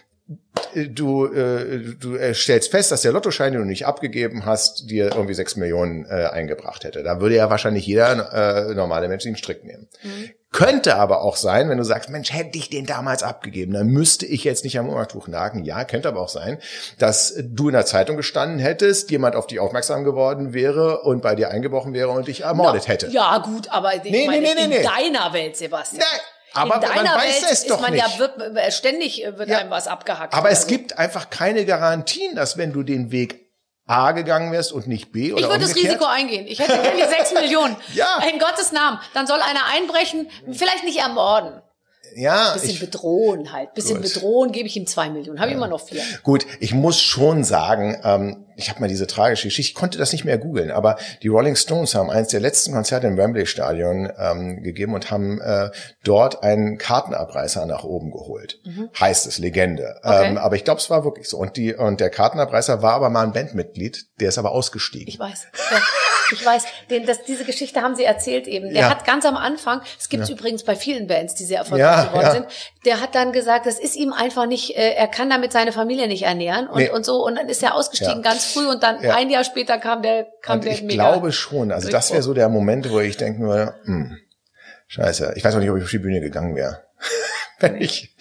du, 0.75 1.25
äh, 1.25 1.95
du 1.99 2.33
stellst 2.33 2.71
fest, 2.71 2.91
dass 2.91 3.01
der 3.01 3.11
Lottoschein, 3.11 3.53
den 3.53 3.61
du 3.61 3.67
nicht 3.67 3.85
abgegeben 3.85 4.45
hast, 4.45 4.89
dir 4.89 5.11
irgendwie 5.13 5.33
sechs 5.33 5.55
Millionen 5.55 6.05
äh, 6.05 6.27
eingebracht 6.31 6.83
hätte. 6.83 7.03
Da 7.03 7.21
würde 7.21 7.35
ja 7.35 7.49
wahrscheinlich 7.49 7.85
jeder 7.85 8.67
äh, 8.69 8.73
normale 8.73 9.07
Mensch 9.07 9.23
den 9.23 9.37
Strick 9.37 9.63
nehmen. 9.63 9.87
Mhm. 10.03 10.31
Könnte 10.51 10.95
aber 10.95 11.21
auch 11.21 11.35
sein, 11.35 11.69
wenn 11.69 11.77
du 11.77 11.83
sagst, 11.83 12.09
Mensch, 12.09 12.33
hätte 12.33 12.57
ich 12.57 12.69
den 12.69 12.85
damals 12.85 13.21
abgegeben, 13.21 13.73
dann 13.73 13.87
müsste 13.87 14.25
ich 14.25 14.43
jetzt 14.43 14.63
nicht 14.63 14.79
am 14.79 14.89
Umtuch 14.89 15.27
nagen. 15.27 15.65
Ja, 15.65 15.83
könnte 15.83 16.07
aber 16.07 16.21
auch 16.21 16.29
sein, 16.29 16.59
dass 16.97 17.35
du 17.37 17.67
in 17.67 17.73
der 17.73 17.85
Zeitung 17.85 18.15
gestanden 18.15 18.57
hättest, 18.57 19.11
jemand 19.11 19.35
auf 19.35 19.47
dich 19.47 19.59
aufmerksam 19.59 20.03
geworden 20.03 20.53
wäre 20.53 21.01
und 21.01 21.21
bei 21.21 21.35
dir 21.35 21.49
eingebrochen 21.49 21.93
wäre 21.93 22.09
und 22.09 22.27
dich 22.27 22.41
ermordet 22.41 22.83
no, 22.83 22.87
hätte. 22.87 23.07
Ja, 23.09 23.37
gut, 23.39 23.69
aber 23.69 23.91
nee, 24.03 24.25
meine, 24.25 24.41
nee, 24.41 24.67
nee, 24.67 24.77
in 24.77 24.83
deiner 24.83 25.33
Welt, 25.33 25.57
Sebastian. 25.57 25.99
Nein. 25.99 26.21
Aber 26.53 26.75
in 26.75 26.81
deiner 26.81 27.03
man 27.03 27.17
weiß 27.17 27.41
Welt 27.41 27.51
es 27.51 27.65
doch 27.65 27.81
man 27.81 27.93
nicht. 27.93 28.05
Ja, 28.05 28.19
wird, 28.19 28.57
äh, 28.57 28.71
ständig 28.71 29.23
äh, 29.25 29.37
wird 29.37 29.49
ja, 29.49 29.59
einem 29.59 29.69
was 29.69 29.87
abgehackt. 29.87 30.33
Aber 30.33 30.49
es 30.49 30.63
so. 30.63 30.67
gibt 30.67 30.97
einfach 30.97 31.29
keine 31.29 31.65
Garantien, 31.65 32.35
dass 32.35 32.57
wenn 32.57 32.73
du 32.73 32.83
den 32.83 33.11
Weg 33.11 33.47
A 33.85 34.11
gegangen 34.11 34.51
wärst 34.51 34.73
und 34.73 34.87
nicht 34.87 35.11
B 35.13 35.31
oder 35.31 35.41
Ich 35.41 35.47
würde 35.47 35.61
das 35.61 35.75
Risiko 35.75 36.05
eingehen. 36.05 36.45
Ich 36.47 36.59
hätte 36.59 36.73
gerne 36.73 37.07
sechs 37.09 37.33
Millionen. 37.33 37.75
Ja. 37.93 38.21
In 38.31 38.37
Gottes 38.37 38.71
Namen. 38.71 38.99
Dann 39.13 39.27
soll 39.27 39.39
einer 39.39 39.65
einbrechen, 39.73 40.29
vielleicht 40.51 40.83
nicht 40.83 40.99
ermorden. 40.99 41.61
Ja. 42.15 42.53
Bisschen 42.53 42.71
ich, 42.71 42.79
bedrohen 42.79 43.53
halt. 43.53 43.73
Bisschen 43.73 44.01
gut. 44.01 44.13
bedrohen 44.13 44.51
gebe 44.51 44.67
ich 44.67 44.75
ihm 44.75 44.87
zwei 44.87 45.09
Millionen. 45.09 45.39
Habe 45.39 45.51
ja. 45.51 45.57
immer 45.57 45.67
noch 45.67 45.81
vier. 45.81 46.01
Gut, 46.23 46.45
ich 46.59 46.73
muss 46.73 46.99
schon 46.99 47.43
sagen, 47.43 47.99
ähm, 48.03 48.46
ich 48.57 48.69
habe 48.69 48.81
mal 48.81 48.87
diese 48.87 49.07
tragische 49.07 49.47
Geschichte, 49.47 49.71
ich 49.71 49.75
konnte 49.75 49.97
das 49.97 50.11
nicht 50.11 50.25
mehr 50.25 50.37
googeln, 50.37 50.71
aber 50.71 50.97
die 51.21 51.27
Rolling 51.27 51.55
Stones 51.55 51.95
haben 51.95 52.09
eins 52.09 52.29
der 52.29 52.39
letzten 52.39 52.73
Konzerte 52.73 53.07
im 53.07 53.15
Wembley 53.15 53.45
Stadion 53.45 54.11
ähm, 54.17 54.63
gegeben 54.63 54.95
und 54.95 55.11
haben 55.11 55.39
äh, 55.39 55.69
dort 56.03 56.43
einen 56.43 56.77
Kartenabreißer 56.77 57.65
nach 57.67 57.83
oben 57.83 58.11
geholt. 58.11 58.59
Mhm. 58.65 58.89
Heißt 58.99 59.27
es, 59.27 59.37
Legende. 59.37 59.99
Okay. 60.03 60.29
Ähm, 60.29 60.37
aber 60.37 60.55
ich 60.55 60.63
glaube, 60.63 60.81
es 60.81 60.89
war 60.89 61.03
wirklich 61.03 61.29
so. 61.29 61.37
Und 61.37 61.55
die 61.55 61.75
und 61.75 61.99
der 61.99 62.09
Kartenabreißer 62.09 62.81
war 62.81 62.93
aber 62.93 63.09
mal 63.09 63.23
ein 63.23 63.31
Bandmitglied, 63.31 64.07
der 64.19 64.29
ist 64.29 64.37
aber 64.37 64.51
ausgestiegen. 64.51 65.07
Ich 65.07 65.19
weiß. 65.19 65.47
Ja. 65.71 65.81
Ich 66.33 66.45
weiß, 66.45 66.65
den, 66.89 67.05
das, 67.05 67.23
diese 67.23 67.45
Geschichte 67.45 67.81
haben 67.81 67.95
Sie 67.95 68.03
erzählt 68.03 68.47
eben. 68.47 68.73
Der 68.73 68.81
ja. 68.81 68.89
hat 68.89 69.05
ganz 69.05 69.25
am 69.25 69.37
Anfang, 69.37 69.81
es 69.97 70.09
gibt 70.09 70.27
ja. 70.27 70.35
übrigens 70.35 70.63
bei 70.63 70.75
vielen 70.75 71.07
Bands, 71.07 71.35
die 71.35 71.45
sehr 71.45 71.59
erfolgreich 71.59 71.87
ja, 71.87 72.03
geworden 72.05 72.31
sind, 72.31 72.45
der 72.85 72.99
hat 72.99 73.15
dann 73.15 73.31
gesagt, 73.31 73.65
das 73.65 73.79
ist 73.79 73.95
ihm 73.95 74.11
einfach 74.13 74.45
nicht, 74.45 74.77
äh, 74.77 74.93
er 74.93 75.07
kann 75.07 75.29
damit 75.29 75.51
seine 75.51 75.71
Familie 75.71 76.07
nicht 76.07 76.23
ernähren 76.23 76.67
und, 76.67 76.79
nee. 76.79 76.89
und 76.89 77.05
so. 77.05 77.25
Und 77.25 77.35
dann 77.35 77.47
ist 77.47 77.63
er 77.63 77.75
ausgestiegen 77.75 78.21
ganz 78.21 78.46
früh 78.53 78.67
und 78.67 78.83
dann 78.83 78.97
ein 78.97 79.29
Jahr 79.29 79.43
später 79.43 79.77
kam 79.77 80.01
der, 80.01 80.27
kam 80.41 80.57
und 80.57 80.65
der 80.65 80.73
ich 80.73 80.81
mega. 80.83 81.03
Ich 81.03 81.13
glaube 81.13 81.31
schon. 81.31 81.71
Also 81.71 81.89
das 81.89 82.11
wäre 82.11 82.21
so 82.21 82.33
der 82.33 82.49
Moment, 82.49 82.89
wo 82.89 82.99
ich 82.99 83.17
denken 83.17 83.43
würde, 83.47 83.75
hm, 83.83 84.17
scheiße, 84.87 85.33
ich 85.35 85.43
weiß 85.43 85.55
auch 85.55 85.59
nicht, 85.59 85.69
ob 85.69 85.77
ich 85.77 85.83
auf 85.83 85.89
die 85.89 85.99
Bühne 85.99 86.21
gegangen 86.21 86.55
wäre. 86.55 86.83
Wenn 87.59 87.81
ich. 87.81 88.15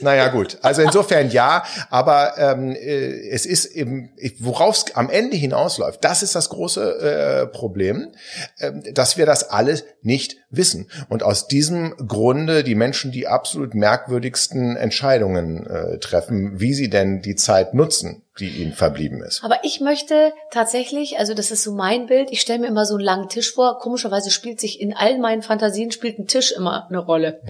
naja, 0.00 0.28
gut. 0.28 0.58
Also 0.62 0.82
insofern 0.82 1.30
ja, 1.30 1.64
aber 1.90 2.34
ähm, 2.38 2.72
äh, 2.72 3.28
es 3.30 3.46
ist 3.46 3.66
eben, 3.66 4.10
worauf 4.38 4.76
es 4.76 4.96
am 4.96 5.10
Ende 5.10 5.36
hinausläuft, 5.36 6.04
das 6.04 6.22
ist 6.22 6.34
das 6.34 6.48
große 6.48 6.98
äh, 7.00 7.46
Problem, 7.46 8.12
äh, 8.58 8.72
dass 8.92 9.16
wir 9.16 9.26
das 9.26 9.50
alles 9.50 9.84
nicht 10.02 10.36
wissen. 10.50 10.90
Und 11.08 11.22
aus 11.22 11.48
diesem 11.48 11.94
Grunde 11.96 12.64
die 12.64 12.74
Menschen 12.74 13.12
die 13.12 13.26
absolut 13.26 13.74
merkwürdigsten 13.74 14.76
Entscheidungen 14.76 15.66
äh, 15.66 15.98
treffen, 15.98 16.60
wie 16.60 16.74
sie 16.74 16.90
denn 16.90 17.22
die 17.22 17.36
Zeit 17.36 17.74
nutzen 17.74 18.22
die 18.38 18.62
ihnen 18.62 18.72
verblieben 18.72 19.22
ist. 19.22 19.42
Aber 19.42 19.58
ich 19.64 19.80
möchte 19.80 20.32
tatsächlich, 20.50 21.18
also 21.18 21.34
das 21.34 21.50
ist 21.50 21.64
so 21.64 21.72
mein 21.72 22.06
Bild, 22.06 22.30
ich 22.30 22.40
stelle 22.40 22.60
mir 22.60 22.68
immer 22.68 22.86
so 22.86 22.94
einen 22.94 23.04
langen 23.04 23.28
Tisch 23.28 23.52
vor. 23.52 23.78
Komischerweise 23.78 24.30
spielt 24.30 24.60
sich 24.60 24.80
in 24.80 24.94
allen 24.94 25.20
meinen 25.20 25.42
Fantasien 25.42 25.90
spielt 25.90 26.18
ein 26.18 26.26
Tisch 26.26 26.52
immer 26.52 26.86
eine 26.88 26.98
Rolle. 26.98 27.40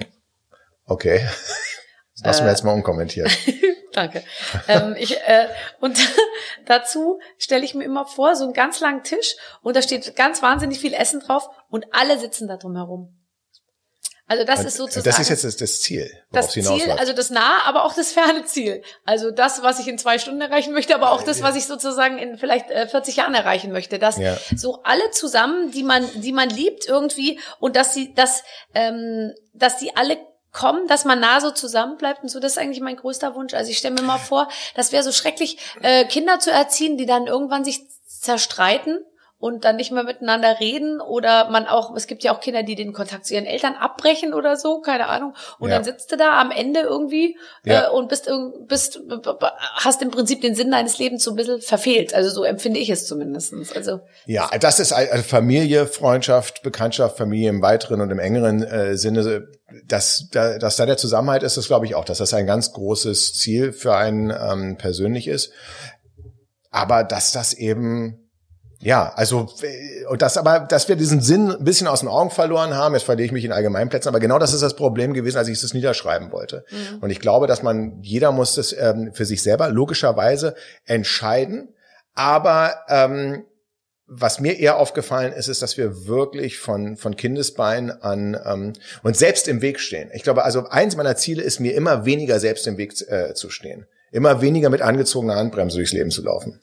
Okay. 0.88 1.26
Das 2.20 2.26
lassen 2.26 2.46
wir 2.46 2.50
jetzt 2.50 2.64
mal 2.64 2.74
unkommentiert. 2.74 3.30
Danke. 3.92 4.24
ähm, 4.66 4.96
ich, 4.98 5.16
äh, 5.20 5.46
und 5.80 5.96
dazu 6.66 7.20
stelle 7.38 7.64
ich 7.64 7.76
mir 7.76 7.84
immer 7.84 8.06
vor, 8.06 8.34
so 8.34 8.42
einen 8.42 8.54
ganz 8.54 8.80
langen 8.80 9.04
Tisch 9.04 9.36
und 9.62 9.76
da 9.76 9.82
steht 9.82 10.16
ganz 10.16 10.42
wahnsinnig 10.42 10.80
viel 10.80 10.94
Essen 10.94 11.20
drauf 11.20 11.48
und 11.70 11.86
alle 11.92 12.18
sitzen 12.18 12.48
da 12.48 12.56
drum 12.56 12.74
herum. 12.74 13.14
Also 14.30 14.44
das 14.44 14.60
und 14.60 14.66
ist 14.66 14.76
sozusagen. 14.76 15.04
Das 15.04 15.18
ist 15.18 15.30
jetzt 15.30 15.44
das, 15.44 15.56
das 15.56 15.80
Ziel. 15.80 16.10
Das 16.32 16.50
Ziel, 16.50 16.90
also 16.98 17.14
das 17.14 17.30
nahe, 17.30 17.64
aber 17.64 17.84
auch 17.84 17.94
das 17.94 18.12
ferne 18.12 18.44
Ziel. 18.44 18.82
Also 19.04 19.30
das, 19.30 19.62
was 19.62 19.78
ich 19.80 19.88
in 19.88 19.96
zwei 19.96 20.18
Stunden 20.18 20.42
erreichen 20.42 20.74
möchte, 20.74 20.94
aber 20.94 21.12
auch 21.12 21.22
das, 21.22 21.42
was 21.42 21.56
ich 21.56 21.66
sozusagen 21.66 22.18
in 22.18 22.36
vielleicht 22.36 22.70
äh, 22.70 22.86
40 22.86 23.16
Jahren 23.16 23.34
erreichen 23.34 23.72
möchte. 23.72 23.98
Dass 23.98 24.18
ja. 24.18 24.36
so 24.54 24.82
alle 24.82 25.10
zusammen, 25.12 25.70
die 25.70 25.82
man, 25.82 26.06
die 26.20 26.32
man 26.32 26.50
liebt 26.50 26.86
irgendwie 26.86 27.40
und 27.58 27.74
dass 27.74 27.94
sie, 27.94 28.12
dass, 28.12 28.42
ähm, 28.74 29.32
dass 29.54 29.80
sie 29.80 29.96
alle 29.96 30.18
kommen, 30.58 30.88
dass 30.88 31.04
man 31.04 31.20
nah 31.20 31.40
so 31.40 31.52
zusammenbleibt 31.52 32.24
und 32.24 32.28
so, 32.28 32.40
das 32.40 32.52
ist 32.52 32.58
eigentlich 32.58 32.80
mein 32.80 32.96
größter 32.96 33.36
Wunsch. 33.36 33.54
Also 33.54 33.70
ich 33.70 33.78
stelle 33.78 33.94
mir 33.94 34.02
mal 34.02 34.18
vor, 34.18 34.48
das 34.74 34.90
wäre 34.90 35.04
so 35.04 35.12
schrecklich, 35.12 35.56
äh, 35.82 36.04
Kinder 36.04 36.40
zu 36.40 36.50
erziehen, 36.50 36.96
die 36.96 37.06
dann 37.06 37.28
irgendwann 37.28 37.64
sich 37.64 37.82
zerstreiten 38.06 38.98
und 39.40 39.64
dann 39.64 39.76
nicht 39.76 39.92
mehr 39.92 40.02
miteinander 40.02 40.58
reden 40.58 41.00
oder 41.00 41.48
man 41.48 41.66
auch, 41.66 41.94
es 41.94 42.08
gibt 42.08 42.24
ja 42.24 42.34
auch 42.34 42.40
Kinder, 42.40 42.64
die 42.64 42.74
den 42.74 42.92
Kontakt 42.92 43.24
zu 43.24 43.34
ihren 43.34 43.46
Eltern 43.46 43.74
abbrechen 43.74 44.34
oder 44.34 44.56
so, 44.56 44.80
keine 44.80 45.06
Ahnung. 45.06 45.34
Und 45.60 45.70
ja. 45.70 45.76
dann 45.76 45.84
sitzt 45.84 46.10
du 46.10 46.16
da 46.16 46.40
am 46.40 46.50
Ende 46.50 46.80
irgendwie 46.80 47.36
ja. 47.64 47.86
äh, 47.86 47.90
und 47.90 48.08
bist, 48.08 48.28
bist, 48.66 49.00
hast 49.74 50.02
im 50.02 50.10
Prinzip 50.10 50.40
den 50.40 50.56
Sinn 50.56 50.72
deines 50.72 50.98
Lebens 50.98 51.22
so 51.22 51.30
ein 51.30 51.36
bisschen 51.36 51.60
verfehlt. 51.60 52.14
Also 52.14 52.30
so 52.30 52.42
empfinde 52.42 52.80
ich 52.80 52.90
es 52.90 53.06
zumindestens. 53.06 53.72
Also 53.72 54.00
ja, 54.26 54.50
das 54.58 54.80
ist 54.80 54.92
also 54.92 55.22
Familie, 55.22 55.86
Freundschaft, 55.86 56.64
Bekanntschaft, 56.64 57.16
Familie 57.16 57.50
im 57.50 57.62
weiteren 57.62 58.00
und 58.00 58.10
im 58.10 58.18
engeren 58.18 58.64
äh, 58.64 58.96
Sinne. 58.96 59.46
Dass, 59.86 60.28
dass 60.30 60.76
da 60.76 60.86
der 60.86 60.96
Zusammenhalt 60.96 61.42
ist, 61.42 61.58
das 61.58 61.66
glaube 61.66 61.84
ich 61.84 61.94
auch, 61.94 62.06
dass 62.06 62.18
das 62.18 62.32
ein 62.32 62.46
ganz 62.46 62.72
großes 62.72 63.34
Ziel 63.34 63.72
für 63.72 63.94
einen 63.94 64.30
ähm, 64.30 64.78
persönlich 64.78 65.28
ist. 65.28 65.52
Aber 66.70 67.04
dass 67.04 67.32
das 67.32 67.52
eben 67.52 68.27
ja, 68.80 69.12
also 69.14 69.48
äh, 69.62 70.04
und 70.06 70.22
das 70.22 70.36
aber, 70.36 70.60
dass 70.60 70.88
wir 70.88 70.96
diesen 70.96 71.20
Sinn 71.20 71.50
ein 71.50 71.64
bisschen 71.64 71.88
aus 71.88 72.00
den 72.00 72.08
Augen 72.08 72.30
verloren 72.30 72.74
haben, 72.74 72.94
jetzt 72.94 73.04
verliere 73.04 73.26
ich 73.26 73.32
mich 73.32 73.44
in 73.44 73.52
Allgemeinplätzen, 73.52 74.08
aber 74.08 74.20
genau 74.20 74.38
das 74.38 74.54
ist 74.54 74.62
das 74.62 74.76
Problem 74.76 75.14
gewesen, 75.14 75.38
als 75.38 75.48
ich 75.48 75.62
es 75.62 75.74
niederschreiben 75.74 76.30
wollte. 76.30 76.64
Mhm. 76.70 76.98
Und 77.00 77.10
ich 77.10 77.18
glaube, 77.18 77.46
dass 77.46 77.62
man, 77.62 78.00
jeder 78.02 78.30
muss 78.30 78.54
das 78.54 78.72
ähm, 78.72 79.10
für 79.12 79.24
sich 79.24 79.42
selber 79.42 79.68
logischerweise 79.70 80.54
entscheiden, 80.84 81.74
aber 82.14 82.74
ähm, 82.88 83.44
was 84.08 84.40
mir 84.40 84.58
eher 84.58 84.78
aufgefallen 84.78 85.32
ist, 85.34 85.48
ist, 85.48 85.60
dass 85.60 85.76
wir 85.76 86.06
wirklich 86.06 86.58
von, 86.58 86.96
von 86.96 87.16
Kindesbein 87.16 87.90
an 87.90 88.40
ähm, 88.44 88.72
uns 89.02 89.18
selbst 89.18 89.48
im 89.48 89.60
Weg 89.60 89.80
stehen. 89.80 90.10
Ich 90.14 90.22
glaube, 90.22 90.44
also 90.44 90.66
eins 90.68 90.96
meiner 90.96 91.16
Ziele 91.16 91.42
ist 91.42 91.60
mir 91.60 91.74
immer 91.74 92.06
weniger 92.06 92.40
selbst 92.40 92.66
im 92.66 92.78
Weg 92.78 92.94
äh, 93.08 93.34
zu 93.34 93.50
stehen. 93.50 93.86
Immer 94.10 94.40
weniger 94.40 94.70
mit 94.70 94.80
angezogener 94.80 95.36
Handbremse 95.36 95.76
durchs 95.76 95.92
Leben 95.92 96.10
zu 96.10 96.22
laufen. 96.22 96.60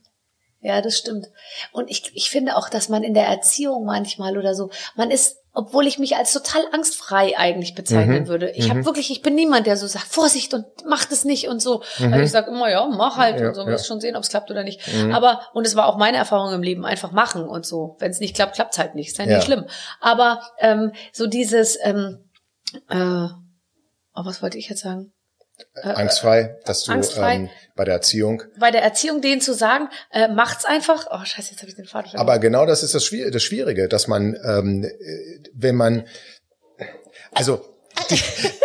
Ja, 0.65 0.81
das 0.81 0.97
stimmt. 0.97 1.27
Und 1.73 1.91
ich, 1.91 2.09
ich 2.15 2.31
finde 2.31 2.57
auch, 2.57 2.69
dass 2.69 2.89
man 2.89 3.03
in 3.03 3.13
der 3.13 3.27
Erziehung 3.27 3.85
manchmal 3.85 4.35
oder 4.35 4.55
so, 4.55 4.71
man 4.95 5.11
ist, 5.11 5.37
obwohl 5.53 5.85
ich 5.85 5.99
mich 5.99 6.15
als 6.15 6.33
total 6.33 6.63
angstfrei 6.71 7.37
eigentlich 7.37 7.75
bezeichnen 7.75 8.23
mhm. 8.23 8.27
würde. 8.27 8.49
Ich 8.49 8.65
mhm. 8.65 8.71
habe 8.71 8.85
wirklich, 8.85 9.11
ich 9.11 9.21
bin 9.21 9.35
niemand, 9.35 9.67
der 9.67 9.77
so 9.77 9.85
sagt, 9.85 10.07
Vorsicht 10.07 10.55
und 10.55 10.65
mach 10.87 11.05
das 11.05 11.23
nicht 11.23 11.47
und 11.47 11.61
so. 11.61 11.83
Mhm. 11.99 12.13
Also 12.13 12.25
ich 12.25 12.31
sage 12.31 12.49
immer, 12.49 12.67
ja, 12.67 12.83
mach 12.87 13.17
halt 13.17 13.39
ja, 13.39 13.49
und 13.49 13.53
so, 13.53 13.61
ja. 13.61 13.67
wirst 13.67 13.85
schon 13.85 14.01
sehen, 14.01 14.15
ob 14.15 14.23
es 14.23 14.29
klappt 14.29 14.49
oder 14.49 14.63
nicht. 14.63 14.81
Mhm. 14.91 15.13
Aber, 15.13 15.41
und 15.53 15.67
es 15.67 15.75
war 15.75 15.85
auch 15.85 15.97
meine 15.97 16.17
Erfahrung 16.17 16.51
im 16.51 16.63
Leben, 16.63 16.83
einfach 16.83 17.11
machen 17.11 17.47
und 17.47 17.63
so. 17.63 17.95
Wenn 17.99 18.09
es 18.09 18.19
nicht 18.19 18.35
klappt, 18.35 18.55
klappt 18.55 18.75
halt 18.79 18.95
nicht. 18.95 19.09
Ist 19.09 19.19
ja, 19.19 19.25
ja. 19.25 19.35
nicht 19.35 19.45
schlimm. 19.45 19.65
Aber 20.01 20.41
ähm, 20.57 20.93
so 21.13 21.27
dieses, 21.27 21.77
ähm, 21.83 22.27
äh, 22.89 23.27
oh, 24.15 24.25
was 24.25 24.41
wollte 24.41 24.57
ich 24.57 24.67
jetzt 24.67 24.81
sagen? 24.81 25.13
Äh, 25.75 25.89
angstfrei, 25.89 26.57
dass 26.65 26.83
du 26.83 26.91
angstfrei, 26.91 27.35
ähm, 27.35 27.49
bei 27.75 27.85
der 27.85 27.95
Erziehung. 27.95 28.43
Bei 28.57 28.71
der 28.71 28.81
Erziehung 28.81 29.21
denen 29.21 29.41
zu 29.41 29.53
sagen, 29.53 29.89
äh, 30.11 30.27
macht's 30.27 30.65
einfach. 30.65 31.07
Oh 31.11 31.23
Scheiße, 31.23 31.51
jetzt 31.51 31.61
habe 31.61 31.69
ich 31.69 31.75
den 31.75 31.85
Faden 31.85 32.11
verloren. 32.11 32.27
Aber 32.27 32.39
genau 32.39 32.65
das 32.65 32.83
ist 32.83 32.95
das 32.95 33.05
Schwierige, 33.05 33.31
das 33.31 33.43
Schwierige, 33.43 33.87
dass 33.87 34.07
man, 34.07 34.37
ähm, 34.45 34.83
äh, 34.83 35.39
wenn 35.53 35.75
man, 35.75 36.07
also 37.33 37.74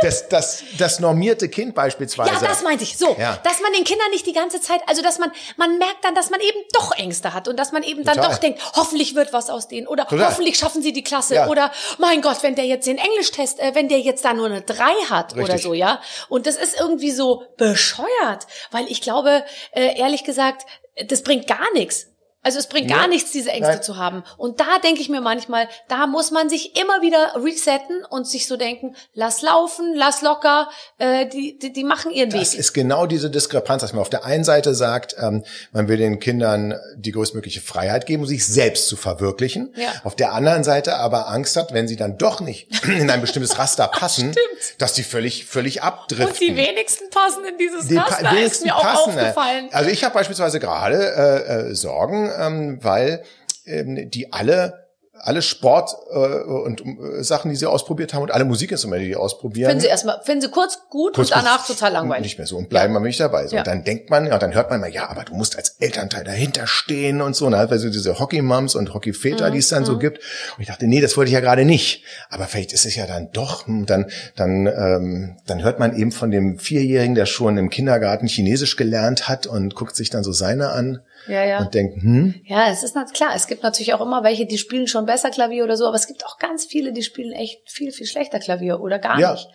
das, 0.03 0.29
das, 0.29 0.65
das 0.79 1.01
normierte 1.01 1.49
Kind 1.49 1.75
beispielsweise. 1.75 2.33
Ja, 2.33 2.41
das 2.41 2.63
meinte 2.63 2.85
ich. 2.85 2.97
So, 2.97 3.17
ja. 3.19 3.39
dass 3.43 3.61
man 3.61 3.73
den 3.73 3.85
Kindern 3.85 4.11
nicht 4.11 4.27
die 4.27 4.33
ganze 4.33 4.61
Zeit, 4.61 4.81
also 4.87 5.03
dass 5.03 5.19
man, 5.19 5.33
man 5.57 5.79
merkt 5.79 6.05
dann, 6.05 6.15
dass 6.15 6.31
man 6.31 6.41
eben 6.41 6.59
doch 6.73 6.93
Ängste 6.93 7.35
hat 7.35 7.49
und 7.49 7.59
dass 7.59 7.73
man 7.73 7.83
eben 7.83 8.05
dann 8.05 8.17
Total. 8.17 8.31
doch 8.31 8.39
denkt, 8.39 8.61
hoffentlich 8.75 9.15
wird 9.15 9.33
was 9.33 9.51
aus 9.51 9.69
denen 9.69 9.87
oder 9.87 10.07
Total. 10.07 10.29
hoffentlich 10.29 10.59
schaffen 10.59 10.83
sie 10.83 10.93
die 10.93 11.03
Klasse 11.03 11.37
ja. 11.37 11.49
oder 11.49 11.71
mein 11.99 12.23
Gott, 12.23 12.43
wenn 12.43 12.55
der 12.55 12.67
jetzt 12.67 12.87
den 12.87 12.99
Englisch-Test, 12.99 13.61
äh, 13.61 13.75
wenn 13.75 13.89
der 13.89 14.01
jetzt 14.01 14.25
da 14.25 14.35
nur 14.35 14.47
eine 14.47 14.63
3 14.63 14.85
hat 15.09 15.35
Richtig. 15.35 15.45
oder 15.45 15.59
so, 15.59 15.75
ja. 15.75 16.01
Und 16.29 16.47
das 16.47 16.57
ist 16.57 16.79
irgendwie 16.79 17.11
so 17.11 17.45
bescheuert, 17.57 18.47
weil 18.71 18.87
ich 18.91 19.01
glaube, 19.01 19.45
äh, 19.73 19.99
ehrlich 19.99 20.25
gesagt, 20.25 20.67
das 21.07 21.23
bringt 21.23 21.47
gar 21.47 21.73
nichts. 21.75 22.07
Also 22.43 22.59
es 22.59 22.69
bringt 22.69 22.91
ja. 22.91 22.97
gar 22.97 23.09
nichts, 23.09 23.33
diese 23.33 23.51
Ängste 23.51 23.75
Nein. 23.75 23.83
zu 23.83 23.99
haben. 23.99 24.25
Und 24.39 24.61
da 24.61 24.79
denke 24.83 25.03
ich 25.03 25.11
mir 25.11 25.21
manchmal, 25.21 25.69
da 25.89 26.07
muss 26.07 26.31
man 26.31 26.49
sich 26.49 26.81
immer 26.81 27.03
wieder 27.03 27.35
resetten 27.37 28.03
und 28.09 28.27
sich 28.27 28.47
so 28.47 28.57
denken, 28.57 28.97
lass 29.13 29.43
laufen, 29.43 29.93
lass 29.95 30.23
locker, 30.23 30.71
äh, 30.97 31.27
die, 31.27 31.59
die, 31.59 31.71
die 31.73 31.85
machen 31.85 32.11
ihren 32.11 32.31
das 32.31 32.41
Weg. 32.41 32.47
Das 32.47 32.55
ist 32.55 32.73
genau 32.73 33.05
diese 33.05 33.31
Diskrepanz, 33.31 33.83
dass 33.83 33.93
man 33.93 34.01
auf 34.01 34.09
der 34.09 34.25
einen 34.25 34.45
Seite 34.45 34.75
sagt, 34.75 35.17
ähm, 35.21 35.45
man 35.73 35.89
will 35.89 35.99
den 35.99 36.19
Kindern 36.19 36.75
die 36.97 37.13
größtmögliche 37.13 37.61
Freiheit 37.61 38.07
geben, 38.07 38.25
sich 38.25 38.47
selbst 38.47 38.89
zu 38.89 38.97
verwirklichen. 38.97 39.75
Ja. 39.77 39.89
Auf 40.05 40.17
der 40.17 40.33
anderen 40.33 40.65
Seite 40.65 40.97
aber 40.97 41.29
Angst 41.29 41.57
hat, 41.57 41.75
wenn 41.75 41.89
sie 41.89 41.97
dann 41.97 42.17
doch 42.17 42.41
nicht 42.41 42.69
in 42.89 43.11
ein 43.11 43.21
bestimmtes 43.21 43.59
Raster 43.59 43.87
passen, 43.89 44.35
dass 44.79 44.95
die 44.95 45.03
völlig, 45.03 45.45
völlig 45.45 45.83
abdriften. 45.83 46.29
Und 46.29 46.41
die 46.41 46.57
wenigsten 46.57 47.11
passen 47.11 47.45
in 47.45 47.59
dieses 47.59 47.87
die 47.87 47.99
Raster, 47.99 48.41
ist 48.41 48.65
mir 48.65 48.77
auch 48.77 48.83
passen, 48.83 49.11
aufgefallen. 49.11 49.69
Also 49.73 49.91
ich 49.91 50.05
habe 50.05 50.15
beispielsweise 50.15 50.59
gerade 50.59 50.97
äh, 50.97 51.71
äh, 51.71 51.75
Sorgen, 51.75 52.30
ähm, 52.39 52.79
weil 52.83 53.23
ähm, 53.67 54.11
die 54.11 54.33
alle 54.33 54.91
alle 55.23 55.43
Sport 55.43 55.95
äh, 56.11 56.17
und 56.17 56.81
äh, 56.81 57.23
Sachen, 57.23 57.51
die 57.51 57.57
sie 57.57 57.67
ausprobiert 57.67 58.15
haben 58.15 58.23
und 58.23 58.31
alle 58.31 58.45
Musikinstrumente, 58.45 59.05
die 59.05 59.11
sie 59.13 59.17
ausprobieren. 59.17 59.69
Finden 59.69 59.83
sie 59.83 59.89
erstmal, 59.89 60.21
finden 60.23 60.43
sie 60.43 60.51
kurz 60.51 60.79
gut 60.89 61.15
kurz, 61.15 61.31
und 61.31 61.37
danach 61.37 61.67
total 61.67 61.93
langweilig. 61.93 62.23
Nicht 62.23 62.39
mehr 62.39 62.47
so 62.47 62.57
und 62.57 62.69
bleiben 62.69 62.95
ja. 62.95 63.01
nicht 63.01 63.21
dabei. 63.21 63.47
So. 63.47 63.57
Ja. 63.57 63.63
Und 63.63 63.67
dann 63.67 63.85
denkt 63.85 64.11
man, 64.11 64.27
ja, 64.27 64.39
dann 64.39 64.55
hört 64.55 64.71
man 64.71 64.81
mal, 64.81 64.91
ja, 64.91 65.09
aber 65.09 65.25
du 65.25 65.35
musst 65.35 65.57
als 65.57 65.77
Elternteil 65.81 66.25
dahinter 66.25 66.67
stehen 66.67 67.21
und 67.21 67.37
so. 67.37 67.49
Ne? 67.51 67.59
Also 67.59 67.91
diese 67.91 68.19
Hockey-Mums 68.19 68.75
und 68.75 68.95
Hockey-Väter, 68.95 69.49
mhm. 69.49 69.53
die 69.53 69.59
es 69.59 69.69
dann 69.69 69.83
mhm. 69.83 69.87
so 69.87 69.99
gibt. 69.99 70.19
Und 70.57 70.63
ich 70.63 70.69
dachte, 70.69 70.87
nee, 70.87 71.01
das 71.01 71.17
wollte 71.17 71.29
ich 71.29 71.35
ja 71.35 71.41
gerade 71.41 71.65
nicht. 71.65 72.05
Aber 72.31 72.47
vielleicht 72.47 72.73
ist 72.73 72.87
es 72.87 72.97
ja 72.97 73.07
dann 73.07 73.31
doch. 73.33 73.67
Hm, 73.67 73.87
dann, 73.87 74.07
dann, 74.37 74.67
ähm, 74.67 75.37
dann 75.47 75.63
hört 75.63 75.79
man 75.79 75.97
eben 75.97 76.13
von 76.13 76.31
dem 76.31 76.59
Vierjährigen, 76.59 77.15
der 77.15 77.27
schon 77.27 77.59
im 77.59 77.69
Kindergarten 77.69 78.27
Chinesisch 78.27 78.77
gelernt 78.77 79.29
hat 79.29 79.47
und 79.47 79.75
guckt 79.75 79.97
sich 79.97 80.09
dann 80.09 80.25
so 80.25 80.33
seine 80.33 80.71
an. 80.71 81.01
Ja, 81.27 81.45
ja. 81.45 81.59
Und 81.61 81.75
denkt, 81.75 82.03
hm, 82.03 82.35
Ja, 82.47 82.71
es 82.71 82.83
ist 82.83 82.97
klar, 83.13 83.33
es 83.35 83.47
gibt 83.47 83.63
natürlich 83.63 83.95
auch 83.95 84.01
immer 84.01 84.23
welche, 84.23 84.47
die 84.47 84.59
spielen 84.59 84.87
schon 84.87 85.07
besser 85.07 85.31
Klavier 85.31 85.65
oder 85.65 85.77
so, 85.77 85.87
aber 85.87 85.97
es 85.97 86.07
gibt 86.07 86.25
auch 86.27 86.39
ganz 86.39 86.65
viele, 86.65 86.93
die 86.93 87.03
spielen 87.03 87.33
echt 87.33 87.71
viel, 87.71 87.93
viel 87.93 88.07
schlechter 88.07 88.39
Klavier 88.39 88.81
oder 88.81 88.99
gar 88.99 89.19
Ja. 89.19 89.33
nicht. 89.33 89.49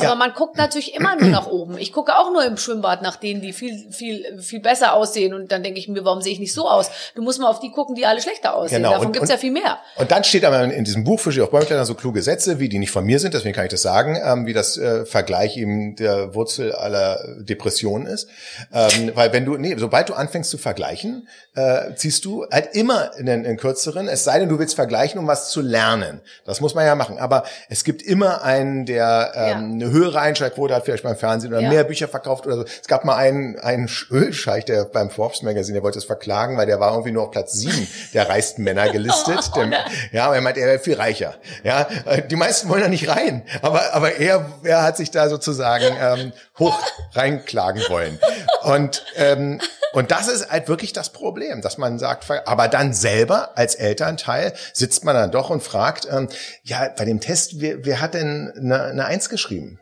Aber 0.00 0.08
Ja. 0.10 0.14
man 0.14 0.32
guckt 0.34 0.56
natürlich 0.56 0.94
immer 0.94 1.16
nur 1.16 1.28
nach 1.30 1.46
oben. 1.46 1.78
Ich 1.78 1.92
gucke 1.92 2.16
auch 2.16 2.32
nur 2.32 2.44
im 2.44 2.56
Schwimmbad 2.56 3.02
nach 3.02 3.16
denen, 3.16 3.40
die 3.40 3.52
viel, 3.52 3.90
viel, 3.90 4.40
viel 4.40 4.60
besser 4.60 4.92
aussehen 4.94 5.34
und 5.34 5.50
dann 5.52 5.62
denke 5.62 5.78
ich 5.78 5.88
mir, 5.88 6.04
warum 6.04 6.22
sehe 6.22 6.32
ich 6.32 6.38
nicht 6.40 6.52
so 6.52 6.68
aus? 6.68 6.90
Du 7.14 7.22
musst 7.22 7.40
mal 7.40 7.48
auf 7.48 7.60
die 7.60 7.70
gucken, 7.70 7.94
die 7.94 8.06
alle 8.06 8.20
schlechter 8.20 8.54
aussehen. 8.54 8.78
Genau. 8.78 8.90
Davon 8.92 9.06
Und- 9.08 9.12
gibt's 9.12 9.28
und- 9.28 9.34
ja 9.34 9.38
viel 9.38 9.52
mehr. 9.52 9.78
Und 9.96 10.10
dann 10.10 10.24
steht 10.24 10.44
aber 10.44 10.62
in 10.64 10.84
diesem 10.84 11.04
Buch 11.04 11.20
Fische 11.20 11.42
auf 11.42 11.50
Bäumklettern 11.50 11.84
so 11.86 11.94
kluge 11.94 12.22
Sätze, 12.22 12.58
wie 12.58 12.68
die 12.68 12.78
nicht 12.78 12.90
von 12.90 13.04
mir 13.04 13.18
sind, 13.18 13.34
deswegen 13.34 13.54
kann 13.54 13.64
ich 13.64 13.70
das 13.70 13.82
sagen, 13.82 14.18
ähm, 14.24 14.46
wie 14.46 14.52
das 14.52 14.76
äh, 14.78 15.04
Vergleich 15.06 15.56
eben 15.56 15.96
der 15.96 16.34
Wurzel 16.34 16.72
aller 16.72 17.18
Depressionen 17.40 18.06
ist. 18.06 18.28
Ähm, 18.72 19.12
weil 19.14 19.32
wenn 19.32 19.44
du, 19.44 19.56
nee, 19.56 19.74
sobald 19.78 20.08
du 20.08 20.14
anfängst 20.14 20.50
zu 20.50 20.58
vergleichen, 20.58 21.28
äh, 21.54 21.94
ziehst 21.94 22.24
du 22.24 22.44
halt 22.50 22.74
immer 22.74 23.10
in 23.18 23.26
den 23.26 23.44
in 23.44 23.56
kürzeren, 23.56 24.08
es 24.08 24.24
sei 24.24 24.38
denn, 24.38 24.48
du 24.48 24.58
willst 24.58 24.74
vergleichen, 24.74 25.18
um 25.18 25.26
was 25.26 25.50
zu 25.50 25.60
lernen. 25.60 26.20
Das 26.44 26.60
muss 26.60 26.74
man 26.74 26.84
ja 26.86 26.94
machen. 26.94 27.18
Aber 27.18 27.44
es 27.68 27.84
gibt 27.84 28.02
immer 28.02 28.42
einen, 28.42 28.86
der 28.86 29.32
ähm, 29.34 29.48
Ja. 29.48 29.56
eine 29.56 29.87
höhere 29.90 30.20
Einschaltquote 30.20 30.74
hat, 30.74 30.84
vielleicht 30.84 31.04
beim 31.04 31.16
Fernsehen 31.16 31.52
oder 31.52 31.62
Ja. 31.62 31.68
mehr 31.68 31.84
Bücher 31.84 32.08
verkauft 32.08 32.46
oder 32.46 32.56
so. 32.56 32.64
Es 32.64 32.86
gab 32.88 33.04
mal 33.04 33.16
einen, 33.16 33.58
einen 33.58 33.88
Ölscheich, 34.10 34.64
der 34.64 34.84
beim 34.84 35.10
Forbes 35.10 35.42
Magazine, 35.42 35.74
der 35.76 35.82
wollte 35.82 35.98
es 35.98 36.04
verklagen, 36.04 36.56
weil 36.56 36.66
der 36.66 36.80
war 36.80 36.90
irgendwie 36.92 37.12
nur 37.12 37.24
auf 37.24 37.30
Platz 37.30 37.52
sieben 37.54 37.86
der 38.14 38.28
reichsten 38.28 38.62
Männer 38.64 38.88
gelistet. 38.92 39.50
Oh, 39.54 39.60
Der- 39.64 39.84
ja, 40.12 40.34
er 40.34 40.40
meint, 40.40 40.56
er 40.58 40.66
wäre 40.66 40.78
viel 40.78 40.94
reicher. 40.96 41.34
Ja, 41.64 41.86
äh, 42.06 42.22
die 42.26 42.36
meisten 42.36 42.68
wollen 42.68 42.82
da 42.82 42.88
nicht 42.88 43.08
rein, 43.08 43.42
aber 43.62 43.94
aber 43.94 44.16
er, 44.16 44.46
er 44.62 44.82
hat 44.82 44.96
sich 44.96 45.10
da 45.10 45.28
sozusagen 45.28 45.84
ähm, 46.00 46.32
hoch 46.58 46.78
reinklagen 47.14 47.82
wollen. 47.88 48.18
Und 48.62 49.04
ähm, 49.16 49.60
und 49.92 50.10
das 50.10 50.28
ist 50.28 50.50
halt 50.50 50.68
wirklich 50.68 50.92
das 50.92 51.10
Problem, 51.10 51.60
dass 51.62 51.78
man 51.78 51.98
sagt, 51.98 52.26
aber 52.46 52.68
dann 52.68 52.92
selber 52.92 53.56
als 53.56 53.74
Elternteil 53.74 54.52
sitzt 54.72 55.04
man 55.04 55.14
dann 55.14 55.30
doch 55.30 55.50
und 55.50 55.62
fragt, 55.62 56.06
ähm, 56.10 56.28
ja, 56.62 56.88
bei 56.96 57.04
dem 57.04 57.20
Test, 57.20 57.60
wer, 57.60 57.84
wer 57.84 58.00
hat 58.00 58.14
denn 58.14 58.52
eine, 58.56 58.82
eine 58.84 59.04
Eins 59.06 59.28
geschrieben? 59.28 59.80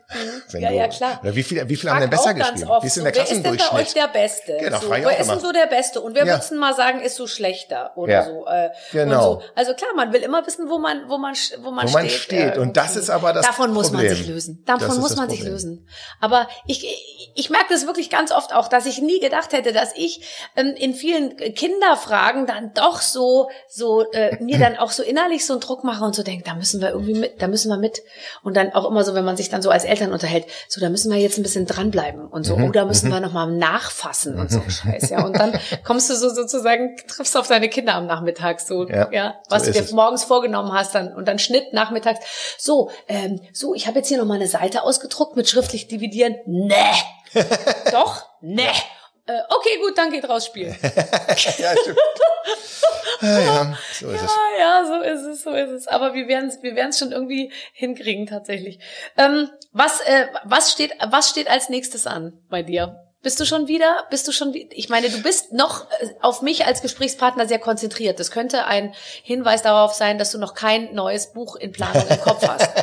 Wenn 0.51 0.61
Mhm. 0.61 0.67
Ja, 0.67 0.71
ja, 0.71 0.87
klar. 0.87 1.19
Oder 1.21 1.35
wie 1.35 1.43
viele, 1.43 1.67
wie 1.69 1.75
viele 1.75 1.91
haben 1.91 1.99
denn 2.01 2.09
besser 2.09 2.33
geschrieben? 2.33 2.69
Wie 2.81 2.87
ist 2.87 2.95
denn 2.95 3.03
so, 3.03 3.11
der 3.11 3.15
wer 3.15 3.23
ist 3.23 3.29
denn 3.31 3.43
bei 3.43 3.49
euch 3.51 3.57
Klassendurchschnitt? 3.57 3.95
der 3.95 4.07
Beste? 4.07 4.57
Genau, 4.59 4.79
so, 4.79 4.89
wer 4.89 4.97
auch 5.07 5.11
ist 5.11 5.17
denn 5.17 5.25
immer. 5.29 5.39
so 5.41 5.51
der 5.51 5.65
Beste? 5.67 6.01
Und 6.01 6.15
wer 6.15 6.25
Ja. 6.25 6.33
würdest 6.35 6.51
du 6.51 6.55
mal 6.55 6.73
sagen, 6.73 7.01
ist 7.01 7.15
so 7.17 7.27
schlechter 7.27 7.91
oder 7.97 8.11
Ja. 8.13 8.25
so? 8.25 8.45
Äh, 8.47 8.69
Genau. 8.93 9.21
So. 9.35 9.41
Also 9.55 9.73
klar, 9.73 9.89
man 9.95 10.13
will 10.13 10.21
immer 10.21 10.45
wissen, 10.47 10.69
wo 10.69 10.77
man, 10.79 11.09
wo 11.09 11.17
man, 11.17 11.35
wo 11.59 11.71
man 11.71 11.85
Wo 11.85 11.89
steht. 11.89 12.01
man 12.01 12.09
steht. 12.09 12.57
Und 12.57 12.77
das 12.77 12.95
ist 12.95 13.09
aber 13.09 13.33
das 13.33 13.45
Davon 13.45 13.71
muss 13.73 13.91
man 13.91 14.01
Problem. 14.01 14.15
sich 14.15 14.27
lösen. 14.27 14.63
Davon 14.65 14.99
muss 14.99 15.15
man 15.15 15.29
sich 15.29 15.39
Problem. 15.39 15.53
lösen. 15.53 15.87
Aber 16.21 16.47
ich, 16.67 16.85
ich, 16.85 17.31
ich 17.35 17.49
merke 17.49 17.73
das 17.73 17.85
wirklich 17.85 18.09
ganz 18.09 18.31
oft 18.31 18.53
auch, 18.53 18.69
dass 18.69 18.85
ich 18.85 19.01
nie 19.01 19.19
gedacht 19.19 19.51
hätte, 19.51 19.73
dass 19.73 19.93
ich 19.97 20.21
ähm, 20.55 20.73
in 20.77 20.93
vielen 20.93 21.35
Kinderfragen 21.37 22.45
dann 22.45 22.73
doch 22.73 23.01
so, 23.01 23.49
so 23.67 24.09
äh, 24.11 24.37
mir 24.41 24.57
dann 24.59 24.77
auch 24.77 24.91
so 24.91 25.03
innerlich 25.03 25.45
so 25.45 25.53
einen 25.53 25.59
Druck 25.61 25.83
mache 25.83 26.03
und 26.03 26.15
so 26.15 26.23
denke, 26.23 26.43
da 26.43 26.55
müssen 26.55 26.81
wir 26.81 26.89
irgendwie 26.89 27.13
mit, 27.13 27.41
da 27.41 27.47
müssen 27.47 27.69
wir 27.69 27.77
mit. 27.77 28.01
Und 28.43 28.55
dann 28.55 28.73
auch 28.73 28.85
immer 28.89 29.03
so, 29.03 29.13
wenn 29.13 29.25
man 29.25 29.37
sich 29.37 29.49
dann 29.49 29.61
so 29.61 29.69
als 29.69 29.83
Eltern 29.83 30.11
unterhält, 30.13 30.45
so, 30.67 30.79
da 30.81 30.89
müssen 30.89 31.11
wir 31.11 31.17
jetzt 31.19 31.37
ein 31.37 31.43
bisschen 31.43 31.65
dranbleiben 31.65 32.25
und 32.27 32.43
so, 32.43 32.55
Mhm. 32.57 32.65
oder 32.69 32.85
müssen 32.85 33.09
wir 33.11 33.19
nochmal 33.19 33.51
nachfassen 33.51 34.39
und 34.39 34.51
so 34.51 34.61
Scheiß, 34.67 35.09
ja. 35.09 35.25
Und 35.25 35.37
dann 35.37 35.59
kommst 35.83 36.09
du 36.09 36.15
so 36.15 36.29
sozusagen, 36.29 36.95
triffst 37.07 37.35
auf 37.37 37.47
deine 37.47 37.69
Kinder 37.69 37.95
am 37.95 38.05
Nachmittag, 38.07 38.59
so, 38.61 38.87
Ja, 38.87 39.09
ja, 39.11 39.35
so 39.47 39.51
was 39.55 39.63
du 39.63 39.69
ist 39.69 39.79
dir 39.79 39.83
es. 39.83 39.91
morgens 39.91 40.23
vorgenommen 40.23 40.73
hast, 40.73 40.95
dann 40.95 41.13
und 41.13 41.27
dann 41.27 41.39
Schnitt 41.39 41.73
nachmittags. 41.73 42.19
So, 42.57 42.89
ähm, 43.07 43.41
so, 43.53 43.73
ich 43.73 43.87
habe 43.87 43.97
jetzt 43.99 44.07
hier 44.07 44.17
noch 44.17 44.25
mal 44.25 44.35
eine 44.35 44.47
Seite 44.47 44.83
ausgedruckt 44.83 45.35
mit 45.35 45.49
schriftlich 45.49 45.87
dividieren. 45.87 46.35
Nee. 46.45 46.73
Doch? 47.91 48.25
Nee. 48.41 48.67
Äh, 49.27 49.41
okay, 49.49 49.77
gut, 49.81 49.97
dann 49.97 50.09
geht 50.09 50.27
raus 50.27 50.45
spielen. 50.45 50.75
Ja, 51.57 51.75
stimmt. 51.75 51.97
ja, 53.21 53.39
ja, 53.39 53.77
so 53.93 54.09
ist 54.09 54.21
es. 54.21 54.31
Ah, 54.31 54.59
ja, 54.59 54.85
so 54.85 55.01
ist 55.01 55.21
es, 55.21 55.43
so 55.43 55.51
ist 55.51 55.71
es. 55.71 55.87
Aber 55.87 56.13
wir 56.13 56.27
werden 56.27 56.49
es, 56.49 56.61
wir 56.61 56.75
werden 56.75 56.89
es 56.89 56.99
schon 56.99 57.11
irgendwie 57.11 57.51
hinkriegen 57.73 58.25
tatsächlich. 58.25 58.79
Ähm, 59.17 59.49
was, 59.71 60.01
äh, 60.01 60.27
was 60.43 60.71
steht, 60.71 60.93
was 61.09 61.29
steht 61.29 61.49
als 61.49 61.69
nächstes 61.69 62.07
an 62.07 62.33
bei 62.49 62.63
dir? 62.63 63.06
Bist 63.23 63.39
du 63.39 63.45
schon 63.45 63.67
wieder? 63.67 64.03
Bist 64.11 64.27
du 64.27 64.31
schon? 64.31 64.53
Ich 64.53 64.89
meine, 64.89 65.09
du 65.09 65.23
bist 65.23 65.51
noch 65.51 65.89
äh, 65.99 66.09
auf 66.21 66.43
mich 66.43 66.65
als 66.65 66.83
Gesprächspartner 66.83 67.47
sehr 67.47 67.57
konzentriert. 67.57 68.19
Das 68.19 68.29
könnte 68.29 68.65
ein 68.65 68.93
Hinweis 69.23 69.63
darauf 69.63 69.93
sein, 69.93 70.19
dass 70.19 70.31
du 70.31 70.37
noch 70.37 70.53
kein 70.53 70.93
neues 70.93 71.33
Buch 71.33 71.55
in 71.55 71.71
Planung 71.71 72.07
im 72.07 72.21
Kopf 72.21 72.47
hast. 72.47 72.69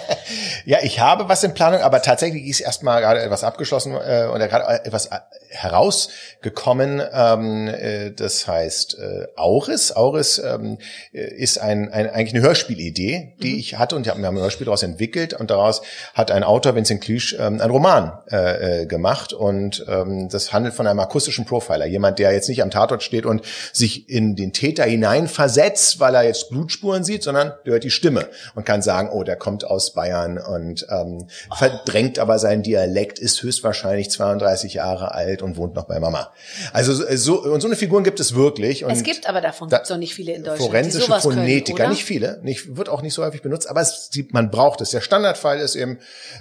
Ja, 0.65 0.79
ich 0.83 1.01
habe 1.01 1.29
was 1.29 1.45
in 1.45 1.53
Planung, 1.53 1.83
aber 1.83 2.01
tatsächlich 2.01 2.47
ist 2.47 2.61
erstmal 2.61 3.03
gerade 3.03 3.21
etwas 3.21 3.45
abgeschlossen 3.45 3.93
äh, 3.93 4.29
oder 4.33 4.49
gerade 4.49 4.83
etwas 4.85 5.07
äh, 5.07 5.19
herausgekommen. 5.51 7.03
Ähm, 7.13 7.69
äh, 7.69 8.11
das 8.11 8.49
heißt 8.49 8.99
äh, 8.99 9.27
Auris. 9.37 9.93
Auris 9.93 10.39
ähm, 10.39 10.79
äh, 11.13 11.21
ist 11.21 11.59
ein, 11.59 11.93
ein 11.93 12.09
eigentlich 12.09 12.35
eine 12.35 12.43
Hörspielidee, 12.43 13.35
die 13.43 13.59
ich 13.59 13.79
hatte 13.79 13.97
und 13.97 14.07
wir 14.07 14.13
haben 14.13 14.25
ein 14.25 14.37
Hörspiel 14.37 14.65
daraus 14.65 14.83
entwickelt 14.83 15.35
und 15.35 15.51
daraus 15.51 15.83
hat 16.15 16.31
ein 16.31 16.43
Autor 16.43 16.75
Vincent 16.75 17.03
Cleach 17.03 17.37
ähm, 17.39 17.61
einen 17.61 17.71
Roman 17.71 18.19
äh, 18.31 18.83
äh, 18.83 18.87
gemacht 18.87 19.35
und 19.35 19.85
ähm, 19.87 20.24
das 20.29 20.53
handelt 20.53 20.75
von 20.75 20.87
einem 20.87 21.01
akustischen 21.01 21.45
Profiler, 21.45 21.87
jemand, 21.87 22.19
der 22.19 22.33
jetzt 22.33 22.49
nicht 22.49 22.63
am 22.63 22.71
Tatort 22.71 23.03
steht 23.03 23.27
und 23.27 23.43
sich 23.73 24.09
in 24.09 24.37
den 24.37 24.53
Täter 24.53 24.85
hineinversetzt, 24.85 26.01
weil 26.01 26.15
er 26.15 26.23
jetzt 26.23 26.51
Blutspuren 26.51 27.05
sieht, 27.05 27.23
sondern 27.23 27.53
der 27.65 27.75
hört 27.75 27.85
die 27.85 27.91
Stimme 27.91 28.29
und 28.55 28.65
kann 28.65 28.83
sagen, 28.83 29.11
oh, 29.13 29.23
der 29.25 29.37
kommt 29.37 29.65
aus 29.65 29.93
Bayern 29.93 30.39
und 30.39 30.87
ähm, 30.91 31.27
verdrängt 31.55 32.19
aber 32.19 32.39
seinen 32.39 32.63
Dialekt, 32.63 33.19
ist 33.19 33.43
höchstwahrscheinlich 33.43 34.11
32 34.11 34.75
Jahre 34.75 35.15
alt 35.15 35.43
und 35.43 35.57
wohnt 35.57 35.75
noch 35.75 35.85
bei 35.85 36.01
Mama. 36.01 36.33
Also 36.73 36.93
so 37.17 37.43
und 37.43 37.61
so 37.61 37.67
eine 37.69 37.77
Figuren 37.77 38.05
gibt 38.05 38.21
es 38.21 38.35
wirklich. 38.35 38.85
Und 38.85 38.93
es 38.93 39.03
gibt 39.03 39.29
aber 39.29 39.41
davon 39.41 39.69
da- 39.69 39.83
noch 39.89 39.97
nicht 39.97 40.15
viele 40.15 40.33
in 40.33 40.45
Deutschland. 40.45 40.71
Forensische 40.71 41.13
Phonetiker, 41.21 41.77
können, 41.77 41.91
nicht 41.91 42.05
viele, 42.05 42.41
nicht, 42.43 42.77
wird 42.77 42.89
auch 42.89 43.03
nicht 43.03 43.15
so 43.15 43.25
häufig 43.25 43.43
benutzt, 43.43 43.69
aber 43.69 43.81
es, 43.81 44.11
man 44.31 44.51
braucht 44.51 44.81
es. 44.81 44.91
Der 44.91 45.01
Standardfall 45.01 45.59
ist 45.59 45.75
eben, 45.75 45.99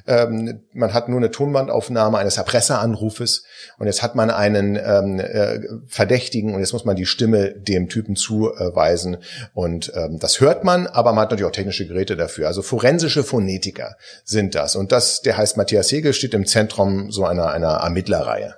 ähm, 0.07 0.61
man 0.73 0.93
hat 0.93 1.09
nur 1.09 1.17
eine 1.17 1.31
Tonbandaufnahme 1.31 2.17
eines 2.17 2.38
Erpresseranrufes 2.38 3.43
und 3.78 3.88
jetzt 3.88 4.01
hat 4.01 4.15
man 4.15 4.30
einen 4.30 4.76
ähm, 4.76 5.19
äh, 5.19 5.59
Verdächtigen 5.88 6.53
und 6.53 6.59
jetzt 6.59 6.74
muss 6.74 6.86
man 6.86 6.95
die 6.95 7.05
Stimme 7.05 7.51
dem 7.51 7.89
Typen 7.89 8.15
zuweisen 8.15 9.17
und 9.53 9.91
ähm, 9.95 10.19
das 10.19 10.39
hört 10.39 10.63
man, 10.63 10.88
aber 10.88 11.13
man 11.13 11.24
hat 11.24 11.32
natürlich 11.32 11.49
auch 11.49 11.55
technische 11.55 11.88
Geräte 11.88 12.15
dafür. 12.15 12.47
Also 12.47 12.61
forensische 12.61 13.24
Phonetiker 13.24 13.95
sind 14.24 14.55
das 14.55 14.76
und 14.76 14.91
das, 14.91 15.21
der 15.21 15.38
heißt 15.38 15.57
Matthias 15.57 15.91
Hegel, 15.91 16.13
steht 16.13 16.34
im 16.34 16.45
Zentrum 16.45 17.11
so 17.11 17.26
einer, 17.26 17.51
einer 17.51 17.69
Ermittlerreihe. 17.69 18.55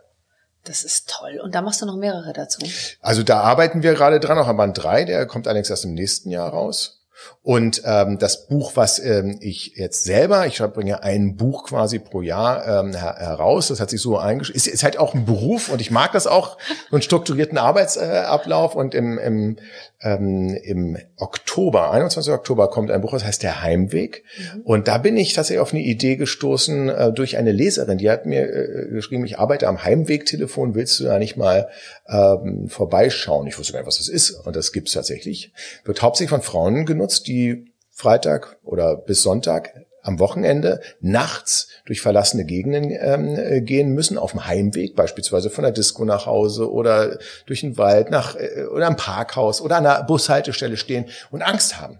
Das 0.66 0.84
ist 0.84 1.10
toll. 1.10 1.40
Und 1.44 1.54
da 1.54 1.62
machst 1.62 1.82
du 1.82 1.86
noch 1.86 1.96
mehrere 1.96 2.34
dazu. 2.34 2.60
Also 3.00 3.22
da 3.22 3.42
arbeiten 3.42 3.84
wir 3.84 3.94
gerade 3.94 4.20
dran, 4.20 4.40
auch 4.40 4.48
an 4.48 4.58
Band 4.58 4.82
3, 4.82 5.06
der 5.06 5.28
kommt 5.28 5.48
allerdings 5.48 5.70
erst 5.70 5.86
im 5.86 5.94
nächsten 5.94 6.32
Jahr 6.32 6.50
raus. 6.50 7.04
Und 7.46 7.84
ähm, 7.86 8.18
das 8.18 8.48
Buch, 8.48 8.72
was 8.74 8.98
ähm, 8.98 9.38
ich 9.40 9.74
jetzt 9.76 10.04
selber, 10.04 10.48
ich 10.48 10.58
bringe 10.74 11.04
ein 11.04 11.36
Buch 11.36 11.66
quasi 11.66 12.00
pro 12.00 12.24
Jahr 12.24 12.66
ähm, 12.68 12.96
her 12.96 13.18
heraus, 13.20 13.68
das 13.68 13.80
hat 13.80 13.92
sich 13.92 14.02
so 14.02 14.18
eingeschrieben, 14.18 14.58
ist, 14.58 14.66
ist 14.66 14.84
halt 14.84 14.98
auch 14.98 15.14
ein 15.14 15.26
Beruf 15.26 15.70
und 15.70 15.80
ich 15.80 15.92
mag 15.92 16.12
das 16.14 16.26
auch, 16.26 16.58
so 16.90 16.96
einen 16.96 17.04
strukturierten 17.04 17.60
Arbeitsablauf 17.60 18.74
und 18.74 18.96
im, 18.96 19.20
im, 19.20 19.58
ähm, 20.02 20.58
im 20.64 20.98
Oktober, 21.18 21.92
21. 21.92 22.34
Oktober 22.34 22.68
kommt 22.68 22.90
ein 22.90 23.02
Buch, 23.02 23.12
das 23.12 23.24
heißt 23.24 23.44
Der 23.44 23.62
Heimweg 23.62 24.24
und 24.64 24.88
da 24.88 24.98
bin 24.98 25.16
ich 25.16 25.34
tatsächlich 25.34 25.62
auf 25.62 25.72
eine 25.72 25.84
Idee 25.84 26.16
gestoßen 26.16 26.90
äh, 26.90 27.14
durch 27.14 27.38
eine 27.38 27.52
Leserin, 27.52 28.00
die 28.00 28.10
hat 28.10 28.26
mir 28.26 28.42
äh, 28.42 28.88
geschrieben, 28.90 29.24
ich 29.24 29.38
arbeite 29.38 29.68
am 29.68 29.84
Heimwegtelefon, 29.84 30.74
willst 30.74 31.00
du 31.00 31.04
da 31.04 31.20
nicht 31.20 31.38
mal 31.38 31.70
ähm, 32.08 32.70
vorbeischauen? 32.70 33.46
Ich 33.46 33.60
wusste 33.60 33.74
gar 33.74 33.82
nicht, 33.82 33.88
was 33.88 34.00
das 34.00 34.10
ist 34.10 34.32
und 34.32 34.56
das 34.56 34.72
gibt's 34.72 34.94
tatsächlich. 34.94 35.54
Wird 35.84 36.02
hauptsächlich 36.02 36.32
von 36.32 36.42
Frauen 36.42 36.88
genutzt, 36.88 37.28
die 37.28 37.35
Freitag 37.92 38.58
oder 38.64 38.98
bis 38.98 39.24
Sonntag 39.24 39.74
am 40.06 40.20
Wochenende 40.20 40.82
nachts 41.02 41.70
durch 41.86 42.02
verlassene 42.02 42.46
Gegenden 42.46 42.92
ähm, 42.92 43.36
äh, 43.38 43.62
gehen 43.62 43.90
müssen, 43.90 44.18
auf 44.18 44.32
dem 44.32 44.46
Heimweg, 44.46 44.96
beispielsweise 44.96 45.50
von 45.50 45.64
der 45.64 45.72
Disco 45.72 46.06
nach 46.06 46.28
Hause 46.28 46.72
oder 46.72 47.18
durch 47.48 47.62
den 47.62 47.78
Wald 47.78 48.12
nach 48.12 48.36
äh, 48.36 48.66
oder 48.66 48.86
am 48.86 48.98
Parkhaus 48.98 49.62
oder 49.62 49.78
an 49.78 49.86
einer 49.86 50.04
Bushaltestelle 50.04 50.78
stehen 50.78 51.06
und 51.32 51.42
Angst 51.42 51.82
haben. 51.82 52.00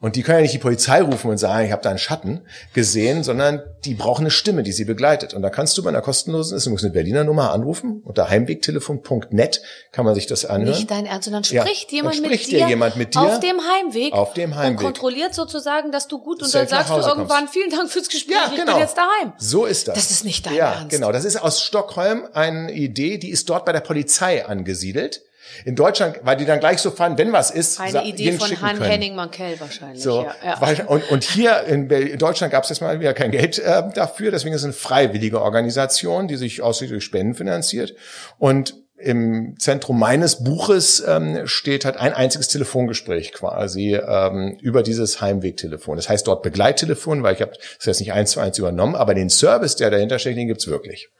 Und 0.00 0.14
die 0.14 0.22
können 0.22 0.38
ja 0.38 0.42
nicht 0.42 0.54
die 0.54 0.58
Polizei 0.58 1.02
rufen 1.02 1.28
und 1.28 1.38
sagen, 1.38 1.66
ich 1.66 1.72
habe 1.72 1.82
da 1.82 1.90
einen 1.90 1.98
Schatten 1.98 2.42
gesehen, 2.72 3.24
sondern 3.24 3.62
die 3.84 3.94
brauchen 3.94 4.22
eine 4.22 4.30
Stimme, 4.30 4.62
die 4.62 4.70
sie 4.70 4.84
begleitet. 4.84 5.34
Und 5.34 5.42
da 5.42 5.50
kannst 5.50 5.76
du 5.76 5.82
bei 5.82 5.88
einer 5.88 6.02
kostenlosen, 6.02 6.56
ist 6.56 6.66
übrigens 6.66 6.84
eine 6.84 6.92
Berliner 6.92 7.24
Nummer, 7.24 7.50
anrufen. 7.52 8.00
Unter 8.04 8.30
heimwegtelefon.net 8.30 9.60
kann 9.90 10.04
man 10.04 10.14
sich 10.14 10.26
das 10.26 10.44
anhören. 10.44 10.76
Nicht 10.76 10.90
dein 10.90 11.06
Ernst. 11.06 11.50
Ja, 11.50 11.62
spricht 11.62 11.90
dann 11.90 11.96
jemand 11.96 12.14
spricht 12.16 12.30
mit 12.30 12.52
dir 12.52 12.58
dir, 12.60 12.68
jemand 12.68 12.96
mit 12.96 13.14
dir 13.14 13.20
auf 13.22 13.40
dem 13.40 13.58
Heimweg. 13.60 14.12
auf 14.12 14.34
dem 14.34 14.54
Heimweg. 14.54 14.78
Und 14.78 14.84
kontrolliert 14.84 15.34
sozusagen, 15.34 15.90
dass 15.90 16.06
du 16.06 16.18
gut 16.20 16.42
und 16.42 16.48
Safe 16.48 16.66
dann 16.66 16.86
sagst 16.86 16.90
du 16.90 17.08
irgendwann, 17.08 17.40
kommst. 17.40 17.54
vielen 17.54 17.70
Dank 17.70 17.90
fürs 17.90 18.08
Gespräch, 18.08 18.36
Ja, 18.36 18.50
ich 18.52 18.56
genau. 18.60 18.74
bin 18.74 18.80
jetzt 18.82 18.96
daheim. 18.96 19.32
So 19.38 19.64
ist 19.66 19.88
das. 19.88 19.96
Das 19.96 20.10
ist 20.12 20.24
nicht 20.24 20.46
dein 20.46 20.54
ja, 20.54 20.72
Ernst. 20.74 20.90
genau. 20.90 21.10
Das 21.10 21.24
ist 21.24 21.36
aus 21.42 21.60
Stockholm 21.60 22.22
eine 22.34 22.70
Idee, 22.72 23.18
die 23.18 23.30
ist 23.30 23.50
dort 23.50 23.64
bei 23.64 23.72
der 23.72 23.80
Polizei 23.80 24.46
angesiedelt. 24.46 25.22
In 25.64 25.76
Deutschland, 25.76 26.20
weil 26.22 26.36
die 26.36 26.44
dann 26.44 26.60
gleich 26.60 26.78
so 26.78 26.90
fanden, 26.90 27.18
wenn 27.18 27.32
was 27.32 27.50
ist, 27.50 27.80
Eine 27.80 28.04
Idee 28.04 28.32
von 28.32 28.60
Han. 28.60 28.80
Henning 28.82 29.14
Mankell 29.14 29.58
wahrscheinlich. 29.60 30.02
So, 30.02 30.22
ja, 30.22 30.34
ja. 30.44 30.60
weil, 30.60 30.80
und, 30.86 31.10
und 31.10 31.24
hier 31.24 31.64
in, 31.64 31.88
in 31.90 32.18
Deutschland 32.18 32.52
gab 32.52 32.64
es 32.64 32.70
jetzt 32.70 32.80
mal 32.80 33.00
wieder 33.00 33.14
kein 33.14 33.30
Geld 33.30 33.58
äh, 33.58 33.82
dafür, 33.94 34.30
deswegen 34.30 34.54
ist 34.54 34.62
es 34.62 34.64
eine 34.64 34.72
freiwillige 34.72 35.40
Organisation, 35.40 36.28
die 36.28 36.36
sich 36.36 36.62
ausschließlich 36.62 36.98
durch 36.98 37.04
Spenden 37.04 37.34
finanziert. 37.34 37.94
Und 38.38 38.74
im 38.98 39.54
Zentrum 39.58 39.98
meines 39.98 40.42
Buches 40.42 41.02
ähm, 41.06 41.46
steht 41.46 41.84
halt 41.84 41.96
ein 41.96 42.12
einziges 42.12 42.48
Telefongespräch 42.48 43.32
quasi 43.32 43.94
ähm, 43.94 44.58
über 44.60 44.82
dieses 44.82 45.20
Heimwegtelefon. 45.20 45.96
Das 45.96 46.08
heißt 46.08 46.26
dort 46.26 46.42
Begleittelefon, 46.42 47.22
weil 47.22 47.34
ich 47.34 47.40
habe 47.40 47.52
das 47.52 47.86
jetzt 47.86 48.00
nicht 48.00 48.12
eins 48.12 48.32
zu 48.32 48.40
eins 48.40 48.58
übernommen, 48.58 48.96
aber 48.96 49.14
den 49.14 49.30
Service, 49.30 49.76
der 49.76 49.90
dahinter 49.90 50.18
steckt, 50.18 50.36
den 50.36 50.48
gibt's 50.48 50.66
wirklich. 50.66 51.10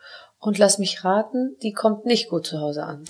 Und 0.40 0.58
lass 0.58 0.78
mich 0.78 1.04
raten, 1.04 1.56
die 1.62 1.72
kommt 1.72 2.04
nicht 2.04 2.28
gut 2.28 2.46
zu 2.46 2.60
Hause 2.60 2.82
an. 2.82 3.04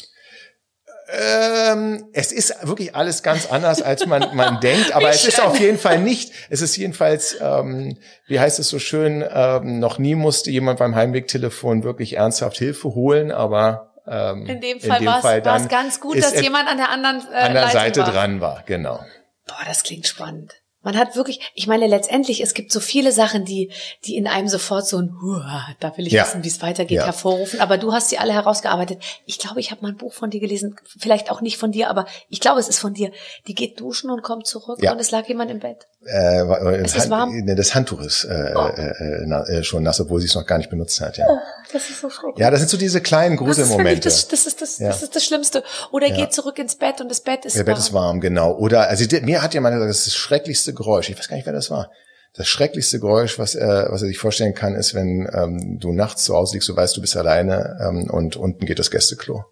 Ähm, 1.11 2.09
es 2.13 2.33
ist 2.33 2.55
wirklich 2.67 2.95
alles 2.95 3.23
ganz 3.23 3.47
anders, 3.47 3.81
als 3.81 4.05
man, 4.05 4.37
man 4.37 4.61
denkt, 4.63 4.93
aber 4.95 5.09
es 5.09 5.25
ist 5.25 5.41
auf 5.41 5.59
jeden 5.59 5.79
Fall 5.79 6.01
nicht, 6.01 6.33
es 6.51 6.61
ist 6.61 6.77
jedenfalls, 6.77 7.39
ähm, 7.41 7.97
wie 8.27 8.39
heißt 8.39 8.59
es 8.59 8.69
so 8.69 8.79
schön, 8.79 9.25
ähm, 9.27 9.79
noch 9.79 9.99
nie 9.99 10.15
musste 10.15 10.51
jemand 10.51 10.79
beim 10.79 10.95
Heimwegtelefon 10.95 11.83
wirklich 11.83 12.17
ernsthaft 12.17 12.59
Hilfe 12.59 12.95
holen, 12.95 13.33
aber 13.33 13.95
ähm, 14.07 14.47
in 14.47 14.61
dem 14.61 14.81
Fall, 14.81 15.05
war 15.05 15.57
es 15.57 15.69
ganz 15.69 16.01
gut, 16.01 16.23
dass 16.23 16.39
jemand 16.41 16.69
an 16.69 16.77
der 16.77 16.91
anderen 16.91 17.23
äh, 17.33 17.37
an 17.37 17.55
der 17.55 17.69
Seite 17.69 18.01
war. 18.01 18.13
dran 18.13 18.41
war, 18.43 18.63
genau. 18.67 19.01
Boah, 19.47 19.65
das 19.67 19.83
klingt 19.85 20.07
spannend. 20.07 20.55
Man 20.83 20.97
hat 20.97 21.17
wirklich, 21.17 21.53
ich 21.55 21.67
meine, 21.67 21.89
letztendlich, 21.89 22.41
es 22.41 22.55
gibt 22.55 22.71
so 22.71 22.79
viele 22.79 23.11
Sachen, 23.11 23.45
die, 23.45 23.73
die 24.05 24.17
in 24.17 24.29
einem 24.29 24.47
sofort 24.47 24.87
so 24.87 24.99
ein, 24.99 25.13
Huah, 25.21 25.67
da 25.81 25.97
will 25.97 26.07
ich 26.07 26.13
ja. 26.13 26.23
wissen, 26.23 26.45
wie 26.45 26.49
es 26.49 26.63
weitergeht, 26.63 26.99
ja. 26.99 27.05
hervorrufen. 27.07 27.61
Aber 27.61 27.79
du 27.79 27.93
hast 27.93 28.11
sie 28.11 28.19
alle 28.19 28.33
herausgearbeitet. 28.33 29.03
Ich 29.27 29.39
glaube, 29.39 29.59
ich 29.59 29.73
habe 29.73 29.83
mal 29.83 29.89
ein 29.89 29.97
Buch 29.97 30.13
von 30.13 30.31
dir 30.31 30.39
gelesen, 30.39 30.77
vielleicht 30.99 31.33
auch 31.33 31.41
nicht 31.41 31.59
von 31.59 31.73
dir, 31.73 31.91
aber 31.91 32.07
ich 32.29 32.39
glaube, 32.39 32.61
es 32.61 32.69
ist 32.69 32.79
von 32.79 32.95
dir. 32.95 33.11
Die 33.49 33.55
geht 33.55 33.81
duschen 33.81 34.09
und 34.09 34.23
kommt 34.23 34.47
zurück 34.47 34.79
ja. 34.81 34.93
und 34.93 35.01
es 35.01 35.11
lag 35.11 35.27
jemand 35.27 35.51
im 35.51 35.59
Bett. 35.59 35.89
Äh, 36.07 36.45
es 36.85 36.95
ist 36.95 37.11
warm. 37.11 37.37
Ne, 37.37 37.57
das 37.57 37.75
Handtuch 37.75 38.01
ist 38.01 38.23
äh, 38.25 38.55
oh. 38.55 38.69
äh, 38.69 39.25
na, 39.27 39.45
äh, 39.49 39.65
schon 39.65 39.83
nass, 39.83 40.01
obwohl 40.01 40.21
sie 40.21 40.27
es 40.27 40.35
noch 40.37 40.47
gar 40.47 40.59
nicht 40.59 40.71
benutzt 40.71 41.01
hat. 41.01 41.19
Ja. 41.19 41.27
Oh, 41.29 41.39
das 41.73 41.91
ist 41.91 42.01
so 42.01 42.09
schrecklich. 42.09 42.39
Ja, 42.39 42.53
das 42.53 42.61
sind 42.61 42.71
so 42.71 42.77
diese 42.77 43.01
kleinen 43.01 43.37
Gruselmomente. 43.37 44.03
Das, 44.03 44.29
das, 44.29 44.47
ist 44.47 44.63
das, 44.63 44.79
das 44.79 45.03
ist 45.03 45.17
das 45.17 45.25
Schlimmste. 45.25 45.65
Oder 45.91 46.11
geht 46.11 46.33
zurück 46.33 46.59
ins 46.61 46.77
Bett 46.77 47.01
und 47.01 47.11
das 47.11 47.21
Bett 47.21 47.45
ist 47.45 47.57
warm. 47.57 47.67
Das 47.67 47.75
Bett 47.75 47.79
ist 47.79 47.93
warm, 47.93 48.21
genau. 48.21 48.53
Oder 48.53 48.89
also 48.89 49.05
mir 49.23 49.43
hat 49.43 49.55
jemand 49.55 49.75
gesagt, 49.75 49.91
das 49.91 49.99
ist 49.99 50.07
das 50.07 50.15
schrecklichste 50.15 50.68
Geräusch. 50.75 51.09
Ich 51.09 51.19
weiß 51.19 51.29
gar 51.29 51.37
nicht, 51.37 51.47
wer 51.47 51.53
das 51.53 51.71
war. 51.71 51.91
Das 52.35 52.47
schrecklichste 52.47 53.01
Geräusch, 53.01 53.39
was, 53.39 53.55
äh, 53.55 53.87
was 53.89 54.03
er 54.03 54.09
sich 54.09 54.19
vorstellen 54.19 54.55
kann, 54.55 54.75
ist, 54.75 54.95
wenn 54.95 55.29
ähm, 55.33 55.79
du 55.81 55.93
nachts 55.93 56.25
zu 56.25 56.35
Hause 56.35 56.55
liegst, 56.55 56.69
du 56.69 56.77
weißt, 56.77 56.97
du 56.97 57.01
bist 57.01 57.17
alleine 57.17 57.79
ähm, 57.81 58.11
und 58.11 58.37
unten 58.37 58.67
geht 58.67 58.79
das 58.79 58.91
Gästeklo. 58.91 59.45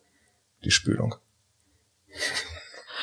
Die 0.64 0.70
Spülung. 0.70 1.14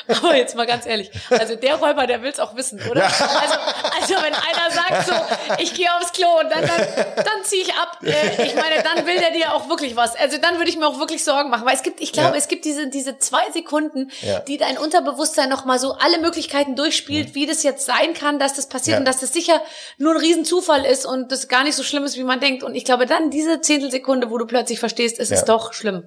Aber 0.08 0.36
jetzt 0.36 0.54
mal 0.54 0.66
ganz 0.66 0.86
ehrlich, 0.86 1.10
also 1.30 1.56
der 1.56 1.76
Räuber, 1.76 2.06
der 2.06 2.22
will's 2.22 2.38
auch 2.38 2.54
wissen, 2.56 2.80
oder? 2.90 3.00
Ja. 3.00 3.06
Also, 3.06 3.54
also 4.00 4.14
wenn 4.24 4.34
einer 4.34 4.70
sagt 4.70 5.06
so, 5.06 5.62
ich 5.62 5.74
gehe 5.74 5.88
aufs 5.96 6.12
Klo 6.12 6.28
und 6.40 6.50
dann, 6.50 6.66
dann, 6.66 6.86
dann 7.16 7.44
ziehe 7.44 7.62
ich 7.62 7.74
ab. 7.74 7.98
Äh, 8.02 8.46
ich 8.46 8.54
meine, 8.54 8.82
dann 8.82 9.06
will 9.06 9.18
der 9.18 9.30
dir 9.30 9.54
auch 9.54 9.68
wirklich 9.68 9.96
was. 9.96 10.16
Also 10.16 10.38
dann 10.38 10.58
würde 10.58 10.70
ich 10.70 10.76
mir 10.76 10.86
auch 10.86 10.98
wirklich 10.98 11.24
Sorgen 11.24 11.50
machen, 11.50 11.66
weil 11.66 11.74
es 11.74 11.82
gibt, 11.82 12.00
ich 12.00 12.12
glaube, 12.12 12.30
ja. 12.30 12.36
es 12.36 12.48
gibt 12.48 12.64
diese 12.64 12.88
diese 12.88 13.18
zwei 13.18 13.50
Sekunden, 13.52 14.10
ja. 14.22 14.40
die 14.40 14.56
dein 14.56 14.78
Unterbewusstsein 14.78 15.48
noch 15.48 15.64
mal 15.64 15.78
so 15.78 15.92
alle 15.92 16.18
Möglichkeiten 16.18 16.76
durchspielt, 16.76 17.30
mhm. 17.30 17.34
wie 17.34 17.46
das 17.46 17.62
jetzt 17.62 17.86
sein 17.86 18.14
kann, 18.14 18.38
dass 18.38 18.54
das 18.54 18.68
passiert 18.68 18.98
und 18.98 19.04
dass 19.04 19.20
das 19.20 19.32
sicher 19.32 19.60
nur 19.98 20.14
ein 20.14 20.20
Riesenzufall 20.20 20.84
ist 20.84 21.06
und 21.06 21.32
das 21.32 21.48
gar 21.48 21.64
nicht 21.64 21.76
so 21.76 21.82
schlimm 21.82 22.04
ist, 22.04 22.16
wie 22.16 22.24
man 22.24 22.40
denkt. 22.40 22.62
Und 22.62 22.74
ich 22.74 22.84
glaube, 22.84 23.06
dann 23.06 23.30
diese 23.30 23.60
Zehntelsekunde, 23.60 24.30
wo 24.30 24.38
du 24.38 24.46
plötzlich 24.46 24.78
verstehst, 24.78 25.18
es 25.18 25.30
ist 25.30 25.46
doch 25.46 25.72
schlimm. 25.72 26.04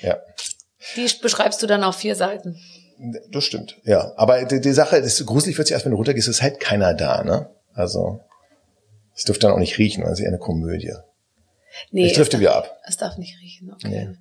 Ja. 0.00 0.18
Die 0.96 1.08
beschreibst 1.20 1.62
du 1.62 1.66
dann 1.66 1.84
auf 1.84 1.96
vier 1.96 2.14
Seiten. 2.14 2.60
Das 3.30 3.44
stimmt, 3.44 3.76
ja. 3.84 4.12
Aber 4.16 4.44
die, 4.44 4.60
die 4.60 4.72
Sache, 4.72 5.00
das 5.00 5.24
gruselig 5.24 5.56
wird 5.56 5.68
sich 5.68 5.74
erst, 5.74 5.84
wenn 5.84 5.92
du 5.92 5.96
runtergehst, 5.96 6.28
ist 6.28 6.42
halt 6.42 6.58
keiner 6.58 6.94
da, 6.94 7.22
ne? 7.22 7.48
Also, 7.74 8.20
es 9.14 9.24
dürfte 9.24 9.46
dann 9.46 9.54
auch 9.54 9.60
nicht 9.60 9.78
riechen, 9.78 10.02
weil 10.02 10.12
es 10.12 10.18
ist 10.18 10.24
eher 10.24 10.30
eine 10.30 10.38
Komödie. 10.38 10.94
Nee. 11.90 12.06
Ich 12.06 12.14
drifte 12.14 12.40
wieder 12.40 12.56
ab. 12.56 12.76
Es 12.84 12.96
darf 12.96 13.16
nicht 13.18 13.38
riechen, 13.40 13.72
okay. 13.72 13.88
Nee. 13.88 14.16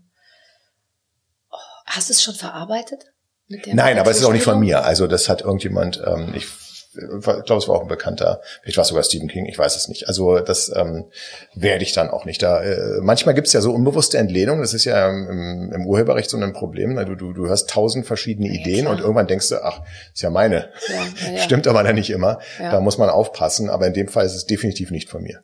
Oh, 1.52 1.58
hast 1.86 2.10
du 2.10 2.14
es 2.14 2.22
schon 2.22 2.36
verarbeitet? 2.36 3.06
Nein, 3.48 3.98
aber 3.98 4.12
es 4.12 4.18
ist 4.18 4.26
auch 4.26 4.34
nicht 4.34 4.44
von 4.44 4.60
mir. 4.60 4.84
Also 4.84 5.08
das 5.08 5.30
hat 5.30 5.42
irgendjemand, 5.42 6.04
ähm, 6.06 6.34
ich 6.36 6.46
ich 6.94 7.24
glaube, 7.24 7.58
es 7.58 7.68
war 7.68 7.76
auch 7.76 7.82
ein 7.82 7.88
Bekannter, 7.88 8.42
vielleicht 8.62 8.78
war 8.78 8.84
es 8.84 8.88
sogar 8.90 9.04
Stephen 9.04 9.28
King, 9.28 9.46
ich 9.46 9.58
weiß 9.58 9.76
es 9.76 9.88
nicht. 9.88 10.08
Also 10.08 10.40
das 10.40 10.72
ähm, 10.76 11.06
werde 11.54 11.84
ich 11.84 11.94
dann 11.94 12.10
auch 12.10 12.26
nicht. 12.26 12.42
Da 12.42 12.64
äh, 12.64 13.00
manchmal 13.02 13.36
gibt 13.36 13.48
es 13.48 13.54
ja 13.54 13.62
so 13.62 13.72
unbewusste 13.72 14.18
Entlehnung, 14.18 14.62
das 14.62 14.74
ist 14.74 14.86
ja 14.86 15.10
im, 15.10 15.72
im 15.74 15.86
Urheberrecht 15.86 16.30
so 16.30 16.38
ein 16.38 16.54
Problem. 16.54 16.96
Du, 16.96 17.16
du, 17.16 17.34
du 17.34 17.50
hast 17.50 17.70
tausend 17.70 18.06
verschiedene 18.06 18.48
ja, 18.48 18.62
Ideen 18.62 18.82
klar. 18.82 18.94
und 18.94 19.00
irgendwann 19.00 19.28
denkst 19.28 19.50
du, 19.50 19.64
ach, 19.64 19.82
ist 20.14 20.22
ja 20.22 20.30
meine. 20.30 20.70
Ja, 20.88 21.32
ja, 21.32 21.38
Stimmt 21.44 21.68
aber 21.68 21.84
dann 21.84 21.96
nicht 21.96 22.10
immer. 22.10 22.40
Da 22.60 22.80
muss 22.80 22.98
man 22.98 23.10
aufpassen, 23.10 23.70
aber 23.70 23.88
in 23.88 23.94
dem 23.94 24.08
Fall 24.08 24.26
ist 24.26 24.36
es 24.36 24.46
definitiv 24.46 24.92
nicht 24.92 25.10
von 25.10 25.24
mir. 25.24 25.44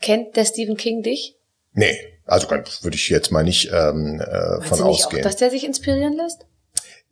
Kennt 0.00 0.36
der 0.36 0.44
Stephen 0.44 0.76
King 0.76 1.02
dich? 1.02 1.36
Nee, 1.72 1.96
also 2.24 2.48
würde 2.50 2.96
ich 2.96 3.08
jetzt 3.08 3.30
mal 3.30 3.44
nicht 3.44 3.70
ähm, 3.72 4.20
äh, 4.20 4.60
von 4.62 4.80
ausgehen. 4.82 5.22
Auch, 5.22 5.24
dass 5.24 5.36
der 5.36 5.50
sich 5.50 5.64
inspirieren 5.64 6.14
lässt? 6.16 6.46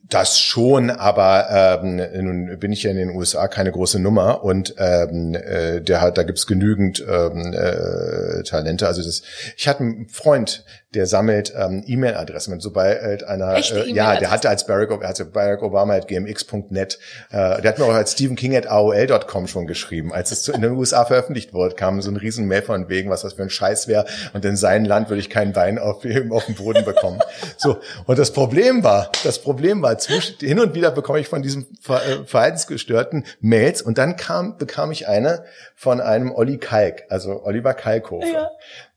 Das 0.09 0.40
schon, 0.40 0.90
aber 0.90 1.80
ähm, 1.82 2.00
nun 2.24 2.59
bin 2.59 2.72
ich 2.72 2.82
ja 2.82 2.90
in 2.90 2.96
den 2.96 3.11
USA 3.11 3.46
keine 3.46 3.72
große 3.72 3.98
Nummer 3.98 4.42
und 4.42 4.74
ähm, 4.78 5.34
äh, 5.34 5.82
der 5.82 6.00
hat, 6.00 6.16
da 6.16 6.22
gibt's 6.22 6.46
genügend 6.46 7.04
ähm, 7.06 7.52
äh, 7.52 8.42
Talente. 8.42 8.86
Also 8.86 9.02
das, 9.02 9.22
ich 9.56 9.68
hatte 9.68 9.80
einen 9.80 10.09
Freund, 10.09 10.64
der 10.95 11.07
sammelt 11.07 11.53
ähm, 11.55 11.84
E-Mail-Adressen. 11.86 12.59
Sobald 12.61 13.22
einer, 13.24 13.57
Echte 13.57 13.84
äh, 13.84 13.93
ja, 13.93 14.16
der 14.16 14.30
hatte 14.30 14.49
als 14.49 14.66
Barack, 14.66 15.05
also 15.05 15.26
Barack 15.30 15.62
Obama 15.62 15.95
at 15.95 16.09
gmx.net, 16.09 16.99
äh, 17.30 17.61
der 17.61 17.70
hat 17.70 17.78
mir 17.78 17.84
auch 17.84 17.93
als 17.93 18.12
Stephen 18.12 18.36
King 18.36 18.57
at 18.57 18.66
AOL.com 18.66 19.49
schon 19.49 19.66
geschrieben. 19.66 20.14
Als 20.14 20.32
es 20.32 20.49
in 20.49 20.62
den 20.62 20.72
USA 20.72 21.05
veröffentlicht 21.05 21.53
wurde, 21.53 21.74
kam 21.74 22.01
so 22.01 22.11
ein 22.11 22.16
riesen 22.16 22.47
Mail 22.47 22.62
von 22.62 22.89
wegen, 22.89 23.11
was 23.11 23.20
das 23.20 23.34
für 23.34 23.43
ein 23.43 23.51
Scheiß 23.51 23.86
wäre. 23.86 24.07
Und 24.32 24.45
in 24.47 24.57
seinem 24.57 24.86
Land 24.86 25.11
würde 25.11 25.20
ich 25.20 25.28
keinen 25.28 25.55
Wein 25.55 25.78
auf, 25.78 26.07
auf 26.30 26.47
dem 26.47 26.55
Boden 26.55 26.84
bekommen. 26.86 27.20
so. 27.59 27.78
Und 28.07 28.18
das 28.18 28.32
Problem 28.32 28.82
war, 28.82 29.12
das 29.24 29.41
Problem 29.41 29.82
war, 29.82 29.99
zwischen, 29.99 30.36
hin 30.39 30.59
und 30.59 30.74
wieder 30.74 30.91
bekomme 30.91 31.20
ich 31.20 31.28
von 31.28 31.43
diesem 31.43 31.66
Ver, 31.82 32.01
äh, 32.07 32.24
Verhaltensgestörten 32.24 33.24
Mails 33.41 33.82
und 33.82 33.99
dann 33.99 34.16
kam, 34.16 34.57
bekam 34.57 34.91
ich 34.91 35.07
eine 35.07 35.45
von 35.76 36.01
einem 36.01 36.32
Olli 36.32 36.57
Kalk, 36.57 37.05
also 37.11 37.45
Oliver 37.45 37.74
Kalkofe. 37.74 38.26
Ja. 38.26 38.51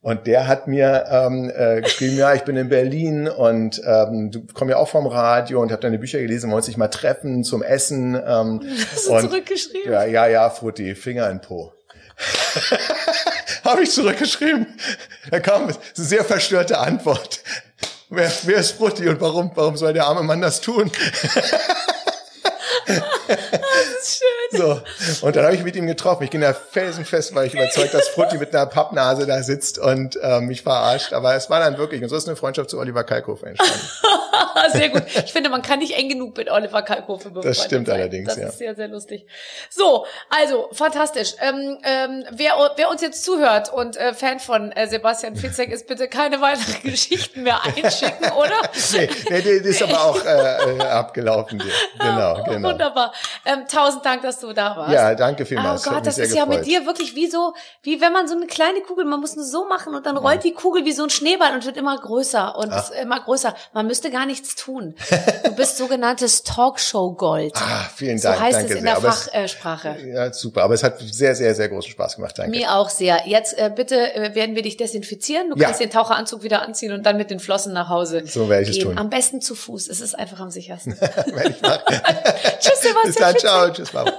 Und 0.03 0.25
der 0.25 0.47
hat 0.47 0.67
mir 0.67 1.05
ähm, 1.11 1.51
äh, 1.55 1.81
geschrieben, 1.81 2.17
ja, 2.17 2.33
ich 2.33 2.41
bin 2.41 2.57
in 2.57 2.69
Berlin 2.69 3.27
und 3.27 3.79
ähm, 3.85 4.31
du 4.31 4.41
kommst 4.51 4.71
ja 4.71 4.77
auch 4.77 4.89
vom 4.89 5.05
Radio 5.05 5.61
und 5.61 5.71
habe 5.71 5.81
deine 5.81 5.99
Bücher 5.99 6.19
gelesen, 6.19 6.49
wollen 6.49 6.63
sich 6.63 6.75
mal 6.75 6.87
treffen 6.87 7.43
zum 7.43 7.61
Essen. 7.61 8.15
Ähm, 8.15 8.61
Hast 8.93 9.07
du 9.07 9.13
und, 9.13 9.21
zurückgeschrieben? 9.21 9.91
Ja, 9.91 10.03
ja, 10.05 10.25
ja, 10.25 10.49
Frutti, 10.49 10.95
Finger 10.95 11.29
in 11.29 11.39
Po. 11.39 11.71
habe 13.63 13.83
ich 13.83 13.91
zurückgeschrieben. 13.91 14.65
Da 15.29 15.39
kam 15.39 15.65
eine 15.65 15.75
sehr 15.93 16.25
verstörte 16.25 16.79
Antwort. 16.79 17.41
Wer, 18.09 18.31
wer 18.43 18.57
ist 18.57 18.71
Frutti 18.71 19.07
und 19.07 19.21
warum, 19.21 19.51
warum 19.53 19.77
soll 19.77 19.93
der 19.93 20.05
arme 20.05 20.23
Mann 20.23 20.41
das 20.41 20.61
tun? 20.61 20.91
So. 24.51 24.81
Und 25.21 25.35
dann 25.35 25.45
habe 25.45 25.55
ich 25.55 25.63
mit 25.63 25.75
ihm 25.75 25.87
getroffen. 25.87 26.23
Ich 26.23 26.29
ging 26.29 26.41
da 26.41 26.53
felsenfest, 26.53 27.33
weil 27.33 27.47
ich 27.47 27.53
überzeugt, 27.53 27.93
dass 27.93 28.09
Frutti 28.09 28.37
mit 28.37 28.53
einer 28.53 28.65
Pappnase 28.65 29.25
da 29.25 29.41
sitzt 29.43 29.79
und 29.79 30.19
ähm, 30.21 30.47
mich 30.47 30.61
verarscht. 30.61 31.13
Aber 31.13 31.35
es 31.35 31.49
war 31.49 31.59
dann 31.59 31.77
wirklich, 31.77 32.03
und 32.03 32.09
so 32.09 32.15
ist 32.15 32.27
eine 32.27 32.35
Freundschaft 32.35 32.69
zu 32.69 32.77
Oliver 32.79 33.03
Kalkofe 33.03 33.45
entstanden. 33.45 33.81
sehr 34.71 34.89
gut. 34.89 35.03
Ich 35.25 35.31
finde, 35.31 35.49
man 35.49 35.61
kann 35.61 35.79
nicht 35.79 35.97
eng 35.97 36.09
genug 36.09 36.37
mit 36.37 36.49
Oliver 36.49 36.81
Kalkofe 36.81 37.29
befreundet 37.29 37.57
Das 37.57 37.63
stimmt 37.63 37.87
sein. 37.87 37.99
allerdings, 37.99 38.27
das 38.29 38.37
ja. 38.37 38.43
Das 38.45 38.53
ist 38.53 38.59
sehr, 38.59 38.75
sehr 38.75 38.87
lustig. 38.87 39.25
So, 39.69 40.05
also, 40.29 40.69
fantastisch. 40.71 41.33
Ähm, 41.39 41.77
ähm, 41.83 42.25
wer, 42.31 42.53
wer 42.75 42.89
uns 42.89 43.01
jetzt 43.01 43.23
zuhört 43.23 43.71
und 43.71 43.97
äh, 43.97 44.13
Fan 44.13 44.39
von 44.39 44.71
äh, 44.71 44.87
Sebastian 44.87 45.35
Fitzek 45.35 45.71
ist, 45.71 45.87
bitte 45.87 46.07
keine 46.07 46.41
weiteren 46.41 46.81
Geschichten 46.83 47.43
mehr 47.43 47.61
einschicken, 47.63 48.31
oder? 48.37 48.55
nee, 48.93 49.09
nee, 49.29 49.59
das 49.59 49.67
ist 49.67 49.83
aber 49.83 50.03
auch 50.03 50.25
äh, 50.25 50.77
äh 50.77 50.81
abgelaufen. 50.81 51.61
Genau, 51.99 52.43
genau. 52.43 52.69
Wunderbar. 52.69 53.13
Ähm, 53.45 53.67
tausend 53.67 54.05
Dank, 54.05 54.10
dass 54.19 54.39
du 54.39 54.53
da 54.53 54.75
warst. 54.75 54.93
Ja, 54.93 55.15
danke 55.15 55.45
vielmals. 55.45 55.87
Oh 55.87 55.91
Gott, 55.91 56.05
das 56.05 56.17
ist 56.17 56.35
ja 56.35 56.45
mit 56.45 56.65
dir 56.65 56.85
wirklich 56.85 57.15
wie 57.15 57.29
so, 57.29 57.53
wie 57.83 58.01
wenn 58.01 58.11
man 58.11 58.27
so 58.27 58.35
eine 58.35 58.47
kleine 58.47 58.81
Kugel, 58.81 59.05
man 59.05 59.19
muss 59.19 59.35
nur 59.35 59.45
so 59.45 59.67
machen 59.67 59.95
und 59.95 60.05
dann 60.05 60.17
rollt 60.17 60.43
die 60.43 60.53
Kugel 60.53 60.85
wie 60.85 60.91
so 60.91 61.03
ein 61.03 61.09
Schneeball 61.09 61.53
und 61.53 61.65
wird 61.65 61.77
immer 61.77 61.97
größer 61.97 62.57
und 62.57 62.71
ist 62.71 62.91
immer 63.01 63.19
größer. 63.19 63.55
Man 63.73 63.87
müsste 63.87 64.11
gar 64.11 64.25
nichts 64.25 64.55
tun. 64.55 64.95
Du 65.43 65.51
bist 65.55 65.77
sogenanntes 65.77 66.43
Talkshow-Gold. 66.43 67.53
Ah, 67.55 67.89
vielen 67.95 68.19
Dank. 68.19 68.37
So 68.37 68.41
heißt 68.41 68.57
danke 68.57 68.73
es 68.73 68.79
in 68.79 68.83
sehr. 68.83 68.99
der 68.99 69.11
Fachsprache. 69.11 69.97
ja, 70.05 70.33
super. 70.33 70.63
Aber 70.63 70.73
es 70.73 70.83
hat 70.83 70.99
sehr, 70.99 71.35
sehr, 71.35 71.55
sehr 71.55 71.69
großen 71.69 71.91
Spaß 71.91 72.15
gemacht. 72.15 72.37
Danke. 72.37 72.51
Mir 72.51 72.73
auch 72.73 72.89
sehr. 72.89 73.21
Jetzt 73.25 73.57
äh, 73.57 73.71
bitte 73.73 74.13
äh, 74.13 74.35
werden 74.35 74.55
wir 74.55 74.63
dich 74.63 74.77
desinfizieren. 74.77 75.49
Du 75.49 75.57
ja. 75.57 75.65
kannst 75.65 75.79
den 75.79 75.89
Taucheranzug 75.89 76.43
wieder 76.43 76.61
anziehen 76.61 76.91
und 76.91 77.05
dann 77.05 77.17
mit 77.17 77.29
den 77.29 77.39
Flossen 77.39 77.73
nach 77.73 77.89
Hause. 77.89 78.23
So 78.25 78.49
werde 78.49 78.63
ich 78.63 78.77
es 78.77 78.83
tun. 78.83 78.97
Am 78.97 79.09
besten 79.09 79.41
zu 79.41 79.55
Fuß. 79.55 79.87
Es 79.87 80.01
ist 80.01 80.17
einfach 80.17 80.39
am 80.39 80.51
sichersten. 80.51 80.97
Tschüss, 82.59 82.81
Sebastian. 82.81 83.03
Bis 83.05 83.15
dann, 83.15 83.37
ciao. 83.37 83.69
Tschüss, 83.69 83.93
Mama. 84.05 84.17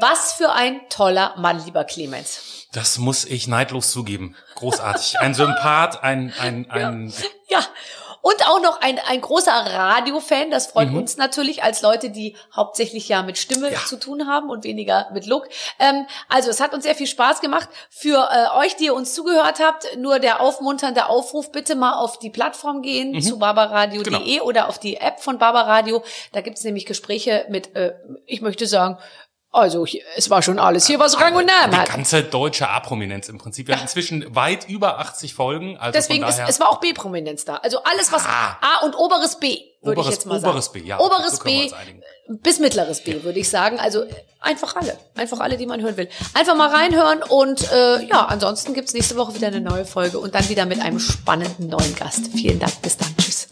Was 0.00 0.34
für 0.34 0.52
ein 0.52 0.88
toller 0.88 1.34
Mann, 1.36 1.64
lieber 1.64 1.84
Clemens. 1.84 2.66
Das 2.72 2.98
muss 2.98 3.24
ich 3.24 3.48
neidlos 3.48 3.90
zugeben. 3.90 4.36
Großartig. 4.54 5.18
Ein 5.18 5.34
Sympath, 5.34 6.02
ein, 6.02 6.32
ein, 6.38 6.70
ein. 6.70 7.12
Ja. 7.48 7.64
Und 8.28 8.46
auch 8.46 8.60
noch 8.60 8.82
ein, 8.82 8.98
ein 9.08 9.22
großer 9.22 9.52
Radiofan, 9.52 10.50
das 10.50 10.66
freut 10.66 10.90
mhm. 10.90 10.98
uns 10.98 11.16
natürlich 11.16 11.62
als 11.62 11.80
Leute, 11.80 12.10
die 12.10 12.36
hauptsächlich 12.54 13.08
ja 13.08 13.22
mit 13.22 13.38
Stimme 13.38 13.72
ja. 13.72 13.78
zu 13.86 13.98
tun 13.98 14.26
haben 14.26 14.50
und 14.50 14.64
weniger 14.64 15.08
mit 15.14 15.24
Look. 15.24 15.48
Ähm, 15.78 16.04
also 16.28 16.50
es 16.50 16.60
hat 16.60 16.74
uns 16.74 16.84
sehr 16.84 16.94
viel 16.94 17.06
Spaß 17.06 17.40
gemacht. 17.40 17.70
Für 17.88 18.28
äh, 18.30 18.58
euch, 18.58 18.76
die 18.76 18.84
ihr 18.84 18.94
uns 18.94 19.14
zugehört 19.14 19.60
habt, 19.60 19.96
nur 19.96 20.18
der 20.18 20.42
aufmunternde 20.42 21.06
Aufruf, 21.06 21.52
bitte 21.52 21.74
mal 21.74 21.94
auf 21.94 22.18
die 22.18 22.28
Plattform 22.28 22.82
gehen 22.82 23.12
mhm. 23.12 23.22
zu 23.22 23.38
barbaradio.de 23.38 24.02
genau. 24.34 24.44
oder 24.44 24.68
auf 24.68 24.78
die 24.78 24.98
App 24.98 25.20
von 25.20 25.38
Barbaradio. 25.38 26.02
Da 26.32 26.42
gibt 26.42 26.58
es 26.58 26.64
nämlich 26.64 26.84
Gespräche 26.84 27.46
mit, 27.48 27.74
äh, 27.76 27.94
ich 28.26 28.42
möchte 28.42 28.66
sagen, 28.66 28.98
also 29.50 29.86
es 30.16 30.28
war 30.28 30.42
schon 30.42 30.58
alles 30.58 30.86
hier, 30.86 30.98
was 30.98 31.18
Rang 31.20 31.34
und 31.34 31.46
Namen 31.46 31.76
hat. 31.76 31.88
Die 31.88 31.92
ganze 31.92 32.22
deutsche 32.22 32.68
A-Prominenz 32.68 33.28
im 33.28 33.38
Prinzip. 33.38 33.66
Wir 33.66 33.76
haben 33.76 33.82
inzwischen 33.82 34.34
weit 34.34 34.68
über 34.68 34.98
80 34.98 35.34
Folgen. 35.34 35.78
Also 35.78 35.92
Deswegen 35.92 36.24
ist 36.24 36.38
es 36.46 36.60
war 36.60 36.68
auch 36.68 36.80
B-Prominenz 36.80 37.44
da. 37.44 37.56
Also 37.56 37.82
alles 37.82 38.12
was 38.12 38.26
ah. 38.26 38.58
A 38.60 38.84
und 38.84 38.94
oberes 38.94 39.38
B 39.40 39.58
würde 39.80 40.00
ich 40.02 40.10
jetzt 40.10 40.26
mal 40.26 40.38
sagen. 40.40 40.50
Oberes 40.50 40.72
B, 40.72 40.80
ja. 40.80 40.98
Oberes 40.98 41.36
so 41.36 41.44
B 41.44 41.70
bis 42.28 42.58
mittleres 42.58 43.02
B 43.02 43.22
würde 43.22 43.38
ich 43.38 43.48
sagen. 43.48 43.80
Also 43.80 44.04
einfach 44.40 44.76
alle, 44.76 44.98
einfach 45.16 45.40
alle, 45.40 45.56
die 45.56 45.66
man 45.66 45.80
hören 45.80 45.96
will. 45.96 46.08
Einfach 46.34 46.54
mal 46.54 46.68
reinhören 46.68 47.22
und 47.22 47.70
äh, 47.72 48.04
ja, 48.04 48.26
ansonsten 48.26 48.74
gibt's 48.74 48.92
nächste 48.92 49.16
Woche 49.16 49.34
wieder 49.34 49.46
eine 49.46 49.60
neue 49.60 49.84
Folge 49.86 50.18
und 50.18 50.34
dann 50.34 50.48
wieder 50.48 50.66
mit 50.66 50.80
einem 50.80 51.00
spannenden 51.00 51.68
neuen 51.68 51.94
Gast. 51.96 52.28
Vielen 52.32 52.58
Dank, 52.58 52.82
bis 52.82 52.96
dann, 52.98 53.14
tschüss. 53.16 53.48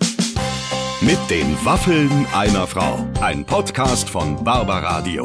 Mit 1.00 1.18
den 1.30 1.56
Waffeln 1.64 2.26
einer 2.34 2.66
Frau. 2.66 2.98
Ein 3.20 3.44
Podcast 3.44 4.08
von 4.08 4.42
Barbaradio. 4.44 5.24